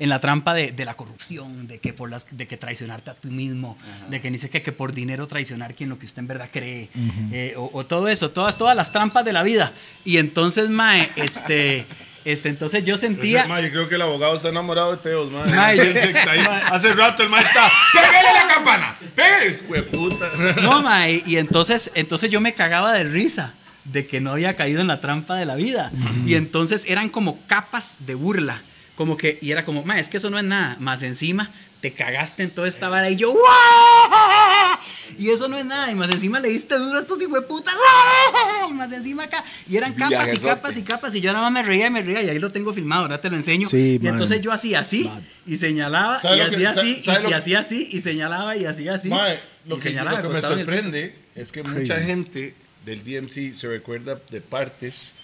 En 0.00 0.08
la 0.10 0.20
trampa 0.20 0.54
de, 0.54 0.70
de 0.70 0.84
la 0.84 0.94
corrupción, 0.94 1.66
de 1.66 1.78
que 1.80 1.92
por 1.92 2.08
las, 2.08 2.26
de 2.30 2.46
que 2.46 2.56
traicionarte 2.56 3.10
a 3.10 3.14
ti 3.14 3.28
mismo, 3.30 3.76
de 4.08 4.20
que 4.20 4.30
dice 4.30 4.48
que, 4.48 4.62
que 4.62 4.70
por 4.70 4.92
dinero 4.92 5.26
traicionar 5.26 5.74
quien 5.74 5.88
lo 5.90 5.98
que 5.98 6.06
usted 6.06 6.20
en 6.20 6.28
verdad 6.28 6.48
cree, 6.52 6.88
eh, 7.32 7.54
o, 7.56 7.68
o 7.72 7.84
todo 7.84 8.06
eso, 8.08 8.30
todas, 8.30 8.56
todas 8.58 8.76
las 8.76 8.92
trampas 8.92 9.24
de 9.24 9.32
la 9.32 9.42
vida. 9.42 9.72
Y 10.04 10.18
entonces, 10.18 10.70
Mae, 10.70 11.08
este, 11.16 11.84
este, 12.24 12.48
entonces 12.48 12.84
yo 12.84 12.96
sentía. 12.96 13.40
Ese, 13.40 13.48
ma, 13.48 13.60
yo 13.60 13.70
creo 13.70 13.88
que 13.88 13.96
el 13.96 14.02
abogado 14.02 14.36
está 14.36 14.50
enamorado 14.50 14.92
de 14.92 14.98
Teos, 14.98 15.32
man. 15.32 15.52
Ma, 15.56 15.74
yo- 15.74 15.82
Hace 16.70 16.92
rato 16.92 17.24
el 17.24 17.28
man 17.30 17.44
está. 17.44 17.68
¡Pégale 17.92 18.28
la 18.34 18.54
campana! 18.54 18.96
¡Pégale! 19.16 19.52
Puta. 19.82 20.26
No, 20.62 20.80
mae, 20.80 21.24
y 21.26 21.38
entonces, 21.38 21.90
entonces 21.94 22.30
yo 22.30 22.40
me 22.40 22.54
cagaba 22.54 22.92
de 22.92 23.02
risa. 23.02 23.52
de 23.84 24.06
que 24.06 24.20
no 24.20 24.30
había 24.32 24.54
caído 24.54 24.80
en 24.80 24.86
la 24.86 25.00
trampa 25.00 25.34
de 25.36 25.44
la 25.46 25.56
vida. 25.56 25.90
Y 26.26 26.34
entonces 26.34 26.84
eran 26.86 27.08
como 27.08 27.40
capas 27.46 27.96
de 28.06 28.14
burla. 28.14 28.62
Como 28.98 29.16
que, 29.16 29.38
y 29.40 29.52
era 29.52 29.64
como, 29.64 29.84
ma, 29.84 30.00
es 30.00 30.08
que 30.08 30.16
eso 30.16 30.28
no 30.28 30.40
es 30.40 30.44
nada. 30.44 30.76
Más 30.80 31.04
encima, 31.04 31.52
te 31.80 31.92
cagaste 31.92 32.42
en 32.42 32.50
toda 32.50 32.66
esta 32.66 32.88
vara. 32.88 33.08
Y 33.08 33.14
yo, 33.14 33.30
¡guau! 33.30 34.78
Y 35.16 35.30
eso 35.30 35.46
no 35.46 35.56
es 35.56 35.64
nada. 35.64 35.88
Y 35.92 35.94
más 35.94 36.10
encima 36.10 36.40
le 36.40 36.48
diste 36.48 36.76
duro 36.76 36.98
a 36.98 37.00
estos 37.00 37.22
hijueputas. 37.22 37.76
¡guau! 37.76 38.70
Y 38.70 38.74
más 38.74 38.90
encima 38.90 39.22
acá. 39.22 39.44
Y 39.70 39.76
eran 39.76 39.92
capas 39.92 40.34
y 40.34 40.38
capas 40.38 40.76
y 40.78 40.82
capas. 40.82 41.14
Y 41.14 41.20
yo 41.20 41.32
nada 41.32 41.48
más 41.48 41.52
me 41.52 41.62
reía 41.62 41.86
y 41.86 41.90
me 41.90 42.02
reía. 42.02 42.24
Y 42.24 42.28
ahí 42.30 42.40
lo 42.40 42.50
tengo 42.50 42.72
filmado, 42.72 43.02
ahora 43.02 43.20
te 43.20 43.30
lo 43.30 43.36
enseño. 43.36 43.68
Sí, 43.68 44.00
y 44.02 44.04
man. 44.04 44.14
entonces 44.14 44.40
yo 44.40 44.50
hacía 44.50 44.80
así. 44.80 45.08
Y 45.46 45.58
señalaba. 45.58 46.20
¿Sabe 46.20 46.38
Y 46.38 46.40
hacía 46.40 46.70
así. 46.70 47.00
Y 47.00 47.32
hacía 47.32 47.58
así. 47.60 47.88
Y 47.92 48.00
señalaba 48.00 48.56
y 48.56 48.64
hacía 48.64 48.94
así. 48.94 49.10
Mae, 49.10 49.38
lo 49.64 49.76
y 49.76 49.78
que, 49.78 49.90
señalaba 49.90 50.22
lo 50.22 50.28
que 50.28 50.34
me 50.34 50.42
sorprende 50.42 51.14
es 51.36 51.52
que 51.52 51.62
Crazy. 51.62 51.78
mucha 51.78 52.00
gente 52.00 52.56
del 52.84 53.04
DMT 53.04 53.54
se 53.54 53.68
recuerda 53.68 54.20
de 54.28 54.40
partes. 54.40 55.14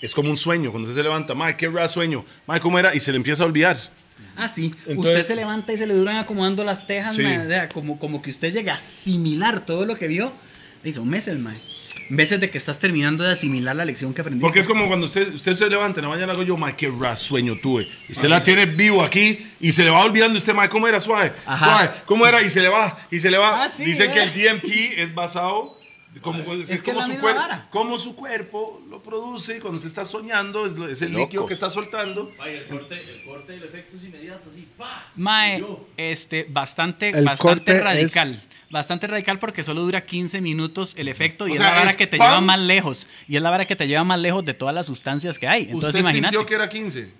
Es 0.00 0.14
como 0.14 0.30
un 0.30 0.36
sueño. 0.36 0.70
Cuando 0.70 0.88
usted 0.88 1.00
se 1.00 1.02
levanta, 1.02 1.34
Mae, 1.34 1.56
qué 1.56 1.68
raro 1.68 1.88
sueño. 1.88 2.24
Mae, 2.46 2.60
¿cómo 2.60 2.78
era? 2.78 2.94
Y 2.94 3.00
se 3.00 3.10
le 3.12 3.16
empieza 3.16 3.42
a 3.42 3.46
olvidar. 3.46 3.76
Ah, 4.36 4.48
sí. 4.48 4.74
Entonces- 4.86 5.12
usted 5.16 5.22
se 5.24 5.36
levanta 5.36 5.72
y 5.72 5.76
se 5.76 5.86
le 5.86 5.94
duran 5.94 6.16
acomodando 6.16 6.64
las 6.64 6.86
tejas, 6.86 7.14
Sí. 7.16 7.22
mae, 7.22 7.38
o 7.38 7.48
sea, 7.48 7.68
como, 7.68 7.98
como 7.98 8.22
que 8.22 8.30
usted 8.30 8.52
llega 8.52 8.72
a 8.72 8.76
asimilar 8.76 9.64
todo 9.66 9.84
lo 9.84 9.96
que 9.96 10.06
vio. 10.08 10.32
Y 10.84 10.92
son 10.92 11.08
meses, 11.08 11.38
mae. 11.38 11.58
Meses 12.08 12.40
de 12.40 12.48
que 12.48 12.56
estás 12.56 12.78
terminando 12.78 13.22
de 13.24 13.32
asimilar 13.32 13.74
la 13.76 13.84
lección 13.84 14.14
que 14.14 14.20
aprendiste. 14.22 14.46
Porque 14.46 14.60
es 14.60 14.66
como 14.66 14.86
cuando 14.86 15.06
usted, 15.06 15.34
usted 15.34 15.52
se 15.52 15.68
levanta 15.68 16.00
en 16.00 16.04
la 16.04 16.08
mañana, 16.08 16.32
hago 16.32 16.42
yo, 16.42 16.56
Mae, 16.56 16.74
qué 16.76 16.88
raro 16.88 17.16
sueño 17.16 17.56
tuve. 17.60 17.86
Y 18.08 18.12
usted 18.12 18.28
la 18.28 18.42
tiene 18.42 18.64
vivo 18.64 19.02
aquí 19.02 19.46
y 19.60 19.72
se 19.72 19.84
le 19.84 19.90
va 19.90 20.04
olvidando 20.04 20.38
usted, 20.38 20.54
Mae, 20.54 20.68
¿cómo 20.68 20.86
era? 20.88 21.00
Suave. 21.00 21.32
Ajá. 21.44 21.66
Suave. 21.66 21.90
¿Cómo 22.06 22.26
era? 22.26 22.40
Y 22.42 22.48
se 22.48 22.60
le 22.62 22.68
va, 22.68 22.96
y 23.10 23.18
se 23.18 23.30
le 23.30 23.36
va. 23.36 23.64
Ah, 23.64 23.68
sí, 23.68 23.84
Dicen 23.84 24.10
que 24.12 24.22
el 24.22 24.32
DMT 24.32 25.02
es 25.02 25.14
basado. 25.14 25.77
Como, 26.22 26.52
es, 26.54 26.70
Es 26.70 26.82
que 26.82 26.90
como 26.92 27.02
su 27.02 27.08
misma 27.10 27.22
cuerpo, 27.22 27.40
vara. 27.40 27.66
como 27.70 27.98
su 27.98 28.16
cuerpo 28.16 28.82
lo 28.88 29.02
produce 29.02 29.60
cuando 29.60 29.78
se 29.78 29.86
está 29.86 30.04
soñando, 30.04 30.66
es, 30.66 30.72
el 31.02 31.12
Loco. 31.12 31.24
líquido 31.24 31.46
que 31.46 31.54
está 31.54 31.70
soltando. 31.70 32.32
El 32.44 32.66
corte, 32.66 32.94
el 33.08 33.24
corte 33.24 33.54
efecto 33.56 33.96
es 33.98 34.04
inmediato, 34.04 34.50
así, 34.50 34.66
¡pa! 34.76 35.06
Mae, 35.14 35.62
este, 35.96 36.46
bastante, 36.48 37.10
El 37.10 37.24
bastante 37.24 37.76
es- 37.76 37.82
radical. 37.84 38.42
Bastante 38.70 39.06
radical 39.06 39.38
porque 39.38 39.62
solo 39.62 39.80
dura 39.80 40.02
15 40.04 40.42
minutos 40.42 40.94
el 40.98 41.08
efecto 41.08 41.46
y 41.48 41.52
O 41.52 41.54
es 41.54 41.58
sea, 41.60 41.70
la 41.70 41.76
vara 41.78 41.90
es 41.90 41.96
que 41.96 42.06
te 42.06 42.18
lleva 42.18 42.40
más 42.42 42.58
lejos. 42.58 43.08
Y 43.26 43.36
es 43.36 43.42
la 43.42 43.48
vara 43.48 43.64
que 43.66 43.76
te 43.76 43.86
lleva 43.88 44.04
más 44.04 44.18
lejos 44.18 44.44
de 44.44 44.52
todas 44.52 44.74
las 44.74 44.84
sustancias 44.84 45.38
que 45.38 45.48
hay. 45.48 45.62
Entonces 45.62 45.88
¿Usted 45.88 46.00
imagínate. 46.00 46.32
sintió 46.36 46.46
que 46.46 46.54
era 46.54 46.68
15? 46.68 47.10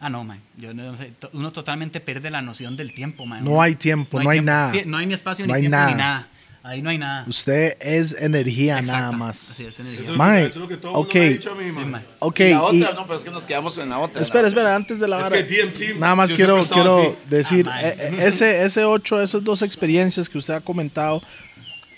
Ah, 0.00 0.08
no, 0.08 0.24
mae. 0.24 0.38
Yo 0.56 0.72
no 0.72 0.96
sé. 0.96 1.12
Uno 1.34 1.50
totalmente 1.50 2.00
pierde 2.00 2.30
la 2.30 2.40
noción 2.40 2.74
del 2.74 2.94
tiempo, 2.94 3.26
mae. 3.26 3.42
No 3.42 3.60
hay 3.60 3.74
tiempo, 3.74 4.22
no 4.22 4.30
hay 4.30 4.36
tiempo. 4.38 4.50
nada. 4.50 4.72
Sí, 4.72 4.82
no 4.86 4.96
hay 4.96 5.04
ni 5.06 5.12
espacio, 5.14 5.46
No 5.46 5.52
ni 5.52 5.56
hay 5.56 5.60
tiempo, 5.62 5.76
nada. 5.76 5.90
ni 5.90 5.96
nada. 5.96 6.28
Ahí 6.68 6.82
no 6.82 6.90
hay 6.90 6.98
nada. 6.98 7.24
Usted 7.26 7.76
es 7.80 8.14
energía 8.18 8.78
Exacto. 8.78 9.00
nada 9.00 9.12
más. 9.12 9.50
Así 9.52 9.64
es, 9.64 9.78
energía. 9.80 10.02
Eso 10.02 10.10
es, 10.12 10.16
lo 10.18 10.18
Mae, 10.18 10.40
que, 10.42 10.46
eso 10.48 10.58
es 10.58 10.62
lo 10.62 10.68
que 10.68 10.76
todo 10.76 10.90
el 10.92 10.96
mundo 10.98 11.10
ha 11.18 11.22
dicho 11.24 11.50
a 11.50 11.54
mí, 11.54 11.64
Sí, 11.70 11.72
mae. 11.72 11.84
mae. 11.86 12.02
Ok, 12.18 12.40
Y 12.40 12.42
la 12.42 12.50
y- 12.50 12.54
otra, 12.82 12.92
no, 12.94 13.06
pero 13.06 13.18
es 13.18 13.24
que 13.24 13.30
nos 13.30 13.46
quedamos 13.46 13.78
en 13.78 13.88
la 13.88 13.98
otra. 13.98 14.20
espera, 14.20 14.42
la 14.42 14.48
espera, 14.48 14.76
antes 14.76 15.00
de 15.00 15.08
la 15.08 15.16
Es 15.16 15.22
vara. 15.22 15.36
que 15.36 15.42
DMT, 15.62 15.98
Nada 15.98 16.14
más 16.14 16.34
quiero, 16.34 16.62
quiero 16.68 17.00
así. 17.02 17.10
decir, 17.30 17.66
Ah, 17.70 17.82
eh, 17.88 17.96
eh, 17.98 18.16
ese, 18.22 18.62
ese 18.64 18.84
ocho, 18.84 19.20
esas 19.22 19.42
dos 19.42 19.62
experiencias 19.62 20.28
que 20.28 20.36
usted 20.36 20.54
ha 20.54 20.60
comentado, 20.60 21.22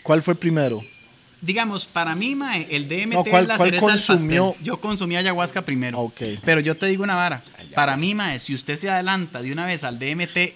¿cuál 0.04 0.22
fue 0.22 0.34
primero? 0.36 0.80
Digamos, 1.40 1.86
para 1.86 2.14
mí, 2.14 2.34
mae, 2.36 2.66
el 2.70 2.86
DMT 2.86 3.14
No, 3.14 3.24
¿cuál- 3.24 3.42
es 3.44 3.48
la 3.48 3.56
cuál 3.56 3.70
cereza 3.70 3.86
consumió? 3.86 4.48
pastel. 4.50 4.64
Yo 4.66 4.76
consumí 4.80 5.16
ayahuasca 5.16 5.62
primero. 5.62 5.98
Ok. 5.98 6.20
Pero 6.44 6.60
yo 6.60 6.76
te 6.76 6.86
digo 6.86 7.02
una 7.02 7.14
vara. 7.16 7.42
Para 7.74 7.96
mí, 7.96 8.14
mae, 8.14 8.38
si 8.38 8.52
usted 8.54 8.76
se 8.76 8.90
adelanta 8.90 9.40
de 9.42 9.50
una 9.50 9.64
vez 9.66 9.82
al 9.82 9.98
DMT, 9.98 10.54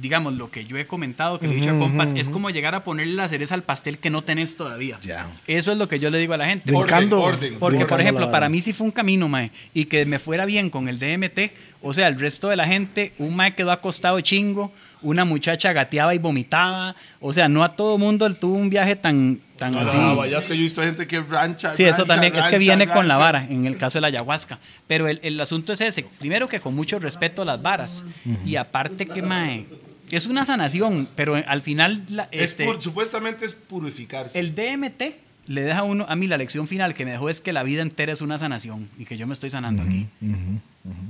digamos, 0.00 0.34
lo 0.34 0.50
que 0.50 0.64
yo 0.64 0.76
he 0.76 0.86
comentado, 0.86 1.38
que 1.38 1.46
le 1.46 1.54
he 1.54 1.56
dicho 1.56 1.70
a 1.70 1.78
compas, 1.78 2.12
es 2.14 2.30
como 2.30 2.50
llegar 2.50 2.74
a 2.74 2.84
ponerle 2.84 3.14
la 3.14 3.28
cereza 3.28 3.54
al 3.54 3.62
pastel 3.62 3.98
que 3.98 4.10
no 4.10 4.22
tenés 4.22 4.56
todavía. 4.56 4.98
Ya. 5.02 5.28
Eso 5.46 5.72
es 5.72 5.78
lo 5.78 5.88
que 5.88 5.98
yo 5.98 6.10
le 6.10 6.18
digo 6.18 6.34
a 6.34 6.36
la 6.36 6.46
gente. 6.46 6.70
Brincando. 6.70 7.20
orden. 7.20 7.56
Porque, 7.58 7.78
brincando 7.78 7.88
por 7.88 8.00
ejemplo, 8.00 8.30
para 8.30 8.48
mí 8.48 8.60
sí 8.60 8.72
fue 8.72 8.86
un 8.86 8.92
camino, 8.92 9.28
mae, 9.28 9.50
y 9.74 9.86
que 9.86 10.04
me 10.06 10.18
fuera 10.18 10.44
bien 10.44 10.70
con 10.70 10.88
el 10.88 10.98
DMT, 10.98 11.52
o 11.82 11.92
sea, 11.92 12.08
el 12.08 12.18
resto 12.18 12.48
de 12.48 12.56
la 12.56 12.66
gente, 12.66 13.12
un 13.18 13.34
mae 13.34 13.54
quedó 13.54 13.72
acostado 13.72 14.20
chingo, 14.20 14.72
una 15.02 15.24
muchacha 15.24 15.72
gateaba 15.72 16.14
y 16.14 16.18
vomitaba, 16.18 16.94
o 17.20 17.32
sea, 17.32 17.48
no 17.48 17.64
a 17.64 17.72
todo 17.74 17.98
mundo 17.98 18.32
tuvo 18.34 18.54
un 18.56 18.70
viaje 18.70 18.96
tan, 18.96 19.40
tan 19.58 19.76
A 19.76 19.82
así. 19.82 19.96
la 19.96 20.14
Guayasca 20.14 20.48
yo 20.54 20.60
he 20.60 20.62
visto 20.62 20.82
gente 20.82 21.06
que 21.06 21.20
rancha. 21.20 21.72
Sí, 21.72 21.84
eso 21.84 21.98
rancha, 21.98 22.06
también, 22.14 22.32
es 22.34 22.38
que 22.44 22.50
rancha, 22.52 22.58
viene 22.58 22.86
con 22.88 23.08
la 23.08 23.14
rancha. 23.14 23.18
vara, 23.24 23.46
en 23.48 23.66
el 23.66 23.76
caso 23.76 23.98
de 23.98 24.02
la 24.02 24.06
ayahuasca. 24.08 24.58
Pero 24.86 25.08
el, 25.08 25.20
el 25.22 25.40
asunto 25.40 25.72
es 25.72 25.80
ese, 25.80 26.04
primero 26.18 26.48
que 26.48 26.60
con 26.60 26.74
mucho 26.74 26.98
respeto 26.98 27.42
a 27.42 27.44
las 27.44 27.60
varas, 27.62 28.04
y 28.44 28.56
aparte 28.56 29.06
que, 29.06 29.22
mae, 29.22 29.66
es 30.10 30.26
una 30.26 30.44
sanación, 30.44 31.08
pero 31.16 31.36
al 31.46 31.62
final, 31.62 32.02
la- 32.08 32.28
Es 32.32 32.50
este, 32.52 32.66
pur- 32.66 32.80
supuestamente 32.80 33.44
es 33.46 33.54
purificarse. 33.54 34.38
el 34.38 34.54
DMT 34.54 35.02
le 35.46 35.62
deja 35.62 35.80
a 35.80 35.82
uno, 35.84 36.04
a 36.08 36.14
mí 36.16 36.26
la 36.28 36.36
lección 36.36 36.68
final 36.68 36.94
que 36.94 37.04
me 37.04 37.12
dejó 37.12 37.28
es 37.30 37.40
que 37.40 37.52
la 37.52 37.62
vida 37.62 37.82
entera 37.82 38.12
es 38.12 38.20
una 38.20 38.38
sanación 38.38 38.88
y 38.98 39.04
que 39.04 39.16
yo 39.16 39.26
me 39.26 39.32
estoy 39.32 39.50
sanando 39.50 39.82
aquí. 39.82 40.06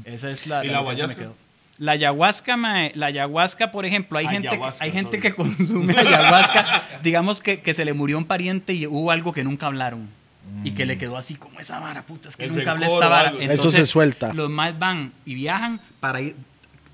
Esa 0.04 0.30
es 0.30 0.46
la, 0.46 0.64
¿Y 0.64 0.68
la 0.68 0.74
la 0.74 0.78
lección 0.80 0.84
que 0.84 0.84
me 0.84 0.92
ayahuasca? 0.92 1.22
quedó. 1.22 1.49
La 1.80 1.92
ayahuasca, 1.92 2.56
mae, 2.58 2.92
la 2.94 3.06
ayahuasca, 3.06 3.72
por 3.72 3.86
ejemplo, 3.86 4.18
hay 4.18 4.26
gente, 4.28 4.48
que, 4.48 4.54
Ayahuasca, 4.54 4.84
hay 4.84 4.92
gente 4.92 5.16
sorry. 5.16 5.22
que 5.22 5.34
consume 5.34 5.94
ayahuasca, 5.98 6.82
digamos 7.02 7.40
que, 7.40 7.60
que 7.62 7.72
se 7.74 7.84
le 7.86 7.94
murió 7.94 8.18
un 8.18 8.26
pariente 8.26 8.74
y 8.74 8.86
hubo 8.86 9.10
algo 9.10 9.32
que 9.32 9.42
nunca 9.44 9.66
hablaron. 9.66 10.08
Y 10.62 10.72
que 10.72 10.84
le 10.84 10.98
quedó 10.98 11.16
así 11.16 11.36
como 11.36 11.58
esa 11.58 11.78
vara, 11.80 12.02
puta, 12.02 12.28
es 12.28 12.36
que 12.36 12.44
El 12.44 12.54
nunca 12.54 12.72
hablé 12.72 12.86
esta 12.86 13.08
vara. 13.08 13.28
algo. 13.30 13.40
Eso 13.40 13.70
se 13.70 13.86
suelta. 13.86 14.32
Los 14.34 14.50
más 14.50 14.78
van 14.78 15.12
y 15.24 15.34
viajan 15.34 15.80
para 16.00 16.20
ir 16.20 16.36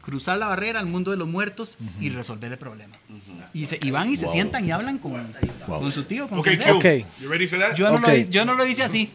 cruzar 0.02 0.38
la 0.38 0.46
barrera 0.46 0.78
al 0.78 0.86
mundo 0.86 1.10
de 1.10 1.16
los 1.16 1.26
muertos 1.26 1.78
y 2.00 2.10
resolver 2.10 2.52
el 2.52 2.58
problema. 2.58 2.94
Y, 3.52 3.66
se, 3.66 3.80
y 3.82 3.90
van 3.90 4.08
y 4.12 4.16
se 4.16 4.28
sientan 4.28 4.64
y 4.66 4.70
hablan 4.70 4.98
con, 4.98 5.32
con 5.66 5.90
su 5.90 6.04
tío, 6.04 6.28
con 6.28 6.38
Ok, 6.38 6.44
quien 6.44 6.56
sea. 6.58 6.70
Q. 6.72 6.76
Ok. 6.78 6.84
You 7.20 7.28
ready 7.28 7.48
for 7.48 7.58
that? 7.58 7.74
Yo 7.74 7.88
no, 7.88 7.96
Ok. 7.96 8.06
lo, 8.06 8.14
hice- 8.14 8.30
yo 8.30 8.44
no 8.44 8.54
lo 8.54 8.64
hice 8.66 8.84
así. 8.84 9.10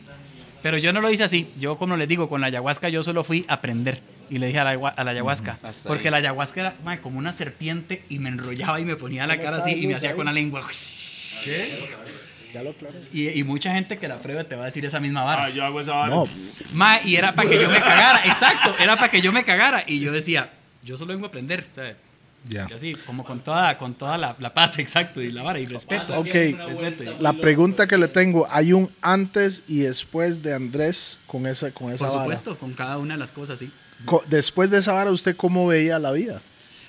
Pero 0.62 0.78
yo 0.78 0.92
no 0.92 1.00
lo 1.00 1.10
hice 1.10 1.24
así. 1.24 1.50
Yo, 1.58 1.78
como 1.78 1.96
les 1.96 2.10
digo, 2.10 2.28
con 2.28 2.42
la 2.42 2.48
ayahuasca 2.48 2.90
yo 2.90 3.04
solo 3.04 3.24
fui 3.24 3.46
a 3.48 3.54
aprender. 3.54 4.02
Y 4.32 4.40
le 4.40 4.48
dije 4.48 4.60
a 4.60 4.64
la, 4.64 4.72
a 4.90 5.04
la 5.04 5.12
ayahuasca. 5.12 5.60
Hasta 5.62 5.88
Porque 5.90 6.08
ahí. 6.08 6.12
la 6.12 6.18
ayahuasca 6.18 6.62
era 6.82 7.02
como 7.02 7.20
una 7.20 7.34
serpiente 7.34 8.04
y 8.10 8.18
me 8.20 8.30
enrollaba 8.30 8.80
y 8.80 8.86
me 8.86 8.96
ponía 8.96 9.28
la 9.28 9.38
cara 9.38 9.58
así 9.58 9.72
y 9.72 9.86
me 9.88 9.96
hacía 9.96 10.14
con 10.14 10.26
la 10.26 10.32
lengua. 10.34 10.62
Y, 13.14 13.30
y 13.30 13.44
mucha 13.44 13.74
gente 13.74 13.98
que 13.98 14.08
la 14.08 14.20
prueba 14.20 14.44
te 14.44 14.56
va 14.56 14.64
a 14.64 14.66
decir 14.66 14.86
esa 14.86 15.00
misma 15.00 15.24
vara. 15.24 15.46
Ah, 15.46 15.50
yo 15.50 15.64
hago 15.66 15.82
esa 15.82 15.94
vara. 15.94 16.16
No, 16.16 16.28
Mae, 16.74 17.02
y 17.06 17.16
era 17.16 17.34
para 17.34 17.50
que 17.50 17.62
yo 17.62 17.70
me 17.70 17.80
cagara. 17.80 18.22
Exacto, 18.26 18.76
era 18.80 18.96
para 18.96 19.10
que 19.12 19.22
yo 19.22 19.32
me 19.32 19.44
cagara. 19.44 19.84
Y 19.88 20.00
yo 20.00 20.12
decía, 20.12 20.52
yo 20.84 20.98
solo 20.98 21.14
vengo 21.14 21.26
a 21.26 21.30
aprender. 21.30 21.66
¿sabes? 21.76 21.96
ya. 22.46 22.68
Y 22.70 22.74
así, 22.74 22.96
como 23.06 23.24
con 23.24 23.40
toda, 23.42 23.78
con 23.78 23.94
toda 23.94 24.18
la, 24.18 24.36
la 24.40 24.54
paz, 24.54 24.80
exacto, 24.80 25.22
y 25.22 25.32
la 25.32 25.44
vara 25.44 25.60
y 25.60 25.66
respeto. 25.66 26.20
Ok, 26.20 26.28
Respeto. 26.34 27.16
la 27.20 27.34
pregunta 27.34 27.86
que 27.88 27.98
le 27.98 28.08
tengo, 28.08 28.48
¿hay 28.50 28.74
un 28.74 28.90
antes 29.02 29.64
y 29.68 29.80
después 29.80 30.42
de 30.42 30.54
Andrés 30.54 31.20
con 31.28 31.46
esa, 31.48 31.72
con 31.72 31.92
esa 31.92 32.06
Por 32.08 32.16
vara? 32.18 32.24
supuesto, 32.24 32.58
con 32.58 32.74
cada 32.74 32.98
una 32.98 33.14
de 33.14 33.20
las 33.20 33.32
cosas, 33.32 33.60
sí. 33.60 33.72
Después 34.28 34.70
de 34.70 34.80
esa 34.80 34.94
vara, 34.94 35.12
¿usted 35.12 35.36
cómo 35.36 35.68
veía 35.68 36.00
la 36.00 36.12
vida? 36.12 36.42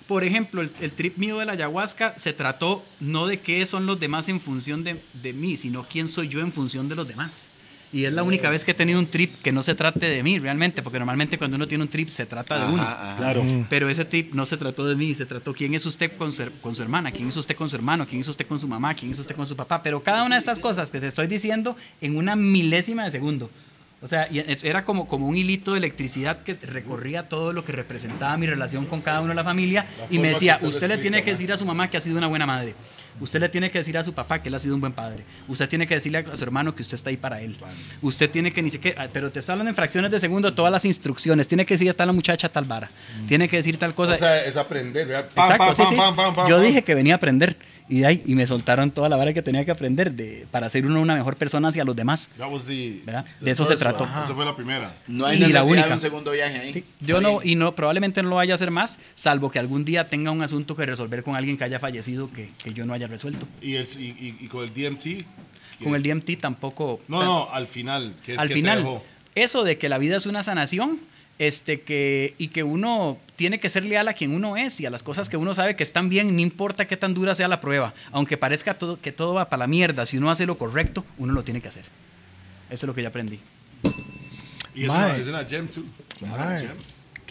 Por 0.06 0.24
ejemplo, 0.24 0.62
el, 0.62 0.70
el 0.80 0.92
trip 0.92 1.16
mío 1.16 1.38
de 1.38 1.46
la 1.46 1.52
ayahuasca 1.52 2.14
se 2.16 2.32
trató 2.32 2.84
no 3.00 3.26
de 3.26 3.40
qué 3.40 3.64
son 3.66 3.86
los 3.86 3.98
demás 4.00 4.28
en 4.28 4.40
función 4.40 4.84
de, 4.84 5.00
de 5.22 5.32
mí, 5.32 5.56
sino 5.56 5.84
quién 5.84 6.08
soy 6.08 6.28
yo 6.28 6.40
en 6.40 6.52
función 6.52 6.88
de 6.88 6.96
los 6.96 7.06
demás. 7.06 7.48
Y 7.92 8.06
es 8.06 8.12
la 8.12 8.22
única 8.22 8.48
vez 8.48 8.64
que 8.64 8.70
he 8.70 8.74
tenido 8.74 8.98
un 8.98 9.06
trip 9.06 9.34
que 9.42 9.52
no 9.52 9.62
se 9.62 9.74
trate 9.74 10.06
de 10.06 10.22
mí 10.22 10.38
realmente, 10.38 10.82
porque 10.82 10.98
normalmente 10.98 11.36
cuando 11.36 11.56
uno 11.56 11.68
tiene 11.68 11.84
un 11.84 11.90
trip 11.90 12.08
se 12.08 12.24
trata 12.24 12.58
de 12.58 12.72
uno. 12.72 12.82
Ajá, 12.82 13.10
ajá. 13.10 13.16
Claro. 13.18 13.44
Pero 13.68 13.90
ese 13.90 14.06
trip 14.06 14.32
no 14.32 14.46
se 14.46 14.56
trató 14.56 14.86
de 14.86 14.96
mí, 14.96 15.14
se 15.14 15.26
trató 15.26 15.52
quién 15.52 15.74
es 15.74 15.84
usted 15.84 16.16
con 16.16 16.32
su, 16.32 16.50
con 16.62 16.74
su 16.74 16.80
hermana, 16.80 17.12
quién 17.12 17.28
es 17.28 17.36
usted 17.36 17.54
con 17.54 17.68
su 17.68 17.76
hermano, 17.76 18.06
quién 18.06 18.22
es 18.22 18.28
usted 18.28 18.46
con 18.46 18.58
su 18.58 18.66
mamá, 18.66 18.94
quién 18.94 19.10
es 19.10 19.18
usted 19.18 19.36
con 19.36 19.46
su 19.46 19.56
papá. 19.56 19.82
Pero 19.82 20.02
cada 20.02 20.24
una 20.24 20.36
de 20.36 20.38
estas 20.38 20.58
cosas 20.58 20.90
que 20.90 21.00
te 21.00 21.08
estoy 21.08 21.26
diciendo 21.26 21.76
en 22.00 22.16
una 22.16 22.34
milésima 22.34 23.04
de 23.04 23.10
segundo. 23.10 23.50
O 24.02 24.08
sea, 24.08 24.26
y 24.30 24.44
era 24.64 24.82
como, 24.82 25.06
como 25.06 25.28
un 25.28 25.36
hilito 25.36 25.72
de 25.72 25.78
electricidad 25.78 26.42
que 26.42 26.54
recorría 26.54 27.28
todo 27.28 27.52
lo 27.52 27.64
que 27.64 27.70
representaba 27.70 28.36
mi 28.36 28.46
relación 28.46 28.84
con 28.86 29.00
cada 29.00 29.20
uno 29.20 29.28
de 29.28 29.36
la 29.36 29.44
familia 29.44 29.86
y 30.10 30.18
me 30.18 30.30
decía, 30.30 30.58
usted 30.60 30.88
le 30.88 30.98
tiene 30.98 31.22
que 31.22 31.30
decir 31.30 31.52
a 31.52 31.56
su 31.56 31.64
mamá 31.64 31.88
que 31.88 31.96
ha 31.96 32.00
sido 32.00 32.18
una 32.18 32.26
buena 32.26 32.44
madre. 32.44 32.74
Usted 33.20 33.40
le 33.40 33.48
tiene 33.48 33.70
que 33.70 33.78
decir 33.78 33.96
a 33.98 34.02
su 34.02 34.12
papá 34.12 34.42
que 34.42 34.48
él 34.48 34.54
ha 34.54 34.58
sido 34.58 34.74
un 34.74 34.80
buen 34.80 34.92
padre. 34.92 35.24
Usted 35.46 35.68
tiene 35.68 35.86
que 35.86 35.94
decirle 35.94 36.18
a 36.18 36.36
su 36.36 36.42
hermano 36.42 36.74
que 36.74 36.82
usted 36.82 36.94
está 36.94 37.10
ahí 37.10 37.16
para 37.16 37.40
él. 37.40 37.56
Usted 38.00 38.28
tiene 38.30 38.52
que 38.52 38.62
ni 38.62 38.70
siquiera, 38.70 39.08
pero 39.12 39.30
te 39.30 39.38
estoy 39.38 39.52
hablando 39.52 39.68
en 39.68 39.76
fracciones 39.76 40.10
de 40.10 40.18
segundo 40.18 40.52
todas 40.52 40.72
las 40.72 40.84
instrucciones. 40.84 41.46
Tiene 41.46 41.64
que 41.64 41.74
decir 41.74 41.90
a 41.90 41.94
tal 41.94 42.12
muchacha 42.12 42.48
tal 42.48 42.64
vara. 42.64 42.90
Tiene 43.28 43.48
que 43.48 43.56
decir 43.56 43.76
tal 43.76 43.94
cosa. 43.94 44.14
O 44.14 44.16
sea, 44.16 44.44
es 44.44 44.56
aprender, 44.56 45.06
¿verdad? 45.06 45.28
Pam, 45.32 45.52
Exacto, 45.52 45.76
pam, 45.76 45.88
sí, 45.88 45.94
pam, 46.16 46.34
sí. 46.34 46.50
Yo 46.50 46.60
dije 46.60 46.82
que 46.82 46.94
venía 46.94 47.14
a 47.14 47.16
aprender 47.16 47.56
y 47.94 48.00
de 48.00 48.06
ahí 48.06 48.22
y 48.24 48.34
me 48.34 48.46
soltaron 48.46 48.90
toda 48.90 49.08
la 49.08 49.16
vara 49.16 49.32
que 49.34 49.42
tenía 49.42 49.64
que 49.64 49.70
aprender 49.70 50.12
de, 50.12 50.46
para 50.50 50.68
ser 50.68 50.86
uno 50.86 51.00
una 51.00 51.14
mejor 51.14 51.36
persona 51.36 51.68
hacia 51.68 51.84
los 51.84 51.94
demás. 51.94 52.30
That 52.38 52.50
was 52.50 52.64
the- 52.64 53.02
¿Verdad? 53.04 53.24
the 53.40 53.44
De 53.44 53.50
eso 53.50 53.64
se 53.64 53.76
trató. 53.76 54.04
Esa 54.04 54.34
fue 54.34 54.44
la 54.44 54.56
primera. 54.56 54.94
No 55.06 55.26
hay 55.26 55.36
Y 55.36 55.40
la 55.40 55.46
necesidad 55.48 55.66
única. 55.70 55.86
de 55.88 55.92
un 55.94 56.00
segundo 56.00 56.30
viaje 56.30 56.58
ahí. 56.58 56.72
Sí, 56.72 56.84
Yo 57.00 57.20
no, 57.20 57.40
y 57.42 57.54
no, 57.54 57.74
probablemente 57.74 58.22
no 58.22 58.30
lo 58.30 58.36
vaya 58.36 58.54
a 58.54 58.56
hacer 58.56 58.70
más, 58.70 58.98
salvo 59.14 59.50
que 59.50 59.58
algún 59.58 59.84
día 59.84 60.08
tenga 60.08 60.30
un 60.30 60.42
asunto 60.42 60.74
que 60.74 60.86
resolver 60.86 61.22
con 61.22 61.36
alguien 61.36 61.56
que 61.58 61.64
haya 61.64 61.78
fallecido 61.78 62.32
que, 62.32 62.48
que 62.64 62.72
yo 62.72 62.86
no 62.86 62.94
haya 62.94 63.06
resuelto. 63.08 63.46
Y, 63.60 63.74
el- 63.74 63.86
y, 63.98 64.04
y- 64.04 64.36
y 64.40 64.48
con 64.48 64.64
el 64.64 64.72
DMT. 64.72 65.24
Con 65.84 65.94
el 65.94 66.02
DMT 66.02 66.38
tampoco. 66.40 67.00
No, 67.08 67.16
o 67.16 67.20
sea, 67.20 67.26
no, 67.28 67.50
al 67.52 67.66
final. 67.66 68.14
¿qué- 68.24 68.32
al 68.36 68.48
qué 68.48 68.54
te 68.54 68.60
final, 68.60 68.78
dejó? 68.78 69.04
eso 69.34 69.64
de 69.64 69.76
que 69.78 69.88
la 69.88 69.98
vida 69.98 70.16
es 70.16 70.26
una 70.26 70.42
sanación, 70.42 71.00
este 71.38 71.80
que 71.80 72.34
y 72.38 72.48
que 72.48 72.62
uno 72.62 73.18
tiene 73.42 73.58
que 73.58 73.68
ser 73.68 73.84
leal 73.84 74.06
a 74.06 74.12
quien 74.12 74.36
uno 74.36 74.56
es 74.56 74.78
y 74.78 74.86
a 74.86 74.90
las 74.90 75.02
cosas 75.02 75.28
que 75.28 75.36
uno 75.36 75.52
sabe 75.52 75.74
que 75.74 75.82
están 75.82 76.08
bien, 76.08 76.32
no 76.32 76.40
importa 76.40 76.86
qué 76.86 76.96
tan 76.96 77.12
dura 77.12 77.34
sea 77.34 77.48
la 77.48 77.58
prueba, 77.58 77.92
aunque 78.12 78.36
parezca 78.36 78.74
todo, 78.74 79.00
que 79.00 79.10
todo 79.10 79.34
va 79.34 79.50
para 79.50 79.62
la 79.62 79.66
mierda, 79.66 80.06
si 80.06 80.16
uno 80.16 80.30
hace 80.30 80.46
lo 80.46 80.56
correcto, 80.56 81.04
uno 81.18 81.32
lo 81.32 81.42
tiene 81.42 81.60
que 81.60 81.66
hacer. 81.66 81.82
Eso 82.70 82.86
es 82.86 82.86
lo 82.86 82.94
que 82.94 83.02
yo 83.02 83.08
aprendí. 83.08 83.40
Y 84.76 84.84
es 84.84 84.88
una, 84.88 85.16
es 85.16 85.26
una 85.26 85.44
gem, 85.44 85.66
too. 85.66 85.82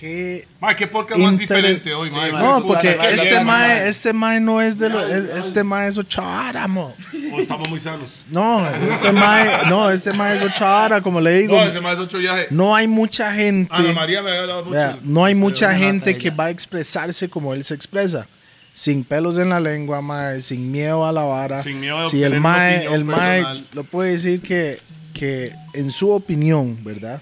Mae, 0.02 0.10
qué 0.10 0.48
Mae, 0.60 0.76
qué 0.76 0.88
podcast 0.88 1.20
más 1.20 1.32
Inter- 1.34 1.48
diferente 1.48 1.94
hoy, 1.94 2.10
Sí, 2.10 2.16
mae. 2.16 2.32
mae. 2.32 2.44
No, 2.44 2.64
porque 2.66 2.96
Mae, 2.98 3.14
este 3.14 3.36
mae, 3.36 3.44
mae, 3.46 3.68
mae. 3.80 3.88
este 3.90 4.14
mae 4.14 4.40
no 4.40 4.62
es 4.62 4.78
de 4.78 4.90
lo, 4.90 5.00
este 5.38 5.64
mae 5.64 5.88
es 5.88 5.98
ochara, 5.98 6.68
mo. 6.68 6.94
O 7.34 7.40
estamos 7.40 7.70
muy 7.70 7.80
sanos. 7.80 8.26
No, 8.30 8.68
este 8.68 9.12
mae, 9.12 9.66
no, 9.70 9.90
este 9.90 10.12
mae 10.14 10.36
es 10.38 10.42
ochara, 10.42 11.02
como 11.02 11.22
le 11.22 11.40
digo. 11.40 11.56
No, 11.56 11.64
ese 11.68 11.80
más 11.82 11.94
es 11.94 12.00
otro 12.00 12.20
viaje. 12.20 12.48
No 12.50 12.76
hay 12.76 12.88
mucha 12.88 13.34
gente, 13.34 13.72
Ana 13.74 13.94
María 13.94 14.22
me 14.22 14.30
había 14.30 14.42
hablado 14.42 14.64
mucho. 14.66 14.76
vea, 14.76 14.98
no 15.04 15.24
hay 15.26 15.36
mucha 15.36 15.74
gente 15.76 16.18
que 16.18 16.30
va 16.32 16.46
a 16.46 16.50
expresarse 16.50 17.30
como 17.30 17.54
él 17.54 17.64
se 17.64 17.74
expresa. 17.76 18.28
Sin 18.74 19.04
pelos 19.04 19.38
en 19.38 19.50
la 19.50 19.60
lengua, 19.60 20.02
mae, 20.02 20.40
sin 20.42 20.72
miedo 20.72 21.06
a 21.06 21.12
la 21.12 21.24
vara. 21.24 21.62
Sin 21.62 21.80
miedo 21.82 22.00
a 22.00 22.04
si 22.06 22.24
el 22.24 22.40
mae, 22.40 22.86
el 22.86 23.04
mae 23.04 23.44
lo 23.74 23.84
puede 23.84 24.14
decir 24.14 24.42
que, 24.42 24.80
que 25.14 25.52
en 25.74 25.92
su 25.92 26.10
opinión, 26.10 26.82
¿verdad? 26.84 27.22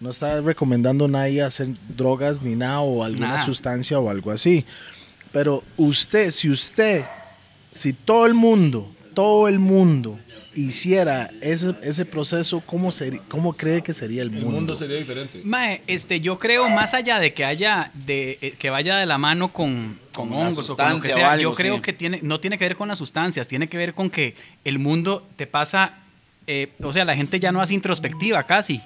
No 0.00 0.10
está 0.10 0.40
recomendando 0.40 1.06
a 1.06 1.08
nadie 1.08 1.42
hacer 1.42 1.68
drogas 1.88 2.40
ni 2.42 2.54
nada 2.54 2.80
o 2.80 3.02
alguna 3.04 3.42
sustancia 3.44 3.98
o 3.98 4.08
algo 4.10 4.30
así. 4.30 4.64
Pero 5.32 5.62
usted, 5.76 6.30
si 6.30 6.48
usted, 6.48 7.04
si 7.72 7.92
todo 7.92 8.26
el 8.26 8.34
mundo, 8.34 8.90
todo 9.14 9.48
el 9.48 9.58
mundo 9.58 10.18
hiciera 10.54 11.30
ese, 11.40 11.74
ese 11.82 12.04
proceso, 12.04 12.60
¿cómo, 12.64 12.88
seri- 12.90 13.20
¿cómo 13.28 13.52
cree 13.52 13.82
que 13.82 13.92
sería 13.92 14.22
el 14.22 14.28
El 14.28 14.34
mundo? 14.42 14.50
mundo 14.52 14.76
sería 14.76 14.96
diferente. 14.96 15.40
Mae, 15.44 15.82
este, 15.86 16.20
yo 16.20 16.38
creo 16.38 16.68
más 16.68 16.94
allá 16.94 17.18
de 17.20 17.32
que 17.32 17.44
haya 17.44 17.90
de 17.94 18.38
eh, 18.40 18.54
que 18.58 18.70
vaya 18.70 18.96
de 18.96 19.06
la 19.06 19.18
mano 19.18 19.52
con, 19.52 19.98
con 20.12 20.32
hongos 20.32 20.70
o 20.70 20.76
con 20.76 20.88
lo 20.88 20.94
que 20.94 21.08
sustancia 21.08 21.14
sea, 21.14 21.28
o 21.28 21.30
algo, 21.30 21.42
yo 21.42 21.54
creo 21.54 21.76
sí. 21.76 21.82
que 21.82 21.92
tiene 21.92 22.20
no 22.22 22.40
tiene 22.40 22.58
que 22.58 22.64
ver 22.64 22.76
con 22.76 22.88
las 22.88 22.98
sustancias, 22.98 23.46
tiene 23.46 23.68
que 23.68 23.76
ver 23.76 23.94
con 23.94 24.10
que 24.10 24.34
el 24.64 24.78
mundo 24.80 25.24
te 25.36 25.46
pasa, 25.46 25.94
eh, 26.46 26.72
o 26.82 26.92
sea, 26.92 27.04
la 27.04 27.14
gente 27.14 27.38
ya 27.38 27.52
no 27.52 27.60
hace 27.60 27.74
introspectiva 27.74 28.42
casi. 28.44 28.80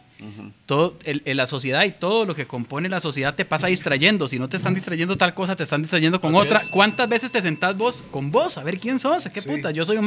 Todo 0.66 0.96
el- 1.04 1.22
el- 1.24 1.36
la 1.36 1.46
sociedad 1.46 1.84
y 1.84 1.90
todo 1.92 2.24
lo 2.24 2.34
que 2.34 2.46
compone 2.46 2.88
la 2.88 3.00
sociedad 3.00 3.34
te 3.34 3.44
pasa 3.44 3.66
distrayendo. 3.66 4.28
Si 4.28 4.38
no 4.38 4.48
te 4.48 4.56
están 4.56 4.74
distrayendo 4.74 5.16
tal 5.16 5.34
cosa, 5.34 5.56
te 5.56 5.62
están 5.64 5.82
distrayendo 5.82 6.20
con 6.20 6.34
Así 6.34 6.46
otra. 6.46 6.58
es. 6.60 6.68
¿Cuántas 6.68 7.08
veces 7.08 7.32
te 7.32 7.40
sentás 7.40 7.76
vos 7.76 8.04
con 8.10 8.30
vos 8.30 8.58
a 8.58 8.62
ver 8.62 8.78
quién 8.78 8.98
sos? 8.98 9.28
¿Qué 9.32 9.40
Sí. 9.40 9.48
puta? 9.48 9.70
Yo 9.70 9.84
soy 9.84 9.96
un 9.96 10.04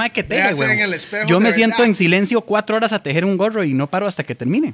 el 0.82 0.94
espejo 0.94 1.28
Yo 1.28 1.40
me 1.40 1.52
siento 1.54 1.78
verdad. 1.78 1.88
en 1.88 1.96
silencio 1.96 2.42
cuatro 2.42 2.76
horas 2.78 2.94
a 2.94 3.04
tejer 3.04 3.26
un 3.26 3.38
gorro 3.38 3.64
y 3.64 3.74
no 3.74 3.88
paro 3.90 4.08
hasta 4.08 4.24
que 4.24 4.36
termine. 4.36 4.74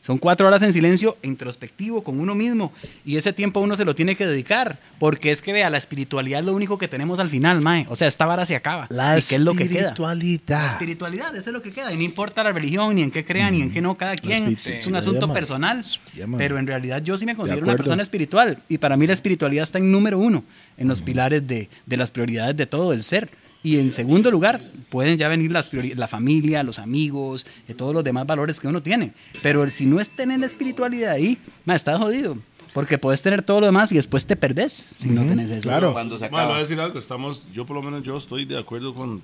Son 0.00 0.18
cuatro 0.18 0.46
horas 0.46 0.62
en 0.62 0.72
silencio 0.72 1.16
introspectivo 1.22 2.02
con 2.02 2.20
uno 2.20 2.34
mismo. 2.34 2.72
Y 3.04 3.16
ese 3.16 3.32
tiempo 3.32 3.60
uno 3.60 3.76
se 3.76 3.84
lo 3.84 3.94
tiene 3.94 4.16
que 4.16 4.26
dedicar. 4.26 4.78
Porque 4.98 5.30
es 5.30 5.42
que, 5.42 5.52
vea, 5.52 5.70
la 5.70 5.78
espiritualidad 5.78 6.40
es 6.40 6.46
lo 6.46 6.54
único 6.54 6.78
que 6.78 6.88
tenemos 6.88 7.18
al 7.18 7.28
final, 7.28 7.60
Mae. 7.62 7.86
O 7.88 7.96
sea, 7.96 8.08
esta 8.08 8.26
vara 8.26 8.44
se 8.44 8.56
acaba. 8.56 8.86
La 8.90 9.18
¿Y 9.18 9.22
qué 9.22 9.36
es 9.36 9.40
lo 9.40 9.54
que 9.54 9.68
queda? 9.68 9.94
La 9.96 10.16
espiritualidad. 10.16 10.66
espiritualidad, 10.66 11.36
eso 11.36 11.50
es 11.50 11.54
lo 11.54 11.62
que 11.62 11.72
queda. 11.72 11.92
Y 11.92 11.96
no 11.96 12.02
importa 12.02 12.42
la 12.42 12.52
religión, 12.52 12.94
ni 12.94 13.02
en 13.02 13.10
qué 13.10 13.24
crean, 13.24 13.54
ni 13.54 13.62
en 13.62 13.70
qué 13.70 13.80
no, 13.80 13.96
cada 13.96 14.16
quien. 14.16 14.48
Es 14.48 14.86
un 14.86 14.96
asunto 14.96 15.32
personal. 15.32 15.84
Yeah. 16.14 16.26
Pero 16.36 16.58
en 16.58 16.66
realidad 16.66 17.02
yo 17.02 17.16
sí 17.16 17.26
me 17.26 17.36
considero 17.36 17.64
una 17.64 17.76
persona 17.76 18.02
espiritual. 18.02 18.62
Y 18.68 18.78
para 18.78 18.96
mí 18.96 19.06
la 19.06 19.12
espiritualidad 19.12 19.64
está 19.64 19.78
en 19.78 19.92
número 19.92 20.18
uno, 20.18 20.44
en 20.76 20.88
los 20.88 21.02
pilares 21.02 21.46
de, 21.46 21.68
de 21.86 21.96
las 21.96 22.10
prioridades 22.10 22.56
de 22.56 22.66
todo 22.66 22.92
el 22.92 23.02
ser. 23.02 23.30
Y 23.62 23.78
en 23.78 23.90
segundo 23.90 24.30
lugar, 24.30 24.60
pueden 24.88 25.18
ya 25.18 25.28
venir 25.28 25.50
las 25.50 25.72
la 25.72 26.06
familia, 26.08 26.62
los 26.62 26.78
amigos, 26.78 27.44
de 27.66 27.74
todos 27.74 27.92
los 27.92 28.04
demás 28.04 28.26
valores 28.26 28.60
que 28.60 28.68
uno 28.68 28.82
tiene. 28.82 29.12
Pero 29.42 29.68
si 29.70 29.84
no 29.84 30.00
es 30.00 30.10
tener 30.10 30.38
la 30.38 30.46
espiritualidad 30.46 31.12
ahí, 31.12 31.38
ma, 31.64 31.74
estás 31.74 31.98
jodido. 31.98 32.38
Porque 32.72 32.98
puedes 32.98 33.20
tener 33.22 33.42
todo 33.42 33.60
lo 33.60 33.66
demás 33.66 33.90
y 33.90 33.96
después 33.96 34.26
te 34.26 34.36
perdés 34.36 34.72
si 34.72 35.08
no 35.08 35.26
tenés 35.26 35.50
eso. 35.50 35.62
claro. 35.62 35.92
Cuando 35.92 36.16
se 36.18 36.24
Mae, 36.24 36.30
voy 36.30 36.40
a 36.40 36.44
acaba. 36.44 36.58
decir 36.60 36.78
algo. 36.78 36.98
Estamos, 36.98 37.46
yo 37.52 37.66
por 37.66 37.74
lo 37.76 37.82
menos 37.82 38.04
yo 38.04 38.16
estoy 38.16 38.44
de 38.44 38.58
acuerdo 38.58 38.94
con 38.94 39.22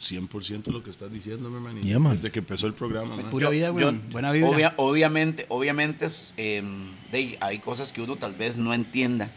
100% 0.00 0.66
lo 0.70 0.82
que 0.84 0.90
estás 0.90 1.10
diciendo, 1.10 1.48
mi 1.48 1.56
hermanito. 1.56 1.86
Yeah. 1.86 1.98
Desde 2.10 2.30
que 2.30 2.40
empezó 2.40 2.66
el 2.66 2.74
programa, 2.74 3.16
man. 3.16 3.30
Pura 3.30 3.48
vida, 3.50 3.68
Yo- 3.68 3.72
weón. 3.74 4.02
yo- 4.06 4.12
Buena 4.12 4.30
vibra. 4.32 4.50
obvia- 4.50 4.74
obviamente, 4.76 5.46
obviamente 5.48 6.06
de- 7.10 7.38
hay 7.40 7.58
cosas 7.58 7.92
que 7.92 8.02
uno 8.02 8.16
tal 8.16 8.34
vez 8.34 8.58
no 8.58 8.74
entienda. 8.74 9.30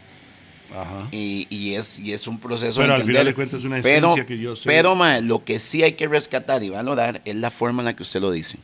Ajá. 0.72 1.08
Y, 1.10 1.46
y 1.50 1.74
es, 1.74 1.98
y 1.98 2.12
es 2.12 2.26
un 2.26 2.38
proceso 2.38 2.80
Pero 2.80 2.94
de 2.94 3.00
al 3.00 3.06
final 3.06 3.24
de 3.24 3.34
cuentas 3.34 3.60
es 3.60 3.64
una 3.64 3.80
pero, 3.80 4.08
esencia 4.08 4.26
que 4.26 4.38
yo 4.38 4.54
sé. 4.54 4.68
Pero, 4.68 4.94
mae, 4.94 5.22
lo 5.22 5.44
que 5.44 5.60
sí 5.60 5.82
hay 5.82 5.92
que 5.92 6.06
rescatar 6.06 6.62
y 6.62 6.68
valorar 6.68 7.22
es 7.24 7.34
la 7.34 7.50
forma 7.50 7.82
en 7.82 7.86
la 7.86 7.96
que 7.96 8.02
usted 8.02 8.20
lo 8.20 8.30
dice. 8.30 8.58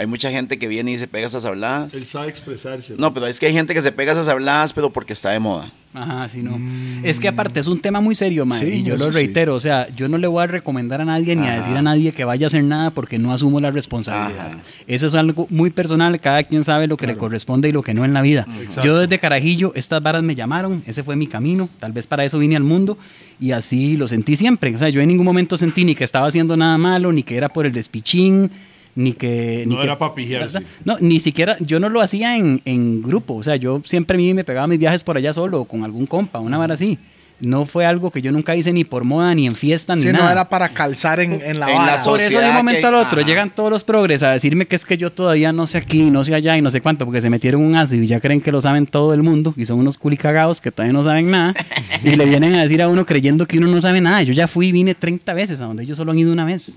Hay 0.00 0.06
mucha 0.06 0.30
gente 0.30 0.58
que 0.58 0.66
viene 0.66 0.92
y 0.92 0.98
se 0.98 1.06
pega 1.06 1.26
esas 1.26 1.44
habladas. 1.44 1.92
Él 1.92 2.06
sabe 2.06 2.28
expresarse. 2.30 2.94
No, 2.98 3.12
pero 3.12 3.26
es 3.26 3.38
que 3.38 3.44
hay 3.46 3.52
gente 3.52 3.74
que 3.74 3.82
se 3.82 3.92
pega 3.92 4.12
esas 4.12 4.28
habladas, 4.28 4.72
pero 4.72 4.90
porque 4.90 5.12
está 5.12 5.28
de 5.28 5.40
moda. 5.40 5.70
Ajá, 5.92 6.26
sí, 6.28 6.38
no. 6.42 6.58
Es 7.04 7.20
que 7.20 7.28
aparte 7.28 7.60
es 7.60 7.66
un 7.66 7.80
tema 7.80 8.00
muy 8.00 8.14
serio, 8.14 8.46
mae, 8.46 8.60
Sí, 8.60 8.66
y 8.76 8.82
yo 8.84 8.96
lo 8.96 9.06
sí. 9.06 9.10
reitero, 9.10 9.54
o 9.56 9.60
sea, 9.60 9.88
yo 9.88 10.08
no 10.08 10.16
le 10.18 10.26
voy 10.26 10.42
a 10.42 10.46
recomendar 10.46 11.00
a 11.00 11.04
nadie 11.04 11.34
ni 11.36 11.46
a 11.46 11.54
Ajá. 11.54 11.56
decir 11.62 11.76
a 11.76 11.82
nadie 11.82 12.12
que 12.12 12.24
vaya 12.24 12.46
a 12.46 12.48
hacer 12.48 12.62
nada 12.64 12.90
porque 12.90 13.18
no 13.18 13.32
asumo 13.32 13.60
la 13.60 13.70
responsabilidad. 13.72 14.46
Ajá. 14.52 14.56
Eso 14.86 15.08
es 15.08 15.14
algo 15.14 15.46
muy 15.50 15.68
personal, 15.70 16.18
cada 16.20 16.44
quien 16.44 16.64
sabe 16.64 16.86
lo 16.86 16.96
que 16.96 17.06
le 17.06 17.16
corresponde 17.16 17.68
y 17.68 17.72
lo 17.72 17.82
que 17.82 17.92
no 17.92 18.04
en 18.06 18.14
la 18.14 18.22
vida. 18.22 18.46
Exacto. 18.62 18.82
Yo 18.86 18.98
desde 18.98 19.18
Carajillo, 19.18 19.72
estas 19.74 20.00
varas 20.02 20.22
me 20.22 20.34
llamaron, 20.34 20.82
ese 20.86 21.02
fue 21.02 21.14
mi 21.16 21.26
camino, 21.26 21.68
tal 21.78 21.92
vez 21.92 22.06
para 22.06 22.24
eso 22.24 22.38
vine 22.38 22.56
al 22.56 22.62
mundo 22.64 22.96
y 23.38 23.50
así 23.50 23.96
lo 23.98 24.08
sentí 24.08 24.36
siempre. 24.36 24.74
O 24.74 24.78
sea, 24.78 24.88
yo 24.88 25.00
en 25.02 25.08
ningún 25.08 25.26
momento 25.26 25.56
sentí 25.58 25.84
ni 25.84 25.94
que 25.94 26.04
estaba 26.04 26.28
haciendo 26.28 26.56
nada 26.56 26.78
malo, 26.78 27.12
ni 27.12 27.22
que 27.24 27.36
era 27.36 27.48
por 27.48 27.66
el 27.66 27.72
despichín, 27.72 28.50
ni 28.94 29.12
que... 29.12 29.64
Ni 29.66 29.74
No 29.74 29.80
que- 29.80 29.86
era 29.86 29.98
pa' 29.98 30.14
pijearse. 30.14 30.60
No, 30.84 30.96
ni 31.00 31.20
siquiera, 31.20 31.56
yo 31.60 31.78
no 31.80 31.88
lo 31.88 32.00
hacía 32.00 32.36
en, 32.36 32.60
en 32.64 33.02
grupo, 33.02 33.34
o 33.36 33.42
sea, 33.42 33.56
yo 33.56 33.80
siempre 33.84 34.16
a 34.16 34.18
mí 34.18 34.34
me 34.34 34.44
pegaba 34.44 34.66
mis 34.66 34.78
viajes 34.78 35.04
por 35.04 35.16
allá 35.16 35.32
solo, 35.32 35.60
o 35.60 35.64
con 35.64 35.84
algún 35.84 36.06
compa, 36.06 36.40
una 36.40 36.58
vara 36.58 36.74
así. 36.74 36.98
No 37.42 37.64
fue 37.64 37.86
algo 37.86 38.10
que 38.10 38.20
yo 38.20 38.32
nunca 38.32 38.54
hice 38.54 38.70
ni 38.70 38.84
por 38.84 39.02
moda, 39.04 39.34
ni 39.34 39.46
en 39.46 39.52
fiesta, 39.52 39.94
ni 39.94 40.02
Si 40.02 40.08
nada. 40.12 40.24
no 40.26 40.30
era 40.30 40.48
para 40.50 40.68
calzar 40.74 41.20
en, 41.20 41.40
en 41.40 41.58
la 41.58 41.70
En 41.70 41.76
vara. 41.78 41.96
la 41.96 42.02
Por 42.04 42.20
eso 42.20 42.38
de 42.38 42.46
un 42.50 42.54
momento 42.54 42.82
que- 42.82 42.86
al 42.86 42.94
otro 42.96 43.18
ajá. 43.20 43.26
llegan 43.26 43.48
todos 43.48 43.70
los 43.70 43.82
progres 43.82 44.22
a 44.22 44.32
decirme 44.32 44.66
que 44.66 44.76
es 44.76 44.84
que 44.84 44.98
yo 44.98 45.10
todavía 45.10 45.50
no 45.50 45.66
sé 45.66 45.78
aquí, 45.78 46.02
no 46.10 46.22
sé 46.22 46.34
allá 46.34 46.58
y 46.58 46.60
no 46.60 46.70
sé 46.70 46.82
cuánto, 46.82 47.06
porque 47.06 47.22
se 47.22 47.30
metieron 47.30 47.62
un 47.62 47.76
ácido 47.76 48.02
y 48.02 48.06
ya 48.08 48.20
creen 48.20 48.42
que 48.42 48.52
lo 48.52 48.60
saben 48.60 48.84
todo 48.84 49.14
el 49.14 49.22
mundo 49.22 49.54
y 49.56 49.64
son 49.64 49.78
unos 49.78 49.96
culicagados 49.96 50.60
que 50.60 50.70
todavía 50.70 50.92
no 50.92 51.02
saben 51.02 51.30
nada 51.30 51.54
y 52.04 52.14
le 52.14 52.26
vienen 52.26 52.56
a 52.56 52.62
decir 52.62 52.82
a 52.82 52.88
uno 52.88 53.06
creyendo 53.06 53.46
que 53.46 53.56
uno 53.56 53.68
no 53.68 53.80
sabe 53.80 54.02
nada. 54.02 54.22
Yo 54.22 54.34
ya 54.34 54.46
fui 54.46 54.66
y 54.66 54.72
vine 54.72 54.94
30 54.94 55.32
veces 55.32 55.60
a 55.62 55.64
donde 55.64 55.84
ellos 55.84 55.96
solo 55.96 56.12
han 56.12 56.18
ido 56.18 56.34
una 56.34 56.44
vez. 56.44 56.76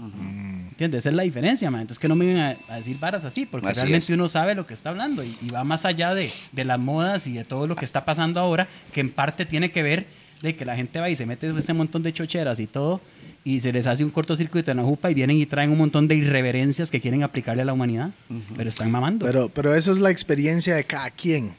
¿Entiendes? 0.74 1.00
Esa 1.04 1.10
es 1.10 1.16
la 1.16 1.22
diferencia, 1.22 1.70
man. 1.70 1.82
Entonces 1.82 2.00
que 2.00 2.08
no 2.08 2.16
me 2.16 2.26
vengan 2.26 2.58
a, 2.68 2.74
a 2.74 2.78
decir 2.78 2.98
varas 3.00 3.24
así, 3.26 3.46
porque 3.46 3.68
Así 3.68 3.82
realmente 3.82 4.06
es. 4.06 4.10
uno 4.10 4.28
sabe 4.28 4.56
lo 4.56 4.66
que 4.66 4.74
está 4.74 4.90
hablando 4.90 5.24
y, 5.24 5.38
y 5.40 5.48
va 5.54 5.64
más 5.64 5.86
allá 5.86 6.16
de, 6.16 6.32
de 6.52 6.66
las 6.66 6.80
modas 6.80 7.28
y 7.28 7.34
de 7.34 7.44
todo 7.46 7.68
lo 7.68 7.76
que 7.76 7.86
está 7.86 8.06
pasando 8.06 8.40
ahora, 8.40 8.68
que 8.92 9.02
en 9.02 9.12
parte 9.12 9.46
tiene 9.46 9.72
que 9.72 9.84
ver 9.84 10.08
de 10.42 10.56
que 10.56 10.66
la 10.66 10.76
gente 10.76 11.00
va 11.00 11.12
y 11.12 11.16
se 11.16 11.28
mete 11.28 11.48
ese 11.56 11.74
montón 11.74 12.02
de 12.02 12.12
chocheras 12.12 12.60
y 12.60 12.66
todo, 12.66 13.02
y 13.46 13.60
se 13.60 13.72
les 13.72 13.86
hace 13.86 14.04
un 14.04 14.10
cortocircuito 14.10 14.72
en 14.72 14.78
la 14.78 14.84
jupa 14.84 15.12
y 15.12 15.14
vienen 15.14 15.38
y 15.38 15.46
traen 15.46 15.70
un 15.70 15.78
montón 15.78 16.08
de 16.08 16.16
irreverencias 16.16 16.90
que 16.90 17.00
quieren 17.00 17.22
aplicarle 17.22 17.62
a 17.62 17.66
la 17.66 17.74
humanidad, 17.74 18.10
pero 18.58 18.68
están 18.68 18.90
mamando. 18.90 19.26
Pero, 19.28 19.50
pero 19.50 19.76
esa 19.76 19.92
es 19.92 20.00
la 20.00 20.10
experiencia 20.10 20.76
de 20.76 20.86
cada 20.86 21.12
quien. 21.12 21.54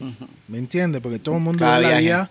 ¿Me 0.48 0.58
entiende? 0.58 1.00
Porque 1.00 1.20
todo 1.20 1.36
el 1.36 1.42
mundo 1.42 1.60
Cada 1.60 1.78
ve 1.78 1.88
la 1.88 2.00
vida 2.00 2.30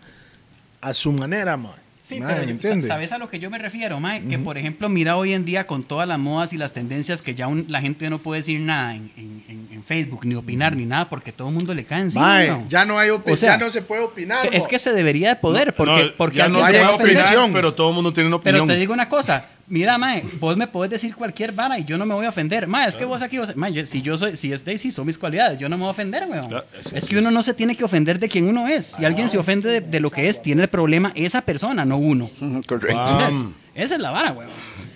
a 0.81 0.93
su 0.93 1.13
manera, 1.13 1.55
man. 1.55 1.71
Sí, 2.03 2.19
pero. 2.19 2.83
¿sabes 2.85 3.13
a 3.13 3.17
lo 3.17 3.29
que 3.29 3.39
yo 3.39 3.49
me 3.49 3.57
refiero, 3.57 3.97
Mae? 4.01 4.23
Que, 4.27 4.37
por 4.37 4.57
ejemplo, 4.57 4.89
mira 4.89 5.15
hoy 5.15 5.31
en 5.31 5.45
día 5.45 5.65
con 5.65 5.83
todas 5.83 6.05
las 6.05 6.19
modas 6.19 6.51
y 6.51 6.57
las 6.57 6.73
tendencias 6.73 7.21
que 7.21 7.33
ya 7.33 7.47
un- 7.47 7.65
la 7.69 7.79
gente 7.79 8.09
no 8.09 8.19
puede 8.19 8.39
decir 8.41 8.59
nada 8.59 8.93
en, 8.95 9.09
en- 9.17 9.43
Facebook, 9.83 10.25
ni 10.25 10.33
opinar, 10.35 10.77
ni 10.77 10.85
nada, 10.85 11.09
porque 11.09 11.33
todo 11.33 11.49
el 11.49 11.55
mundo 11.55 11.73
le 11.73 11.83
cae 11.83 12.03
encima. 12.03 12.25
Mae, 12.25 12.47
¿no? 12.47 12.65
ya 12.69 12.85
no 12.85 12.97
hay 12.97 13.09
opi- 13.09 13.33
O 13.33 13.35
sea, 13.35 13.57
ya 13.57 13.65
no 13.65 13.69
se 13.69 13.81
puede 13.81 14.01
opinar. 14.01 14.47
Es 14.53 14.65
que 14.65 14.79
se 14.79 14.93
debería 14.93 15.27
de 15.27 15.35
poder, 15.35 15.75
porque, 15.75 16.05
No, 16.05 16.11
porque 16.17 16.37
ya 16.37 16.47
no 16.47 16.63
hay 16.63 16.75
opinar, 16.75 16.85
expresión. 16.85 17.51
pero 17.51 17.73
todo 17.73 17.89
el 17.89 17.95
mundo 17.95 18.13
tiene 18.13 18.29
una 18.29 18.39
Pero 18.39 18.59
opinión. 18.59 18.67
te 18.73 18.79
digo 18.79 18.93
una 18.93 19.09
cosa, 19.09 19.49
mira, 19.73 19.97
Mae, 19.97 20.23
vos 20.39 20.55
me 20.55 20.67
podés 20.67 20.91
decir 20.91 21.15
cualquier 21.15 21.51
vara 21.51 21.77
y 21.79 21.83
yo 21.83 21.97
no 21.97 22.05
me 22.05 22.13
voy 22.13 22.25
a 22.25 22.29
ofender. 22.29 22.67
Mae, 22.67 22.87
es 22.87 22.95
que 22.95 23.05
vos 23.05 23.21
aquí, 23.21 23.37
vos, 23.39 23.55
mae, 23.55 23.73
yo- 23.73 23.85
si 23.85 24.01
yo 24.01 24.17
soy, 24.17 24.37
si 24.37 24.53
es 24.53 24.63
Daisy, 24.63 24.91
son 24.91 25.05
mis 25.05 25.17
cualidades, 25.17 25.57
yo 25.59 25.67
no 25.67 25.75
me 25.77 25.81
voy 25.81 25.89
a 25.89 25.91
ofender, 25.91 26.23
weón. 26.29 26.47
Claro, 26.47 26.65
es 26.93 27.05
que 27.05 27.17
uno 27.17 27.31
no 27.31 27.41
se 27.43 27.53
tiene 27.53 27.75
que 27.75 27.83
ofender 27.83 28.19
de 28.19 28.29
quien 28.29 28.47
uno 28.47 28.67
es. 28.67 28.85
Si 28.85 29.03
alguien 29.05 29.29
se 29.29 29.37
ofende 29.37 29.69
de, 29.69 29.81
de 29.81 29.99
lo 29.99 30.09
que 30.11 30.29
es, 30.29 30.41
tiene 30.41 30.61
el 30.63 30.69
problema 30.69 31.11
esa 31.15 31.41
persona, 31.41 31.83
no 31.85 31.97
uno. 31.97 32.29
Correcto. 32.67 32.99
Ah. 32.99 33.29
Esa 33.75 33.95
es 33.95 33.99
la 34.01 34.11
vara, 34.11 34.31
weón. 34.33 34.51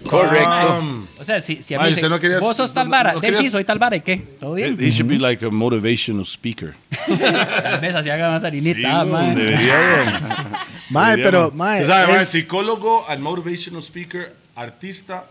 Correcto. 0.07 0.77
Um, 0.79 1.07
O 1.19 1.23
sea, 1.25 1.41
si, 1.41 1.61
si 1.63 1.73
a 1.73 1.79
mí 1.79 1.91
se- 1.93 2.07
no 2.07 2.19
quería- 2.19 2.39
vos 2.39 2.55
sos 2.55 2.71
tal 2.73 2.85
no- 2.85 2.91
vara, 2.91 3.13
no 3.13 3.19
quería- 3.21 3.49
soy 3.49 3.63
tal 3.65 3.79
vara, 3.79 3.95
¿y 3.95 4.01
qué? 4.01 4.17
¿Todo 4.39 4.53
bien? 4.53 4.77
he 4.79 4.89
should 4.91 5.09
be 5.11 5.17
like 5.17 5.43
a 5.43 5.49
motivational 5.49 6.23
speaker. 6.25 6.75
Tal 7.07 7.79
vez 7.81 7.95
así 7.95 8.09
haga 8.11 8.29
más 8.29 8.43
harinita, 8.43 9.03
Sí, 9.03 9.07
mae. 9.11 9.35
debería, 9.35 11.15
pero, 11.15 11.51
mae, 11.53 11.85
mae, 11.85 12.21
es- 12.21 12.29
psicólogo, 12.29 13.05
al 13.09 13.19
motivational 13.19 13.81
speaker, 13.81 14.33
artista, 14.57 15.25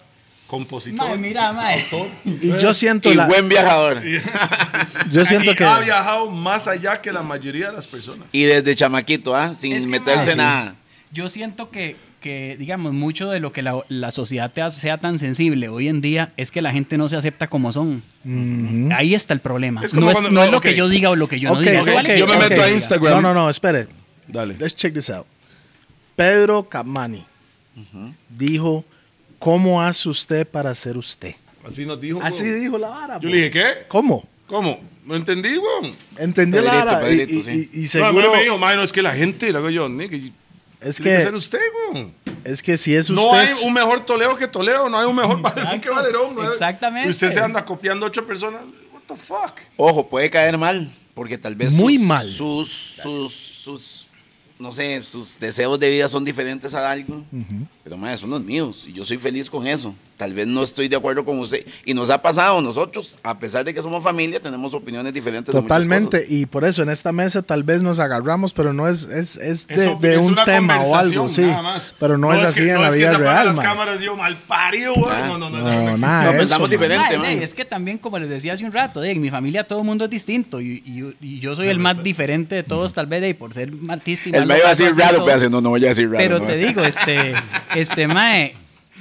compositor. 0.46 1.08
Mae, 1.08 1.18
mira, 1.18 1.52
mae. 1.52 1.84
Y 2.24 2.48
yo 2.58 2.72
siento 2.72 3.10
Y 3.12 3.14
la, 3.14 3.26
buen 3.26 3.48
viajador. 3.48 4.02
yo 5.10 5.24
siento 5.24 5.50
y 5.50 5.54
que 5.56 5.64
ha 5.64 5.80
viajado 5.80 6.30
más 6.30 6.68
allá 6.68 7.00
que 7.00 7.12
la 7.12 7.22
mayoría 7.22 7.66
de 7.68 7.72
las 7.74 7.86
personas. 7.86 8.28
Y 8.32 8.44
desde 8.44 8.74
chamaquito, 8.74 9.34
¿ah? 9.36 9.52
Sin 9.54 9.72
Es 9.74 9.82
que, 9.84 9.88
meterse 9.90 10.32
en 10.32 10.36
nada. 10.38 10.74
Yo 11.12 11.28
siento 11.28 11.70
que, 11.70 11.96
que, 12.20 12.56
digamos, 12.58 12.92
mucho 12.92 13.30
de 13.30 13.40
lo 13.40 13.52
que 13.52 13.62
la, 13.62 13.80
la 13.88 14.10
sociedad 14.10 14.50
te 14.52 14.62
hace 14.62 14.80
sea 14.80 14.98
tan 14.98 15.18
sensible 15.18 15.68
hoy 15.68 15.88
en 15.88 16.00
día 16.00 16.32
es 16.36 16.50
que 16.50 16.62
la 16.62 16.72
gente 16.72 16.96
no 16.98 17.08
se 17.08 17.16
acepta 17.16 17.48
como 17.48 17.72
son. 17.72 18.02
Ahí 18.94 19.14
está 19.14 19.34
el 19.34 19.40
problema. 19.40 19.84
Es 19.84 19.90
como 19.92 20.02
no 20.06 20.10
es, 20.10 20.14
cuando- 20.14 20.30
no 20.30 20.40
es 20.42 20.46
no, 20.46 20.52
lo 20.52 20.58
ok. 20.58 20.64
que 20.64 20.74
yo 20.74 20.88
diga 20.88 21.10
o 21.10 21.16
lo 21.16 21.26
que 21.28 21.40
yo 21.40 21.52
no 21.52 21.60
diga. 21.60 21.80
ok, 21.80 21.86
Eso 21.88 21.94
vale 21.94 22.18
yo 22.18 22.26
me 22.26 22.36
meto 22.36 22.62
a. 22.62 22.70
Instagram. 22.70 23.14
No, 23.14 23.20
no, 23.22 23.34
no, 23.34 23.50
espere. 23.50 23.88
Dale. 24.28 24.56
Let's 24.58 24.74
check 24.76 24.92
this 24.94 25.10
out. 25.10 25.26
Pedro 26.16 26.68
Capmani 26.68 27.24
dijo, 28.28 28.84
¿cómo 29.46 29.80
hace 29.80 30.08
usted 30.08 30.44
para 30.44 30.74
ser 30.74 30.96
usted? 30.98 31.34
Así 31.64 31.86
nos 31.86 32.00
dijo. 32.00 32.20
Así 32.20 32.44
dijo 32.50 32.76
la 32.78 32.88
vara. 32.88 33.14
Yo 33.14 33.20
bro. 33.20 33.30
le 33.30 33.36
dije, 33.36 33.50
¿qué? 33.50 33.64
¿Cómo? 33.86 34.26
¿Cómo? 34.48 34.80
No 35.04 35.14
entendí, 35.14 35.56
weón. 35.56 35.94
Entendí 36.18 36.58
la 36.58 36.84
vara. 36.84 37.00
y- 37.12 37.16
Pedrito, 37.16 37.32
y, 37.32 37.42
sí. 37.44 37.70
y- 37.72 37.78
y 37.78 37.82
No, 37.82 37.88
seguro. 37.88 38.32
me 38.32 38.42
dijo, 38.42 38.58
"Mae, 38.58 38.74
no, 38.74 38.82
es 38.82 38.90
que 38.92 39.02
la 39.02 39.14
gente, 39.14 39.52
le 39.52 39.58
hago 39.58 39.70
yo, 39.70 39.86
Es 39.86 39.96
tiene 39.98 40.08
que 40.08 41.20
ser 41.22 41.30
que, 41.30 41.36
usted, 41.36 41.58
weón. 41.92 42.12
es 42.42 42.60
que 42.60 42.76
si 42.76 42.94
es 42.96 43.08
No 43.08 43.32
hay 43.34 43.44
usted. 43.46 43.66
un 43.68 43.72
mejor 43.72 44.04
Toledo 44.04 44.36
que 44.36 44.48
Toledo, 44.48 44.88
no 44.88 44.98
hay 44.98 45.06
un 45.06 45.14
mejor 45.14 45.40
Valerón 45.40 45.80
que 45.80 45.90
Valerón. 45.90 46.34
no 46.34 46.42
hay- 46.42 46.48
Exactamente. 46.48 47.06
Y 47.06 47.10
usted 47.10 47.30
se 47.30 47.38
anda 47.40 47.64
copiando 47.64 48.04
a 48.04 48.08
ocho 48.08 48.26
personas. 48.26 48.62
What 48.92 49.02
the 49.06 49.14
fuck? 49.16 49.60
Ojo, 49.76 50.08
puede 50.08 50.28
caer 50.28 50.58
mal, 50.58 50.90
porque 51.14 51.38
tal 51.38 51.54
vez 51.54 51.72
Muy 51.74 51.98
sus, 51.98 52.04
mal. 52.06 52.26
Sus, 52.26 52.68
sus, 53.00 53.32
sus, 53.32 54.05
no 54.58 54.72
sé, 54.72 55.02
sus 55.04 55.38
deseos 55.38 55.78
de 55.78 55.90
vida 55.90 56.08
son 56.08 56.24
diferentes 56.24 56.74
a 56.74 56.90
algo. 56.90 57.24
Pero, 57.84 57.96
madre, 57.96 58.18
son 58.18 58.30
los 58.30 58.42
míos 58.42 58.84
y 58.86 58.92
yo 58.92 59.04
soy 59.04 59.18
feliz 59.18 59.50
con 59.50 59.66
eso. 59.66 59.94
Tal 60.16 60.32
vez 60.32 60.46
no 60.46 60.62
estoy 60.62 60.88
de 60.88 60.96
acuerdo 60.96 61.24
con 61.24 61.38
usted. 61.38 61.66
Y 61.84 61.92
nos 61.92 62.08
ha 62.08 62.22
pasado, 62.22 62.60
nosotros, 62.62 63.18
a 63.22 63.38
pesar 63.38 63.64
de 63.64 63.74
que 63.74 63.82
somos 63.82 64.02
familia, 64.02 64.40
tenemos 64.40 64.72
opiniones 64.72 65.12
diferentes. 65.12 65.54
de 65.54 65.60
Totalmente, 65.60 66.20
cosas. 66.22 66.32
y 66.32 66.46
por 66.46 66.64
eso 66.64 66.82
en 66.82 66.88
esta 66.88 67.12
mesa 67.12 67.42
tal 67.42 67.62
vez 67.64 67.82
nos 67.82 67.98
agarramos, 67.98 68.52
pero 68.54 68.72
no 68.72 68.88
es, 68.88 69.04
es, 69.04 69.36
es 69.36 69.66
de, 69.66 69.74
Eso 69.74 69.98
de 70.00 70.12
es 70.14 70.18
un 70.20 70.34
tema 70.46 70.80
o 70.82 70.96
algo, 70.96 71.28
sí. 71.28 71.46
Pero 72.00 72.16
no, 72.16 72.32
es 72.32 72.40
que- 72.40 72.46
así 72.46 72.62
en 72.68 72.74
no 72.76 72.80
la 72.82 72.88
es 72.88 72.92
que 72.94 72.98
vida 73.00 73.18
real, 73.18 73.46
las 73.48 73.56
man. 73.56 73.64
cámaras, 73.66 74.00
yo 74.00 74.16
mal 74.16 74.38
parido, 74.46 74.94
güey. 74.94 75.06
Ah. 75.10 75.26
No, 75.28 75.38
no, 75.38 75.50
no. 75.50 75.58
No, 75.58 75.64
no, 75.70 75.98
nada 75.98 76.24
No, 76.24 76.32
de 76.32 76.38
pensamos 76.38 76.50
eso, 76.50 76.60
man. 76.60 76.70
diferente, 76.70 77.18
Mae, 77.18 77.18
man. 77.18 77.38
ey, 77.38 77.42
es 77.44 77.52
que 77.54 77.64
también, 77.66 77.98
como 77.98 78.18
les 78.18 78.28
decía 78.30 78.54
hace 78.54 78.64
un 78.64 78.72
rato, 78.72 79.00
de, 79.00 79.10
en 79.10 79.20
mi 79.20 79.28
familia 79.30 79.64
todo 79.64 79.80
el 79.80 79.84
mundo 79.84 80.04
es 80.04 80.10
distinto 80.10 80.60
y, 80.60 80.82
y- 80.86 81.14
y 81.20 81.40
yo 81.40 81.54
soy 81.54 81.68
el 81.68 81.78
más 81.78 82.02
diferente 82.02 82.54
de 82.54 82.62
todos, 82.62 82.94
tal 82.94 83.06
vez, 83.06 83.20
de, 83.20 83.34
por 83.34 83.52
ser 83.52 83.70
artista 83.88 84.28
y 84.28 84.32
más 84.32 84.46
me 84.46 84.56
iba 84.58 84.66
a 84.66 84.70
decir 84.70 84.92
raro, 84.96 85.24
pero 85.24 85.50
no, 85.50 85.60
no 85.60 85.70
voy 85.70 85.84
a 85.84 85.88
decir 85.88 86.06
raro. 86.10 86.16
Pero 86.18 86.40
te 86.40 86.56
digo, 86.56 86.82
este, 86.82 87.34
este, 87.74 88.08
mae, 88.08 88.54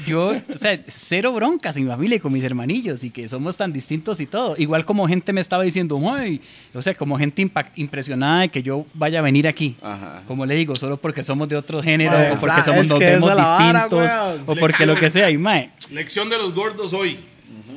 yo, 0.06 0.30
o 0.54 0.58
sea, 0.58 0.80
cero 0.88 1.32
broncas 1.34 1.78
en 1.78 1.84
mi 1.86 1.90
familia 1.90 2.18
y 2.18 2.20
con 2.20 2.34
mis 2.34 2.44
hermanillos 2.44 3.04
y 3.04 3.10
que 3.12 3.28
somos 3.28 3.56
tan 3.58 3.72
distintos 3.72 4.20
y 4.20 4.26
todo. 4.26 4.56
Igual 4.58 4.84
como 4.86 5.08
gente 5.08 5.32
me 5.34 5.42
estaba 5.42 5.64
diciendo, 5.64 5.98
"Mae", 6.00 6.42
o 6.74 6.82
sea, 6.82 6.94
como 6.96 7.18
gente 7.18 7.42
impact- 7.42 7.72
impresionada 7.76 8.42
de 8.42 8.50
que 8.50 8.62
yo 8.62 8.86
vaya 8.94 9.20
a 9.20 9.22
venir 9.22 9.48
aquí. 9.48 9.76
Ajá. 9.82 10.24
Como 10.28 10.46
le 10.46 10.56
digo, 10.56 10.76
solo 10.76 10.98
porque 10.98 11.24
somos 11.24 11.48
de 11.48 11.56
otro 11.56 11.82
género, 11.82 12.12
Mae, 12.12 12.32
o 12.32 12.36
porque 12.36 12.64
somos, 12.64 12.82
es 12.86 12.90
nos 12.90 13.00
vemos 13.00 13.36
vara, 13.36 13.84
distintos, 13.88 14.12
o 14.48 14.56
porque 14.56 14.86
lo 14.86 14.96
que 14.96 15.10
sea. 15.10 15.30
Y 15.32 15.38
mae, 15.38 15.72
Lección 15.92 16.30
de 16.30 16.38
los 16.38 16.54
gordos 16.54 16.94
hoy. 16.94 17.18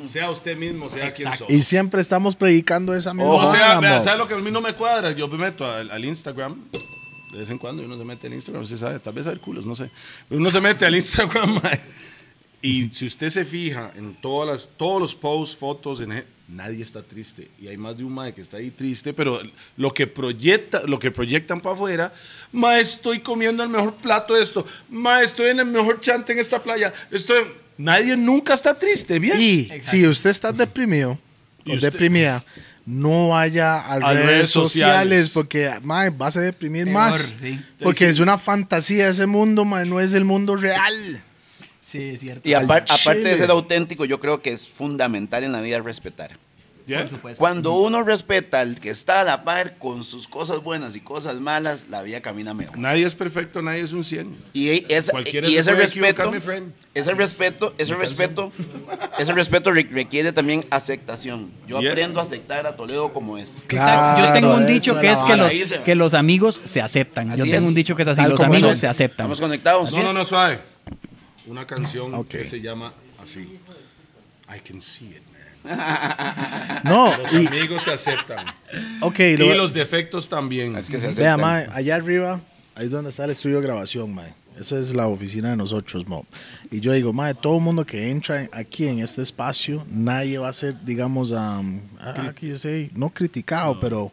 Sea 0.04 0.30
usted 0.30 0.56
mismo, 0.56 0.88
sea 0.88 1.12
quien 1.12 1.28
Exacto. 1.28 1.46
sos. 1.46 1.50
Y 1.50 1.60
siempre 1.60 2.00
estamos 2.00 2.34
predicando 2.34 2.94
esa 2.94 3.12
misma 3.12 3.30
O 3.30 3.50
sea, 3.50 3.60
vara, 3.74 3.80
vea, 3.80 3.98
mo. 3.98 4.04
¿sabe 4.04 4.16
lo 4.18 4.26
que 4.28 4.34
a 4.34 4.38
mí 4.38 4.50
no 4.50 4.60
me 4.62 4.74
cuadra? 4.74 5.12
Yo 5.12 5.28
me 5.28 5.36
meto 5.36 5.66
al, 5.66 5.90
al 5.90 6.04
Instagram. 6.04 6.56
De 7.32 7.38
vez 7.40 7.50
en 7.50 7.58
cuando 7.58 7.82
uno 7.82 7.98
se 7.98 8.04
mete 8.04 8.26
al 8.26 8.32
Instagram, 8.32 8.62
usted 8.62 8.76
sabe, 8.78 8.98
tal 9.00 9.12
vez 9.12 9.26
a 9.26 9.30
ver 9.30 9.40
culos, 9.40 9.66
no 9.66 9.74
sé. 9.74 9.90
Pero 10.28 10.40
uno 10.40 10.50
se 10.50 10.60
mete 10.62 10.86
al 10.86 10.94
Instagram, 10.94 11.54
mae, 11.62 11.78
y 12.62 12.88
si 12.92 13.06
usted 13.06 13.28
se 13.30 13.44
fija 13.44 13.92
en 13.96 14.14
todas 14.14 14.48
las, 14.48 14.68
todos 14.76 15.00
los 15.00 15.14
posts, 15.14 15.56
fotos, 15.56 16.00
en, 16.00 16.24
nadie 16.48 16.82
está 16.82 17.02
triste. 17.02 17.48
Y 17.60 17.68
hay 17.68 17.76
más 17.76 17.96
de 17.96 18.04
un 18.04 18.12
mae 18.12 18.32
que 18.34 18.40
está 18.40 18.56
ahí 18.56 18.70
triste, 18.70 19.12
pero 19.12 19.40
lo 19.76 19.92
que, 19.94 20.06
proyecta, 20.06 20.82
lo 20.84 20.98
que 20.98 21.10
proyectan 21.10 21.60
para 21.60 21.74
afuera, 21.74 22.12
mae, 22.52 22.80
estoy 22.80 23.20
comiendo 23.20 23.62
el 23.62 23.68
mejor 23.68 23.94
plato 23.96 24.34
de 24.34 24.42
esto, 24.42 24.66
mae, 24.90 25.24
estoy 25.24 25.50
en 25.50 25.60
el 25.60 25.66
mejor 25.66 26.00
chante 26.00 26.32
en 26.32 26.38
esta 26.38 26.62
playa, 26.62 26.92
estoy... 27.10 27.44
Nadie 27.76 28.16
nunca 28.16 28.54
está 28.54 28.76
triste, 28.76 29.20
¿bien? 29.20 29.36
Y 29.40 29.60
Exacto. 29.60 29.86
si 29.86 30.06
usted 30.08 30.30
está 30.30 30.50
deprimido 30.52 31.16
Y 31.64 31.70
o 31.70 31.74
usted- 31.76 31.92
deprimida, 31.92 32.44
no 32.84 33.28
vaya 33.28 33.74
a, 33.78 33.92
A 33.94 33.98
redes, 34.14 34.26
redes 34.26 34.48
sociales, 34.48 35.28
sociales. 35.28 35.30
porque 35.32 35.70
mae, 35.84 36.10
vas 36.10 36.36
a 36.38 36.40
deprimir 36.40 36.84
Peor, 36.84 36.94
más. 36.94 37.34
sí. 37.40 37.60
Porque 37.80 38.08
es 38.08 38.18
una 38.18 38.36
fantasía 38.38 39.08
ese 39.10 39.26
mundo, 39.26 39.64
mae, 39.64 39.86
no 39.86 40.00
es 40.00 40.12
el 40.14 40.24
mundo 40.24 40.56
real. 40.56 41.22
Sí, 41.88 42.10
es 42.10 42.20
cierto. 42.20 42.48
Y 42.48 42.52
apar- 42.52 42.84
aparte 42.88 43.20
de 43.24 43.36
ser 43.36 43.50
auténtico, 43.50 44.04
yo 44.04 44.20
creo 44.20 44.42
que 44.42 44.50
es 44.50 44.68
fundamental 44.68 45.42
en 45.44 45.52
la 45.52 45.60
vida 45.60 45.80
respetar. 45.80 46.30
¿Ya? 46.86 47.00
Por 47.00 47.08
supuesto. 47.08 47.38
Cuando 47.40 47.74
uno 47.74 48.02
respeta 48.02 48.60
al 48.60 48.80
que 48.80 48.88
está 48.88 49.20
a 49.20 49.24
la 49.24 49.44
par 49.44 49.76
con 49.76 50.04
sus 50.04 50.26
cosas 50.26 50.62
buenas 50.62 50.96
y 50.96 51.00
cosas 51.00 51.38
malas, 51.38 51.88
la 51.90 52.00
vida 52.00 52.22
camina 52.22 52.54
mejor. 52.54 52.78
Nadie 52.78 53.04
es 53.04 53.14
perfecto, 53.14 53.60
nadie 53.60 53.82
es 53.82 53.92
un 53.92 54.04
100. 54.04 54.34
Y, 54.54 54.70
es- 54.90 55.10
Cualquiera 55.10 55.46
y 55.46 55.52
se 55.52 55.58
ese 55.58 55.72
respeto, 55.74 56.32
ese 56.94 57.12
respeto, 57.14 57.74
ese 57.76 57.94
respeto, 57.94 58.52
ese 59.18 59.32
respeto 59.34 59.70
re- 59.70 59.86
requiere 59.92 60.32
también 60.32 60.64
aceptación. 60.70 61.50
Yo 61.66 61.78
Yeah. 61.82 61.90
aprendo 61.90 62.20
a 62.20 62.22
aceptar 62.22 62.66
a 62.66 62.74
Toledo 62.74 63.12
como 63.12 63.36
es. 63.36 63.62
Claro, 63.66 64.26
Yo 64.26 64.32
tengo 64.32 64.54
un 64.54 64.66
dicho 64.66 64.98
que 64.98 65.10
es 65.12 65.18
que 65.18 65.36
los, 65.36 65.52
que 65.84 65.94
los 65.94 66.14
amigos 66.14 66.58
se 66.64 66.80
aceptan. 66.80 67.28
Yo 67.28 67.34
Así 67.42 67.50
tengo 67.50 67.64
es. 67.64 67.68
un 67.68 67.74
dicho 67.74 67.94
que 67.96 68.02
es 68.02 68.08
así, 68.08 68.22
Tal 68.22 68.30
los 68.30 68.40
amigos 68.40 68.70
son. 68.70 68.78
se 68.78 68.86
aceptan. 68.88 69.26
Estamos 69.26 69.40
conectados. 69.42 69.92
No, 69.92 70.02
no, 70.04 70.12
no, 70.14 70.24
suave. 70.24 70.60
Una 71.48 71.66
canción 71.66 72.14
Ok. 72.14 72.28
que 72.28 72.44
se 72.44 72.60
llama 72.60 72.92
así. 73.22 73.40
I 74.54 74.60
can 74.66 74.80
see 74.80 75.06
it, 75.06 75.22
man. 75.64 76.80
No, 76.84 77.16
Los 77.18 77.32
y, 77.32 77.46
amigos 77.46 77.82
se 77.82 77.92
aceptan. 77.92 78.46
ok, 79.00 79.18
Y 79.20 79.36
lo- 79.36 79.54
los 79.54 79.72
defectos 79.74 80.28
también. 80.28 80.76
Es 80.76 80.88
que 80.90 80.98
se 80.98 81.06
Vea, 81.08 81.34
aceptan. 81.34 81.40
mae, 81.40 81.68
allá 81.72 81.96
arriba, 81.96 82.40
ahí 82.74 82.86
es 82.86 82.90
donde 82.90 83.10
está 83.10 83.24
el 83.24 83.30
estudio 83.30 83.56
de 83.56 83.62
grabación, 83.62 84.14
mae. 84.14 84.32
Eso 84.58 84.76
es 84.76 84.92
la 84.94 85.06
oficina 85.06 85.50
de 85.50 85.56
nosotros, 85.56 86.06
mo. 86.08 86.26
Y 86.70 86.80
yo 86.80 86.92
digo, 86.92 87.12
mae, 87.12 87.32
todo 87.34 87.58
el 87.58 87.62
mundo 87.62 87.86
que 87.86 88.10
entra 88.10 88.48
aquí 88.52 88.88
en 88.88 88.98
este 88.98 89.22
espacio, 89.22 89.84
nadie 89.88 90.38
va 90.38 90.48
a 90.48 90.52
ser, 90.52 90.84
digamos, 90.84 91.30
um, 91.30 91.80
ah, 92.00 92.14
aquí 92.28 92.48
yo 92.48 92.58
sé, 92.58 92.90
no 92.94 93.08
criticado, 93.10 93.78
pero 93.78 94.10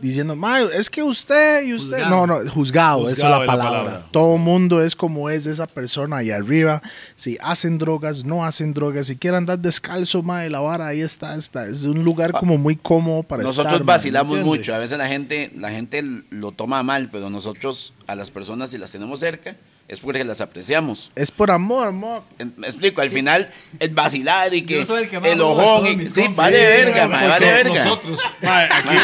diciendo, 0.00 0.36
mae, 0.36 0.64
es 0.74 0.90
que 0.90 1.02
usted 1.02 1.64
y 1.64 1.74
usted. 1.74 2.02
Juzgado. 2.04 2.26
No, 2.26 2.44
no, 2.44 2.50
juzgado, 2.50 3.00
eso 3.02 3.10
es 3.10 3.14
Juzgado 3.18 3.36
la 3.36 3.42
es 3.42 3.46
la 3.46 3.52
palabra. 3.52 3.78
palabra. 3.84 4.06
Todo 4.12 4.34
el 4.36 4.40
mundo 4.42 4.82
es 4.82 4.94
como 4.96 5.30
es 5.30 5.46
esa 5.46 5.66
persona 5.66 6.18
ahí 6.18 6.30
arriba. 6.30 6.82
Si 7.14 7.38
hacen 7.40 7.78
drogas, 7.78 8.24
no 8.24 8.44
hacen 8.44 8.72
drogas. 8.74 9.06
Si 9.06 9.16
quieren 9.16 9.38
andar 9.38 9.58
descalzo, 9.58 10.22
mae, 10.22 10.50
la 10.50 10.60
vara 10.60 10.86
ahí 10.86 11.00
está, 11.00 11.34
está. 11.34 11.66
Es 11.66 11.84
un 11.84 12.04
lugar 12.04 12.32
como 12.32 12.58
muy 12.58 12.76
cómodo 12.76 13.22
para 13.22 13.42
Nosotros 13.42 13.74
estar. 13.74 13.86
vacilamos 13.86 14.38
mucho. 14.40 14.74
A 14.74 14.78
veces 14.78 14.98
la 14.98 15.08
gente, 15.08 15.50
la 15.54 15.70
gente 15.70 16.02
lo 16.30 16.52
toma 16.52 16.82
mal, 16.82 17.08
pero 17.10 17.30
nosotros 17.30 17.92
a 18.06 18.14
las 18.14 18.30
personas 18.30 18.70
si 18.70 18.78
las 18.78 18.92
tenemos 18.92 19.20
cerca 19.20 19.56
es 19.88 20.00
porque 20.00 20.24
las 20.24 20.40
apreciamos. 20.40 21.12
Es 21.14 21.30
por 21.30 21.50
amor, 21.52 21.86
amor. 21.86 22.24
Me 22.56 22.66
explico, 22.66 23.00
al 23.02 23.10
final 23.10 23.48
es 23.78 23.94
vacilar 23.94 24.52
y 24.52 24.62
que 24.62 24.80
Yo 24.80 24.86
soy 24.86 25.04
el 25.04 25.08
que 25.08 25.16
el 25.18 25.40
ojón 25.40 25.86
y 25.86 26.06
sí, 26.08 26.24
vale 26.34 26.58
Sí, 26.58 26.84
verga, 26.84 27.08
Porque 27.08 27.26
vale 27.28 27.46
verga. 27.52 27.84
Nosotros, 27.84 28.20
aquí, 28.42 28.98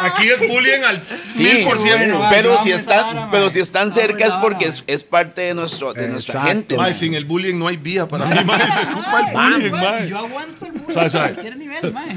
aquí 0.00 0.28
es 0.30 0.48
bullying 0.48 0.82
al 0.84 1.02
Sí, 1.02 1.42
mil 1.42 1.64
por 1.64 1.78
ciento. 1.78 2.16
bueno, 2.16 2.28
pero 2.30 2.62
si 2.62 2.70
están, 2.70 3.30
pero 3.30 3.50
si 3.50 3.60
están 3.60 3.92
cerca 3.92 4.26
es 4.26 4.34
porque 4.36 4.64
es, 4.66 4.84
es 4.86 5.04
parte 5.04 5.42
de 5.42 5.54
nuestro, 5.54 5.92
de 5.92 6.08
nuestra 6.08 6.42
gente. 6.44 6.76
Sin 6.92 7.12
el 7.12 7.26
bullying 7.26 7.58
no 7.58 7.68
hay 7.68 7.76
vía 7.76 8.08
para 8.08 8.24
mí, 8.24 8.42
mae. 8.44 8.72
Se 8.72 8.80
ocupa 8.90 9.20
el 9.28 9.36
bullying, 9.36 9.68
güey, 9.70 9.82
mae. 9.82 10.08
Yo 10.08 10.18
aguanto 10.18 10.66
el 10.66 10.72
bullying 10.72 10.98
a 10.98 11.10
cualquier 11.10 11.56
nivel, 11.58 11.92
mae. 11.92 12.16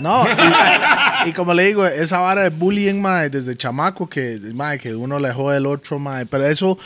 No, 0.00 0.26
y, 1.24 1.30
y 1.30 1.32
como 1.32 1.54
le 1.54 1.64
digo, 1.64 1.86
esa 1.86 2.18
vara 2.18 2.42
de 2.42 2.50
bullying, 2.50 3.00
mae, 3.00 3.30
desde 3.30 3.56
chamaco, 3.56 4.06
que, 4.08 4.38
que 4.80 4.94
uno 4.94 5.18
le 5.18 5.32
jode 5.32 5.56
al 5.56 5.66
otro, 5.66 5.98
mae, 5.98 6.26
pero 6.26 6.46
eso 6.46 6.78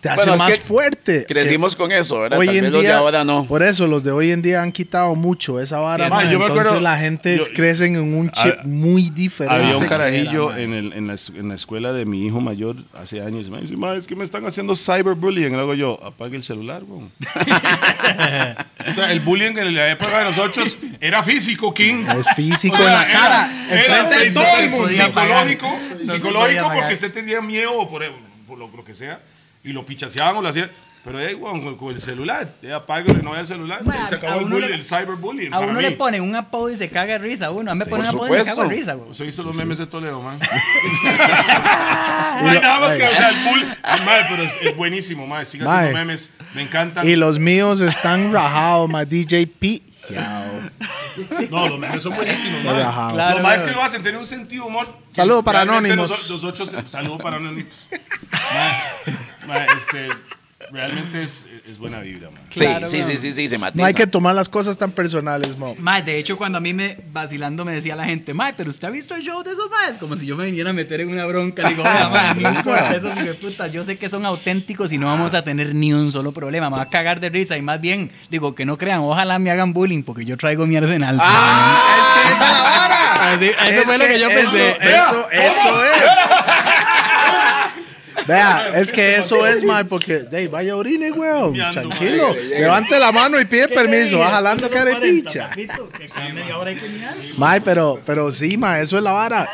te 0.00 0.08
hace 0.08 0.16
Bueno, 0.16 0.34
es 0.34 0.40
más 0.40 0.52
que 0.54 0.60
fuerte. 0.60 1.26
Crecimos 1.26 1.76
con 1.76 1.92
eso, 1.92 2.20
¿verdad? 2.20 2.38
Hoy 2.38 2.46
Tal 2.46 2.56
en 2.56 2.62
vez 2.64 2.72
los 2.72 2.82
de 2.82 2.88
día, 2.88 2.98
ahora 2.98 3.24
no. 3.24 3.44
por 3.46 3.62
eso 3.62 3.86
los 3.86 4.02
de 4.04 4.10
hoy 4.12 4.30
en 4.30 4.42
día 4.42 4.62
han 4.62 4.72
quitado 4.72 5.14
mucho 5.14 5.60
esa 5.60 5.78
vara, 5.78 6.04
Sí, 6.06 6.10
mae, 6.10 6.24
mae, 6.24 6.32
yo 6.32 6.38
me 6.38 6.46
entonces 6.46 6.66
acuerdo- 6.68 6.82
la 6.82 6.98
gente 6.98 7.36
yo- 7.38 7.44
crecen 7.54 7.96
en 7.96 8.14
un 8.14 8.30
chip 8.30 8.54
Ah, 8.58 8.62
muy 8.64 9.10
diferente. 9.10 9.62
Había 9.64 9.76
un 9.76 9.84
era, 9.84 9.96
carajillo 9.96 10.50
mae. 10.50 10.64
en, 10.64 10.74
el- 10.74 10.92
en 10.92 11.06
la, 11.06 11.14
es- 11.14 11.32
en 11.34 11.48
la 11.48 11.54
escuela 11.54 11.92
de 11.92 12.04
mi 12.04 12.26
hijo 12.26 12.40
mayor 12.40 12.76
hace 12.94 13.20
años. 13.22 13.48
Me 13.50 13.60
dice, 13.60 13.76
"Ma, 13.76 13.94
es 13.96 14.06
que 14.06 14.16
me 14.16 14.24
están 14.24 14.44
haciendo 14.46 14.74
cyberbullying. 14.76 15.52
Y 15.52 15.56
luego 15.56 15.74
yo, 15.74 16.02
apague 16.04 16.36
el 16.36 16.42
celular, 16.42 16.82
o 18.88 18.94
sea, 18.94 19.12
el 19.12 19.20
bullying 19.20 19.56
en 19.56 19.74
la 19.74 19.90
época 19.90 20.18
de 20.20 20.24
nosotros 20.26 20.78
era 21.00 21.22
físico, 21.22 21.72
King. 21.74 22.04
Es 22.18 22.26
físico 22.36 22.74
O 22.74 22.78
sea, 22.78 22.86
en 22.86 22.92
la 22.94 23.02
era- 23.10 23.20
cara, 23.20 23.50
era 23.70 24.00
enfrente 24.00 24.24
de 24.26 24.30
todo 24.32 24.44
to 24.44 24.58
el 24.60 24.70
mundo. 24.70 24.88
Psicológico, 24.88 25.78
No 26.04 26.12
psicológico 26.14 26.70
porque 26.74 26.94
usted 26.94 27.12
tenía 27.12 27.40
miedo 27.40 27.72
o 27.74 27.88
por, 27.88 28.02
por 28.46 28.58
lo, 28.58 28.68
lo 28.68 28.84
que 28.84 28.94
sea. 28.94 29.20
Y 29.66 29.72
lo 29.72 29.84
pichaseaban 29.84 30.36
o 30.36 30.40
lo 30.42 30.48
hacían. 30.48 30.70
Pero 31.04 31.20
eh, 31.20 31.34
weón, 31.36 31.62
con, 31.62 31.76
con 31.76 31.94
el 31.94 32.00
celular, 32.00 32.52
ya 32.60 32.76
apague, 32.76 33.14
no 33.22 33.30
vaya 33.30 33.42
el 33.42 33.46
celular. 33.46 33.84
Mae, 33.84 34.08
se 34.08 34.16
acabó 34.16 34.40
el, 34.40 34.46
bullying, 34.46 34.68
le- 34.70 34.74
el 34.74 34.82
cyberbullying. 34.84 35.54
A 35.54 35.60
uno 35.60 35.74
mí. 35.74 35.82
le 35.82 35.92
ponen 35.92 36.20
un 36.22 36.34
apodo 36.34 36.68
y 36.70 36.76
se 36.76 36.88
caga 36.90 37.12
de 37.12 37.18
risa. 37.18 37.46
a 37.46 37.50
Uno, 37.52 37.70
a 37.70 37.74
mí 37.76 37.78
me 37.78 37.86
ponen 37.86 38.06
un 38.08 38.14
apodo 38.16 38.26
y 38.34 38.38
me 38.38 38.44
cago 38.44 38.62
de 38.64 38.68
risa, 38.70 38.94
güey. 38.94 39.10
¿Usted 39.10 39.22
ha 39.22 39.26
visto 39.26 39.44
los 39.44 39.56
memes 39.56 39.78
de 39.78 39.86
Toledo, 39.86 40.20
man? 40.20 40.38
No 42.42 42.50
hay 42.50 42.60
nada 42.60 42.80
más 42.80 42.94
que, 42.96 43.06
o 43.06 43.14
sea, 43.14 43.28
el 43.30 43.44
bull. 43.44 43.60
Mae, 44.04 44.24
pero 44.28 44.42
es, 44.42 44.62
es 44.62 44.76
buenísimo, 44.76 45.26
mae. 45.26 45.44
Siga 45.44 45.64
Mae. 45.64 45.76
haciendo 45.76 45.98
memes. 45.98 46.30
Me 46.54 46.62
encantan. 46.62 47.08
Y 47.08 47.16
los 47.16 47.38
míos 47.38 47.80
están 47.80 48.32
rajados, 48.32 48.90
mae, 48.90 49.06
DJ 49.06 49.46
P. 49.46 49.82
No, 51.50 51.68
los 51.68 51.78
memes 51.78 52.02
son 52.02 52.14
buenísimos, 52.14 52.62
rajado. 52.64 53.14
Claro, 53.14 53.36
lo 53.38 53.42
más 53.42 53.56
es 53.58 53.62
que 53.62 53.70
lo 53.70 53.82
hacen, 53.82 54.02
tener 54.02 54.18
un 54.18 54.26
sentido 54.26 54.64
de 54.64 54.68
humor. 54.70 54.88
Saludo 55.08 55.42
para 55.42 55.60
Anónimos. 55.62 56.10
Los, 56.10 56.30
los 56.30 56.44
ocho, 56.44 56.66
saludo 56.88 57.16
para 57.18 57.36
Anónimos. 57.36 57.86
Este. 59.76 60.08
realmente 60.72 61.22
es, 61.22 61.46
es 61.68 61.78
buena 61.78 62.00
vibra, 62.00 62.30
man. 62.30 62.42
Sí, 62.50 62.60
Claro, 62.64 62.86
sí, 62.86 62.96
weón. 62.96 63.10
sí, 63.12 63.18
sí, 63.18 63.32
sí, 63.32 63.48
se 63.48 63.56
matiza. 63.58 63.80
No 63.80 63.86
hay 63.86 63.94
que 63.94 64.06
tomar 64.06 64.34
las 64.34 64.48
cosas 64.48 64.76
tan 64.76 64.90
personales, 64.90 65.56
mo. 65.56 65.76
Mae, 65.78 66.02
de 66.02 66.18
hecho, 66.18 66.36
cuando 66.36 66.58
a 66.58 66.60
mí 66.60 66.72
me 66.74 66.98
vacilando 67.12 67.64
me 67.64 67.72
decía 67.72 67.94
la 67.94 68.04
gente, 68.04 68.34
Mae, 68.34 68.52
pero 68.56 68.70
usted 68.70 68.88
ha 68.88 68.90
visto 68.90 69.14
el 69.14 69.22
show 69.22 69.42
de 69.44 69.52
esos 69.52 69.70
maes, 69.70 69.98
como 69.98 70.16
si 70.16 70.26
yo 70.26 70.34
me 70.36 70.46
viniera 70.46 70.70
a 70.70 70.72
meter 70.72 71.00
en 71.02 71.10
una 71.10 71.24
bronca. 71.26 71.62
Le 71.62 71.68
digo, 71.70 71.84
mae, 71.84 72.34
no 72.40 72.48
importa, 72.50 72.96
esos 72.96 73.12
putas, 73.36 73.70
yo 73.70 73.84
sé 73.84 73.96
que 73.98 74.08
son 74.08 74.24
auténticos 74.26 74.92
y 74.92 74.98
no 74.98 75.06
vamos 75.06 75.34
a 75.34 75.42
tener 75.42 75.74
ni 75.74 75.92
un 75.92 76.10
solo 76.10 76.32
problema. 76.32 76.68
Me 76.70 76.76
va 76.76 76.82
a 76.82 76.90
cagar 76.90 77.20
de 77.20 77.28
risa 77.28 77.56
y 77.56 77.62
más 77.62 77.80
bien, 77.80 78.10
digo, 78.30 78.54
que 78.54 78.64
no 78.66 78.76
crean, 78.76 79.00
ojalá 79.00 79.38
me 79.38 79.50
hagan 79.50 79.72
bullying 79.72 80.02
porque 80.02 80.24
yo 80.24 80.36
traigo 80.36 80.66
mi 80.66 80.76
arsenal. 80.76 81.18
¡Ah! 81.20 81.82
Es 82.00 82.28
que 82.28 82.34
esa 82.34 82.46
es 82.46 82.52
la 82.54 82.62
vara. 82.62 82.96
Así- 83.34 83.46
eso 83.46 83.80
Es 83.80 83.84
fue 83.84 83.98
lo 83.98 84.06
que 84.06 84.20
yo 84.20 84.28
eso- 84.30 84.40
pensé. 84.40 84.70
Eso, 84.80 85.30
eso 85.30 85.84
es. 85.84 86.02
Vea, 88.26 88.72
es 88.76 88.92
que 88.92 89.16
eso 89.16 89.46
es, 89.46 89.62
mae, 89.62 89.84
porque, 89.84 90.26
hey, 90.32 90.46
vaya 90.48 90.76
orine, 90.76 91.12
weón. 91.12 91.54
Tranquilo. 91.72 92.34
Levante 92.50 92.98
la 92.98 93.12
mano 93.12 93.40
y 93.40 93.44
pide 93.44 93.68
permiso. 93.68 94.18
Va 94.18 94.30
jalando 94.30 94.70
carepicha. 94.70 95.50
Mae, 97.36 97.60
pero, 97.60 98.00
pero 98.04 98.30
sí, 98.30 98.56
mae, 98.56 98.82
eso 98.82 98.96
es 98.96 99.02
la 99.02 99.12
vara. 99.12 99.48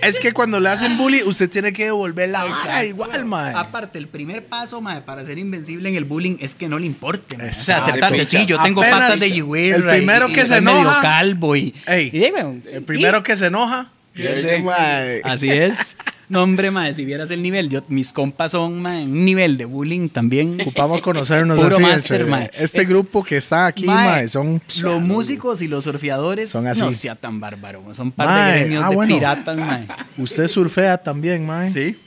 Es 0.00 0.20
que 0.20 0.32
cuando 0.32 0.60
le 0.60 0.68
hacen 0.68 0.96
bullying, 0.96 1.22
usted 1.26 1.50
tiene 1.50 1.72
que 1.72 1.86
devolver 1.86 2.28
la 2.28 2.44
vara 2.44 2.84
igual, 2.84 3.24
mae. 3.24 3.52
Aparte, 3.54 3.98
el 3.98 4.06
primer 4.08 4.44
paso, 4.44 4.80
mae, 4.80 5.02
para 5.02 5.24
ser 5.24 5.38
invencible 5.38 5.88
en 5.88 5.96
el 5.96 6.04
bullying 6.04 6.36
es 6.40 6.54
que 6.54 6.68
no 6.68 6.78
le 6.78 6.86
importe. 6.86 7.36
mae. 7.36 7.50
O 7.50 7.54
sea, 7.54 7.78
aceptarse, 7.78 8.24
sí, 8.24 8.46
yo 8.46 8.62
tengo 8.62 8.80
Apenas 8.80 9.00
patas 9.00 9.20
de 9.20 9.30
yigüera 9.32 9.76
el 9.76 9.84
primero 9.84 10.28
y- 10.28 10.32
y 10.32 10.34
que 10.34 10.42
se 10.42 10.48
soy 10.48 10.60
medio 10.62 10.80
enoja- 10.82 11.02
calvo 11.02 11.56
y... 11.56 11.74
Ey, 11.86 12.10
y 12.12 12.18
dime, 12.18 12.60
El 12.72 12.84
primero 12.84 13.18
y- 13.18 13.22
que 13.22 13.36
se 13.36 13.46
enoja, 13.46 13.90
pierde, 14.14 14.60
mae. 14.62 15.20
Así 15.24 15.50
es. 15.50 15.96
No, 16.32 16.42
hombre, 16.44 16.70
mae, 16.70 16.94
si 16.94 17.04
vieras 17.04 17.30
el 17.30 17.42
nivel, 17.42 17.68
yo, 17.68 17.82
mis 17.88 18.12
compas 18.12 18.52
son, 18.52 18.80
mae, 18.80 19.04
un 19.04 19.22
nivel 19.24 19.58
de 19.58 19.66
bullying 19.66 20.08
también. 20.08 20.58
Ocupamos 20.62 21.02
conocernos 21.02 21.60
Puro 21.60 21.76
así. 21.76 21.84
entre- 21.84 22.24
mae. 22.24 22.50
Este 22.54 22.80
Es- 22.80 22.88
grupo 22.88 23.22
que 23.22 23.36
está 23.36 23.66
aquí, 23.66 23.84
Mae, 23.84 24.08
mae, 24.08 24.28
son... 24.28 24.62
Los 24.82 25.02
músicos 25.02 25.60
y 25.60 25.68
los 25.68 25.84
surfeadores 25.84 26.48
Son 26.48 26.66
así. 26.66 26.80
no 26.80 26.90
sea 26.90 27.14
tan 27.16 27.38
bárbaro. 27.38 27.82
Son 27.92 28.10
par 28.10 28.28
Mae, 28.28 28.52
de 28.54 28.60
gremios 28.60 28.84
ah, 28.84 28.88
de 28.88 28.94
bueno. 28.96 29.14
piratas, 29.14 29.56
mae. 29.58 29.86
Usted 30.16 30.48
surfea 30.48 30.96
también, 30.96 31.46
mae. 31.46 31.68
Sí. 31.68 31.98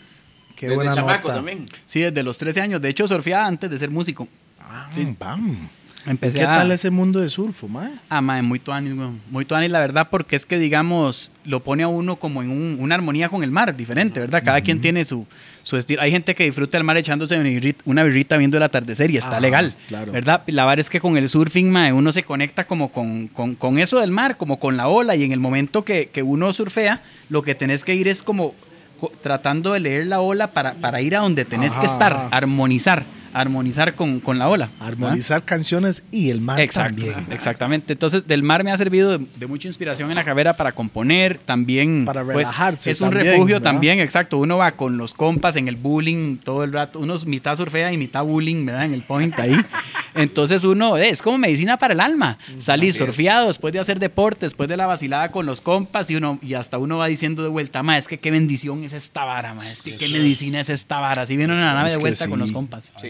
Qué 0.56 0.65
Desde 0.68 0.76
buena 0.76 0.95
chamaco 0.95 1.27
nota. 1.27 1.35
también. 1.35 1.65
Sí, 1.85 1.99
desde 1.99 2.23
los 2.23 2.38
13 2.38 2.61
años. 2.61 2.81
De 2.81 2.89
hecho, 2.89 3.07
surfeaba 3.07 3.45
antes 3.45 3.69
de 3.69 3.77
ser 3.77 3.91
músico. 3.91 4.27
Ah, 4.60 4.89
bam. 5.19 5.69
Empecé 6.07 6.38
¿Qué 6.40 6.44
a... 6.45 6.56
tal 6.57 6.72
ese 6.72 6.91
mundo 6.91 7.19
de 7.19 7.30
surfo, 7.30 7.68
mae? 7.68 7.90
Ah, 8.10 8.22
mae, 8.22 8.41
muy 8.44 8.60
tuanis, 8.60 8.94
weón. 8.94 9.19
Muy 9.32 9.44
tuanis, 9.45 9.72
la 9.72 9.80
verdad, 9.80 10.07
porque 10.11 10.36
es 10.36 10.45
que, 10.45 10.60
digamos, 10.60 11.32
lo 11.45 11.61
pone 11.61 11.82
a 11.84 11.88
uno 11.88 12.18
como 12.18 12.44
en 12.44 12.52
un- 12.52 12.77
una 12.80 12.94
armonía 12.95 13.27
con 13.30 13.44
el 13.44 13.52
mar, 13.52 13.76
diferente, 13.76 14.19
¿verdad? 14.19 14.44
Cada 14.45 14.61
quien 14.61 14.80
tiene 14.82 15.03
su, 15.03 15.26
su 15.64 15.77
estilo. 15.77 16.02
Hay 16.02 16.11
gente 16.11 16.36
que 16.36 16.44
disfruta 16.44 16.77
el 16.77 16.84
mar 16.84 16.95
echándose 16.98 17.36
una 17.36 17.49
birrita, 17.49 17.82
una 17.86 18.03
birrita 18.03 18.38
viendo 18.38 18.57
el 18.57 18.64
atardecer 18.64 19.10
y 19.10 19.18
está 19.18 19.32
Ajá, 19.32 19.40
legal, 19.40 19.76
claro. 19.88 20.11
¿verdad? 20.11 20.44
La 20.48 20.65
verdad 20.65 20.80
es 20.82 20.90
que 20.91 20.99
con 20.99 21.18
el 21.18 21.27
surfing, 21.27 21.72
mae, 21.72 21.91
uno 21.91 22.11
se 22.11 22.22
conecta 22.23 22.65
como 22.65 22.90
con, 22.91 23.27
con- 23.30 23.56
con 23.56 23.80
eso 23.80 23.99
del 23.99 24.11
mar, 24.11 24.38
como 24.38 24.60
con 24.60 24.77
la 24.77 24.88
ola, 24.88 25.15
y 25.15 25.23
en 25.23 25.32
el 25.32 25.40
momento 25.40 25.84
que, 25.84 26.10
que 26.10 26.22
uno 26.22 26.53
surfea, 26.53 27.02
lo 27.30 27.41
que 27.41 27.56
tenés 27.56 27.84
que 27.84 27.95
ir 27.95 28.07
es 28.07 28.22
como 28.22 28.53
co- 28.99 29.11
tratando 29.23 29.73
de 29.73 29.80
leer 29.80 30.06
la 30.06 30.19
ola 30.19 30.52
para, 30.52 30.76
para 30.76 31.02
ir 31.02 31.15
a 31.15 31.22
donde 31.22 31.45
tenés 31.45 31.73
que 31.77 31.88
estar, 31.88 32.14
ajá. 32.14 32.27
armonizar, 32.32 33.06
armonizar 33.36 33.95
con, 33.95 34.22
con 34.22 34.40
la 34.40 34.48
ola. 34.48 34.68
¿verdad? 34.80 34.88
Armonizar 34.88 35.44
canciones 35.44 36.03
y 36.10 36.30
el 36.30 36.40
mar 36.40 36.60
Exacto, 36.62 37.03
también. 37.03 37.28
exactamente. 37.32 37.94
Entonces, 37.94 38.26
del 38.28 38.44
mar 38.44 38.64
me 38.64 38.72
ha 38.72 38.78
servido 38.78 39.18
de, 39.18 39.26
de 39.36 39.48
mucha 39.48 39.68
inspiración 39.68 40.10
en 40.10 40.16
la 40.16 40.24
carrera 40.24 40.53
para 40.56 40.72
componer, 40.72 41.38
también. 41.38 42.06
Para 42.06 42.24
pues, 42.24 42.38
relajarse 42.38 42.91
es 42.91 43.02
un 43.02 43.10
también, 43.10 43.34
refugio 43.34 43.56
¿verdad? 43.56 43.72
también, 43.72 43.99
exacto. 43.99 44.38
Uno 44.38 44.57
va 44.57 44.72
con 44.72 44.98
los 44.98 45.14
compas 45.14 45.57
en 45.57 45.68
el 45.68 45.76
bullying 45.76 46.38
todo 46.38 46.64
el 46.64 46.72
rato. 46.72 46.99
Uno 46.99 47.16
es 47.16 47.26
mitad 47.26 47.56
surfea 47.56 47.91
y 47.91 47.98
mitad 47.98 48.24
bullying, 48.24 48.66
¿verdad? 48.66 48.86
En 48.86 48.94
el 48.94 49.02
point 49.02 49.38
ahí. 49.38 49.56
Entonces, 50.16 50.64
uno 50.64 50.98
eh, 50.98 51.10
es 51.10 51.22
como 51.22 51.38
medicina 51.38 51.76
para 51.78 51.94
el 51.94 51.99
alma. 51.99 52.38
Salir 52.57 52.91
Así 52.91 53.03
es. 53.03 53.06
surfeado 53.06 53.48
después 53.48 53.74
de 53.74 53.82
hacer 53.82 53.99
deporte, 53.99 54.45
después 54.45 54.70
de 54.70 54.78
la 54.78 54.86
vacilada 54.86 55.30
con 55.32 55.45
los 55.45 55.60
compas 55.60 56.10
y 56.10 56.16
uno 56.16 56.40
y 56.41 56.53
hasta 56.53 56.78
uno 56.78 56.99
va 56.99 57.07
diciendo 57.07 57.44
de 57.44 57.49
vuelta, 57.49 57.84
ma, 57.84 57.98
es 57.98 58.07
que 58.07 58.18
qué 58.18 58.32
bendición 58.32 58.82
es 58.86 58.94
esta 58.94 59.26
vara, 59.26 59.53
ma, 59.53 59.70
es 59.70 59.82
que 59.82 59.98
qué 59.98 60.07
medicina 60.07 60.62
es 60.62 60.70
esta 60.70 61.02
vara. 61.02 61.24
Así 61.24 61.36
vienen 61.36 61.57
a 61.57 61.66
la 61.66 61.74
nave 61.74 61.91
de 61.91 61.98
vuelta 61.98 62.30
con 62.30 62.40
los 62.40 62.53
compas. 62.53 62.94
Sí. 63.02 63.10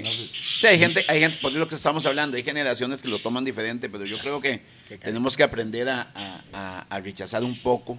Sí, 0.59 0.67
hay 0.67 0.79
gente, 0.79 1.03
hay 1.07 1.19
gente, 1.19 1.37
por 1.41 1.51
lo 1.53 1.67
que 1.67 1.75
estamos 1.75 2.05
hablando, 2.05 2.37
hay 2.37 2.43
generaciones 2.43 3.01
que 3.01 3.07
lo 3.07 3.19
toman 3.19 3.43
diferente, 3.45 3.89
pero 3.89 4.05
yo 4.05 4.17
creo 4.19 4.39
que 4.41 4.61
tenemos 5.03 5.35
que 5.37 5.43
aprender 5.43 5.89
a, 5.89 6.01
a- 6.15 6.41
a- 6.53 6.85
a 6.89 6.99
rechazar 6.99 7.43
un 7.43 7.57
poco 7.57 7.97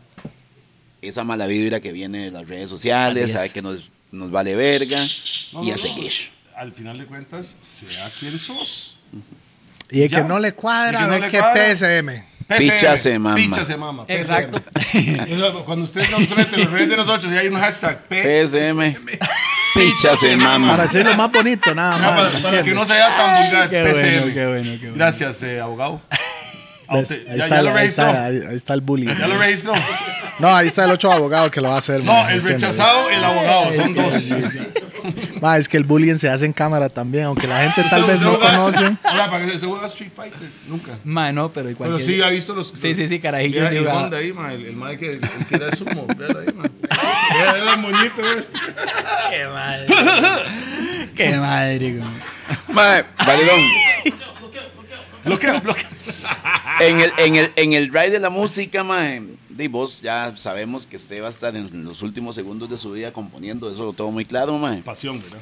esa 1.03 1.25
mala 1.25 1.47
vibra 1.47 1.81
que 1.81 1.93
viene 1.93 2.27
de 2.27 2.31
las 2.31 2.47
redes 2.49 2.69
sociales, 2.71 3.25
es. 3.27 3.33
sabe 3.33 3.51
que 3.51 3.63
nos, 3.63 3.91
nos 4.11 4.31
vale 4.31 4.57
verga 4.57 5.01
No, 5.53 5.63
y 5.63 5.67
no, 5.67 5.73
a 5.73 5.77
no. 5.77 5.79
seguir. 5.79 6.13
Al 6.57 6.73
final 6.73 6.99
de 6.99 7.07
cuentas, 7.07 7.55
sea 7.61 8.11
quien 8.19 8.39
sos. 8.39 8.99
Y 9.91 10.03
el 10.03 10.09
Ya. 10.09 10.23
que 10.23 10.25
no 10.29 10.39
le 10.39 10.53
cuadra, 10.53 11.01
a 11.01 11.07
no 11.07 11.11
ver 11.13 11.21
le 11.23 11.29
qué 11.31 11.39
cuadra. 11.39 11.75
PSM. 11.75 12.25
Picha 12.59 12.97
se 12.97 13.19
mama. 13.19 13.35
Picha 13.37 13.65
se 13.65 13.77
mama. 13.77 14.05
Exacto. 14.09 14.61
Cuando 15.65 15.85
ustedes 15.85 16.11
nos 16.11 16.37
meten 16.37 16.61
los 16.61 16.71
redes 16.71 16.89
de 16.91 16.97
nosotros 16.97 17.33
y 17.33 17.37
hay 17.37 17.49
un 17.49 17.59
hashtag 17.59 18.03
P. 18.09 18.47
PSM. 18.47 18.81
Picha 19.75 20.17
se 20.17 20.37
Para 20.37 20.59
mama. 20.59 20.77
decirlo 20.83 21.15
más 21.17 21.31
bonito, 21.31 21.75
nada 21.75 21.99
No, 21.99 22.11
más. 22.13 22.21
para, 22.23 22.31
¿me 22.31 22.41
para 22.41 22.63
que 22.63 22.71
no 22.73 22.85
se 22.85 22.93
vea 22.95 23.17
tan 23.17 23.43
vulgar. 23.45 23.69
Qué 23.71 23.83
PSM. 23.93 24.03
bueno, 24.21 24.35
qué 24.35 24.47
bueno, 24.47 24.71
qué 24.73 24.79
bueno. 24.79 24.95
Gracias, 24.97 25.43
eh, 25.43 25.61
abogado. 25.61 26.01
Ah, 26.89 26.99
Ahí 26.99 27.05
ya, 27.05 27.17
está, 27.47 27.63
ya 27.65 27.75
ahí, 27.75 27.87
está, 27.89 28.25
ahí- 28.27 28.41
ahí 28.49 28.55
está 28.55 28.73
el 28.75 28.81
bullying. 28.81 29.09
Ya 29.19 29.27
lo 29.27 29.37
registró. 29.37 29.73
No, 30.39 30.55
ahí 30.55 30.69
está 30.69 30.85
el 30.85 30.93
otro 30.93 31.11
abogado 31.11 31.51
que 31.51 31.61
lo 31.61 31.71
va 31.71 31.75
a 31.75 31.79
hacer. 31.79 31.99
No, 32.05 32.13
man, 32.13 32.31
el 32.31 32.41
rechazado, 32.41 33.11
el 33.11 33.25
abogado. 33.25 33.73
Son 33.73 33.93
dos. 33.93 34.29
Ma, 35.41 35.57
es 35.59 35.69
que 35.69 35.77
el 35.77 35.85
bullying 35.85 36.17
se 36.17 36.29
hace 36.29 36.45
en 36.45 36.53
cámara 36.53 36.89
también, 36.89 37.25
aunque 37.25 37.47
la 37.47 37.61
gente 37.61 37.89
tal 37.89 38.05
vez 38.05 38.21
no 38.21 38.39
conoce. 38.39 38.85
Hola, 39.05 39.31
para 39.31 39.47
que 39.47 39.59
se 39.59 39.67
juega 39.67 39.87
Street 39.87 40.13
Fighter. 40.15 40.51
Nunca. 40.69 40.99
Ma, 41.05 41.33
no, 41.33 41.53
pero 41.53 41.71
igual. 41.71 41.91
Pero 41.91 42.01
sí 42.01 42.21
ha 42.23 42.29
visto 42.29 42.55
los. 42.55 42.69
Sí, 42.69 42.95
sí, 42.95 43.09
sí, 43.09 43.19
carajillo, 43.19 43.61
Vea 43.61 43.69
sí. 43.69 43.79
Honda 43.79 44.19
ahí, 44.19 44.33
ma, 44.33 44.53
el, 44.53 44.67
el 44.67 44.77
mae 44.77 44.99
que, 44.99 45.11
el 45.13 45.21
que 45.49 45.59
da 45.59 45.71
sumo. 45.73 46.07
Véalo 46.17 46.41
ahí, 46.41 46.47
ma. 46.55 46.63
Vea, 46.63 47.53
vea 47.53 47.75
el 47.75 47.81
moñito, 47.81 48.23
vea. 48.23 48.45
Qué 49.31 49.47
madre. 49.47 49.87
Qué 51.15 51.37
madre, 51.37 51.93
güey. 51.97 52.11
Mae, 52.69 53.05
Valedón, 53.19 53.61
Bloquea, 55.25 55.59
bloquea. 55.61 55.89
en 56.81 57.01
el, 57.01 57.13
en 57.19 57.35
el, 57.35 57.53
en 57.57 57.73
el 57.73 57.89
ride 57.93 58.11
de 58.11 58.21
la 58.21 58.31
música, 58.31 58.85
mae, 58.85 59.21
de 59.57 59.69
vos 59.69 60.01
ya 60.03 60.37
sabemos 60.37 60.87
que 60.87 60.97
usted 60.97 61.23
va 61.23 61.29
a 61.29 61.31
estar 61.31 61.57
en 61.57 61.85
los 61.85 62.03
últimos 62.03 62.35
segundos 62.35 62.69
de 62.69 62.77
su 62.79 62.93
vida 62.93 63.13
componiendo, 63.13 63.71
eso 63.71 63.85
lo 63.85 63.93
tengo 63.93 64.11
muy 64.13 64.25
claro, 64.25 64.57
mae. 64.59 64.83
Pasión, 64.83 65.23
¿verdad? 65.23 65.39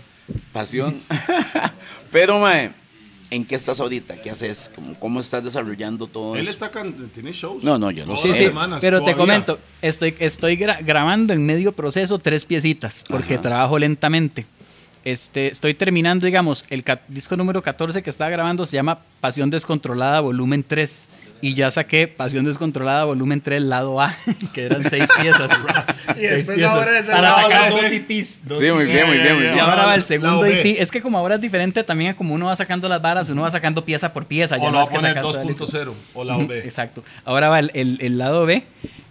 Pasión. 0.53 1.01
Pero, 2.13 2.39
mae, 2.39 2.73
¿en 3.31 3.45
qué 3.45 3.55
estás 3.57 3.81
ahorita? 3.81 4.21
¿Qué 4.23 4.31
haces? 4.31 4.71
¿Cómo, 4.75 4.95
cómo 4.99 5.21
estás 5.21 5.43
desarrollando 5.43 6.07
todo 6.07 6.35
Él 6.37 6.43
eso? 6.43 6.51
está 6.51 6.71
can- 6.71 7.09
tiene 7.13 7.33
shows. 7.33 7.65
No, 7.65 7.79
no, 7.79 7.91
yo 7.91 8.07
lo 8.07 8.17
sé. 8.17 8.33
Sí, 8.33 8.45
semanas, 8.45 8.81
pero 8.81 9.03
te 9.03 9.15
comento, 9.15 9.59
estoy, 9.83 10.15
estoy 10.19 10.57
gra- 10.57 10.85
grabando 10.85 11.33
en 11.33 11.45
medio 11.45 11.73
proceso 11.73 12.19
tres 12.19 12.47
piecitas, 12.47 13.05
porque 13.09 13.35
Ajá. 13.35 13.43
trabajo 13.43 13.79
lentamente. 13.79 14.47
Este, 15.05 15.49
estoy 15.49 15.75
terminando, 15.75 16.25
digamos, 16.25 16.65
el 16.71 16.83
disco 17.09 17.37
número 17.37 17.61
14 17.63 18.03
que 18.03 18.09
estaba 18.09 18.31
grabando 18.31 18.65
se 18.65 18.77
llama 18.77 19.01
Pasión 19.21 19.51
Descontrolada 19.51 20.21
Volumen 20.21 20.65
3. 20.67 21.09
Y 21.45 21.53
ya 21.53 21.71
saqué 21.71 22.09
Pasión 22.09 22.47
Descontrolada 22.47 23.05
Volumen 23.05 23.43
3, 23.43 23.61
lado 23.65 24.01
A, 24.01 24.17
que 24.55 24.65
eran 24.65 24.83
seis 24.83 25.07
piezas. 25.21 25.51
Y 26.17 26.21
después 26.23 26.63
ahora 26.63 26.99
es 26.99 27.07
el 27.07 27.15
Para 27.15 27.23
lado 27.29 27.43
sacar 27.43 27.71
B. 27.75 27.83
dos 27.83 27.93
EPs. 27.93 28.41
dos 28.45 28.59
Sí, 28.61 28.71
muy 28.73 28.85
EPs. 28.85 28.93
bien, 28.95 29.07
muy 29.07 29.17
bien, 29.19 29.35
muy 29.35 29.45
Ya, 29.45 29.51
Y 29.51 29.53
bien. 29.53 29.61
ahora 29.61 29.85
va 29.85 29.95
el 29.95 30.01
Lado 30.01 30.03
segundo 30.09 30.41
B. 30.41 30.61
EP. 30.61 30.81
Es 30.81 30.91
que 30.91 31.03
como 31.03 31.19
ahora 31.19 31.35
es 31.35 31.41
diferente 31.43 31.85
también 31.85 32.15
como 32.15 32.33
uno 32.35 32.47
va 32.47 32.57
sacando 32.57 32.89
las 32.89 33.03
varas, 33.03 33.29
uno 33.29 33.43
va 33.43 33.51
sacando 33.51 33.85
pieza 33.85 34.13
por 34.15 34.25
pieza. 34.25 34.57
O 34.57 34.63
Ya 34.63 34.71
no 34.71 34.81
es 34.81 34.89
que 34.89 34.95
poner 34.95 35.11
sacas 35.15 35.31
todo 35.33 35.43
el 35.43 35.49
disco. 35.49 35.67
2.0 35.67 35.93
o 36.15 36.25
la 36.25 36.37
OB. 36.39 36.51
Exacto. 36.53 37.05
Ahora 37.27 37.51
va 37.51 37.59
el, 37.59 37.71
el- 37.75 37.99
el 38.01 38.17
lado 38.17 38.47
B 38.47 38.63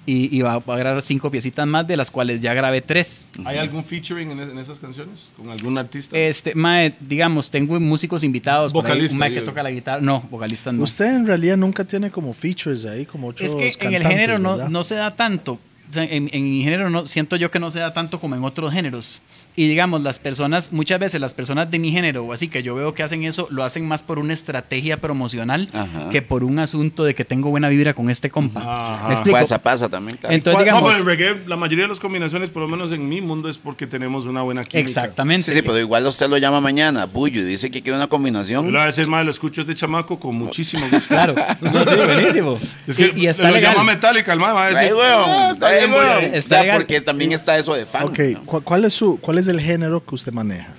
y, 0.06 0.36
y 0.38 0.42
va, 0.42 0.60
va 0.60 0.76
a 0.76 0.78
grabar 0.78 1.02
cinco 1.02 1.32
piecitas 1.32 1.66
más, 1.66 1.88
de 1.88 1.96
las 1.98 2.12
cuales 2.12 2.42
ya 2.42 2.54
grabé 2.54 2.82
tres. 2.82 3.30
¿Hay 3.46 3.58
algún 3.58 3.84
featuring 3.86 4.32
en, 4.32 4.40
es- 4.42 4.50
en 4.50 4.58
esas 4.58 4.80
canciones? 4.80 5.30
¿Con 5.38 5.50
algún 5.50 5.78
artista? 5.78 6.18
Este, 6.18 6.54
mae, 6.56 6.96
digamos, 7.00 7.50
tengo 7.50 7.80
músicos 7.80 8.24
invitados. 8.24 8.74
por 8.74 8.86
ahí, 8.86 8.92
Vocalista, 8.92 9.14
un 9.16 9.20
mae 9.20 9.34
que 9.34 9.42
toca 9.42 9.64
la 9.64 9.72
guitarra. 9.72 10.02
No, 10.02 10.22
vocalistas 10.30 10.74
no. 10.74 10.84
Usted 10.84 11.16
en 11.16 11.26
realidad 11.28 11.58
nunca 11.58 11.84
tiene 11.86 12.12
como 12.12 12.34
features 12.34 12.86
ahí, 12.86 13.06
como 13.06 13.28
otros 13.28 13.54
es 13.60 13.78
que 13.78 13.88
en 13.88 13.94
el 13.96 14.04
género 14.06 14.40
no, 14.40 14.70
no 14.70 14.84
se 14.84 14.96
da 14.96 15.12
tanto. 15.16 15.60
En, 15.96 16.28
en 16.34 16.44
mi 16.44 16.64
género 16.64 16.90
no, 16.90 17.06
siento 17.06 17.36
yo 17.36 17.52
que 17.52 17.60
no 17.60 17.70
se 17.70 17.80
da 17.80 17.94
tanto 17.94 18.20
como 18.20 18.36
en 18.36 18.44
otros 18.44 18.74
géneros. 18.74 19.22
Y 19.56 19.68
digamos, 19.70 20.02
las 20.02 20.18
personas, 20.18 20.72
muchas 20.74 21.00
veces 21.00 21.22
las 21.22 21.36
personas 21.36 21.70
de 21.70 21.78
mi 21.78 21.92
género, 21.92 22.24
o 22.24 22.34
así 22.34 22.48
que 22.48 22.64
yo 22.64 22.74
veo 22.74 22.94
que 22.96 23.04
hacen 23.04 23.24
eso, 23.24 23.48
lo 23.52 23.64
hacen 23.64 23.88
más 23.88 24.02
por 24.02 24.18
una 24.18 24.34
estrategia 24.34 24.98
promocional 24.98 25.70
Ajá. 25.74 26.10
que 26.10 26.24
por 26.24 26.44
un 26.44 26.58
asunto 26.58 27.04
de 27.04 27.14
que 27.14 27.24
tengo 27.24 27.50
buena 27.52 27.70
vibra 27.70 27.94
con 27.94 28.10
este 28.10 28.32
compa. 28.32 28.62
Ajá. 28.62 29.08
¿Me 29.10 29.14
explico? 29.14 29.38
Pasa, 29.38 29.62
pasa 29.62 29.90
también, 29.90 30.18
claro. 30.18 30.34
Entonces, 30.36 30.56
¿Cuál- 30.64 30.66
No, 30.82 30.88
digamos, 30.88 30.92
pero 31.06 31.12
el 31.12 31.18
reggae, 31.36 31.48
la 31.48 31.56
mayoría 31.56 31.84
de 31.84 31.90
las 31.90 32.00
combinaciones, 32.00 32.50
por 32.50 32.64
lo 32.64 32.68
menos 32.68 32.92
en 32.94 33.08
mi 33.08 33.22
mundo, 33.22 33.48
es 33.48 33.60
porque 33.60 33.86
tenemos 33.86 34.26
una 34.26 34.42
buena 34.42 34.64
química. 34.64 34.90
exactamente. 34.90 35.46
Sí, 35.52 35.52
sí, 35.58 35.62
pero 35.62 35.78
igual 35.78 36.06
usted 36.08 36.28
lo 36.30 36.38
llama 36.40 36.60
mañana, 36.60 37.06
Bullo, 37.06 37.42
y 37.42 37.44
dice 37.44 37.70
que 37.70 37.82
quiere 37.84 37.96
una 37.98 38.06
Yo 38.06 38.10
combinación. 38.10 38.72
voy 38.72 38.82
a 38.82 38.86
decir, 38.88 39.08
madre, 39.08 39.26
lo 39.26 39.32
escucho 39.32 39.62
este 39.62 39.76
chamaco 39.76 40.20
con 40.20 40.36
muchísimo 40.36 40.84
gusto. 40.92 41.08
Claro, 41.14 41.36
no, 41.62 41.84
sí, 41.86 41.96
buenísimo. 41.96 42.60
Es 42.88 42.98
que 42.98 43.14
y, 43.16 43.22
y 43.26 43.28
está 43.28 43.44
lo 43.50 43.54
legal. 43.54 43.74
llama 43.76 43.92
Metallica, 43.94 44.34
el 44.34 44.40
madre 44.40 44.54
va 44.56 44.64
a 44.66 44.70
decir. 44.70 44.84
Ay, 44.88 44.94
weón, 44.94 45.26
"Ah, 45.30 45.50
está 45.54 45.70
bien, 45.70 45.92
voy 45.92 46.00
a-". 46.00 46.18
weón. 46.18 46.34
Está 46.34 46.56
Ya, 46.56 46.62
legal. 46.64 46.78
porque 46.80 47.02
también 47.02 47.32
está 47.34 47.56
eso 47.58 47.76
de 47.76 47.86
fan. 47.86 48.06
Ok, 48.06 48.20
¿no? 48.34 48.46
¿cu- 48.46 48.62
¿cuál 48.64 48.86
es, 48.86 48.94
su, 48.96 49.20
¿cuál 49.20 49.38
es 49.38 49.43
el 49.48 49.60
género 49.61 50.03
que 50.06 50.15
usted 50.15 50.32
maneja? 50.34 50.74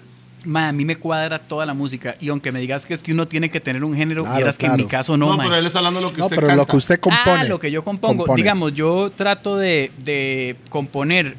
Ma, 0.44 0.68
a 0.68 0.72
mí 0.72 0.84
me 0.84 0.96
cuadra 0.96 1.38
toda 1.38 1.64
la 1.64 1.72
música. 1.72 2.16
Y 2.20 2.28
aunque 2.28 2.52
me 2.52 2.60
digas 2.60 2.84
que 2.84 2.92
es 2.92 3.02
que 3.02 3.12
uno 3.12 3.26
tiene 3.26 3.48
que 3.48 3.60
tener 3.60 3.82
un 3.82 3.94
género, 3.96 4.24
Claro, 4.24 4.36
vieras 4.36 4.58
que 4.58 4.66
en 4.66 4.72
claro. 4.72 4.84
mi 4.84 4.90
caso 4.90 5.16
no, 5.16 5.32
No, 5.32 5.38
pero 5.38 5.56
él 5.56 5.64
está 5.64 5.78
hablando 5.78 6.00
de 6.00 6.06
lo 6.06 6.12
que 6.12 6.18
No, 6.18 6.24
usted 6.26 6.36
pero 6.36 6.48
canta. 6.48 6.62
lo 6.62 6.66
que 6.66 6.76
usted 6.76 7.00
compone. 7.00 7.40
Ah, 7.40 7.44
lo 7.44 7.58
que 7.58 7.70
yo 7.70 7.82
compongo. 7.82 8.18
compone. 8.24 8.42
Digamos, 8.42 8.74
yo 8.74 9.10
trato 9.10 9.56
de, 9.56 9.90
de 10.04 10.56
componer, 10.68 11.36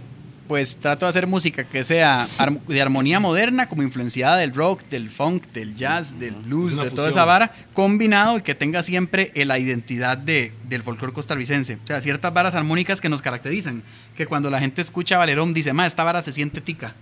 pues 0.48 0.78
trato 0.78 1.06
de 1.06 1.10
hacer 1.12 1.28
música 1.28 1.66
que 1.66 1.84
sea 1.84 2.28
de 2.68 2.82
armonía 2.82 3.20
moderna, 3.20 3.68
como 3.68 3.84
influenciada 3.84 4.38
del 4.38 4.56
rock, 4.56 4.82
del 4.90 5.12
funk, 5.12 5.44
del 5.54 5.76
jazz, 5.76 6.18
del 6.20 6.34
blues, 6.36 6.72
Es 6.74 6.78
de 6.78 6.84
toda 6.86 6.92
fusión. 7.08 7.10
esa 7.10 7.26
vara, 7.26 7.54
combinado 7.74 8.40
y 8.40 8.42
que 8.42 8.56
tenga 8.56 8.82
siempre 8.82 9.32
la 9.36 9.60
identidad 9.60 10.18
de, 10.18 10.52
del 10.68 10.82
folclore 10.82 11.14
costarricense. 11.14 11.76
O 11.76 11.86
sea, 11.88 12.02
ciertas 12.02 12.34
varas 12.34 12.56
armónicas 12.56 13.02
que 13.02 13.10
nos 13.10 13.22
caracterizan. 13.22 13.84
Que 14.18 14.26
cuando 14.26 14.50
la 14.50 14.60
gente 14.60 14.82
escucha 14.82 15.20
Valerón 15.20 15.54
dice, 15.54 15.74
ma, 15.74 15.86
esta 15.86 16.04
vara 16.04 16.24
se 16.24 16.32
siente 16.32 16.60
tica. 16.60 16.96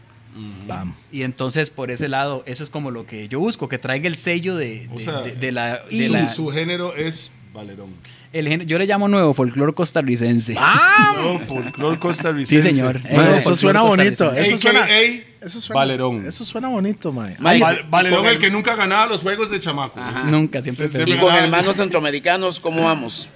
Bam. 0.67 0.95
Y 1.11 1.23
entonces, 1.23 1.69
por 1.69 1.91
ese 1.91 2.07
lado, 2.07 2.43
eso 2.47 2.63
es 2.63 2.69
como 2.69 2.89
lo 2.91 3.05
que 3.05 3.27
yo 3.27 3.39
busco, 3.39 3.67
que 3.69 3.77
traiga 3.77 4.07
el 4.07 4.15
sello 4.15 4.55
de, 4.55 4.87
de- 4.87 5.03
sea, 5.03 5.21
de- 5.21 5.31
de 5.33 5.51
la... 5.51 5.83
de 5.83 5.95
Y 5.95 6.09
la- 6.09 6.29
su 6.29 6.49
género 6.49 6.95
es 6.95 7.31
Valerón. 7.53 7.91
el 8.31 8.47
género- 8.47 8.67
yo 8.67 8.79
le 8.79 8.87
llamo 8.87 9.07
nuevo 9.07 9.33
folclore 9.35 9.73
costarricense. 9.73 10.55
No, 10.55 11.39
folclor 11.39 11.99
Sí, 12.45 12.61
señor. 12.61 13.01
Nuevo 13.03 13.21
eso 13.35 13.41
folclore 13.51 13.55
suena 13.57 13.81
bonito. 13.83 14.25
costarricense. 14.25 14.53
Eso 14.55 14.57
suena, 14.57 14.99
eso 15.41 15.59
suena, 15.61 15.79
Valerón. 15.79 16.25
Eso 16.25 16.45
suena 16.45 16.67
bonito, 16.69 17.11
mae. 17.11 17.35
Val- 17.39 17.85
Valerón, 17.89 18.19
con 18.23 18.27
el 18.27 18.39
que 18.39 18.49
nunca 18.49 18.75
ganaba 18.75 19.05
los 19.05 19.21
juegos 19.21 19.51
de 19.51 19.59
chamaco. 19.59 19.99
Nunca, 20.25 20.61
siempre 20.63 20.87
Sí, 20.87 20.91
fue- 20.93 21.03
Y 21.03 21.07
siempre- 21.07 21.27
con 21.27 21.35
hermanos 21.35 21.75
centroamericanos, 21.77 22.59
¿cómo 22.59 22.83
vamos? 22.85 23.29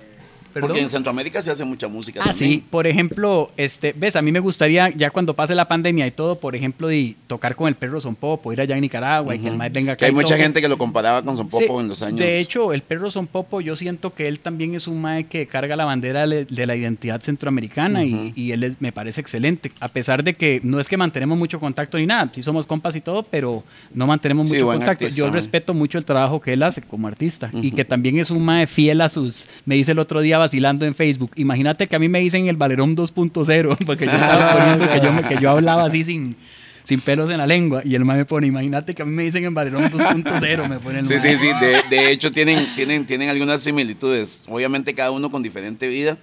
¿Perdón? 0.57 0.69
Porque 0.69 0.84
en 0.84 0.89
Centroamérica 0.89 1.41
se 1.41 1.51
hace 1.51 1.63
mucha 1.65 1.88
música 1.88 2.21
Ah, 2.23 2.29
también. 2.31 2.51
sí. 2.51 2.63
Por 2.69 2.88
ejemplo, 2.88 3.51
este, 3.57 3.93
ves, 3.95 4.15
a 4.15 4.21
mí 4.21 4.31
me 4.31 4.39
gustaría, 4.39 4.89
ya 4.89 5.09
cuando 5.09 5.34
pase 5.34 5.55
la 5.55 5.67
pandemia 5.67 6.07
y 6.07 6.11
todo, 6.11 6.39
por 6.39 6.55
ejemplo, 6.55 6.88
de 6.88 7.15
tocar 7.27 7.55
con 7.55 7.67
el 7.67 7.75
perro 7.75 7.99
Son 8.01 8.15
Popo, 8.15 8.51
ir 8.53 8.61
allá 8.61 8.75
en 8.75 8.81
Nicaragua 8.81 9.35
y 9.35 9.39
que 9.39 9.47
el 9.47 9.57
mae 9.57 9.69
venga 9.69 9.93
acá. 9.93 9.99
Que 9.99 10.05
hay 10.05 10.11
y 10.11 10.15
mucha 10.15 10.38
gente 10.38 10.61
que 10.61 10.67
lo 10.67 10.77
comparaba 10.77 11.21
con 11.23 11.35
Son 11.35 11.47
Popo 11.49 11.65
Sí, 11.77 11.81
en 11.84 11.88
los 11.88 12.01
años. 12.03 12.19
De 12.19 12.39
hecho, 12.39 12.73
el 12.73 12.81
perro 12.81 13.09
Son 13.11 13.27
Popo, 13.27 13.61
yo 13.61 13.75
siento 13.75 14.13
que 14.13 14.27
él 14.27 14.39
también 14.39 14.75
es 14.75 14.88
un 14.88 15.01
mae 15.01 15.25
que 15.25 15.47
carga 15.47 15.75
la 15.75 15.85
bandera 15.85 16.25
de, 16.27 16.45
la 16.65 16.75
identidad 16.75 17.21
centroamericana 17.21 18.03
y, 18.03 18.34
y 18.35 18.51
él 18.51 18.63
es- 18.63 18.75
me 18.81 18.91
parece 18.91 19.21
excelente. 19.21 19.71
A 19.79 19.88
pesar 19.88 20.23
de 20.23 20.34
que 20.34 20.59
no 20.63 20.79
es 20.79 20.88
que 20.88 20.97
mantenemos 20.97 21.38
mucho 21.38 21.59
contacto 21.59 21.97
ni 21.97 22.05
nada, 22.05 22.29
sí 22.34 22.41
somos 22.43 22.65
compas 22.65 22.95
y 22.95 23.01
todo, 23.01 23.23
pero 23.23 23.63
no 23.93 24.07
mantenemos 24.07 24.49
Sí, 24.49 24.55
mucho 24.55 24.67
contacto. 24.67 25.05
artista, 25.05 25.17
yo 25.19 25.25
mae. 25.25 25.34
respeto 25.34 25.73
mucho 25.73 25.97
el 25.97 26.05
trabajo 26.05 26.39
que 26.41 26.53
él 26.53 26.63
hace 26.63 26.81
como 26.81 27.07
artista 27.07 27.49
y 27.53 27.71
que 27.71 27.85
también 27.85 28.19
es 28.19 28.31
un 28.31 28.43
mae 28.43 28.67
fiel 28.67 29.01
a 29.01 29.09
sus. 29.09 29.47
Me 29.65 29.75
dice 29.75 29.91
el 29.91 29.99
otro 29.99 30.21
día 30.21 30.38
vacilando 30.48 30.86
en 30.86 30.95
Facebook. 30.95 31.32
Imagínate 31.36 31.88
que 31.88 31.95
a 31.95 31.99
mí 31.99 32.07
me 32.07 32.19
dicen 32.19 32.48
el 32.48 32.56
Valerón 32.56 32.95
2.0, 32.95 33.78
porque 33.86 34.06
yo 34.06 34.11
estaba 34.11 34.53
poniendo 34.53 34.90
que 34.90 34.99
yo, 35.02 35.30
que 35.30 35.44
yo 35.44 35.52
hablaba 35.52 35.86
así 35.86 36.03
sin. 36.03 36.36
Sin 36.84 37.02
pelos 37.02 37.30
en 37.30 37.38
la 37.38 37.45
lengua. 37.45 37.82
Y 37.84 37.95
el 37.95 38.06
mae 38.06 38.19
me 38.19 38.24
pone, 38.24 38.48
imagínate 38.48 38.95
que 38.95 39.02
a 39.02 39.06
mí 39.06 39.11
me 39.11 39.24
dicen 39.24 39.44
en 39.44 39.53
Valerón 39.53 39.91
2.0, 39.91 40.69
me 40.69 40.99
el 40.99 41.06
Sí, 41.06 41.19
sí, 41.19 41.38
sí. 41.38 41.49
De, 41.60 41.84
de 41.90 42.11
hecho, 42.11 42.32
tienen, 42.32 42.65
tienen, 42.78 43.06
tienen 43.06 43.28
algunas 43.28 43.60
similitudes. 43.60 44.45
Obviamente, 44.48 44.94
cada 44.94 45.11
uno 45.11 45.30
con 45.30 45.44
diferente 45.44 45.86
vida 45.90 46.18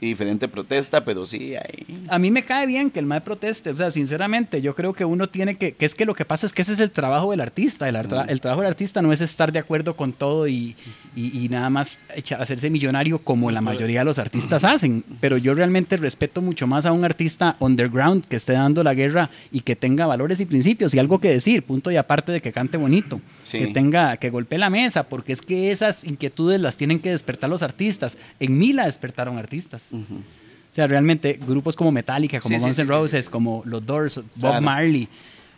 y 0.00 0.06
diferente 0.06 0.46
protesta, 0.48 1.04
pero 1.04 1.24
sí, 1.24 1.54
hay. 1.56 2.04
A 2.08 2.18
mí 2.18 2.30
me 2.30 2.42
cae 2.44 2.66
bien 2.66 2.90
que 2.90 2.98
el 3.00 3.06
MAE 3.06 3.20
proteste, 3.22 3.70
o 3.70 3.76
sea, 3.76 3.90
sinceramente, 3.90 4.60
yo 4.60 4.74
creo 4.74 4.92
que 4.92 5.04
uno 5.04 5.28
tiene 5.28 5.56
que, 5.56 5.72
que 5.72 5.86
es 5.86 5.94
que 5.94 6.04
lo 6.04 6.14
que 6.14 6.24
pasa 6.24 6.44
es 6.46 6.52
que 6.52 6.62
ese 6.62 6.74
es 6.74 6.80
el 6.80 6.90
trabajo 6.90 7.30
del 7.30 7.40
artista, 7.40 7.88
el, 7.88 7.96
artra- 7.96 8.26
el 8.28 8.40
trabajo 8.40 8.60
del 8.62 8.68
artista 8.68 9.00
no 9.02 9.12
es 9.12 9.20
estar 9.20 9.52
de 9.52 9.58
acuerdo 9.58 9.96
con 9.96 10.12
todo 10.12 10.48
y, 10.48 10.76
y- 11.14 11.44
y 11.44 11.48
nada 11.48 11.70
más 11.70 12.02
echa- 12.14 12.36
hacerse 12.36 12.68
millonario 12.68 13.18
como 13.18 13.50
la 13.50 13.60
mayoría 13.60 14.00
de 14.00 14.04
los 14.04 14.18
artistas 14.18 14.64
hacen, 14.64 15.02
pero 15.20 15.36
yo 15.38 15.54
realmente 15.54 15.96
respeto 15.96 16.42
mucho 16.42 16.66
más 16.66 16.84
a 16.86 16.92
un 16.92 17.04
artista 17.04 17.56
underground 17.60 18.26
que 18.26 18.36
esté 18.36 18.52
dando 18.52 18.82
la 18.84 18.92
guerra 18.94 19.30
y 19.50 19.60
que 19.62 19.76
tenga 19.76 20.06
valores 20.06 20.40
y 20.40 20.44
principios 20.46 20.94
y 20.94 20.98
algo 20.98 21.20
que 21.20 21.30
decir, 21.30 21.62
punto 21.62 21.90
y 21.90 21.96
aparte 21.96 22.32
de 22.32 22.40
que 22.42 22.52
cante 22.52 22.76
bonito, 22.76 23.20
Sí. 23.44 23.58
que 23.60 23.66
tenga, 23.68 24.16
que 24.18 24.28
golpee 24.30 24.58
la 24.58 24.68
mesa, 24.70 25.04
porque 25.04 25.32
es 25.32 25.40
que 25.40 25.70
esas 25.70 26.04
inquietudes 26.04 26.60
las 26.60 26.76
tienen 26.76 26.98
que 26.98 27.10
despertar 27.10 27.48
los 27.48 27.62
artistas, 27.62 28.18
en 28.40 28.58
mí 28.58 28.72
la 28.72 28.84
despertaron 28.84 29.38
artistas. 29.38 29.85
O 29.92 30.74
sea, 30.76 30.86
realmente 30.86 31.38
grupos 31.46 31.74
como 31.76 31.90
Metallica, 31.90 32.38
como 32.40 32.54
Sí, 32.58 32.62
Guns 32.62 32.76
sí, 32.76 32.82
N' 32.82 32.86
sí, 32.86 32.92
sí, 32.92 32.98
Roses, 32.98 33.24
sí. 33.26 33.30
como 33.30 33.62
los 33.64 33.84
Doors, 33.86 34.16
Bob 34.16 34.50
Claro. 34.50 34.60
Marley, 34.62 35.08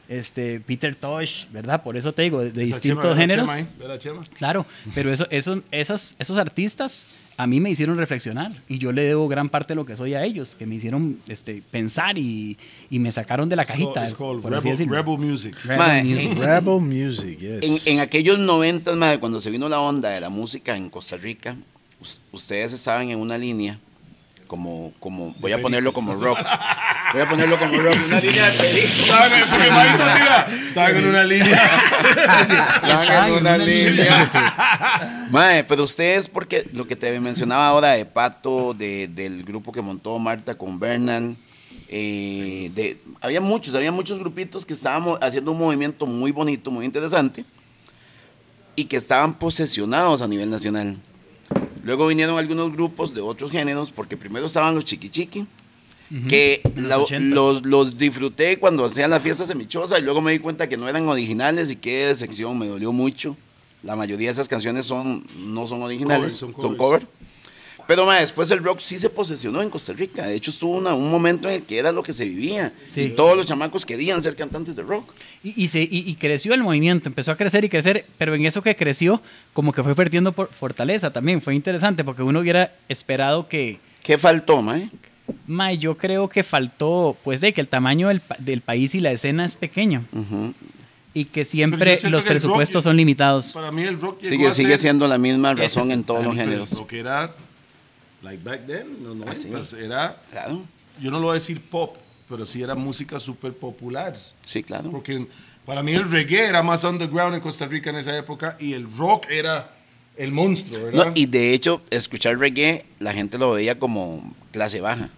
este, 0.08 0.60
Peter 0.60 0.94
Tosh, 0.94 1.46
¿verdad? 1.52 1.82
Por 1.82 1.96
eso 1.96 2.12
te 2.12 2.22
digo, 2.22 2.40
de, 2.40 2.50
de 2.52 2.64
distintos 2.64 3.02
chema, 3.16 3.26
¿verdad, 3.78 4.00
géneros. 4.00 4.28
Claro, 4.34 4.64
pero 4.94 5.12
eso, 5.12 5.26
eso, 5.30 5.60
esos, 5.70 6.14
esos 6.18 6.38
artistas 6.38 7.06
a 7.36 7.46
mí 7.46 7.60
me 7.60 7.68
hicieron 7.70 7.98
reflexionar 7.98 8.52
y 8.68 8.78
yo 8.78 8.90
le 8.92 9.02
debo 9.02 9.28
gran 9.28 9.48
parte 9.48 9.72
de 9.72 9.76
lo 9.76 9.84
que 9.84 9.96
soy 9.96 10.14
a 10.14 10.24
ellos, 10.24 10.56
que 10.58 10.66
me 10.66 10.76
hicieron 10.76 11.18
este, 11.28 11.62
pensar 11.70 12.16
y, 12.16 12.56
y 12.88 12.98
me 13.00 13.12
sacaron 13.12 13.48
de 13.48 13.56
la 13.56 13.64
cajita, 13.64 14.04
It's 14.08 14.16
called 14.16 14.40
por 14.40 14.54
así 14.54 14.70
Rebel. 14.70 14.88
Rebel 14.88 15.18
Music. 15.18 15.56
Rebel 15.64 16.04
Music. 16.04 16.32
Rebel 16.38 16.80
Music, 16.80 17.38
yes. 17.38 17.86
En, 17.86 17.94
en 17.94 18.00
aquellos 18.00 18.38
noventas, 18.38 18.96
madre, 18.96 19.18
cuando 19.20 19.40
se 19.40 19.50
vino 19.50 19.68
la 19.68 19.80
onda 19.80 20.10
de 20.10 20.20
la 20.20 20.30
música 20.30 20.76
en 20.76 20.88
Costa 20.90 21.16
Rica, 21.16 21.56
us- 22.00 22.20
ustedes 22.32 22.72
estaban 22.72 23.10
en 23.10 23.18
una 23.18 23.36
línea 23.36 23.78
como, 24.48 24.92
como, 24.98 25.34
voy 25.40 25.52
a 25.52 25.62
ponerlo 25.62 25.92
como 25.92 26.14
rock. 26.14 26.38
Voy 27.12 27.22
a 27.22 27.28
ponerlo 27.28 27.56
como 27.58 27.76
rock, 27.78 27.94
una 28.06 28.20
línea 28.20 28.50
de 28.50 28.82
en- 28.82 28.90
porque 28.90 29.68
hizo 29.94 30.04
así. 30.04 30.56
Estaban 30.66 30.96
en 30.96 31.06
una 31.06 31.24
línea. 31.24 31.70
Estaban 32.42 33.28
en 33.28 33.34
una 33.34 33.56
línea. 33.58 35.28
Mae, 35.30 35.62
pero 35.64 35.84
ustedes, 35.84 36.28
porque 36.28 36.68
lo 36.72 36.86
que 36.86 36.96
te 36.96 37.18
mencionaba 37.20 37.68
ahora 37.68 37.92
de 37.92 38.04
Pato, 38.04 38.74
de- 38.74 39.08
del 39.08 39.44
grupo 39.44 39.70
que 39.72 39.80
montó 39.80 40.18
Marta 40.18 40.56
con 40.56 40.78
Bernal, 40.80 41.36
eh, 41.90 42.70
de, 42.74 42.98
había 43.20 43.40
muchos, 43.40 43.74
había 43.74 43.92
muchos 43.92 44.18
grupitos 44.18 44.66
que 44.66 44.74
estábamos 44.74 45.18
haciendo 45.22 45.52
un 45.52 45.58
movimiento 45.58 46.06
muy 46.06 46.32
bonito, 46.32 46.70
muy 46.70 46.84
interesante, 46.84 47.44
y 48.76 48.84
que 48.84 48.96
estaban 48.96 49.34
posesionados 49.38 50.20
a 50.22 50.28
nivel 50.28 50.50
nacional. 50.50 50.98
Luego 51.88 52.06
vinieron 52.06 52.38
algunos 52.38 52.70
grupos 52.70 53.14
de 53.14 53.22
otros 53.22 53.50
géneros, 53.50 53.90
porque 53.90 54.14
primero 54.18 54.44
estaban 54.44 54.74
los 54.74 54.84
chiqui 54.84 55.08
chiqui, 55.08 55.46
que 56.28 56.60
En 56.62 56.82
los 56.82 56.90
la- 56.90 56.98
80s. 56.98 57.30
los, 57.30 57.64
los 57.64 57.96
disfruté 57.96 58.58
cuando 58.58 58.84
hacían 58.84 59.08
las 59.08 59.22
fiestas 59.22 59.50
choza 59.68 59.98
y 59.98 60.02
luego 60.02 60.20
me 60.20 60.32
di 60.32 60.38
cuenta 60.38 60.68
que 60.68 60.76
no 60.76 60.86
eran 60.86 61.08
originales 61.08 61.70
y 61.70 61.76
qué 61.76 62.08
decepción, 62.08 62.58
me 62.58 62.66
dolió 62.66 62.92
mucho. 62.92 63.38
La 63.82 63.96
mayoría 63.96 64.26
de 64.28 64.32
esas 64.34 64.48
canciones 64.48 64.84
son, 64.84 65.26
no 65.38 65.66
son 65.66 65.80
originales, 65.82 66.34
Covers, 66.34 66.36
son 66.36 66.52
son 66.60 66.76
covers. 66.76 67.04
cover. 67.06 67.27
Pero 67.88 68.04
ma, 68.06 68.16
después 68.20 68.48
el 68.50 68.62
rock 68.62 68.80
sí 68.80 68.98
se 68.98 69.08
posesionó 69.08 69.62
en 69.62 69.70
Costa 69.70 69.92
Rica. 69.94 70.26
De 70.26 70.34
hecho, 70.36 70.50
estuvo 70.50 70.76
una- 70.76 70.94
un 70.94 71.10
momento 71.10 71.48
en 71.48 71.54
el 71.56 71.62
que 71.62 71.78
era 71.78 71.90
lo 71.90 72.02
que 72.02 72.12
se 72.12 72.26
vivía. 72.26 72.72
Sí. 72.88 73.00
Y 73.00 73.08
todos 73.10 73.34
los 73.36 73.46
chamacos 73.46 73.84
querían 73.86 74.22
ser 74.22 74.36
cantantes 74.36 74.76
de 74.76 74.82
rock. 74.82 75.10
Y, 75.42 75.64
y 75.64 75.68
se, 75.68 75.80
y, 75.82 75.88
y 76.06 76.14
creció 76.16 76.52
el 76.52 76.62
movimiento, 76.62 77.08
empezó 77.08 77.32
a 77.32 77.36
crecer 77.36 77.64
y 77.64 77.70
crecer, 77.70 78.04
pero 78.18 78.34
en 78.34 78.44
eso 78.44 78.62
que 78.62 78.76
creció, 78.76 79.22
como 79.54 79.72
que 79.72 79.82
fue 79.82 79.94
perdiendo 79.94 80.32
por 80.32 80.52
fortaleza 80.52 81.10
también. 81.10 81.40
Fue 81.40 81.54
interesante 81.54 82.04
porque 82.04 82.22
uno 82.22 82.40
hubiera 82.40 82.72
esperado 82.90 83.48
que, 83.48 83.80
¿Qué 84.02 84.18
faltó, 84.18 84.60
ma? 84.62 84.80
Mae, 85.46 85.78
yo 85.78 85.96
creo 85.96 86.28
que 86.28 86.42
faltó, 86.42 87.16
pues, 87.24 87.40
de 87.40 87.52
que 87.54 87.60
el 87.62 87.68
tamaño 87.68 88.08
del, 88.08 88.20
pa- 88.20 88.36
del 88.38 88.60
país 88.60 88.94
y 88.94 89.00
la 89.00 89.12
escena 89.12 89.44
es 89.46 89.56
pequeña 89.56 90.02
Ujú. 90.12 90.52
y 91.14 91.24
que 91.26 91.44
siempre 91.46 91.92
los 91.92 92.00
que 92.00 92.06
el 92.06 92.12
rock- 92.12 92.24
presupuestos 92.26 92.84
son 92.84 92.96
limitados. 92.98 93.52
Para 93.54 93.72
mí 93.72 93.82
el 93.82 93.98
rock 94.00 94.18
Sigue, 94.22 94.50
sigue 94.52 94.68
ser- 94.72 94.78
siendo 94.78 95.06
la 95.08 95.16
misma 95.18 95.54
razón 95.54 95.84
es- 95.90 95.96
en 95.96 96.04
todos 96.04 96.22
los 96.24 96.34
géneros. 96.34 96.72
Lo 96.72 96.86
que 96.86 97.00
era, 97.00 97.34
like 98.22 98.42
back 98.42 98.66
then, 98.66 98.98
los 99.02 99.16
Ah, 99.26 99.34
sí. 99.34 99.48
90 99.48 99.78
era, 99.78 100.22
Claro, 100.30 100.62
yo 101.00 101.10
no 101.10 101.18
lo 101.18 101.26
voy 101.26 101.32
a 101.32 101.34
decir 101.34 101.60
pop, 101.60 101.96
pero 102.28 102.44
sí 102.46 102.62
era 102.62 102.74
música 102.74 103.18
súper 103.20 103.52
popular. 103.54 104.16
sí, 104.44 104.62
claro. 104.62 104.90
Porque 104.90 105.26
para 105.64 105.82
mí 105.82 105.92
el 105.92 106.10
reggae 106.10 106.46
era 106.46 106.62
más 106.62 106.84
underground 106.84 107.34
en 107.34 107.40
Costa 107.40 107.66
Rica 107.66 107.90
en 107.90 107.96
esa 107.96 108.16
época 108.16 108.56
y 108.58 108.72
el 108.72 108.90
rock 108.96 109.26
era 109.30 109.74
el 110.16 110.32
monstruo, 110.32 110.82
¿verdad? 110.84 111.06
No, 111.06 111.12
y 111.14 111.26
de 111.26 111.54
hecho, 111.54 111.80
escuchar 111.90 112.38
reggae, 112.38 112.84
la 112.98 113.12
gente 113.12 113.38
lo 113.38 113.52
veía 113.52 113.78
como 113.78 114.34
clase 114.50 114.80
baja. 114.80 115.10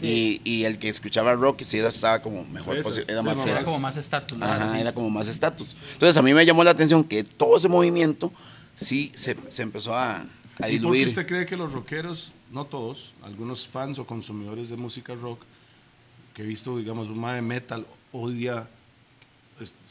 Y, 0.00 0.40
y 0.44 0.64
el 0.64 0.78
que 0.78 0.88
escuchaba 0.88 1.34
rock 1.34 1.60
sí 1.62 1.78
estaba 1.78 2.22
como 2.22 2.42
mejor, 2.46 2.82
Fresas, 2.82 3.00
posi- 3.00 3.10
era 3.10 3.20
sí, 3.20 3.26
más 3.26 3.46
Era 3.46 3.62
como 3.64 3.78
más 3.80 3.96
estatus. 3.98 4.38
Sí. 4.38 4.78
era 4.80 4.94
como 4.94 5.10
más 5.10 5.28
estatus. 5.28 5.76
Entonces 5.92 6.16
a 6.16 6.22
mí 6.22 6.32
me 6.32 6.46
llamó 6.46 6.64
la 6.64 6.70
atención 6.70 7.04
que 7.04 7.22
todo 7.22 7.58
ese 7.58 7.68
movimiento 7.68 8.32
sí 8.74 9.12
se, 9.14 9.36
se 9.48 9.62
empezó 9.62 9.94
a, 9.94 10.24
a 10.60 10.68
¿Y 10.70 10.78
por 10.78 10.92
qué 10.92 10.98
diluir. 10.98 11.08
usted 11.08 11.26
cree 11.26 11.46
que 11.46 11.56
los 11.56 11.72
rockeros, 11.72 12.32
no 12.50 12.64
todos, 12.64 13.12
algunos 13.22 13.66
fans 13.66 13.98
o 13.98 14.06
consumidores 14.06 14.68
de 14.68 14.76
música 14.76 15.14
rock, 15.14 15.40
que 16.34 16.42
he 16.42 16.46
visto, 16.46 16.76
digamos, 16.76 17.08
un 17.08 17.20
de 17.22 17.42
metal, 17.42 17.86
odia, 18.12 18.68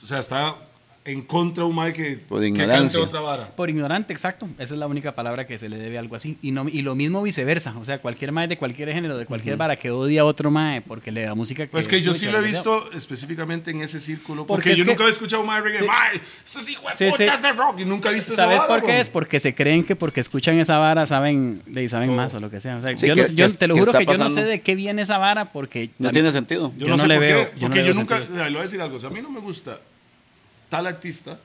o 0.02 0.06
sea, 0.06 0.19
está 0.19 0.57
en 1.05 1.21
contra 1.23 1.63
de 1.63 1.69
un 1.69 1.75
mae 1.75 1.91
que, 1.91 2.15
Por 2.17 2.39
que 2.39 2.47
ignorancia. 2.47 3.01
otra 3.01 3.19
vara? 3.19 3.47
Por 3.49 3.69
ignorante, 3.69 4.13
exacto. 4.13 4.47
Esa 4.57 4.73
es 4.73 4.80
la 4.80 4.88
única 4.88 5.13
palabra 5.13 5.45
que 5.45 5.57
se 5.57 5.67
le 5.67 5.77
debe 5.77 5.97
a 5.97 5.99
algo 5.99 6.15
así. 6.15 6.38
Y, 6.41 6.51
no, 6.51 6.67
y 6.69 6.81
lo 6.81 6.95
mismo 6.95 7.21
viceversa. 7.21 7.75
O 7.77 7.84
sea, 7.85 7.97
cualquier 7.99 8.31
mae 8.31 8.47
de 8.47 8.57
cualquier 8.57 8.91
género, 8.93 9.17
de 9.17 9.25
cualquier 9.25 9.57
vara 9.57 9.75
que 9.75 9.91
odia 9.91 10.21
a 10.21 10.25
otro 10.25 10.49
mae 10.49 10.81
porque 10.81 11.11
le 11.11 11.23
da 11.23 11.35
música 11.35 11.65
que. 11.65 11.71
Pues 11.71 11.88
que 11.89 12.01
yo 12.01 12.13
sí 12.13 12.27
lo 12.27 12.38
he 12.39 12.41
visto 12.41 12.89
específicamente 12.93 13.71
en 13.71 13.81
ese 13.81 13.99
círculo, 13.99 14.45
Porque 14.47 14.69
porque, 14.69 14.71
es 14.71 14.77
yo 14.77 14.85
nunca 14.85 15.03
he 15.05 15.09
escuchado 15.09 15.41
un 15.41 15.47
mae 15.47 15.61
reggae, 15.61 15.80
Sí. 15.81 15.85
mae, 15.85 16.21
esto 16.45 16.59
es 16.59 16.69
hijo 16.69 16.84
de 16.88 17.11
Sí, 17.11 17.15
sí. 17.17 17.23
de 17.23 17.51
rock, 17.51 17.80
y 17.80 17.85
nunca 17.85 18.09
he 18.09 18.13
visto 18.15 18.34
esa 18.34 18.43
¿Sabes 18.43 18.57
vara, 18.59 18.67
por 18.69 18.80
qué 18.84 18.91
bro. 18.93 19.01
es? 19.01 19.09
Porque 19.09 19.39
se 19.41 19.53
creen 19.53 19.84
que 19.84 19.95
porque 19.97 20.21
escuchan 20.21 20.57
esa 20.59 20.77
vara 20.77 21.05
saben, 21.05 21.61
de, 21.65 21.89
saben 21.89 22.15
más 22.15 22.34
o 22.34 22.39
lo 22.39 22.49
que 22.49 22.61
sea. 22.61 22.77
O 22.77 22.81
sea, 22.81 22.95
Sí, 22.97 23.07
yo 23.07 23.15
que- 23.15 23.23
no- 23.23 23.27
yo 23.30 23.47
que- 23.47 23.53
te 23.53 23.67
lo 23.67 23.77
juro 23.77 23.91
que 23.91 24.05
yo 24.05 24.17
no 24.17 24.30
sé 24.30 24.43
de 24.45 24.61
qué 24.61 24.75
viene 24.75 25.01
esa 25.01 25.17
vara 25.17 25.45
porque... 25.51 25.89
No 25.99 26.11
tiene 26.11 26.31
sentido. 26.31 26.71
Yo, 26.77 26.88
no, 26.88 27.05
le 27.07 27.19
veo- 27.19 27.49
porque 27.59 27.84
yo 27.85 27.93
nunca, 27.93 28.19
le 28.19 28.49
voy 28.49 28.57
a 28.57 28.61
decir 28.61 28.80
algo, 28.81 28.95
o 28.95 28.99
sea, 28.99 29.09
a 29.09 29.11
mí 29.11 29.21
no 29.21 29.30
me 29.30 29.41
gusta 29.41 29.80
tal 30.73 30.87
artista, 30.87 31.39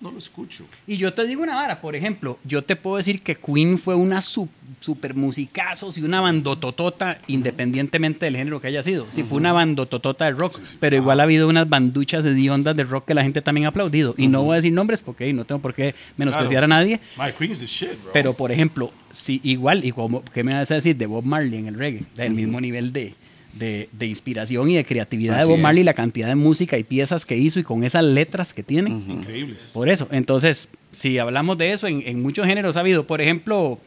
no 0.00 0.12
lo 0.12 0.18
escucho. 0.18 0.64
Y 0.86 0.96
yo 0.98 1.12
te 1.12 1.26
digo 1.26 1.42
una 1.42 1.56
vara, 1.56 1.80
por 1.80 1.96
ejemplo, 1.96 2.38
yo 2.44 2.62
te 2.62 2.76
puedo 2.76 2.96
decir 2.98 3.22
que 3.22 3.34
Queen 3.34 3.76
fue 3.76 3.96
una 3.96 4.20
su- 4.20 4.48
super 4.78 5.14
musicazos 5.14 5.98
y 5.98 6.02
una 6.02 6.20
bandototota, 6.20 7.18
independientemente 7.26 8.26
del 8.26 8.36
género 8.36 8.60
que 8.60 8.68
haya 8.68 8.80
sido. 8.84 9.08
Sí, 9.12 9.24
fue 9.24 9.38
una 9.38 9.52
bandototota 9.52 10.26
de 10.26 10.30
rock, 10.32 10.60
pero 10.78 10.94
igual 10.94 11.18
ha 11.18 11.24
habido 11.24 11.48
unas 11.48 11.68
banduchas 11.68 12.22
de 12.22 12.50
ondas 12.50 12.76
de 12.76 12.84
rock 12.84 13.06
que 13.06 13.14
la 13.14 13.24
gente 13.24 13.42
también 13.42 13.64
ha 13.66 13.70
aplaudido. 13.70 14.14
Y 14.16 14.28
no 14.28 14.44
voy 14.44 14.52
a 14.52 14.56
decir 14.56 14.72
nombres 14.72 15.02
porque 15.02 15.32
no 15.32 15.44
tengo 15.44 15.60
por 15.60 15.74
qué 15.74 15.96
menospreciar 16.16 16.60
Claro. 16.64 16.74
a 16.74 16.76
nadie. 16.78 17.00
My 17.18 17.32
Queen's 17.36 17.58
the 17.58 17.66
shit, 17.66 18.00
bro. 18.00 18.12
Pero, 18.12 18.34
por 18.34 18.52
ejemplo, 18.52 18.92
si 19.10 19.40
igual, 19.42 19.84
y 19.84 19.90
como, 19.90 20.22
¿qué 20.32 20.44
me 20.44 20.54
vas 20.54 20.70
a 20.70 20.74
decir 20.74 20.94
de 20.96 21.06
Bob 21.06 21.24
Marley 21.24 21.58
en 21.58 21.66
el 21.66 21.74
reggae? 21.74 22.04
Del 22.14 22.34
mismo 22.34 22.60
nivel 22.60 22.92
de, 22.92 23.14
de, 23.58 23.88
de 23.92 24.06
inspiración 24.06 24.70
y 24.70 24.76
de 24.76 24.84
creatividad 24.84 25.36
Así 25.36 25.48
de 25.48 25.54
Bob 25.54 25.60
Marley, 25.60 25.80
es. 25.80 25.86
la 25.86 25.94
cantidad 25.94 26.28
de 26.28 26.34
música 26.34 26.78
y 26.78 26.84
piezas 26.84 27.24
que 27.24 27.36
hizo 27.36 27.60
y 27.60 27.62
con 27.62 27.84
esas 27.84 28.04
letras 28.04 28.52
que 28.52 28.62
tiene. 28.62 28.90
Increíbles. 28.90 29.70
Por 29.72 29.88
eso, 29.88 30.08
entonces, 30.10 30.68
si 30.92 31.18
hablamos 31.18 31.58
de 31.58 31.72
eso, 31.72 31.86
en, 31.86 32.02
en 32.06 32.22
muchos 32.22 32.46
géneros 32.46 32.76
ha 32.76 32.80
habido, 32.80 33.06
por 33.06 33.20
ejemplo, 33.20 33.78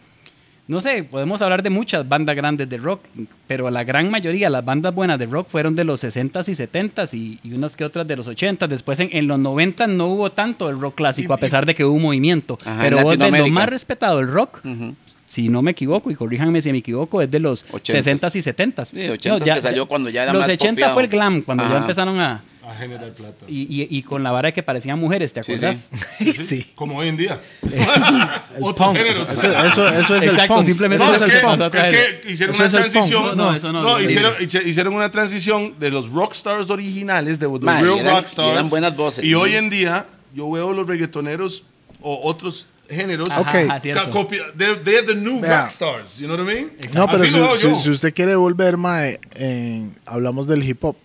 no 0.67 0.79
sé, 0.79 1.03
podemos 1.03 1.41
hablar 1.41 1.63
de 1.63 1.69
muchas 1.69 2.07
bandas 2.07 2.33
grandes 2.35 2.69
de 2.69 2.77
rock, 2.77 3.01
pero 3.47 3.69
la 3.69 3.83
gran 3.83 4.09
mayoría, 4.09 4.49
las 4.49 4.63
bandas 4.63 4.95
buenas 4.95 5.19
de 5.19 5.25
rock 5.25 5.49
fueron 5.49 5.75
de 5.75 5.83
los 5.83 6.01
60s 6.03 6.47
y 6.47 6.51
70s 6.53 7.13
y, 7.13 7.39
y 7.43 7.53
unas 7.53 7.75
que 7.75 7.83
otras 7.83 8.07
de 8.07 8.15
los 8.15 8.27
80s. 8.29 8.67
Después 8.67 8.99
en, 9.01 9.09
en 9.11 9.27
los 9.27 9.37
90 9.39 9.87
no 9.87 10.07
hubo 10.07 10.31
tanto 10.31 10.69
el 10.69 10.79
rock 10.79 10.95
clásico, 10.95 11.33
a 11.33 11.37
pesar 11.37 11.65
de 11.65 11.75
que 11.75 11.83
hubo 11.83 11.95
un 11.95 12.01
movimiento. 12.03 12.57
Ajá, 12.63 12.81
pero 12.83 13.01
vos 13.01 13.17
ves 13.17 13.39
lo 13.39 13.47
más 13.49 13.67
respetado 13.67 14.19
el 14.21 14.27
rock, 14.27 14.61
Ujú. 14.63 14.95
si 15.25 15.49
no 15.49 15.61
me 15.61 15.71
equivoco, 15.71 16.09
y 16.09 16.15
corríjanme 16.15 16.61
si 16.61 16.71
me 16.71 16.77
equivoco, 16.77 17.21
es 17.21 17.29
de 17.29 17.39
los 17.39 17.67
80s. 17.67 18.19
60s 18.19 18.35
y 18.35 18.39
70s. 18.39 18.85
Sí, 18.85 18.97
80s 19.29 19.53
que 19.55 19.61
salió 19.61 19.85
cuando 19.87 20.09
ya 20.09 20.23
era 20.23 20.31
Los 20.31 20.41
más 20.41 20.49
80 20.49 20.71
popeado. 20.73 20.93
fue 20.93 21.03
el 21.03 21.09
glam, 21.09 21.41
cuando 21.41 21.63
ya 21.63 21.69
Ajá. 21.71 21.77
empezaron 21.79 22.19
a... 22.19 22.43
A 22.63 22.75
generar 22.75 23.11
plata. 23.11 23.45
Y, 23.47 23.61
y- 23.81 23.87
y 23.89 24.03
con 24.03 24.21
la 24.21 24.29
vara 24.31 24.51
que 24.51 24.61
parecían 24.61 24.99
mujeres, 24.99 25.33
¿te 25.33 25.41
Sí, 25.43 25.53
acuerdas? 25.53 25.89
sí. 26.35 26.71
Como 26.75 26.97
hoy 26.99 27.07
en 27.07 27.17
día. 27.17 27.39
El 27.63 27.79
Otros 28.63 28.87
punk. 28.89 28.97
géneros. 28.97 29.29
Eso, 29.29 29.47
eso, 29.65 29.89
eso 29.89 30.15
es 30.15 30.23
el 30.23 30.29
Exacto, 30.33 30.53
punk. 30.55 30.65
simplemente 30.67 31.03
No, 31.05 31.13
Eso 31.15 31.25
es, 31.25 31.31
es 31.33 31.35
el 31.35 31.41
que, 31.41 31.47
punk. 31.47 31.75
es 31.75 31.87
que 31.87 32.31
hicieron 32.31 32.53
Eso 32.55 32.63
una 32.63 32.85
el 32.85 32.91
transición. 32.91 33.23
No, 33.23 33.35
no, 33.35 33.55
eso 33.55 33.71
no, 33.71 33.81
no. 33.83 33.99
hicieron, 34.01 34.33
hicieron 34.41 34.93
una 34.93 35.11
transición 35.11 35.75
de 35.79 35.89
los 35.89 36.09
rockstars 36.09 36.69
originales, 36.69 37.39
de 37.39 37.47
los 37.47 37.61
Ma, 37.61 37.79
y 37.79 37.83
real 37.83 37.99
eran- 37.99 38.15
rockstars. 38.17 38.47
y 38.47 38.51
eran 38.51 38.69
buenas 38.69 38.95
voces. 38.95 39.25
Y 39.25 39.33
hoy 39.33 39.55
en 39.55 39.69
día, 39.71 40.05
yo 40.35 40.49
veo 40.51 40.71
los 40.71 40.85
reggaetoneros 40.87 41.63
o 42.01 42.21
otros 42.29 42.67
géneros. 42.89 43.29
Ajá, 43.31 43.41
Ok. 43.41 43.47
ajá, 43.47 43.67
ca- 43.67 43.79
cierto. 43.79 44.11
copia- 44.11 44.51
they're, 44.55 44.75
they're 44.83 45.03
the 45.07 45.15
new 45.15 45.39
Vea. 45.39 45.61
rockstars. 45.61 46.19
You 46.19 46.27
know 46.27 46.37
what 46.37 46.47
I 46.47 46.55
mean? 46.55 46.71
No, 46.93 47.07
pero 47.07 47.25
si, 47.25 47.57
si- 47.57 47.75
si 47.75 47.89
usted 47.89 48.13
quiere 48.13 48.35
volver, 48.35 48.77
mae, 48.77 49.19
en- 49.33 49.95
hablamos 50.05 50.45
del 50.47 50.61
hip 50.63 50.83
hop. 50.83 50.95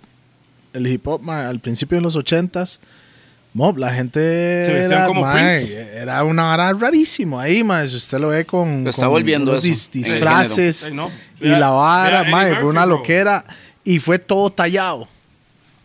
El 0.73 0.87
hip 0.87 1.07
hop, 1.07 1.23
mae, 1.23 1.47
al 1.47 1.59
principio 1.61 1.97
de 1.99 2.03
los 2.03 2.17
ochentas, 2.17 2.81
mob, 3.55 3.79
la 3.79 3.93
gente 3.93 4.21
Se 4.21 4.85
era, 4.85 5.07
como 5.07 5.27
era 5.31 6.23
una 6.25 6.45
vara 6.45 6.73
rarísimo 6.75 7.41
ahí, 7.41 7.65
mae, 7.65 7.89
si 7.89 7.97
usted 7.97 8.19
lo 8.19 8.29
ve 8.29 8.45
con, 8.45 8.85
Lo 8.85 8.91
está 8.91 9.03
con 9.03 9.13
volviendo 9.13 9.55
eso, 9.57 9.67
dis- 9.67 9.91
disfraces. 9.91 10.87
Ay, 10.87 10.95
no. 10.95 11.11
y 11.41 11.49
la 11.49 11.71
vara, 11.71 12.23
Eddie 12.23 12.57
fue 12.61 12.69
una 12.69 12.85
bro. 12.85 12.97
loquera 12.97 13.45
y 13.85 13.99
fue 13.99 14.19
todo 14.19 14.51
tallado. 14.51 15.09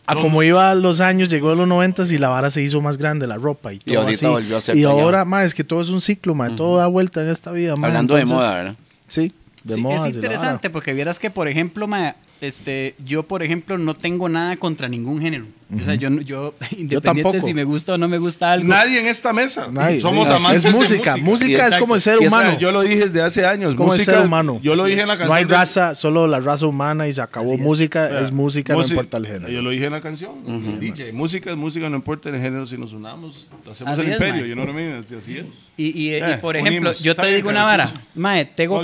A 0.08 0.16
No. 0.16 0.22
como 0.22 0.44
iba 0.44 0.74
los 0.76 1.00
años, 1.00 1.30
llegó 1.30 1.52
a 1.52 1.56
los 1.56 1.68
noventas 1.68 2.12
y 2.12 2.18
la 2.18 2.28
vara 2.28 2.50
se 2.52 2.62
hizo 2.62 2.82
más 2.82 2.98
grande, 2.98 3.28
la 3.28 3.38
ropa 3.38 3.72
y 3.72 3.80
todo 3.80 4.00
ahorita 4.02 4.18
así. 4.18 4.26
volvió 4.26 4.58
a 4.58 4.60
ser 4.60 4.76
y 4.76 4.84
ahora, 4.84 5.24
mae, 5.24 5.46
es 5.46 5.54
que 5.54 5.64
todo 5.64 5.80
es 5.80 5.88
un 5.90 6.02
ciclo, 6.02 6.36
mae, 6.36 6.52
todo 6.58 6.78
da 6.78 6.88
vuelta 6.88 7.22
en 7.22 7.30
esta 7.30 7.52
vida, 7.52 7.76
mae. 7.78 7.92
Hablando 7.92 8.16
de 8.16 8.22
entonces- 8.22 8.36
moda, 8.46 8.56
¿verdad? 8.58 8.76
Sí, 9.08 9.32
de 9.64 9.76
Sí, 9.76 9.82
moda. 9.82 10.08
es 10.10 10.16
interesante 10.16 10.70
porque 10.70 10.94
vieras 10.94 11.20
que, 11.20 11.30
por 11.30 11.48
ejemplo, 11.48 11.88
ma, 11.88 12.16
este, 12.42 12.96
yo, 13.06 13.24
por 13.24 13.44
ejemplo, 13.44 13.78
no 13.78 13.94
tengo 13.94 14.28
nada 14.28 14.58
contra 14.58 14.90
ningún 14.90 15.22
género. 15.22 15.46
O 15.74 15.80
sea, 15.86 15.96
yo, 15.96 16.10
no- 16.10 16.22
yo 16.22 16.54
independiente 16.78 17.02
tampoco. 17.02 17.42
si 17.46 17.54
me 17.54 17.64
gusta 17.64 17.94
o 17.94 17.98
no 17.98 18.08
me 18.08 18.18
gusta 18.18 18.52
algo. 18.52 18.68
Nadie 18.68 19.00
en 19.00 19.08
esta 19.08 19.32
mesa. 19.34 19.68
Nadie. 19.72 20.02
Somos 20.02 20.30
Es 20.30 20.36
amantes 20.36 20.64
música. 20.74 21.16
de 21.16 21.22
Música, 21.22 21.48
música. 21.58 21.68
es 21.68 21.78
como 21.78 21.96
el 21.96 22.02
ser 22.02 22.18
Y 22.22 22.26
esa- 22.26 22.36
humano. 22.40 22.58
yo 22.58 22.72
lo 22.72 22.82
dije 22.82 23.00
desde 23.00 23.22
hace 23.22 23.46
años. 23.46 23.76
como 23.76 23.94
el 23.94 24.00
música, 24.00 24.18
ser 24.18 24.26
humano. 24.26 24.60
Yo 24.62 24.76
lo 24.76 24.84
dije 24.86 25.02
en 25.02 25.08
la 25.08 25.14
canción. 25.14 25.28
No 25.30 25.34
hay 25.34 25.46
de- 25.46 25.52
raza, 25.54 25.96
solo 25.96 26.28
la 26.28 26.40
raza 26.40 26.68
humana 26.68 27.08
y 27.08 27.14
se 27.14 27.22
acabó. 27.22 27.58
música 27.58 28.08
Vea, 28.08 28.20
es 28.22 28.32
música, 28.32 28.74
no 28.74 28.82
importa 28.86 29.18
el 29.18 29.28
género. 29.28 29.50
Yo 29.50 29.62
lo 29.62 29.70
dije 29.70 29.86
en 29.86 29.92
la 29.94 30.02
canción. 30.02 30.32
DJ, 30.80 31.14
música 31.14 31.52
es 31.52 31.58
música, 31.58 31.90
no 31.90 31.96
importa 31.96 32.30
el 32.30 32.36
género. 32.40 32.66
Si 32.66 32.78
nos 32.78 32.94
unamos, 32.94 33.50
hacemos 33.70 33.94
Así 33.94 34.02
el 34.02 34.08
es, 34.08 34.14
imperio. 34.14 34.54
know 34.56 34.66
what 34.66 34.72
I 34.72 34.76
mean? 34.76 35.06
Así, 35.18 35.38
es. 35.38 35.46
Y, 35.78 35.86
y- 35.86 36.10
y, 36.10 36.14
Eh, 36.16 36.38
por 36.42 36.56
ejemplo, 36.58 36.90
unimos. 36.90 37.00
yo 37.04 37.16
te 37.16 37.28
digo 37.28 37.50
una 37.50 37.64
vara. 37.64 37.90
Mae, 38.16 38.46
Tego? 38.46 38.82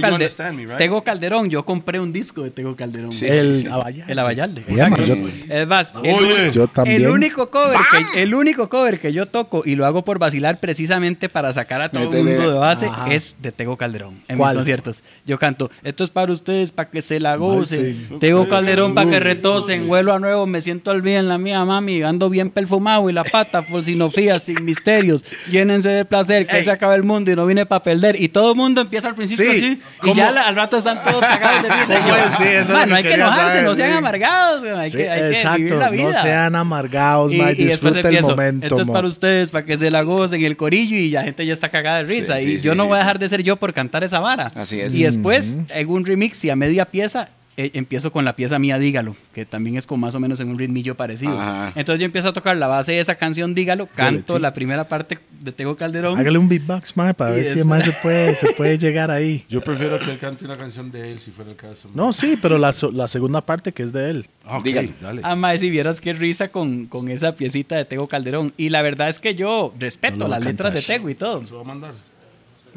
Tego 0.78 1.04
Calderón, 1.04 1.50
yo 1.50 1.66
compré 1.66 2.00
un 2.00 2.14
disco 2.14 2.44
de 2.44 2.52
Tego 2.52 2.76
Calderón. 2.76 3.12
el 3.22 3.68
Abayalde. 3.72 4.12
El 4.12 4.20
Abayalde. 4.20 4.64
Yo- 4.68 5.28
Es 5.50 5.68
más, 5.68 5.94
el, 6.04 6.14
Oye. 6.16 6.52
También. 6.78 7.02
el 7.02 7.08
único 7.10 7.49
cover 7.49 7.78
que, 8.14 8.22
el 8.24 8.34
único 8.34 8.70
cover 8.70 8.99
que 8.99 9.12
yo 9.14 9.26
toco 9.28 9.64
y 9.66 9.76
lo 9.76 9.86
hago 9.86 10.04
por 10.04 10.18
vacilar 10.20 10.60
precisamente 10.60 11.28
para 11.30 11.52
sacar 11.54 11.82
a 11.82 11.90
todo 11.90 12.04
el 12.16 12.24
mundo 12.24 12.54
de 12.54 12.60
base 12.60 12.86
Ajá. 12.88 13.14
es 13.14 13.38
de 13.41 13.52
Tego 13.52 13.76
Calderón 13.78 14.22
en 14.28 14.38
¿Cuál? 14.38 14.52
mis 14.54 14.60
conciertos. 14.60 15.04
Yo 15.26 15.38
canto, 15.38 15.70
esto 15.84 16.04
es 16.04 16.10
para 16.12 16.32
ustedes, 16.32 16.72
para 16.72 16.90
que 16.90 17.02
se 17.02 17.20
la 17.20 17.36
gocen. 17.36 18.08
sí. 18.10 18.18
Tego 18.20 18.48
Calderón 18.48 18.95
para 18.95 19.10
que 19.10 19.20
retosen, 19.20 19.88
vuelo 19.88 20.14
a 20.14 20.20
nuevo, 20.20 20.45
me 20.45 20.62
siento 20.62 20.91
al 20.91 21.02
bien 21.02 21.28
la 21.28 21.38
mía 21.38 21.64
mami, 21.66 22.02
ando 22.04 22.30
bien 22.30 22.49
perfumado 22.49 23.10
y 23.10 23.14
la 23.14 23.24
pata 23.24 23.62
por 23.64 23.84
si 23.84 23.95
no 23.95 24.10
fías, 24.10 24.44
sin 24.44 24.64
misterios, 24.64 25.24
llénense 25.49 25.90
de 25.90 26.06
placer, 26.06 26.48
que 26.48 26.64
se 26.64 26.72
acaba 26.72 26.95
el 26.95 27.04
mundo 27.04 27.32
y 27.32 27.36
no 27.36 27.45
vine 27.45 27.66
para 27.66 27.84
perder. 27.84 28.20
Y 28.22 28.30
todo 28.30 28.52
el 28.52 28.56
mundo 28.58 28.82
empieza 28.82 29.08
al 29.10 29.16
principio 29.16 29.52
Sí. 29.52 29.80
así, 30.04 30.12
y 30.12 30.14
ya 30.16 30.32
la- 30.32 30.48
al 30.48 30.56
rato 30.56 30.78
están 30.78 31.04
todos 31.04 31.22
cagados 31.22 31.64
de 31.64 31.70
risa. 31.70 31.88
Sí, 32.38 32.44
eso 32.44 32.60
es 32.62 32.70
"Ma, 32.70 32.82
lo 32.82 32.88
no 32.88 32.95
hay 32.95 33.04
que 33.04 33.14
enojarse, 33.14 33.48
saber, 33.48 33.64
no 33.64 33.76
sean 33.76 33.91
sí. 33.91 33.98
amargados, 33.98 34.64
hay, 34.78 34.90
Sí, 34.90 34.98
que, 34.98 35.10
hay 35.10 35.20
que 35.22 35.30
exacto, 35.38 35.58
vivir 35.58 35.74
la 35.76 35.90
vida. 35.90 36.04
no 36.04 36.14
sean 36.14 36.56
amargados, 36.56 36.66
Y- 37.34 37.38
mae, 37.38 37.53
y 37.53 37.65
después 37.65 37.94
disfrute 37.95 38.18
el 38.18 38.23
momento. 38.23 38.65
Esto 38.65 38.81
es 38.81 38.88
mo. 38.88 38.94
para 38.94 39.07
ustedes, 39.07 39.49
para 39.49 39.65
que 39.65 39.77
se 39.77 39.89
la 39.89 40.02
gocen 40.03 40.44
el 40.44 40.56
corillo 40.57 40.95
y 40.95 41.10
la 41.10 41.23
gente 41.23 41.45
ya 41.45 41.53
está 41.53 41.69
cagada 41.69 41.98
de 41.98 42.03
risa. 42.03 42.39
Sí, 42.39 42.52
y 42.53 42.60
sí, 42.60 42.65
yo 42.65 42.73
sí, 42.73 42.77
no 42.77 42.85
voy 42.88 42.95
a 42.95 42.99
dejar 42.99 43.19
de 43.19 43.30
ser 43.30 43.44
yo 43.44 43.56
por 43.56 43.73
cantar 43.73 44.03
esa 44.03 44.19
vara. 44.19 44.52
Así 44.56 44.80
es. 44.80 44.94
Y 44.94 45.03
después, 45.03 45.57
en 45.69 45.89
un 45.89 46.06
remix 46.06 46.44
y 46.45 46.49
a 46.49 46.56
media 46.56 46.85
pieza, 46.85 47.30
eh, 47.58 47.72
empiezo 47.74 48.12
con 48.12 48.24
la 48.24 48.36
pieza 48.36 48.60
mía 48.60 48.78
Dígalo, 48.80 49.16
que 49.34 49.46
también 49.46 49.78
es 49.78 49.86
con 49.88 50.00
más 50.00 50.14
o 50.16 50.20
menos 50.20 50.40
en 50.40 50.50
un 50.50 50.58
ritmillo 50.60 50.96
parecido. 50.96 51.40
Ajá. 51.40 51.74
Entonces 51.76 52.00
yo 52.00 52.06
empiezo 52.06 52.30
a 52.30 52.34
tocar 52.34 52.56
la 52.58 52.68
base 52.68 52.94
de 52.94 53.00
esa 53.00 53.16
canción 53.16 53.54
Dígalo, 53.56 53.88
canto 53.88 54.40
la 54.40 54.54
primera 54.54 54.88
parte 54.88 55.18
de 55.42 55.52
Tego 55.52 55.76
Calderón. 55.76 56.18
Hágale 56.20 56.38
un 56.38 56.48
beatbox, 56.48 56.96
mae, 56.98 57.14
para 57.14 57.32
ver 57.32 57.46
si 57.46 57.64
mae 57.64 57.82
se 57.82 57.92
puede, 57.92 58.36
se 58.36 58.54
puede 58.58 58.78
llegar 58.78 59.12
ahí. 59.12 59.46
Yo 59.50 59.62
prefiero 59.62 60.00
que 60.00 60.12
él 60.12 60.20
cante 60.20 60.46
una 60.46 60.58
canción 60.58 60.92
de 60.92 61.12
él 61.12 61.20
si 61.20 61.32
fuera 61.32 61.52
el 61.52 61.58
caso. 61.58 61.90
No, 61.94 62.14
sí, 62.14 62.38
pero 62.42 62.58
la, 62.58 62.74
so- 62.74 62.92
la 62.92 63.08
segunda 63.08 63.42
parte 63.42 63.72
que 63.72 63.84
es 63.84 63.92
de 63.92 64.10
él. 64.12 64.28
Ah, 64.46 64.60
Dígalo. 64.64 64.90
dale. 65.02 65.22
Ah, 65.24 65.36
mae, 65.36 65.58
si 65.58 65.70
vieras 65.70 66.00
qué 66.00 66.14
risa 66.14 66.50
con, 66.50 66.86
con 66.86 67.10
esa 67.10 67.36
piecita 67.36 67.76
de 67.76 67.86
Tego 67.86 68.08
Calderón. 68.08 68.54
Y 68.58 68.70
la 68.70 68.82
verdad 68.82 69.10
es 69.10 69.20
que 69.20 69.36
yo 69.36 69.74
respeto 69.80 70.18
No 70.18 70.28
las 70.28 70.44
letras 70.44 70.74
de. 70.74 70.82
Tego 70.82 71.10
y 71.10 71.16
todo. 71.16 71.46
Se 71.46 71.54
va 71.56 71.62
a 71.62 71.66
mandar. 71.66 71.94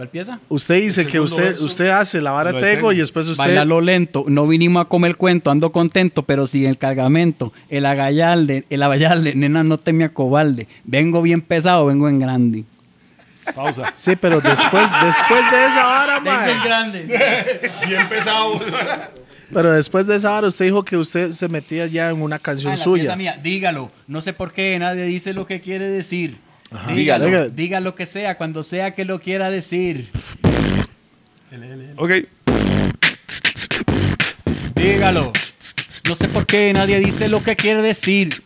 ¿Cuál 0.01 0.09
pieza? 0.09 0.41
Usted 0.49 0.77
dice 0.77 1.03
El 1.03 1.09
que 1.09 1.21
usted, 1.21 1.43
verso, 1.43 1.65
usted 1.67 1.89
hace 1.89 2.23
la 2.23 2.31
vara 2.31 2.59
Tego 2.59 2.91
y 2.91 2.97
después 2.97 3.29
usted... 3.29 3.45
Bailalo 3.45 3.83
lento, 3.83 4.25
no 4.29 4.47
vinimos 4.47 4.81
a 4.81 4.89
comer 4.89 5.19
cuento, 5.19 5.51
ando 5.51 5.73
contento, 5.73 6.23
pero 6.23 6.47
sin 6.47 6.65
el 6.65 6.79
cargamento. 6.79 7.53
El 7.69 7.85
agallalde, 7.85 8.65
el 8.71 8.83
abayalde, 8.83 9.35
nena, 9.35 9.63
no 9.63 9.79
te 9.79 9.93
me 9.93 10.05
acobalde. 10.05 10.69
Vengo 10.85 11.21
bien 11.21 11.43
pesado, 11.43 11.85
vengo 11.85 12.09
en 12.09 12.19
grande. 12.19 12.65
Pausa. 13.55 13.93
Sí, 13.93 14.17
pero 14.17 14.41
después, 14.41 14.91
después 15.05 15.51
de 15.51 15.67
esa 15.67 15.85
vara, 15.85 16.19
mae. 16.19 16.65
grande. 16.65 17.03
Bien 17.87 18.09
pesado. 18.09 18.59
Pero 19.53 19.73
después 19.73 20.07
de 20.07 20.17
esa 20.17 20.35
hora 20.35 20.47
usted 20.47 20.65
dijo 20.65 20.83
que 20.83 20.97
usted 20.97 21.33
se 21.33 21.47
metía 21.51 21.87
ya 21.87 22.09
en 22.09 22.23
una 22.23 22.39
canción 22.39 22.75
suya. 22.79 23.17
mía, 23.17 23.39
dígalo. 23.43 23.91
No 24.07 24.23
sé 24.23 24.33
por 24.33 24.53
qué 24.53 24.79
nadie 24.79 25.03
dice 25.03 25.35
lo 25.35 25.47
que 25.47 25.61
quiere 25.61 25.89
decir. 25.89 26.39
Dígalo. 26.71 27.27
Dígalo. 27.27 27.51
Diga 27.51 27.81
lo 27.81 27.95
que 27.95 28.07
sea, 28.07 28.37
cuando 28.37 28.63
sea 28.63 28.95
que 28.95 29.05
lo 29.05 29.21
quiera 29.21 29.51
decir. 29.51 30.11
ok. 31.97 32.11
Dígalo. 34.75 35.33
No 36.09 36.15
sé 36.15 36.29
por 36.29 36.47
qué 36.47 36.73
nadie 36.73 37.01
dice 37.01 37.29
lo 37.29 37.43
que 37.43 37.57
quiere 37.57 37.83
decir. 37.83 38.43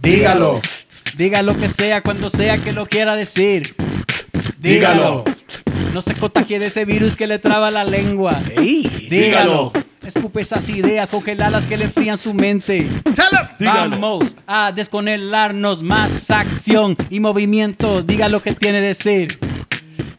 Dígalo. 0.00 0.60
Diga 1.16 1.42
lo 1.42 1.56
que 1.56 1.68
sea 1.68 2.00
cuando 2.02 2.30
sea 2.30 2.58
que 2.58 2.72
lo 2.72 2.86
quiera 2.86 3.16
decir. 3.16 3.74
Dígalo. 4.58 5.24
No 5.92 6.00
se 6.00 6.14
contagie 6.14 6.58
de 6.58 6.66
ese 6.66 6.84
virus 6.84 7.16
que 7.16 7.26
le 7.26 7.38
traba 7.38 7.70
la 7.70 7.84
lengua. 7.84 8.40
Ey, 8.56 9.08
Dígalo. 9.10 9.72
Escupe 10.04 10.40
esas 10.40 10.68
ideas 10.68 11.10
congeladas 11.10 11.64
que 11.66 11.76
le 11.76 11.84
enfrían 11.84 12.16
su 12.16 12.34
mente. 12.34 12.88
Dígalo. 13.58 13.90
Vamos 13.90 14.36
a 14.46 14.72
descongelarnos 14.72 15.82
más 15.82 16.30
acción 16.30 16.96
y 17.10 17.20
movimiento. 17.20 18.02
Diga 18.02 18.28
lo 18.28 18.42
que 18.42 18.54
tiene 18.54 18.80
que 18.80 18.86
decir. 18.86 19.38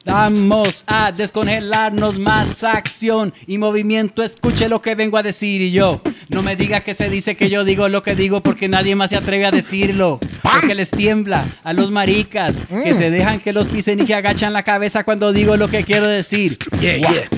Vamos 0.05 0.83
a 0.87 1.13
descongelarnos 1.13 2.19
más 2.19 2.63
acción 2.63 3.33
y 3.47 3.57
movimiento. 3.57 4.21
Escuche 4.21 4.67
lo 4.67 4.81
que 4.81 4.95
vengo 4.95 5.17
a 5.17 5.23
decir 5.23 5.61
y 5.61 5.71
yo. 5.71 6.01
No 6.27 6.41
me 6.41 6.57
diga 6.57 6.81
que 6.81 6.93
se 6.93 7.09
dice 7.09 7.35
que 7.35 7.49
yo 7.49 7.63
digo 7.63 7.87
lo 7.87 8.01
que 8.01 8.13
digo 8.13 8.41
porque 8.41 8.67
nadie 8.67 8.95
más 8.95 9.11
se 9.11 9.17
atreve 9.17 9.45
a 9.45 9.51
decirlo. 9.51 10.19
Porque 10.41 10.75
les 10.75 10.91
tiembla 10.91 11.45
a 11.63 11.71
los 11.71 11.89
maricas 11.89 12.65
que 12.83 12.93
se 12.93 13.09
dejan 13.11 13.39
que 13.39 13.53
los 13.53 13.69
pisen 13.69 14.01
y 14.01 14.05
que 14.05 14.13
agachan 14.13 14.51
la 14.51 14.63
cabeza 14.63 15.05
cuando 15.05 15.31
digo 15.31 15.55
lo 15.55 15.69
que 15.69 15.85
quiero 15.85 16.07
decir. 16.07 16.57
Yeah, 16.81 16.97
yeah. 16.97 17.29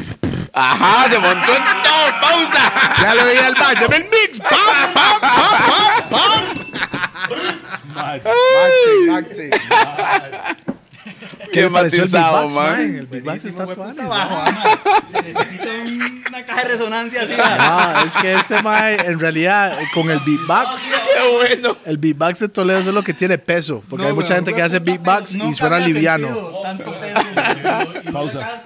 Ajá, 0.54 1.10
se 1.10 1.20
montó 1.20 1.52
en 1.52 1.64
todo. 1.84 2.06
Pausa. 2.22 2.72
Ya 3.02 3.14
le 3.14 3.24
veía 3.26 3.48
el 3.48 3.56
baño. 3.56 3.88
El 3.92 4.04
mix. 4.04 4.40
Pam, 4.40 4.94
pam, 4.94 5.20
pam, 5.22 5.52
pam, 6.10 6.10
pam. 6.10 6.46
Pareció 9.14 10.75
el 11.54 11.70
matizado, 11.70 12.48
Big 12.48 12.56
man. 12.56 12.80
El 12.82 13.06
Big 13.08 13.24
Box 13.24 13.46
está 13.46 13.64
ama. 13.64 13.94
Se 15.12 15.22
necesita 15.22 15.66
un- 15.86 16.24
una 16.28 16.46
caja 16.46 16.62
de 16.64 16.68
resonancia 16.70 17.22
así. 17.22 17.34
Ah, 17.40 18.04
es 18.06 18.16
que 18.16 18.34
este 18.34 18.62
mae, 18.62 18.96
en 19.06 19.20
realidad, 19.20 19.78
con 19.94 20.10
el 20.10 20.20
beatbox, 20.20 20.94
Qué 21.14 21.32
bueno. 21.34 21.78
el 21.86 21.98
beatbox 21.98 22.40
de 22.40 22.50
Toledo 22.50 22.80
es 22.80 22.88
lo 22.88 23.04
que 23.04 23.14
tiene 23.14 23.38
peso. 23.38 23.84
Porque 23.90 24.04
No, 24.04 24.10
hay 24.10 24.16
mucha 24.16 24.36
gente 24.36 24.54
que 24.54 24.62
hace 24.62 24.80
beatbox 24.80 25.36
y 25.36 25.54
suena 25.54 25.80
liviano. 25.80 26.28
peso. 26.28 26.64
Pausa. 28.12 28.64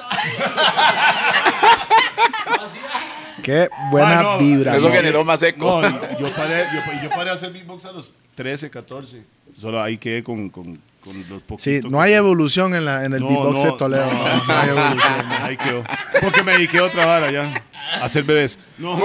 Qué 3.44 3.70
buena 3.90 4.20
Ah, 4.20 4.24
no, 4.24 4.38
vibra. 4.38 4.76
Eso 4.76 4.92
generó 4.92 5.24
más 5.24 5.42
eco. 5.44 5.82
No, 5.82 5.90
yo 6.20 6.30
paré, 6.36 6.66
yo, 6.74 7.04
yo 7.04 7.10
paré 7.10 7.30
a 7.30 7.34
hacer 7.34 7.52
beatbox 7.52 7.86
a 7.86 7.92
los 7.92 8.14
13, 8.36 8.70
14. 8.70 9.24
Solo 9.54 9.82
ahí 9.82 9.98
quedé 9.98 10.24
con, 10.24 10.50
con, 10.50 10.80
con 11.04 11.16
los 11.30 11.42
poquitos. 11.44 11.64
Sí, 11.64 11.82
no 11.90 12.02
hay 12.02 12.14
evolución 12.14 12.76
en, 12.76 12.86
la, 12.86 13.06
en 13.06 13.14
el 13.14 13.22
No, 13.22 13.28
beatbox 13.28 13.64
no, 13.64 13.72
de 13.72 13.78
Toledo. 13.78 14.06
no, 14.06 14.24
No, 14.24 14.44
no 14.46 14.54
hay 14.54 14.70
evolución. 14.70 15.32
Ahí 15.42 15.58
quedó. 15.58 15.84
Porque 16.22 16.44
me 16.44 16.52
dediqué 16.54 16.80
a 16.80 16.84
otra 16.84 17.06
vara 17.06 17.32
ya. 17.32 17.54
A 18.02 18.06
hacer 18.06 18.24
bebés. 18.24 18.60
No, 18.78 18.98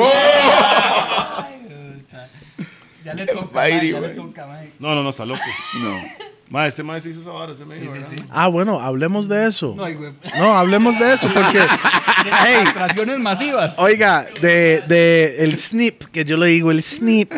Ya 3.05 3.13
le 3.15 3.27
toca, 3.27 3.69
ya 3.69 4.01
le 4.01 4.09
toca, 4.11 4.47
no, 4.79 4.95
no, 4.95 5.03
no, 5.03 5.11
está 5.11 5.27
loco. 5.27 5.43
No. 5.81 6.01
Ma, 6.49 6.67
este 6.67 6.83
maestro 6.83 7.11
hizo 7.11 7.21
esa 7.21 7.31
vara, 7.31 7.55
se 7.55 7.65
me 7.65 7.77
dijo, 7.77 7.93
¿verdad? 7.93 8.09
Ah, 8.31 8.49
bueno, 8.49 8.81
hablemos 8.81 9.29
de 9.29 9.47
eso. 9.47 9.75
No, 9.77 9.85
ay, 9.85 9.95
güey. 9.95 10.13
No, 10.39 10.57
hablemos 10.57 10.99
de 10.99 11.15
eso 11.15 11.29
porque, 11.33 11.59
hey, 12.45 12.65
masivas. 13.21 13.79
oiga, 13.79 14.27
de, 14.41 14.83
de 14.87 15.37
el 15.45 15.57
snip, 15.57 16.05
que 16.13 16.25
yo 16.25 16.37
le 16.37 16.47
digo 16.49 16.71
el 16.71 16.83
snip. 16.83 17.33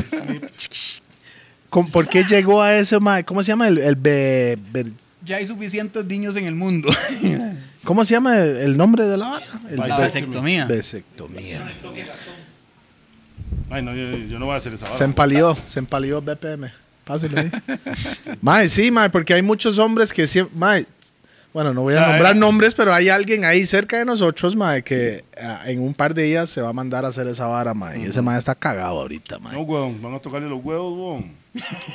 ¿Con- 1.71 1.91
¿Por 1.91 2.09
qué 2.09 2.25
llegó 2.25 2.63
a 2.63 2.75
ese 2.75 2.99
mae? 3.01 3.25
¿Cómo 3.25 3.43
se 3.43 3.49
llama 3.53 3.69
el, 3.69 3.79
el 3.79 3.97
be- 3.97 4.57
be- 4.73 4.93
Ya 5.25 5.37
hay 5.37 5.47
suficientes 5.47 6.05
niños 6.07 6.37
en 6.37 6.47
el 6.47 6.55
mundo. 6.55 6.89
¿Cómo 7.85 8.05
se 8.05 8.15
llama 8.15 8.39
el, 8.39 8.57
el 8.57 8.77
nombre 8.77 9.07
de 9.07 9.17
la 9.17 9.29
vara? 9.29 9.47
El 9.71 9.79
Vasectomía. 9.79 10.67
Vasectomía. 10.67 11.61
vasectomía. 11.61 12.07
Ay, 13.71 13.83
no, 13.83 13.95
yo, 13.95 14.17
yo 14.29 14.39
no 14.39 14.47
voy 14.47 14.55
a 14.55 14.57
hacer 14.59 14.75
esa 14.75 14.87
vara. 14.87 14.97
Se 14.97 15.05
empalió, 15.05 15.57
se 15.65 15.79
empalió 15.79 16.21
BPM. 16.21 16.71
Pásale 17.05 17.41
ahí. 17.41 17.51
mae, 18.41 18.69
sí, 18.69 18.91
mae, 18.91 19.11
porque 19.11 19.35
hay 19.35 19.43
muchos 19.43 19.79
hombres 19.79 20.13
que 20.13 20.27
siempre, 20.27 20.57
mae, 20.59 20.87
bueno, 21.53 21.73
no 21.73 21.83
voy 21.83 21.95
a 21.95 21.97
O 21.97 22.01
sea, 22.01 22.09
nombrar 22.11 22.37
eh, 22.37 22.39
nombres, 22.39 22.75
pero 22.75 22.93
hay 22.93 23.09
alguien 23.09 23.45
ahí 23.45 23.65
cerca 23.65 23.99
de 23.99 24.05
nosotros, 24.05 24.55
mae, 24.57 24.83
que 24.83 25.25
ah, 25.41 25.63
en 25.67 25.81
un 25.81 25.95
par 25.95 26.13
de 26.15 26.25
días 26.25 26.51
se 26.51 26.61
va 26.61 26.71
a 26.71 26.73
mandar 26.73 27.05
a 27.05 27.09
hacer 27.09 27.27
esa 27.29 27.47
vara, 27.47 27.73
mae. 27.75 28.01
Y 28.01 28.05
ese 28.07 28.21
mae 28.23 28.39
está 28.39 28.55
cagado 28.55 29.01
ahorita, 29.01 29.39
mae. 29.39 29.55
No, 29.55 29.63
weón, 29.63 30.03
van 30.03 30.15
a 30.15 30.19
tocarle 30.19 30.49
los 30.49 30.63
huevos, 30.65 30.93
weón. 30.99 31.33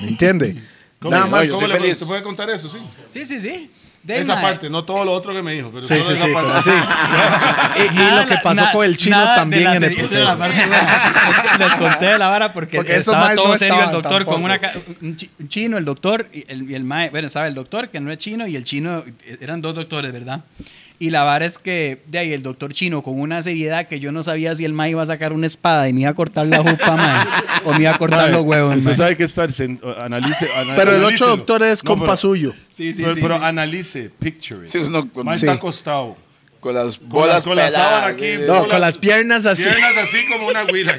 ¿Me 0.01 0.07
entiende? 0.09 0.55
¿Cómo, 0.99 1.11
Nada 1.11 1.25
no, 1.25 1.31
más. 1.31 1.47
¿cómo 1.47 1.59
soy 1.61 1.69
le 1.69 1.79
feliz. 1.79 1.97
¿Se 1.97 2.05
puede 2.05 2.21
contar 2.21 2.49
eso, 2.49 2.69
sí? 2.69 2.77
Sí, 3.11 3.25
sí, 3.25 3.41
sí. 3.41 3.71
Esa 4.07 4.41
parte, 4.41 4.67
no 4.67 4.83
todo 4.83 5.05
lo 5.05 5.11
otro 5.13 5.31
que 5.31 5.43
me 5.43 5.53
dijo, 5.53 5.69
pero 5.71 5.85
Sí, 5.85 5.93
sí, 5.95 6.11
esa 6.13 6.25
sí. 6.25 6.33
parte. 6.33 6.49
pero 6.51 6.61
sí. 6.63 7.93
y, 7.93 8.15
lo 8.19 8.25
que 8.27 8.35
pasó 8.43 8.61
na- 8.61 8.71
con 8.71 8.83
el 8.85 8.97
chino 8.97 9.23
también 9.35 9.67
en 9.75 9.83
el 9.83 9.95
proceso. 9.95 10.37
Les 11.59 11.75
conté 11.75 12.05
de 12.05 12.17
la 12.17 12.27
vara 12.27 12.51
porque, 12.51 12.77
Porque 12.77 12.95
estaba 12.95 13.35
todo 13.35 13.49
no 13.49 13.57
serio 13.57 13.83
el 13.83 13.91
doctor 13.91 14.25
con 14.25 14.41
tampoco. 14.41 14.45
una 14.45 14.59
ca- 14.59 14.73
un, 15.01 15.15
chi- 15.15 15.29
un 15.39 15.47
chino, 15.49 15.77
el 15.77 15.85
doctor 15.85 16.27
y 16.33 16.43
el, 16.51 16.69
y 16.71 16.73
el 16.75 16.83
mae, 16.83 17.11
bueno, 17.11 17.27
estaba 17.27 17.47
el 17.47 17.53
doctor 17.53 17.89
que 17.89 17.99
no 17.99 18.11
es 18.11 18.17
chino 18.17 18.47
y 18.47 18.55
el 18.55 18.63
chino 18.63 19.03
eran 19.39 19.61
dos 19.61 19.75
doctores, 19.75 20.11
¿verdad? 20.11 20.41
Y 21.01 21.09
la 21.09 21.23
vara 21.23 21.47
es 21.47 21.57
que 21.57 22.03
de 22.05 22.19
ahí 22.19 22.31
el 22.31 22.43
doctor 22.43 22.73
chino 22.73 23.01
con 23.01 23.19
una 23.19 23.41
seriedad 23.41 23.87
que 23.87 23.99
yo 23.99 24.11
no 24.11 24.21
sabía 24.21 24.53
si 24.53 24.65
el 24.65 24.73
mae 24.73 24.91
iba 24.91 25.01
a 25.01 25.05
sacar 25.07 25.33
una 25.33 25.47
espada 25.47 25.89
y 25.89 25.93
me 25.93 26.01
iba 26.01 26.11
a 26.11 26.13
cortar 26.13 26.45
la 26.45 26.59
jupa, 26.59 26.95
mae, 26.95 27.25
o 27.65 27.73
me 27.73 27.81
iba 27.81 27.89
a 27.89 27.97
cortar 27.97 28.29
los 28.29 28.43
huevos. 28.43 28.75
Usted 28.75 28.93
sabe 28.93 29.17
que 29.17 29.23
estar, 29.23 29.49
sen- 29.49 29.79
analice, 29.99 30.47
ana- 30.55 30.75
Pero 30.75 30.95
el 30.95 31.03
otro 31.03 31.25
doctor 31.25 31.63
es 31.63 31.83
No, 31.83 31.87
compa 31.89 32.05
pero- 32.05 32.17
suyo. 32.17 32.53
Sí, 32.69 32.93
sí, 32.93 33.01
pero, 33.01 33.15
sí, 33.15 33.21
pero 33.21 33.37
sí. 33.39 33.43
analice, 33.45 34.11
picture 34.19 34.61
it. 34.63 34.67
Sí, 34.67 34.79
con, 35.11 35.25
Sí. 35.31 35.37
está 35.47 35.53
acostado. 35.53 36.15
con 36.59 36.75
las 36.75 36.97
Con 36.99 37.09
bolas 37.09 37.33
las- 37.37 37.43
con 37.45 37.55
la 37.55 37.65
peladas, 37.65 37.89
sábana 37.89 38.07
aquí, 38.13 38.23
eh, 38.25 38.43
No, 38.45 38.53
bolas- 38.53 38.67
con 38.69 38.81
las 38.81 38.97
piernas 38.99 39.45
así. 39.47 39.63
Piernas 39.63 39.97
así 39.97 40.17
como 40.31 40.47
una 40.49 40.65
huila. 40.65 40.95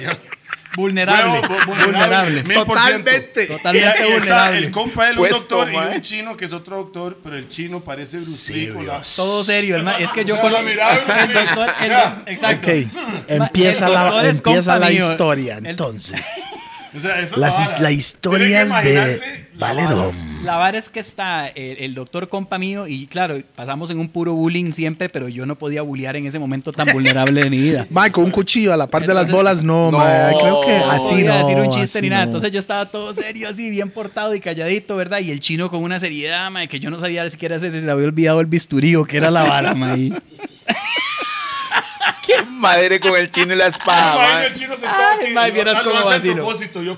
Vulnerable, 0.77 1.41
Huevo, 1.41 1.75
vulnerable. 1.85 2.43
Totalmente. 2.55 3.47
Totalmente 3.47 4.03
Y- 4.03 4.11
y 4.11 4.13
vulnerable. 4.13 4.59
El 4.59 4.71
compa 4.71 5.07
él, 5.09 5.13
un 5.13 5.19
Puesto, 5.19 5.57
doctor 5.57 5.73
y 5.73 5.77
mae. 5.77 5.97
un 5.97 6.03
chino 6.03 6.37
que 6.37 6.45
es 6.47 6.53
otro 6.53 6.77
doctor, 6.79 7.19
pero 7.23 7.37
el 7.37 7.49
chino 7.49 7.81
parece 7.81 8.17
Bruce 8.19 8.53
Lee 8.55 8.69
con 8.73 8.87
la- 8.87 9.03
Todo 9.17 9.45
serio, 9.45 9.83
mae. 9.83 10.03
Es 10.05 10.13
que 10.13 10.25
yo 10.25 10.41
con 10.41 10.53
la 10.53 10.63
mirada, 10.63 10.95
el 11.25 11.33
doctor, 11.35 11.71
el 11.83 11.91
doc- 11.93 12.29
exacto. 12.29 12.71
Ok, 12.71 12.77
empieza 13.29 13.87
el 13.87 13.93
la, 13.95 14.03
doctor 14.05 14.25
es 14.25 14.31
empieza 14.39 14.73
compa 14.73 14.79
la 14.79 14.89
mío. 14.91 15.11
historia 15.11 15.59
El- 15.59 15.67
entonces. 15.67 16.45
O 16.95 17.01
sea, 17.01 17.21
eso 17.21 17.35
es 17.35 17.39
Las, 17.41 17.81
la 17.81 17.91
his- 17.91 17.97
historias 17.99 18.71
de 18.83 18.95
la 18.95 19.69
vara. 19.69 19.83
Valerón. 19.89 20.33
La 20.45 20.57
vara 20.57 20.77
es 20.77 20.89
que 20.89 20.99
está 21.01 21.47
el, 21.49 21.79
el 21.79 21.95
doctor 21.95 22.29
compa 22.29 22.59
mío 22.59 22.87
y 22.89 23.07
claro, 23.07 23.41
pasamos 23.55 23.91
en 23.91 23.99
un 24.01 24.09
puro 24.09 24.35
bullying 24.35 24.73
siempre, 24.73 25.09
pero 25.09 25.29
yo 25.29 25.47
no 25.47 25.57
podía 25.57 25.83
bullear 25.83 26.17
en 26.17 26.27
ese 26.27 26.39
momento 26.39 26.73
tan 26.73 26.89
vulnerable 26.93 27.45
de 27.45 27.51
mi 27.51 27.59
vida. 27.59 27.87
Mae, 27.91 28.11
con 28.11 28.25
un 28.25 28.31
cuchillo 28.31 28.73
a 28.73 28.77
la 28.77 28.87
par 28.89 29.03
de 29.07 29.15
las 29.15 29.29
Entonces- 29.29 29.37
bolas, 29.37 29.63
no, 29.63 29.91
No, 29.91 29.99
mae, 29.99 30.35
creo 30.41 30.61
que 30.63 30.79
No 30.81 30.91
así 30.91 31.11
podía 31.15 31.39
no. 31.41 31.47
decir 31.49 31.57
un 31.63 31.67
chiste 31.71 31.99
así 31.99 32.01
ni 32.03 32.09
nada. 32.11 32.23
no. 32.23 32.29
Entonces 32.31 32.51
yo 32.51 32.59
estaba 32.59 32.87
todo 32.87 33.15
serio, 33.15 33.49
así, 33.49 33.71
bien 33.71 33.89
portado 33.91 34.35
y 34.35 34.41
calladito, 34.41 34.97
¿verdad? 34.97 35.21
Y 35.21 35.31
el 35.31 35.41
chino 35.41 35.71
con 35.71 35.83
una 35.83 35.99
seriedad, 36.01 36.51
mae, 36.51 36.67
que 36.69 36.81
yo 36.81 36.91
no 36.91 36.99
sabía 36.99 37.29
siquiera 37.31 37.59
si 37.59 37.71
se 37.71 37.81
le 37.81 37.91
había 37.91 38.07
olvidado 38.07 38.41
el 38.41 38.47
bisturío, 38.47 39.05
que 39.05 39.17
era 39.19 39.31
la 39.31 39.45
vara, 39.45 39.75
mae. 39.75 40.13
Qué 42.25 42.45
madre 42.45 43.01
con 43.01 43.17
el 43.17 43.31
chino 43.31 43.53
y 43.53 43.57
la 43.57 43.67
espada, 43.67 44.45
el 44.45 44.55
chino 44.55 44.77
sentado 44.77 45.19
Ay, 45.21 45.33
mae, 45.33 45.51
vieras 45.51 45.83
cómo 45.83 46.05
vacilo. 46.05 46.49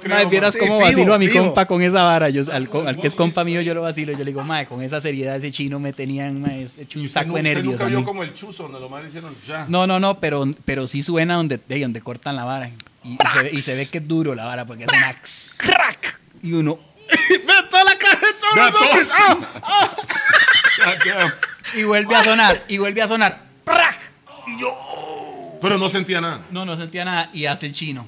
Mae, 0.08 0.26
vieras 0.26 0.52
Sí, 0.52 0.58
cómo 0.60 0.78
vacilo 0.78 1.14
a 1.14 1.18
mi 1.18 1.28
compa 1.28 1.64
con 1.64 1.80
esa 1.82 2.02
vara. 2.02 2.28
Yo, 2.28 2.42
al, 2.52 2.68
que 3.00 3.06
es 3.06 3.16
compa 3.16 3.42
mío, 3.42 3.62
yo 3.62 3.72
lo 3.72 3.82
vacilo. 3.82 4.12
Yo 4.12 4.18
le 4.18 4.26
digo, 4.26 4.42
mae, 4.44 4.66
con 4.66 4.82
esa 4.82 5.00
seriedad 5.00 5.36
ese 5.36 5.50
chino 5.50 5.78
me 5.80 5.92
tenían 5.94 6.42
mae, 6.42 6.68
hecho 6.78 6.98
un 7.00 7.08
saco 7.08 7.36
de 7.36 7.42
nervios. 7.42 7.72
nunca 7.72 7.84
a 7.84 7.88
vio 7.88 7.98
mí. 8.00 8.04
como 8.04 8.22
el 8.22 8.34
chuzo 8.34 8.64
donde 8.64 8.80
los 8.80 8.90
madres 8.90 9.08
hicieron 9.08 9.34
ya. 9.46 9.64
No, 9.68 9.86
no, 9.86 9.98
no, 9.98 10.20
pero, 10.20 10.44
pero 10.66 10.86
sí 10.86 11.02
suena 11.02 11.36
donde, 11.36 11.58
de, 11.66 11.80
donde 11.80 12.02
cortan 12.02 12.36
la 12.36 12.44
vara. 12.44 12.68
Y, 13.02 13.12
y 13.14 13.16
se 13.16 13.42
ve, 13.42 13.50
y 13.52 13.58
se 13.58 13.76
ve 13.76 13.88
que 13.90 13.98
es 13.98 14.06
duro 14.08 14.34
la 14.34 14.44
vara 14.44 14.66
porque 14.66 14.84
hace 14.84 14.98
max. 15.00 15.56
¡Crack! 15.58 16.20
Y 16.42 16.52
uno. 16.52 16.78
Ve 17.30 17.54
toda 17.70 17.84
la 17.84 17.98
cara 17.98 18.18
de 18.18 18.32
todos 18.40 18.56
los 18.56 18.74
hombres. 18.82 19.12
¡Ah! 19.14 19.90
Ya. 21.06 21.34
Y 21.78 21.84
vuelve 21.84 22.14
a 22.14 22.24
sonar. 22.24 22.62
Y 22.68 22.78
vuelve 22.78 23.00
a 23.00 23.06
sonar. 23.08 23.40
¡Crack! 23.64 23.98
Y 24.48 24.60
yo. 24.60 25.13
Pero 25.64 25.78
no 25.78 25.88
sentía 25.88 26.20
nada. 26.20 26.42
No, 26.50 26.64
no 26.64 26.76
sentía 26.76 27.04
nada. 27.04 27.30
Y 27.32 27.46
hace 27.46 27.66
el 27.66 27.72
chino. 27.72 28.06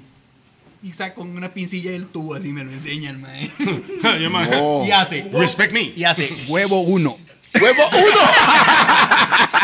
Y 0.83 0.93
saca 0.93 1.15
con 1.15 1.31
una 1.37 1.53
pincilla 1.53 1.91
del 1.91 2.07
tubo, 2.07 2.35
así 2.35 2.53
me 2.53 2.63
lo 2.63 2.71
enseña 2.71 3.11
el 3.11 3.19
mae. 3.19 3.51
Mae. 4.31 4.51
No. 4.51 4.85
Y 4.87 4.91
hace. 4.93 5.27
Respect 5.33 5.73
me. 5.73 5.93
Y 5.97 6.05
hace 6.05 6.31
huevo 6.49 6.81
uno. 6.81 7.17
¡Huevo 7.61 7.83
uno! 7.91 8.21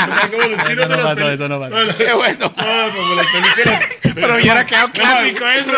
O 0.08 0.14
sea, 0.14 0.30
como 0.30 0.42
los 0.48 0.64
chinos 0.66 0.88
de 0.88 0.96
las 0.96 1.14
peli- 1.18 1.48
no 1.48 1.60
pasó. 1.60 1.76
¡Qué 1.98 2.12
bueno! 2.14 2.52
Ah, 2.56 2.88
como 2.96 3.14
las 3.14 3.26
películas. 3.26 3.88
Pero 4.14 4.34
hubiera 4.36 4.64
quedado 4.66 4.86
No, 4.88 4.92
clásico 4.94 5.44
mae. 5.44 5.60
eso. 5.60 5.76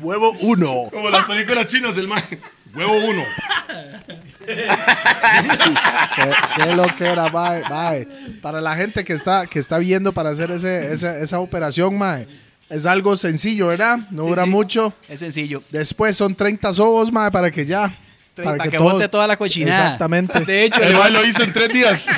Huevo 0.00 0.30
uno. 0.40 0.84
Como 0.92 1.10
las 1.10 1.24
películas 1.26 1.66
chinas, 1.66 1.96
el 1.96 2.06
man. 2.06 2.22
Huevo 2.76 2.92
uno. 3.08 3.22
Qué, 6.14 6.32
qué 6.64 6.74
lo 6.74 6.86
que 6.96 7.04
era, 7.04 7.28
mae, 7.30 7.62
mae. 7.68 8.08
Para 8.42 8.60
la 8.60 8.76
gente 8.76 9.04
que 9.04 9.12
está, 9.12 9.46
que 9.46 9.58
está 9.58 9.78
viendo 9.78 10.12
para 10.12 10.30
hacer 10.30 10.50
ese, 10.50 10.92
esa, 10.92 11.18
esa 11.18 11.40
operación, 11.40 11.96
mae, 11.98 12.28
es 12.68 12.86
algo 12.86 13.16
sencillo, 13.16 13.68
¿verdad? 13.68 13.98
No 14.10 14.24
Sí, 14.24 14.28
dura 14.28 14.44
sí. 14.44 14.50
mucho. 14.50 14.94
Es 15.08 15.20
sencillo. 15.20 15.62
Después 15.70 16.16
son 16.16 16.34
30 16.34 16.72
sobos, 16.72 17.12
mae, 17.12 17.30
para 17.30 17.50
que 17.50 17.64
ya. 17.66 17.96
Para, 18.44 18.64
que, 18.64 18.76
todos- 18.78 18.92
bote 18.92 19.08
toda 19.08 19.26
la 19.26 19.36
cochinada. 19.36 19.84
Exactamente. 19.84 20.40
De 20.44 20.64
hecho, 20.64 20.82
El 20.82 20.92
lo 21.12 21.24
hizo 21.26 21.42
en 21.42 21.52
tres 21.52 21.68
días. 21.72 22.08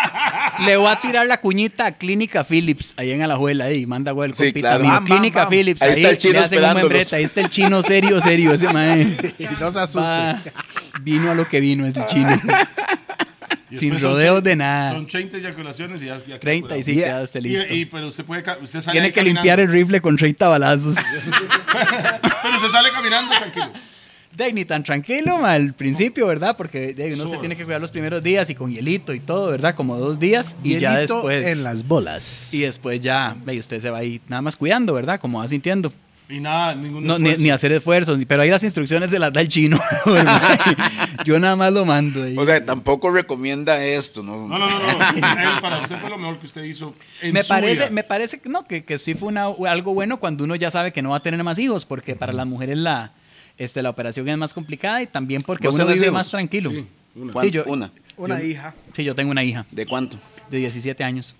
le 0.66 0.76
voy 0.76 0.90
a 0.90 1.00
tirar 1.00 1.26
la 1.26 1.38
cuñita 1.40 1.86
a 1.86 1.92
Clínica 1.92 2.44
Philips, 2.44 2.94
ahí 2.96 3.10
en 3.12 3.22
Alajuela, 3.22 3.64
ahí, 3.66 3.86
manda 3.86 4.12
güey 4.12 4.28
el 4.30 4.34
Sí, 4.34 4.44
compita 4.44 4.68
claro. 4.70 4.84
mío. 4.84 4.92
Bam, 4.92 5.04
bam, 5.04 5.18
Clínica 5.18 5.40
bam. 5.42 5.50
Philips, 5.50 5.82
Ahí 5.82 5.90
ahí, 5.90 5.96
está 5.96 6.10
el 6.10 6.18
chino 6.18 6.40
esperándolos. 6.40 7.12
ahí 7.12 7.24
está 7.24 7.40
el 7.40 7.48
chino 7.50 7.82
serio, 7.82 8.20
serio, 8.20 8.52
ese 8.52 8.72
mae. 8.72 9.02
Y 9.38 9.44
no 9.60 9.70
se 9.70 9.80
asuste. 9.80 10.10
Va, 10.12 10.42
vino 11.02 11.30
a 11.30 11.34
lo 11.34 11.46
que 11.46 11.60
vino 11.60 11.86
ese 11.86 12.04
chino. 12.06 12.30
Y 13.70 13.76
Sin 13.76 13.98
rodeos 14.00 14.42
de 14.42 14.56
nada. 14.56 14.92
Son 14.92 15.06
30 15.06 15.36
eyaculaciones 15.38 16.02
y 16.02 16.06
ya, 16.06 16.16
ya 16.18 16.24
queda 16.24 16.38
30 16.40 16.76
y 16.78 16.82
sí, 16.82 16.94
Yeah. 16.94 17.06
quedaste 17.06 17.38
Y, 17.38 17.42
listo. 17.42 17.72
y- 17.74 17.84
pero 17.84 18.08
usted 18.08 18.24
puede 18.24 18.42
usted 18.62 18.80
sale 18.80 18.92
Tiene 18.94 19.12
que 19.12 19.22
limpiar 19.22 19.60
el 19.60 19.68
rifle 19.70 20.00
con 20.00 20.16
30 20.16 20.48
balazos. 20.48 20.96
Pero 21.72 22.56
usted 22.56 22.68
sale 22.70 22.90
caminando 22.90 23.32
tranquilo. 23.36 23.70
De 24.40 24.46
ahí, 24.46 24.52
ni 24.54 24.64
tan 24.64 24.82
tranquilo, 24.82 25.36
ma, 25.36 25.52
al 25.52 25.74
principio, 25.74 26.26
¿verdad? 26.26 26.56
Porque 26.56 26.94
de 26.94 27.04
ahí, 27.04 27.12
uno 27.12 27.28
se 27.28 27.36
tiene 27.36 27.56
que 27.58 27.64
cuidar 27.66 27.78
los 27.78 27.90
primeros 27.90 28.22
días 28.22 28.48
y 28.48 28.54
con 28.54 28.72
hielito 28.72 29.12
y 29.12 29.20
todo, 29.20 29.50
¿verdad? 29.50 29.74
Como 29.74 29.98
dos 29.98 30.18
días 30.18 30.56
y 30.64 30.78
ya 30.78 30.96
después. 30.96 31.46
en 31.46 31.62
las 31.62 31.86
bolas. 31.86 32.54
Y 32.54 32.60
después 32.60 33.00
ya, 33.02 33.36
ve, 33.44 33.58
usted 33.58 33.80
se 33.80 33.90
va 33.90 33.98
ahí 33.98 34.18
nada 34.28 34.40
más 34.40 34.56
cuidando, 34.56 34.94
¿verdad? 34.94 35.20
Como 35.20 35.40
va 35.40 35.46
sintiendo. 35.48 35.92
Y 36.30 36.40
nada, 36.40 36.74
ningún 36.74 37.04
No, 37.04 37.18
ni, 37.18 37.24
esfuerzo. 37.24 37.42
ni 37.42 37.50
hacer 37.50 37.72
esfuerzos, 37.72 38.18
ni- 38.18 38.24
pero 38.24 38.40
ahí 38.40 38.48
las 38.48 38.62
instrucciones 38.64 39.10
se 39.10 39.18
las 39.18 39.30
da 39.30 39.42
el 39.42 39.48
chino. 39.48 39.78
Yo 41.26 41.38
nada 41.38 41.56
más 41.56 41.72
lo 41.72 41.84
mando. 41.84 42.22
ahí. 42.22 42.36
O 42.38 42.44
sea, 42.46 42.64
tampoco 42.64 43.10
recomienda 43.10 43.82
esto, 43.84 44.22
¿no? 44.22 44.48
No, 44.48 44.58
no, 44.58 44.66
no, 44.70 44.78
no. 44.78 44.78
Él, 45.16 45.60
para 45.60 45.78
usted 45.80 45.96
fue 45.96 46.08
lo 46.08 46.16
mejor 46.18 46.38
que 46.38 46.46
usted 46.46 46.62
hizo 46.62 46.94
en 47.20 47.32
me 47.34 47.42
su 47.42 47.48
parece, 47.48 47.80
vida. 47.82 47.90
me 47.90 48.04
parece 48.04 48.38
que 48.38 48.48
no, 48.48 48.64
que, 48.64 48.84
que 48.84 48.98
sí 48.98 49.14
fue 49.14 49.28
una- 49.28 49.48
algo 49.68 49.92
bueno 49.92 50.18
cuando 50.18 50.44
uno 50.44 50.54
ya 50.54 50.70
sabe 50.70 50.92
que 50.92 51.02
no 51.02 51.10
va 51.10 51.16
a 51.16 51.20
tener 51.22 51.42
más 51.44 51.58
hijos, 51.58 51.84
porque 51.84 52.16
para 52.16 52.32
las 52.32 52.46
mujeres 52.46 52.78
la, 52.78 53.12
este, 53.60 53.82
la 53.82 53.90
operación 53.90 54.28
es 54.28 54.36
más 54.38 54.52
complicada 54.54 55.02
y 55.02 55.06
también 55.06 55.42
porque 55.42 55.66
¿Vos 55.68 55.74
uno 55.76 55.86
vive 55.86 55.98
hijos? 55.98 56.12
más 56.12 56.28
tranquilo. 56.30 56.70
Sí, 56.70 56.86
una. 57.14 57.32
¿Cuán- 57.32 57.50
yo- 57.50 57.64
Una. 57.66 57.92
Una 58.16 58.42
hija. 58.42 58.74
Sí, 58.94 59.04
yo 59.04 59.14
tengo 59.14 59.30
una 59.30 59.42
hija 59.44 59.64
¿De 59.70 59.86
cuánto? 59.86 60.18
de 60.50 60.58
17 60.58 61.02
años. 61.04 61.34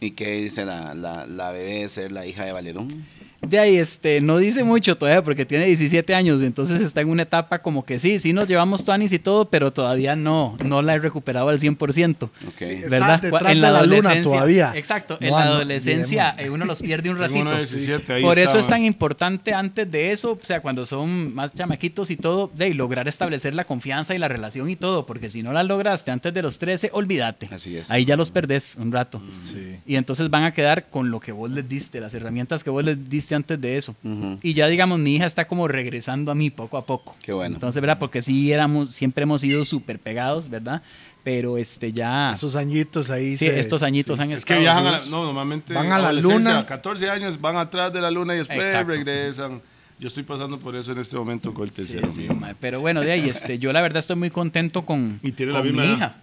¿Y 0.00 0.10
qué 0.12 0.32
dice 0.38 0.64
la, 0.64 0.94
la, 0.94 1.26
la 1.26 1.50
bebé 1.50 1.80
de 1.82 1.88
ser 1.88 2.10
la 2.12 2.26
hija 2.26 2.44
de 2.44 2.52
Valedón? 2.52 3.06
De 3.48 3.58
ahí, 3.58 3.76
este, 3.76 4.20
no 4.20 4.38
dice 4.38 4.64
mucho 4.64 4.96
todavía 4.96 5.22
porque 5.22 5.44
tiene 5.46 5.66
17 5.66 6.14
años, 6.14 6.42
entonces 6.42 6.80
está 6.80 7.00
en 7.00 7.08
una 7.08 7.22
etapa 7.22 7.60
como 7.60 7.84
que 7.84 7.98
sí, 7.98 8.18
sí 8.18 8.32
nos 8.32 8.46
llevamos 8.48 8.84
tuanis 8.84 9.12
y 9.12 9.18
todo, 9.18 9.48
pero 9.50 9.72
todavía 9.72 10.16
no, 10.16 10.56
no 10.64 10.82
la 10.82 10.94
he 10.94 10.98
recuperado 10.98 11.48
al 11.48 11.58
100%. 11.58 12.24
Ok. 12.24 12.30
Sí, 12.56 12.64
Está 12.72 12.88
¿Verdad? 12.88 13.24
en 13.24 13.30
de 13.30 13.54
la 13.54 13.82
luna 13.82 14.10
adolescencia- 14.10 14.22
todavía. 14.22 14.72
Exacto, 14.74 15.18
No, 15.20 15.26
en 15.26 15.32
la 15.32 15.42
adolescencia 15.44 16.34
eh, 16.38 16.50
uno 16.50 16.64
los 16.64 16.82
pierde 16.82 17.10
un 17.10 17.18
ratito. 17.18 17.40
una 17.40 17.50
de 17.52 17.56
17, 17.58 18.12
ahí 18.14 18.22
Por 18.22 18.38
eso 18.38 18.58
es 18.58 18.66
tan 18.66 18.82
importante 18.84 19.54
antes 19.54 19.90
de 19.90 20.12
eso, 20.12 20.32
o 20.32 20.44
sea, 20.44 20.60
cuando 20.60 20.86
son 20.86 21.34
más 21.34 21.52
chamaquitos 21.54 22.10
y 22.10 22.16
todo, 22.16 22.50
de 22.54 22.74
lograr 22.74 23.06
establecer 23.08 23.54
la 23.54 23.64
confianza 23.64 24.14
y 24.14 24.18
la 24.18 24.28
relación 24.28 24.68
y 24.70 24.76
todo, 24.76 25.06
porque 25.06 25.30
si 25.30 25.42
no 25.42 25.52
la 25.52 25.62
lograste 25.62 26.10
antes 26.10 26.32
de 26.34 26.42
los 26.42 26.58
13, 26.58 26.90
olvídate. 26.92 27.48
Así 27.52 27.76
es. 27.76 27.90
Ahí 27.90 28.04
ya 28.04 28.16
los 28.16 28.30
perdés 28.30 28.76
un 28.78 28.90
rato. 28.92 29.20
Sí. 29.42 29.76
Y 29.86 29.96
entonces 29.96 30.28
van 30.30 30.44
a 30.44 30.52
quedar 30.52 30.88
con 30.90 31.10
lo 31.10 31.20
que 31.20 31.32
vos 31.32 31.50
les 31.50 31.68
diste, 31.68 32.00
las 32.00 32.14
herramientas 32.14 32.64
que 32.64 32.70
vos 32.70 32.84
les 32.84 33.08
diste 33.08 33.34
antes 33.36 33.60
de 33.60 33.76
eso. 33.76 33.94
Ujú. 34.02 34.38
Y 34.42 34.54
ya, 34.54 34.66
digamos, 34.66 34.98
mi 34.98 35.14
hija 35.16 35.26
está 35.26 35.44
como 35.46 35.68
regresando 35.68 36.32
a 36.32 36.34
mí 36.34 36.50
poco 36.50 36.76
a 36.76 36.84
poco. 36.84 37.14
Qué 37.22 37.32
bueno. 37.32 37.54
Entonces, 37.56 37.80
¿verdad? 37.80 37.98
Porque 37.98 38.22
sí 38.22 38.52
éramos, 38.52 38.90
siempre 38.90 39.22
hemos 39.22 39.40
sido 39.42 39.64
súper 39.64 39.98
pegados, 39.98 40.48
¿verdad? 40.50 40.82
Pero 41.22 41.58
este 41.58 41.92
ya... 41.92 42.32
Esos 42.32 42.54
añitos 42.56 43.10
ahí. 43.10 43.36
sí, 43.36 43.46
se- 43.46 43.58
estos 43.60 43.82
añitos 43.82 44.20
han 44.20 44.30
Es 44.32 44.44
que 44.44 44.58
viajan 44.58 44.86
a 44.86 44.92
la- 44.92 45.04
no, 45.06 45.24
normalmente 45.24 45.74
Van 45.74 45.90
a 45.92 45.98
la 45.98 46.12
luna. 46.12 46.64
14 46.66 47.10
años 47.10 47.40
van 47.40 47.56
atrás 47.56 47.92
de 47.92 48.00
la 48.00 48.10
luna 48.10 48.34
y 48.34 48.38
después 48.38 48.60
Exacto. 48.60 48.92
regresan. 48.92 49.60
Yo 49.98 50.08
estoy 50.08 50.24
pasando 50.24 50.58
por 50.58 50.76
eso 50.76 50.92
en 50.92 50.98
este 50.98 51.16
momento 51.16 51.54
con 51.54 51.64
el 51.64 51.70
Sí, 51.70 51.76
tercero. 51.76 52.08
sí, 52.10 52.20
mío. 52.22 52.34
mae. 52.34 52.54
Pero 52.60 52.80
bueno, 52.80 53.00
de 53.00 53.12
ahí, 53.12 53.28
este, 53.28 53.58
yo 53.58 53.72
la 53.72 53.80
verdad 53.80 53.98
estoy 54.00 54.16
muy 54.16 54.28
contento 54.30 54.82
con, 54.84 55.18
Y 55.22 55.32
tiene 55.32 55.52
con 55.52 55.60
la 55.62 55.64
misma 55.64 55.82
mi 55.84 55.94
edad. 55.94 56.16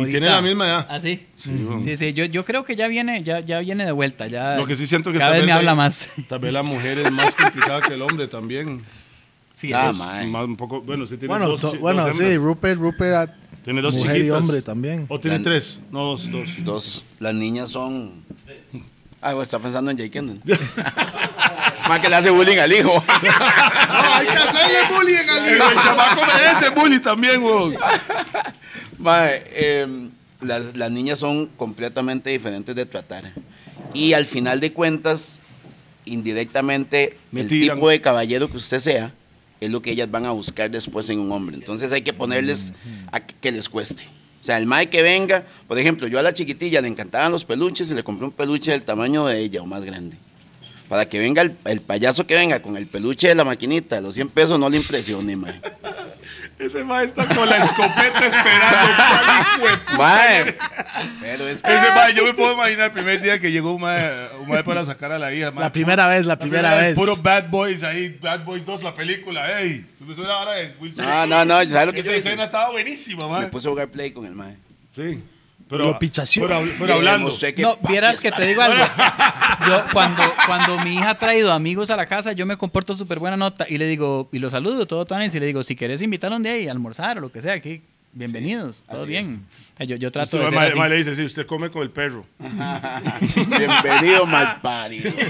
Y 0.00 0.06
tiene 0.06 0.28
la 0.28 0.40
misma 0.40 0.66
edad. 0.66 0.86
¿Ah, 0.90 0.98
sí? 0.98 1.26
Sí, 1.36 1.50
Sí, 1.50 1.62
bueno. 1.64 1.80
sí, 1.96 2.12
Yo, 2.12 2.24
yo 2.24 2.44
creo 2.44 2.64
que 2.64 2.74
ya 2.74 2.88
viene, 2.88 3.22
ya, 3.22 3.38
ya 3.40 3.60
viene 3.60 3.84
de 3.84 3.92
vuelta. 3.92 4.26
Ya, 4.26 4.56
Lo 4.56 4.66
que 4.66 4.74
sí 4.74 4.84
siento 4.86 5.12
que 5.12 5.18
cada 5.18 5.30
vez 5.32 5.44
me 5.44 5.52
hay- 5.52 5.58
habla 5.58 5.74
más. 5.76 6.08
Tal 6.28 6.40
vez 6.40 6.52
la 6.52 6.62
mujer 6.64 6.98
es 6.98 7.12
más 7.12 7.34
complicada 7.34 7.80
que 7.82 7.94
el 7.94 8.02
hombre 8.02 8.26
también. 8.26 8.82
Sí, 9.54 9.72
Ah. 9.72 9.92
Más 9.94 10.44
un 10.44 10.56
poco, 10.56 10.80
bueno, 10.82 11.06
sí 11.06 11.16
tiene 11.16 11.28
Bueno, 11.32 11.48
dos, 11.48 11.60
to- 11.60 11.78
bueno 11.78 12.04
dos 12.04 12.16
sí. 12.16 12.36
Rupert, 12.36 12.78
Rupert. 12.80 13.14
ah, 13.30 13.34
Tiene 13.62 13.80
dos 13.80 13.94
mujer 13.94 14.20
y 14.22 14.30
hombre 14.30 14.60
también. 14.60 15.06
O 15.08 15.18
tiene 15.20 15.38
La- 15.38 15.44
tres. 15.44 15.80
No, 15.92 16.00
dos, 16.04 16.30
dos. 16.30 16.50
Dos. 16.58 17.04
Las 17.20 17.32
niñas 17.34 17.68
son. 17.70 18.24
Ah, 19.22 19.28
bueno, 19.30 19.42
está 19.42 19.58
pensando 19.58 19.90
en 19.90 19.96
Jake 19.96 20.10
Kendall. 20.10 20.40
Más 21.88 22.00
que 22.00 22.08
le 22.08 22.16
hace 22.16 22.30
bullying 22.30 22.58
al 22.58 22.72
hijo. 22.72 23.02
hay 23.22 24.26
que 24.26 24.32
hacerle 24.32 24.78
bullying 24.94 25.28
al 25.30 25.48
El 25.48 25.58
chamaco 25.82 26.22
merece 26.34 26.68
bully 26.70 27.00
también, 27.00 27.42
weón. 27.42 27.74
Mae, 29.06 29.42
em, 29.54 30.10
las, 30.40 30.76
las 30.76 30.90
niñas 30.90 31.20
son 31.20 31.46
completamente 31.56 32.30
diferentes 32.30 32.74
de 32.74 32.84
tratar. 32.86 33.32
Y 33.94 34.12
al 34.14 34.26
final 34.26 34.58
de 34.58 34.72
cuentas, 34.72 35.38
indirectamente, 36.04 37.16
Me 37.30 37.42
el 37.42 37.48
tiran. 37.48 37.76
tipo 37.76 37.88
de 37.88 38.00
caballero 38.00 38.50
que 38.50 38.56
usted 38.56 38.80
sea 38.80 39.12
es 39.60 39.70
lo 39.70 39.80
que 39.80 39.92
ellas 39.92 40.10
van 40.10 40.26
a 40.26 40.32
buscar 40.32 40.70
después 40.70 41.08
en 41.08 41.20
un 41.20 41.30
hombre. 41.32 41.56
Entonces 41.56 41.92
hay 41.92 42.02
que 42.02 42.12
ponerles 42.12 42.74
a 43.12 43.20
que, 43.20 43.34
que 43.40 43.52
les 43.52 43.68
cueste. 43.68 44.02
O 44.42 44.44
sea, 44.46 44.58
el 44.58 44.66
mae 44.66 44.88
que 44.90 45.02
venga, 45.02 45.44
por 45.66 45.78
ejemplo, 45.78 46.06
yo 46.08 46.18
a 46.18 46.22
la 46.22 46.32
chiquitilla 46.34 46.80
le 46.80 46.88
encantaban 46.88 47.32
los 47.32 47.44
peluches 47.44 47.90
y 47.90 47.94
le 47.94 48.04
compré 48.04 48.26
un 48.26 48.32
peluche 48.32 48.70
del 48.72 48.82
tamaño 48.82 49.26
de 49.26 49.38
ella 49.40 49.62
o 49.62 49.66
más 49.66 49.84
grande. 49.84 50.16
Para 50.88 51.08
que 51.08 51.18
venga 51.18 51.42
el, 51.42 51.56
el 51.64 51.80
payaso 51.80 52.26
que 52.26 52.34
venga 52.34 52.60
con 52.60 52.76
el 52.76 52.86
peluche 52.86 53.28
de 53.28 53.34
la 53.34 53.44
maquinita, 53.44 54.00
los 54.00 54.14
100 54.14 54.28
pesos 54.28 54.58
no 54.60 54.68
le 54.68 54.76
impresione, 54.76 55.34
mae. 55.36 55.60
Ese 56.58 56.82
mae 56.84 57.04
está 57.04 57.26
con 57.26 57.48
la 57.48 57.58
escopeta 57.58 58.26
esperando. 58.26 58.92
Mae, 59.98 60.56
pero 61.20 61.46
es 61.48 61.62
que... 61.62 61.74
Ese 61.74 61.90
mae, 61.94 62.14
yo 62.14 62.24
me 62.24 62.32
puedo 62.34 62.54
imaginar 62.54 62.86
el 62.86 62.92
primer 62.92 63.20
día 63.20 63.38
que 63.38 63.52
llegó 63.52 63.74
un 63.74 63.82
mae, 63.82 64.10
un 64.40 64.48
mae 64.48 64.64
para 64.64 64.84
sacar 64.84 65.12
a 65.12 65.18
la 65.18 65.32
hija. 65.34 65.50
mae. 65.50 65.64
La 65.64 65.70
primera 65.72 66.06
vez, 66.06 66.24
la 66.24 66.38
primera 66.38 66.74
vez. 66.74 66.94
Puro 66.96 67.14
Bad 67.16 67.50
Boys 67.50 67.82
ahí, 67.82 68.08
Bad 68.20 68.44
Boys 68.44 68.64
2, 68.64 68.82
la 68.84 68.94
película. 68.94 69.60
Ey, 69.60 69.84
me 70.00 70.14
suena 70.14 70.32
ahora 70.32 70.54
de 70.54 70.74
Will 70.80 70.94
Smith. 70.94 71.06
No, 71.06 71.26
no, 71.26 71.44
no, 71.44 71.64
¿sabes 71.68 71.86
lo 71.88 71.92
que 71.92 72.00
Esa 72.00 72.10
hice? 72.10 72.18
escena 72.28 72.44
estaba 72.44 72.70
buenísima, 72.70 73.24
Me 73.26 73.32
mae. 73.32 73.46
puse 73.48 73.68
a 73.68 73.70
jugar 73.70 73.88
play 73.88 74.12
con 74.12 74.24
el 74.24 74.34
mae. 74.34 74.56
Sí. 74.90 75.22
Lo 75.68 75.98
pichació. 75.98 76.42
Pero, 76.46 76.60
pero 76.78 76.86
Le 76.86 76.92
hablando. 76.92 77.30
No, 77.58 77.76
vieras 77.88 78.20
que 78.22 78.30
te 78.30 78.46
digo 78.46 78.62
algo. 78.62 78.84
Yo, 79.66 79.82
cuando, 79.92 80.22
cuando 80.46 80.78
mi 80.84 80.94
hija 80.94 81.10
ha 81.10 81.18
traído 81.18 81.52
amigos 81.52 81.90
a 81.90 81.96
la 81.96 82.06
casa, 82.06 82.32
yo 82.32 82.46
me 82.46 82.56
comporto 82.56 82.94
súper 82.94 83.18
buena 83.18 83.36
nota 83.36 83.66
y 83.68 83.78
le 83.78 83.86
digo, 83.86 84.28
y 84.32 84.38
los 84.38 84.52
saludo, 84.52 84.86
todo 84.86 85.04
tuanis, 85.06 85.34
y 85.34 85.40
le 85.40 85.46
digo, 85.46 85.62
si 85.64 85.74
querés 85.74 86.02
invitarlo 86.02 86.36
un 86.36 86.42
día 86.44 86.56
y 86.60 86.68
almorzar 86.68 87.18
o 87.18 87.20
lo 87.20 87.32
que 87.32 87.40
sea, 87.42 87.54
aquí, 87.54 87.82
bienvenidos, 88.12 88.84
todo 88.88 89.06
bien. 89.06 89.44
Yo, 89.80 89.96
yo 89.96 90.12
trato 90.12 90.36
Usted, 90.36 90.50
de 90.50 90.70
ser 90.70 90.78
así. 90.80 90.88
le 90.88 90.96
dice, 90.96 91.14
sí, 91.16 91.24
usted 91.24 91.46
come 91.46 91.68
con 91.70 91.82
el 91.82 91.90
perro. 91.90 92.24
Bienvenido, 93.58 94.24
mal 94.26 94.60
parido. 94.62 95.10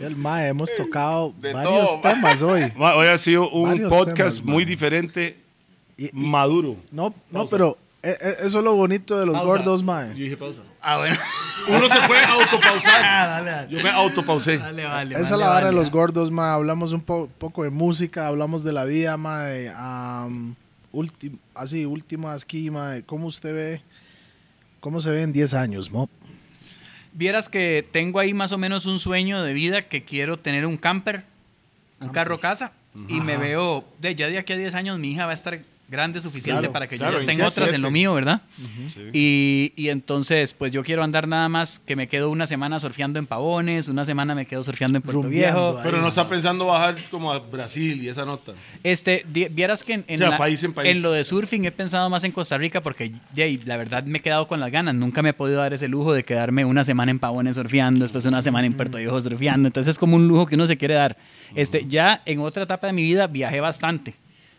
El 0.00 0.14
mae, 0.14 0.48
hemos 0.48 0.72
tocado 0.76 1.34
De 1.40 1.52
varios 1.52 1.86
todo, 1.86 2.00
temas 2.02 2.40
hoy. 2.42 2.72
Ma, 2.76 2.94
Hoy 2.94 3.08
ha 3.08 3.18
sido 3.18 3.50
un 3.50 3.70
Varios 3.70 3.92
podcast 3.92 4.36
temas, 4.38 4.52
muy 4.52 4.64
diferente, 4.64 5.36
Y- 5.96 6.06
y- 6.06 6.10
maduro. 6.28 6.76
no, 6.92 7.08
no, 7.08 7.14
Pausa. 7.40 7.50
pero 7.56 7.70
eh, 7.70 7.74
eh, 7.74 7.87
eso 8.02 8.58
es 8.58 8.64
lo 8.64 8.74
bonito 8.74 9.18
de 9.18 9.26
los 9.26 9.34
Pausa. 9.34 9.46
gordos, 9.46 9.80
Yo 9.80 9.86
mae. 9.86 10.14
dije 10.14 10.36
pausa. 10.36 10.62
Ah, 10.80 10.98
bueno. 10.98 11.16
Uno 11.68 11.88
se 11.88 12.00
puede 12.06 12.24
autopausar. 12.24 13.02
dale, 13.02 13.50
dale. 13.50 13.76
Yo 13.76 13.82
me 13.82 13.90
autopausé. 13.90 14.58
Dale, 14.58 14.84
vale. 14.84 15.14
Esa 15.16 15.22
es 15.24 15.30
vale, 15.30 15.44
la 15.44 15.50
hora 15.56 15.66
de 15.66 15.72
los 15.72 15.90
gordos, 15.90 16.30
mae. 16.30 16.52
Hablamos 16.52 16.92
un 16.92 17.00
po- 17.00 17.28
poco 17.38 17.64
de 17.64 17.70
música, 17.70 18.26
hablamos 18.28 18.62
de 18.64 18.72
la 18.72 18.84
vida, 18.84 19.16
mae. 19.16 19.72
Ulti- 20.92 21.38
así, 21.54 21.84
últimas 21.84 22.44
aquí, 22.44 22.70
mae. 22.70 23.02
¿Cómo 23.02 23.26
usted 23.26 23.54
ve? 23.54 23.82
¿Cómo 24.80 25.00
se 25.00 25.10
ve 25.10 25.22
en 25.22 25.32
10 25.32 25.54
años, 25.54 25.90
mo? 25.90 26.08
Vieras 27.12 27.48
que 27.48 27.86
tengo 27.90 28.20
ahí 28.20 28.32
más 28.32 28.52
o 28.52 28.58
menos 28.58 28.86
un 28.86 28.98
sueño 29.00 29.42
de 29.42 29.52
vida 29.52 29.82
que 29.82 30.04
quiero 30.04 30.38
tener 30.38 30.64
un 30.66 30.76
camper, 30.76 31.24
un 32.00 32.10
carro 32.10 32.38
casa, 32.38 32.72
y 33.08 33.20
me 33.20 33.36
veo, 33.36 33.84
de 34.00 34.14
ya 34.14 34.28
de 34.28 34.38
aquí 34.38 34.52
a 34.52 34.56
10 34.56 34.74
años 34.74 34.98
mi 34.98 35.10
hija 35.12 35.24
va 35.26 35.32
a 35.32 35.34
estar 35.34 35.58
grande 35.88 36.20
suficiente 36.20 36.60
Claro, 36.60 36.72
para 36.72 36.86
que 36.86 36.96
claro, 36.98 37.12
yo 37.14 37.18
ya 37.18 37.20
esté 37.20 37.32
en 37.32 37.38
27. 37.38 37.60
otras 37.62 37.74
en 37.74 37.82
lo 37.82 37.90
mío, 37.90 38.12
¿verdad? 38.14 38.42
Sí. 38.94 39.00
Y, 39.14 39.72
y 39.76 39.88
entonces, 39.88 40.52
pues 40.54 40.70
yo 40.70 40.82
quiero 40.84 41.02
andar 41.02 41.26
nada 41.26 41.48
más 41.48 41.78
que 41.78 41.96
me 41.96 42.08
quedo 42.08 42.28
una 42.30 42.46
semana 42.46 42.78
surfeando 42.78 43.18
en 43.18 43.26
Pavones, 43.26 43.88
una 43.88 44.04
semana 44.04 44.34
me 44.34 44.44
quedo 44.46 44.62
surfeando 44.62 44.98
en 44.98 45.02
Puerto 45.02 45.22
Rumbeando 45.22 45.54
Viejo. 45.72 45.78
ahí. 45.78 45.84
Pero 45.84 46.00
no 46.02 46.08
está 46.08 46.28
pensando 46.28 46.66
bajar 46.66 46.94
como 47.10 47.32
a 47.32 47.38
Brasil 47.38 48.02
y 48.02 48.08
esa 48.08 48.24
nota. 48.26 48.52
Este, 48.84 49.24
vieras 49.28 49.82
que 49.82 49.94
en, 49.94 50.04
en 50.08 50.16
O 50.16 50.18
sea, 50.18 50.30
la- 50.30 50.38
país 50.38 50.62
en 50.62 50.72
país. 50.74 50.94
en 50.94 51.02
lo 51.02 51.10
de 51.12 51.24
surfing 51.24 51.64
he 51.64 51.72
pensado 51.72 52.10
más 52.10 52.22
en 52.24 52.32
Costa 52.32 52.58
Rica 52.58 52.82
porque 52.82 53.12
la 53.64 53.76
verdad 53.78 54.04
me 54.04 54.18
he 54.18 54.22
quedado 54.22 54.46
con 54.46 54.60
las 54.60 54.70
ganas. 54.70 54.94
Nunca 54.94 55.22
me 55.22 55.30
he 55.30 55.34
podido 55.34 55.60
dar 55.60 55.72
ese 55.72 55.88
lujo 55.88 56.12
de 56.12 56.24
quedarme 56.24 56.64
una 56.64 56.84
semana 56.84 57.10
en 57.10 57.18
Pavones 57.18 57.56
surfeando, 57.56 58.04
después 58.04 58.24
una 58.26 58.42
semana 58.42 58.66
en 58.66 58.74
Puerto 58.74 58.98
Viejo 58.98 59.20
surfeando. 59.22 59.66
Entonces 59.68 59.92
es 59.92 59.98
como 59.98 60.16
un 60.16 60.28
lujo 60.28 60.46
que 60.46 60.54
uno 60.54 60.66
se 60.66 60.76
quiere 60.76 60.94
dar. 60.94 61.16
Este, 61.54 61.86
ya 61.88 62.20
en 62.26 62.40
otra 62.40 62.64
etapa 62.64 62.86
de 62.88 62.92
mi 62.92 63.02
vida 63.02 63.26
viajé 63.26 63.60
bastante. 63.60 64.14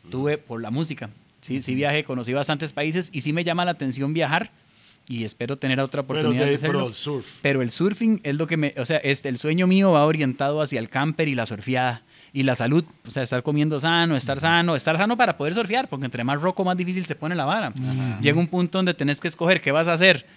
Tuve 0.10 0.38
por 0.38 0.62
la 0.62 0.72
música. 0.72 1.10
Sí, 1.42 1.62
sí 1.62 1.76
viajé, 1.76 2.04
conocí 2.04 2.34
bastantes 2.34 2.74
países 2.74 3.10
y 3.14 3.22
sí 3.22 3.32
me 3.34 3.44
llama 3.44 3.66
la 3.66 3.72
atención 3.72 4.14
viajar 4.14 4.52
y 5.08 5.24
espero 5.24 5.56
tener 5.58 5.80
otra 5.80 6.04
Pero, 6.04 6.20
oportunidad 6.20 6.46
de, 6.46 6.52
de 6.52 6.56
hacerlo. 6.58 6.80
pero 6.84 6.94
surf. 6.94 7.26
Pero 7.42 7.62
el 7.62 7.72
surfing 7.72 8.20
es 8.24 8.36
lo 8.36 8.46
que 8.46 8.58
me, 8.58 8.74
o 8.78 8.86
sea, 8.86 8.98
este, 8.98 9.30
el 9.30 9.38
sueño 9.40 9.66
mío 9.66 9.92
va 9.92 10.06
orientado 10.06 10.62
hacia 10.62 10.80
el 10.80 10.90
camper 10.90 11.28
y 11.28 11.36
la 11.36 11.46
surfeada 11.46 12.04
y 12.32 12.44
la 12.44 12.54
salud, 12.54 12.84
o 13.08 13.10
sea, 13.12 13.24
estar 13.24 13.42
comiendo 13.42 13.80
sano, 13.80 14.16
estar 14.16 14.40
sano, 14.40 14.76
estar 14.76 14.98
sano 14.98 15.18
para 15.18 15.36
poder 15.36 15.56
surfear, 15.56 15.88
porque 15.88 16.06
entre 16.06 16.24
más 16.24 16.40
roco 16.40 16.64
más 16.64 16.78
difícil 16.78 17.06
se 17.06 17.16
pone 17.16 17.34
la 17.34 17.46
vara. 17.46 17.74
Llega 18.22 18.38
un 18.40 18.46
punto 18.48 18.78
donde 18.78 18.94
tenés 18.94 19.20
que 19.20 19.28
escoger 19.28 19.62
qué 19.62 19.72
vas 19.72 19.88
a 19.88 19.94
hacer. 19.94 20.28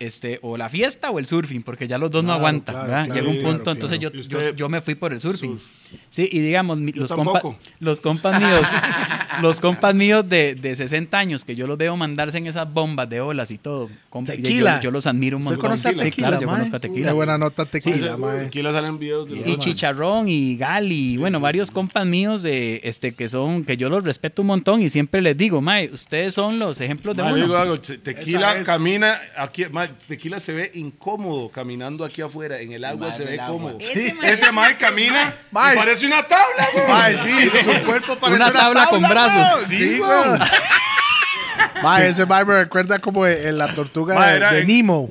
Este, 0.00 0.38
o 0.40 0.56
la 0.56 0.70
fiesta 0.70 1.10
o 1.10 1.18
el 1.18 1.26
surfing, 1.26 1.62
porque 1.62 1.86
ya 1.86 1.98
los 1.98 2.10
dos 2.10 2.24
no 2.24 2.32
aguantan, 2.32 2.74
claro, 2.74 2.88
¿verdad? 2.90 3.04
claro, 3.04 3.20
Llega 3.20 3.28
un 3.30 3.36
claro, 3.38 3.56
punto, 3.56 3.70
entonces 3.70 3.98
yo, 4.00 4.08
¿Y 4.08 4.56
yo, 4.56 4.68
me 4.70 4.80
fui 4.80 4.94
por 4.94 5.12
el 5.12 5.20
surfing. 5.20 5.58
Surf. 5.58 5.62
Sí, 6.08 6.26
y 6.32 6.38
digamos, 6.40 6.78
los, 6.80 7.12
compa- 7.12 7.56
los 7.80 8.00
compas 8.00 8.40
míos, 8.40 8.62
los 9.42 9.60
compas 9.60 9.94
míos 9.94 10.28
de, 10.28 10.54
de 10.54 10.74
60 10.74 11.18
años, 11.18 11.44
que 11.44 11.54
yo 11.56 11.66
los 11.66 11.78
veo 11.78 11.96
mandarse 11.96 12.38
en 12.38 12.46
esas 12.46 12.72
bombas 12.72 13.08
de 13.08 13.20
olas 13.20 13.50
y 13.50 13.58
todo. 13.58 13.88
compa- 14.10 14.30
Tequila. 14.36 14.76
Yo, 14.78 14.84
yo 14.84 14.90
los 14.90 15.06
admiro 15.06 15.36
un 15.36 15.42
¿Usted 15.42 15.56
montón. 15.56 15.70
conoce 15.70 15.88
a 15.88 15.92
Sí, 15.92 15.96
Tequila, 15.98 16.28
claro, 16.28 16.40
yo 16.42 16.46
mae? 16.48 16.56
conozco 16.56 16.76
a 16.76 16.80
Tequila. 16.80 17.06
Qué 17.08 17.12
buena 17.12 17.38
nota 17.38 17.64
Sí, 17.64 17.70
Tequila, 17.70 18.16
mae. 18.16 18.46
Aquí 18.46 18.62
la 18.62 18.72
salen 18.72 18.98
videos 18.98 19.28
de 19.28 19.36
los 19.36 19.46
y 19.46 19.56
Chicharrón 19.56 20.28
y 20.28 20.56
Gali, 20.56 21.16
bueno, 21.16 21.40
varios 21.40 21.70
compas 21.70 22.06
míos 22.06 22.42
de 22.42 22.80
este 22.84 23.12
que 23.14 23.28
son 23.28 23.64
que 23.64 23.76
yo 23.76 23.88
los 23.88 24.02
respeto 24.04 24.42
un 24.42 24.48
montón 24.48 24.82
y 24.82 24.90
siempre 24.90 25.20
les 25.20 25.36
digo, 25.36 25.60
mae, 25.60 25.90
ustedes 25.92 26.34
son 26.34 26.58
los 26.58 26.80
ejemplos 26.80 27.16
de 27.16 27.22
Ma, 27.22 27.30
yo 27.30 27.34
uno. 27.36 27.44
digo 27.44 27.56
algo, 27.56 27.80
te- 27.80 27.98
tequila 27.98 28.56
es- 28.56 28.64
camina 28.66 29.20
aquí, 29.36 29.66
ma, 29.70 29.88
tequila 30.08 30.40
se 30.40 30.52
ve 30.52 30.70
incómodo 30.74 31.48
caminando 31.50 32.04
aquí 32.04 32.22
afuera, 32.22 32.60
en 32.60 32.72
el 32.72 32.84
agua 32.84 33.08
Mae 33.08 33.16
se 33.16 33.24
ve 33.24 33.40
agua. 33.40 33.46
cómodo. 33.70 33.78
Sí. 33.80 34.12
Ese 34.22 34.52
mae 34.52 34.76
camina 34.76 35.34
Mae. 35.50 35.74
y 35.74 35.78
parece 35.78 36.06
una 36.06 36.26
tabla, 36.26 36.68
güey. 36.72 36.88
Mae, 36.88 37.16
sí, 37.16 37.30
su 37.62 37.84
cuerpo 37.86 38.16
parece 38.16 38.42
Una 38.42 38.52
tabla 38.52 38.86
con 38.86 39.00
brazos. 39.00 39.19
Sí, 39.66 39.76
Sí, 39.76 39.98
güey. 39.98 40.10
Mae, 41.82 42.08
ese 42.08 42.26
mae 42.26 42.44
me 42.44 42.54
recuerda 42.62 42.98
como 42.98 43.26
en 43.26 43.56
la 43.58 43.74
tortuga 43.74 44.14
Mae, 44.14 44.30
de, 44.32 44.36
era 44.36 44.52
de 44.52 44.60
en- 44.60 44.66
Nemo. 44.66 45.08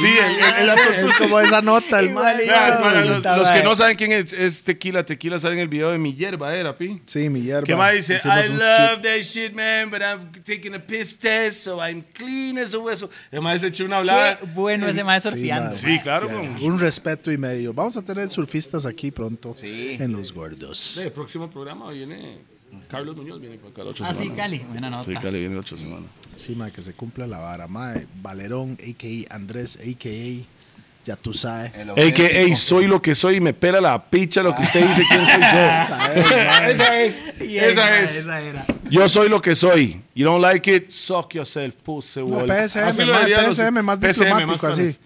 Sí, 0.00 0.08
el, 0.08 0.68
el, 0.68 0.78
el 0.98 1.08
Es 1.08 1.14
como 1.16 1.40
esa 1.40 1.62
nota, 1.62 2.00
el 2.00 2.10
mae. 2.10 2.36
Vea, 2.36 2.78
para 2.82 3.36
los, 3.36 3.50
que 3.50 3.62
no 3.62 3.74
saben 3.74 3.96
quién 3.96 4.12
es, 4.12 4.30
es 4.34 4.62
Tequila, 4.62 5.06
Tequila 5.06 5.38
sale 5.38 5.54
en 5.54 5.60
el 5.62 5.68
video 5.68 5.90
de 5.90 5.96
Mi 5.96 6.14
Hierba, 6.14 6.54
¿era, 6.54 6.76
Pi? 6.76 7.00
Sí, 7.06 7.30
mi 7.30 7.40
hierba. 7.40 7.62
¿Qué 7.64 7.74
más 7.74 7.94
dice? 7.94 8.16
I 8.16 8.28
love 8.28 8.60
skit. 8.60 9.02
that 9.02 9.20
shit, 9.22 9.54
man, 9.54 9.88
but 9.90 10.02
I'm 10.02 10.30
taking 10.44 10.74
a 10.74 10.78
piss 10.78 11.16
test, 11.18 11.60
so 11.64 11.78
I'm 11.80 12.04
clean 12.12 12.58
as 12.58 12.74
a 12.74 12.78
hueso. 12.78 13.08
El 13.30 13.40
más 13.40 13.62
se 13.62 13.68
echó 13.68 13.86
una 13.86 13.96
hablada. 13.98 14.38
Qué 14.38 14.46
bueno 14.52 14.86
ese 14.86 15.02
surfeando. 15.30 15.74
Sí, 15.74 15.98
claro. 16.00 16.28
con- 16.28 16.62
Un 16.62 16.78
respeto 16.78 17.32
y 17.32 17.38
medio. 17.38 17.72
Vamos 17.72 17.96
a 17.96 18.02
tener 18.04 18.28
surfistas 18.28 18.84
aquí 18.84 19.10
pronto 19.10 19.54
Sí. 19.56 19.96
en 19.98 20.12
Los 20.12 20.30
Gordos. 20.30 20.98
El 20.98 21.10
próximo 21.12 21.48
programa 21.50 21.90
viene 21.90 22.40
Carlos 22.88 23.16
Muñoz, 23.16 23.40
viene 23.40 23.56
para 23.58 23.70
acá 23.70 23.84
la 23.84 23.90
otra 23.90 24.08
Ah, 24.08 24.14
sí, 24.14 24.24
semana. 24.24 24.36
Cali. 24.42 24.58
Buena 24.58 24.90
nota. 24.90 25.04
Sí, 25.04 25.12
Cali 25.14 25.38
viene 25.40 25.54
la 25.54 25.60
otra 25.60 25.76
semana. 25.78 26.06
Sí, 26.34 26.54
mae, 26.54 26.70
que 26.72 26.82
se 26.82 26.92
cumpla 26.92 27.26
la 27.26 27.38
vara. 27.38 27.66
Mae, 27.68 28.06
Valerón, 28.22 28.78
a.k.a. 28.80 29.34
Andrés, 29.34 29.78
a.k.a. 29.80 30.46
Ya 31.04 31.14
tú 31.14 31.32
sabes. 31.32 31.70
Ey, 31.96 32.56
soy 32.56 32.88
lo 32.88 33.00
que 33.00 33.14
soy 33.14 33.36
y 33.36 33.40
me 33.40 33.54
pela 33.54 33.80
la 33.80 34.10
picha 34.10 34.42
lo 34.42 34.56
que 34.56 34.62
usted 34.62 34.88
dice 34.88 35.04
quién 35.08 35.24
soy 35.24 35.40
yo. 35.40 35.46
esa 36.68 37.00
es, 37.00 37.24
esa 37.40 38.00
es. 38.00 38.16
Esa 38.16 38.40
era. 38.40 38.66
Yo 38.90 39.08
soy 39.08 39.28
lo 39.28 39.40
que 39.40 39.54
soy. 39.54 40.02
You 40.16 40.24
don't 40.26 40.42
like 40.42 40.68
it, 40.68 40.90
suck 40.90 41.32
yourself, 41.34 41.76
pussy 41.76 42.22
No. 42.22 42.40
PSM, 42.40 43.06
mae, 43.06 43.52
PSM 43.52 43.82
más 43.84 44.00
diplomático, 44.00 44.52
más 44.52 44.64
así. 44.64 44.96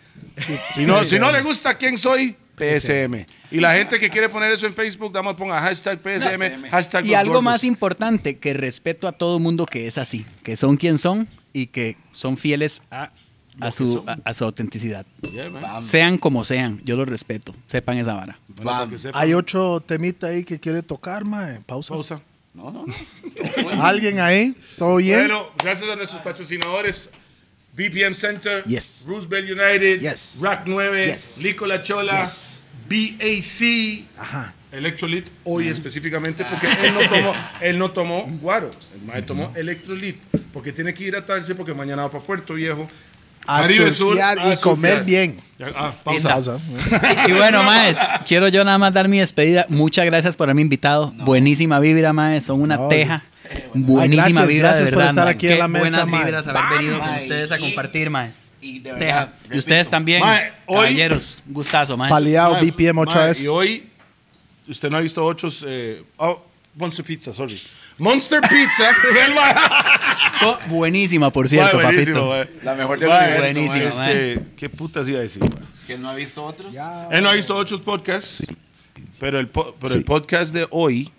Si 0.73 0.87
no, 0.87 1.05
si 1.05 1.19
no 1.19 1.31
le 1.31 1.43
gusta 1.43 1.75
quién 1.75 1.99
soy, 1.99 2.35
PSM. 2.61 3.27
Y 3.51 3.61
la 3.61 3.73
gente 3.73 3.99
que 3.99 4.11
quiere 4.11 4.29
poner 4.29 4.53
eso 4.53 4.67
en 4.67 4.75
Facebook, 4.75 5.13
damos 5.13 5.35
ponga 5.35 5.61
hashtag 5.61 6.01
PSM, 6.01 6.69
hashtag 6.71 7.05
Y 7.05 7.11
los 7.11 7.19
algo 7.19 7.43
más 7.43 7.65
importante, 7.65 8.37
que 8.37 8.55
respeto 8.55 9.09
a 9.09 9.13
todo 9.13 9.39
mundo 9.39 9.67
que 9.67 9.87
es 9.87 9.99
así, 9.99 10.27
que 10.43 10.57
son 10.57 10.77
quien 10.77 10.99
son 10.99 11.29
y 11.53 11.67
que 11.69 11.97
son 12.13 12.37
fieles 12.37 12.83
a, 12.91 13.11
a 13.61 13.71
su, 13.71 14.05
a, 14.07 14.19
a 14.25 14.35
su 14.35 14.45
autenticidad. 14.45 15.07
Yeah, 15.33 15.83
Sean 15.83 16.19
como 16.19 16.45
sean, 16.45 16.81
yo 16.85 16.97
lo 16.97 17.05
respeto. 17.05 17.55
Sepan 17.67 17.99
esa 17.99 18.15
vara. 18.15 18.39
Bueno, 18.49 18.99
sepan. 18.99 19.21
Hay 19.21 19.35
otro 19.35 19.81
temita 19.81 20.29
ahí 20.29 20.45
que 20.45 20.59
quiere 20.59 20.83
tocar, 20.83 21.25
mae. 21.25 21.61
Pausa. 21.67 21.95
Pausa. 21.95 22.23
No, 22.53 22.71
no, 22.71 22.85
no. 22.87 23.83
¿Alguien 23.83 24.19
ahí? 24.19 24.57
¿Todo 24.77 24.97
bien? 24.97 25.21
Bueno, 25.21 25.51
gracias 25.63 25.89
a 25.89 25.97
nuestros 25.97 26.21
patrocinadores. 26.23 27.11
BPM 27.75 28.15
Center, 28.15 28.65
Yes. 28.65 29.07
Roosevelt 29.09 29.49
United, 29.49 30.01
Yes. 30.01 30.39
Rack 30.43 30.63
9, 30.67 31.07
Yes. 31.07 31.39
Lico 31.43 31.67
La 31.67 31.83
Chola, 31.83 32.21
Yes. 32.21 32.63
BAC, 32.89 34.05
Ajá. 34.19 34.55
Electrolit, 34.73 35.27
hoy 35.45 35.69
específicamente, 35.69 36.45
porque 36.45 36.67
él 36.87 36.95
no 36.95 37.01
tomó, 37.09 37.33
él 37.61 37.79
no 37.79 37.91
tomó 37.91 38.27
guaro, 38.41 38.71
el 38.95 39.03
mae 39.03 39.23
tomó 39.23 39.53
Electrolit, 39.57 40.17
porque 40.53 40.73
tiene 40.73 40.95
que 40.95 41.05
hidratarse, 41.05 41.55
porque 41.57 41.75
mañana 41.75 42.03
va 42.03 42.11
para 42.11 42.23
Puerto 42.25 42.55
Viejo. 42.55 42.89
A 43.47 43.63
Caribe 43.63 43.91
Sur, 43.91 44.09
surfear 44.11 44.39
a 44.39 44.53
y 44.53 44.57
comer 44.59 44.99
surfear. 44.99 45.05
bien. 45.05 45.41
Ah, 45.75 45.95
pausa. 46.05 46.29
Pausa. 46.29 46.59
Y, 47.27 47.31
y 47.31 47.33
bueno, 47.35 47.63
Maes, 47.63 47.99
quiero 48.29 48.49
yo 48.49 48.63
nada 48.65 48.77
más 48.79 48.93
dar 48.93 49.09
mi 49.09 49.19
despedida. 49.19 49.65
Muchas 49.71 50.05
gracias 50.05 50.37
por 50.37 50.45
haberme 50.47 50.61
invitado. 50.63 51.11
Buenísima 51.17 51.81
vibra, 51.81 52.13
Maes. 52.13 52.45
Son 52.45 52.61
una 52.61 52.77
No, 52.77 52.89
teja. 52.89 53.25
Ay, 53.51 53.63
Buenísima 53.75 54.23
gracias, 54.25 54.49
vibra 54.49 54.69
gracias 54.69 54.87
de 54.87 54.93
por 54.93 54.99
verdad. 54.99 55.11
estar 55.11 55.25
mae. 55.27 55.35
aquí 55.35 55.47
en 55.47 55.53
Qué 55.55 55.59
la 55.59 55.69
mesa, 55.69 55.83
buenas 55.85 56.07
mae. 56.09 56.25
vibras 56.25 56.47
haber 56.47 56.79
venido 56.79 56.99
con 57.01 57.09
ustedes 57.11 57.53
a 57.53 57.59
compartir, 57.59 58.11
Maes. 58.11 58.51
Y 58.61 58.79
de 58.81 58.93
verdad, 58.93 59.35
ustedes 59.55 59.89
también, 59.91 60.21
Mae, 60.21 60.53
hoy- 60.67 60.77
caballeros. 60.77 61.43
Gustazo, 61.47 61.97
Maes. 61.97 62.11
Paliado 62.13 62.61
BPM 62.61 62.99
otra 63.01 63.25
vez. 63.27 63.43
Y 63.43 63.49
hoy, 63.49 63.89
usted 64.69 64.89
no 64.91 64.99
ha 64.99 65.01
visto 65.01 65.25
otros. 65.25 65.65
Eh, 65.67 66.03
oh, 66.19 66.45
Monster 66.77 67.05
Pizza, 67.05 67.33
sorry. 67.33 67.61
Monster 67.99 68.41
Pizza. 68.43 68.91
Buenísima, 70.69 71.31
por 71.31 71.49
cierto, 71.49 71.79
buenísimo, 71.79 72.29
papito. 72.31 72.65
La 72.65 72.75
mejor 72.75 72.99
del 72.99 73.09
Mae, 73.09 73.29
universo, 73.29 73.53
buenísimo, 73.61 73.85
Este, 73.89 74.41
¿Qué 74.57 74.69
putas 74.69 75.09
iba 75.09 75.19
a 75.19 75.23
decir? 75.23 75.43
Que 75.87 75.99
no 75.99 76.09
ha 76.09 76.15
visto 76.15 76.43
otros. 76.45 76.75
Él 77.11 77.23
no 77.23 77.29
ha 77.29 77.35
visto 77.35 77.55
otros 77.57 77.81
podcasts, 77.81 78.47
pero, 79.19 79.39
el, 79.39 79.49
po- 79.49 79.75
pero 79.79 79.93
Sí. 79.93 79.99
el 79.99 80.05
podcast 80.05 80.55
de 80.55 80.67
hoy 80.71 81.11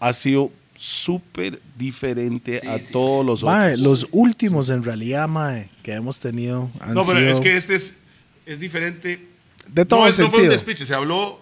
ha 0.00 0.12
sido 0.12 0.50
súper 0.80 1.60
diferente 1.76 2.60
a 2.68 2.78
todos 2.92 3.26
los 3.26 3.42
otros. 3.42 3.56
Mae, 3.58 3.76
los 3.76 4.06
últimos 4.12 4.70
en 4.70 4.84
realidad, 4.84 5.26
mae, 5.28 5.68
que 5.82 5.92
hemos 5.92 6.20
tenido 6.20 6.70
han 6.80 6.94
no, 6.94 7.02
pero 7.04 7.18
sido 7.18 7.30
es 7.32 7.40
que 7.40 7.56
este 7.56 7.74
es, 7.74 7.94
es 8.46 8.60
diferente. 8.60 9.26
de 9.66 9.84
todo 9.84 10.00
no, 10.00 10.06
el 10.06 10.12
es- 10.12 10.18
no 10.20 10.26
fue 10.26 10.38
un 10.38 10.44
sentido. 10.44 10.52
despiche, 10.52 10.86
se 10.86 10.94
habló 10.94 11.40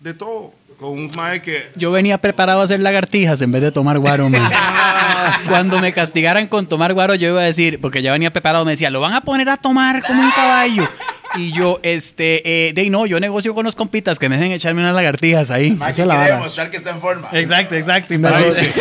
de 0.00 0.14
todo. 0.14 0.54
Con 0.78 0.90
un 0.90 1.10
mae 1.16 1.40
que. 1.40 1.70
Yo 1.74 1.90
venía 1.90 2.18
preparado 2.18 2.60
a 2.60 2.64
hacer 2.64 2.78
lagartijas 2.80 3.40
en 3.40 3.50
vez 3.50 3.62
de 3.62 3.72
tomar 3.72 3.98
guaro, 3.98 4.28
man. 4.28 4.42
Cuando 5.48 5.80
me 5.80 5.90
castigaran 5.92 6.46
con 6.48 6.66
tomar 6.66 6.92
guaro, 6.92 7.14
yo 7.14 7.30
iba 7.30 7.40
a 7.40 7.44
decir, 7.44 7.80
porque 7.80 8.02
ya 8.02 8.12
venía 8.12 8.30
preparado, 8.30 8.64
me 8.66 8.72
decía, 8.72 8.90
lo 8.90 9.00
van 9.00 9.14
a 9.14 9.22
poner 9.22 9.48
a 9.48 9.56
tomar 9.56 10.02
como 10.06 10.22
un 10.22 10.30
caballo. 10.32 10.86
Y 11.34 11.52
yo, 11.52 11.80
este, 11.82 12.68
eh, 12.68 12.72
de 12.72 12.88
no, 12.88 13.04
yo 13.06 13.20
negocio 13.20 13.54
con 13.54 13.64
los 13.64 13.74
compitas 13.74 14.18
que 14.18 14.28
me 14.28 14.36
dejen 14.36 14.52
echarme 14.52 14.80
unas 14.80 14.94
lagartijas 14.94 15.50
ahí. 15.50 15.76
Esa 15.76 15.92
que 15.92 16.06
la 16.06 16.14
quiere 16.14 16.30
vara. 16.30 16.36
demostrar 16.36 16.70
que 16.70 16.76
está 16.76 16.90
en 16.90 17.00
forma. 17.00 17.28
Exacto, 17.32 17.74
exacto. 17.74 18.14
Y 18.14 18.18
para, 18.18 18.40
dice, 18.44 18.72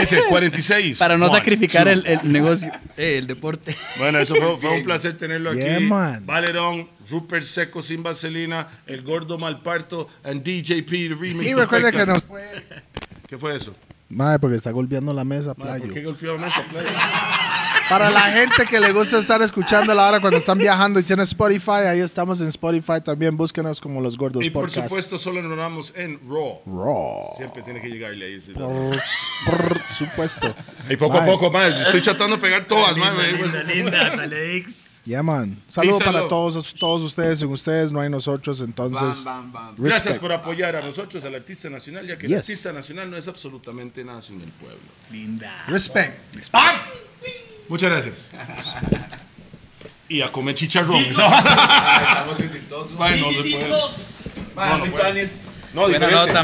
dice 0.00 0.20
46. 0.28 0.98
para 0.98 1.16
no 1.16 1.26
One, 1.26 1.36
sacrificar 1.36 1.84
two. 1.84 1.92
el, 1.92 2.06
el 2.06 2.32
negocio, 2.32 2.70
eh, 2.96 3.18
el 3.18 3.26
deporte. 3.26 3.74
Bueno, 3.98 4.18
eso 4.18 4.34
fue, 4.34 4.56
fue 4.58 4.76
un 4.78 4.84
placer 4.84 5.16
tenerlo 5.16 5.50
aquí. 5.50 5.60
Yeah, 5.60 5.80
man. 5.80 6.24
Valerón, 6.26 6.88
Rupert 7.08 7.44
Seco 7.44 7.82
sin 7.82 8.02
vaselina, 8.02 8.68
El 8.86 9.02
Gordo 9.02 9.38
Malparto, 9.38 10.08
and 10.22 10.42
DJP, 10.44 10.88
the 10.90 11.14
remix. 11.18 11.46
Y 11.48 11.54
recuerde 11.54 11.90
perfecta. 11.90 11.98
que 12.00 12.06
nos 12.06 12.22
puede... 12.22 12.64
¿Qué 13.28 13.38
fue 13.38 13.56
eso? 13.56 13.74
Mae, 14.10 14.38
porque 14.38 14.56
está 14.56 14.70
golpeando 14.70 15.12
la 15.12 15.24
mesa, 15.24 15.54
Madre, 15.56 15.64
playo. 15.80 15.84
¿Por 15.86 15.94
qué 15.94 16.02
golpeó 16.04 16.34
a 16.34 16.38
mesa, 16.38 16.62
playo? 16.70 16.88
Para 17.88 18.10
la 18.10 18.22
gente 18.22 18.66
que 18.68 18.80
le 18.80 18.92
gusta 18.92 19.18
estar 19.18 19.40
escuchando 19.42 19.94
la 19.94 20.08
hora 20.08 20.20
cuando 20.20 20.38
están 20.38 20.56
viajando 20.58 20.98
y 20.98 21.02
tiene 21.02 21.22
Spotify, 21.24 21.84
ahí 21.90 22.00
estamos 22.00 22.40
en 22.40 22.48
Spotify 22.48 23.00
también. 23.04 23.36
Búsquenos 23.36 23.80
como 23.80 24.00
Los 24.00 24.16
Gordos 24.16 24.44
Y 24.44 24.50
por 24.50 24.64
Podcast. 24.66 24.88
supuesto, 24.88 25.18
solo 25.18 25.42
nos 25.42 25.56
vamos 25.56 25.92
en 25.94 26.18
Raw. 26.28 26.60
Raw. 26.66 27.34
Siempre 27.36 27.62
tiene 27.62 27.80
que 27.80 27.88
llegarle 27.88 28.26
ahí. 28.26 28.34
ese- 28.36 28.52
Por, 28.54 28.96
por 29.46 29.82
supuesto. 29.88 30.54
Y 30.88 30.96
poco 30.96 31.18
a 31.18 31.20
Mae. 31.20 31.30
poco, 31.30 31.50
madre. 31.50 31.82
Estoy 31.82 32.00
tratando 32.00 32.36
de 32.36 32.42
pegar 32.42 32.66
todas, 32.66 32.96
madre. 32.96 33.32
linda, 33.74 34.14
Talix. 34.16 35.02
Yeah, 35.04 35.22
man. 35.22 35.60
Saludo 35.68 35.98
Díselo. 35.98 36.12
para 36.12 36.28
todos, 36.28 36.74
todos 36.74 37.02
ustedes. 37.02 37.40
Sin 37.40 37.48
ustedes 37.52 37.92
no 37.92 38.00
hay 38.00 38.08
nosotros, 38.08 38.62
entonces... 38.62 39.22
Bam, 39.24 39.52
bam, 39.52 39.66
bam. 39.66 39.74
Gracias 39.76 40.04
respect. 40.06 40.20
por 40.22 40.32
apoyar 40.32 40.74
a 40.76 40.80
nosotros, 40.80 41.22
al 41.26 41.34
artista 41.34 41.68
nacional, 41.68 42.06
ya 42.06 42.16
que 42.16 42.24
el 42.24 42.30
Yes. 42.32 42.38
artista 42.38 42.72
nacional 42.72 43.10
no 43.10 43.18
es 43.18 43.28
absolutamente 43.28 44.02
nada 44.02 44.22
sin 44.22 44.40
el 44.40 44.48
pueblo. 44.52 44.78
Linda. 45.10 45.64
Respect. 45.68 46.16
Muchas 47.68 47.90
gracias. 47.90 48.30
Y 50.08 50.20
a 50.22 50.30
comer 50.30 50.54
chicharrón. 50.54 51.04
Ah, 51.18 52.04
Estamos 52.08 52.40
en 52.40 52.52
TikTok. 52.52 52.90
Mae, 52.98 53.20
no 53.20 53.30
se 53.32 53.40
puede. 53.50 53.74
Mae, 54.54 54.76
muy 54.78 54.88
tuanis. 54.90 55.30
No, 55.72 55.80
Buena 55.82 55.98
diferente. 56.06 56.32
nota, 56.32 56.42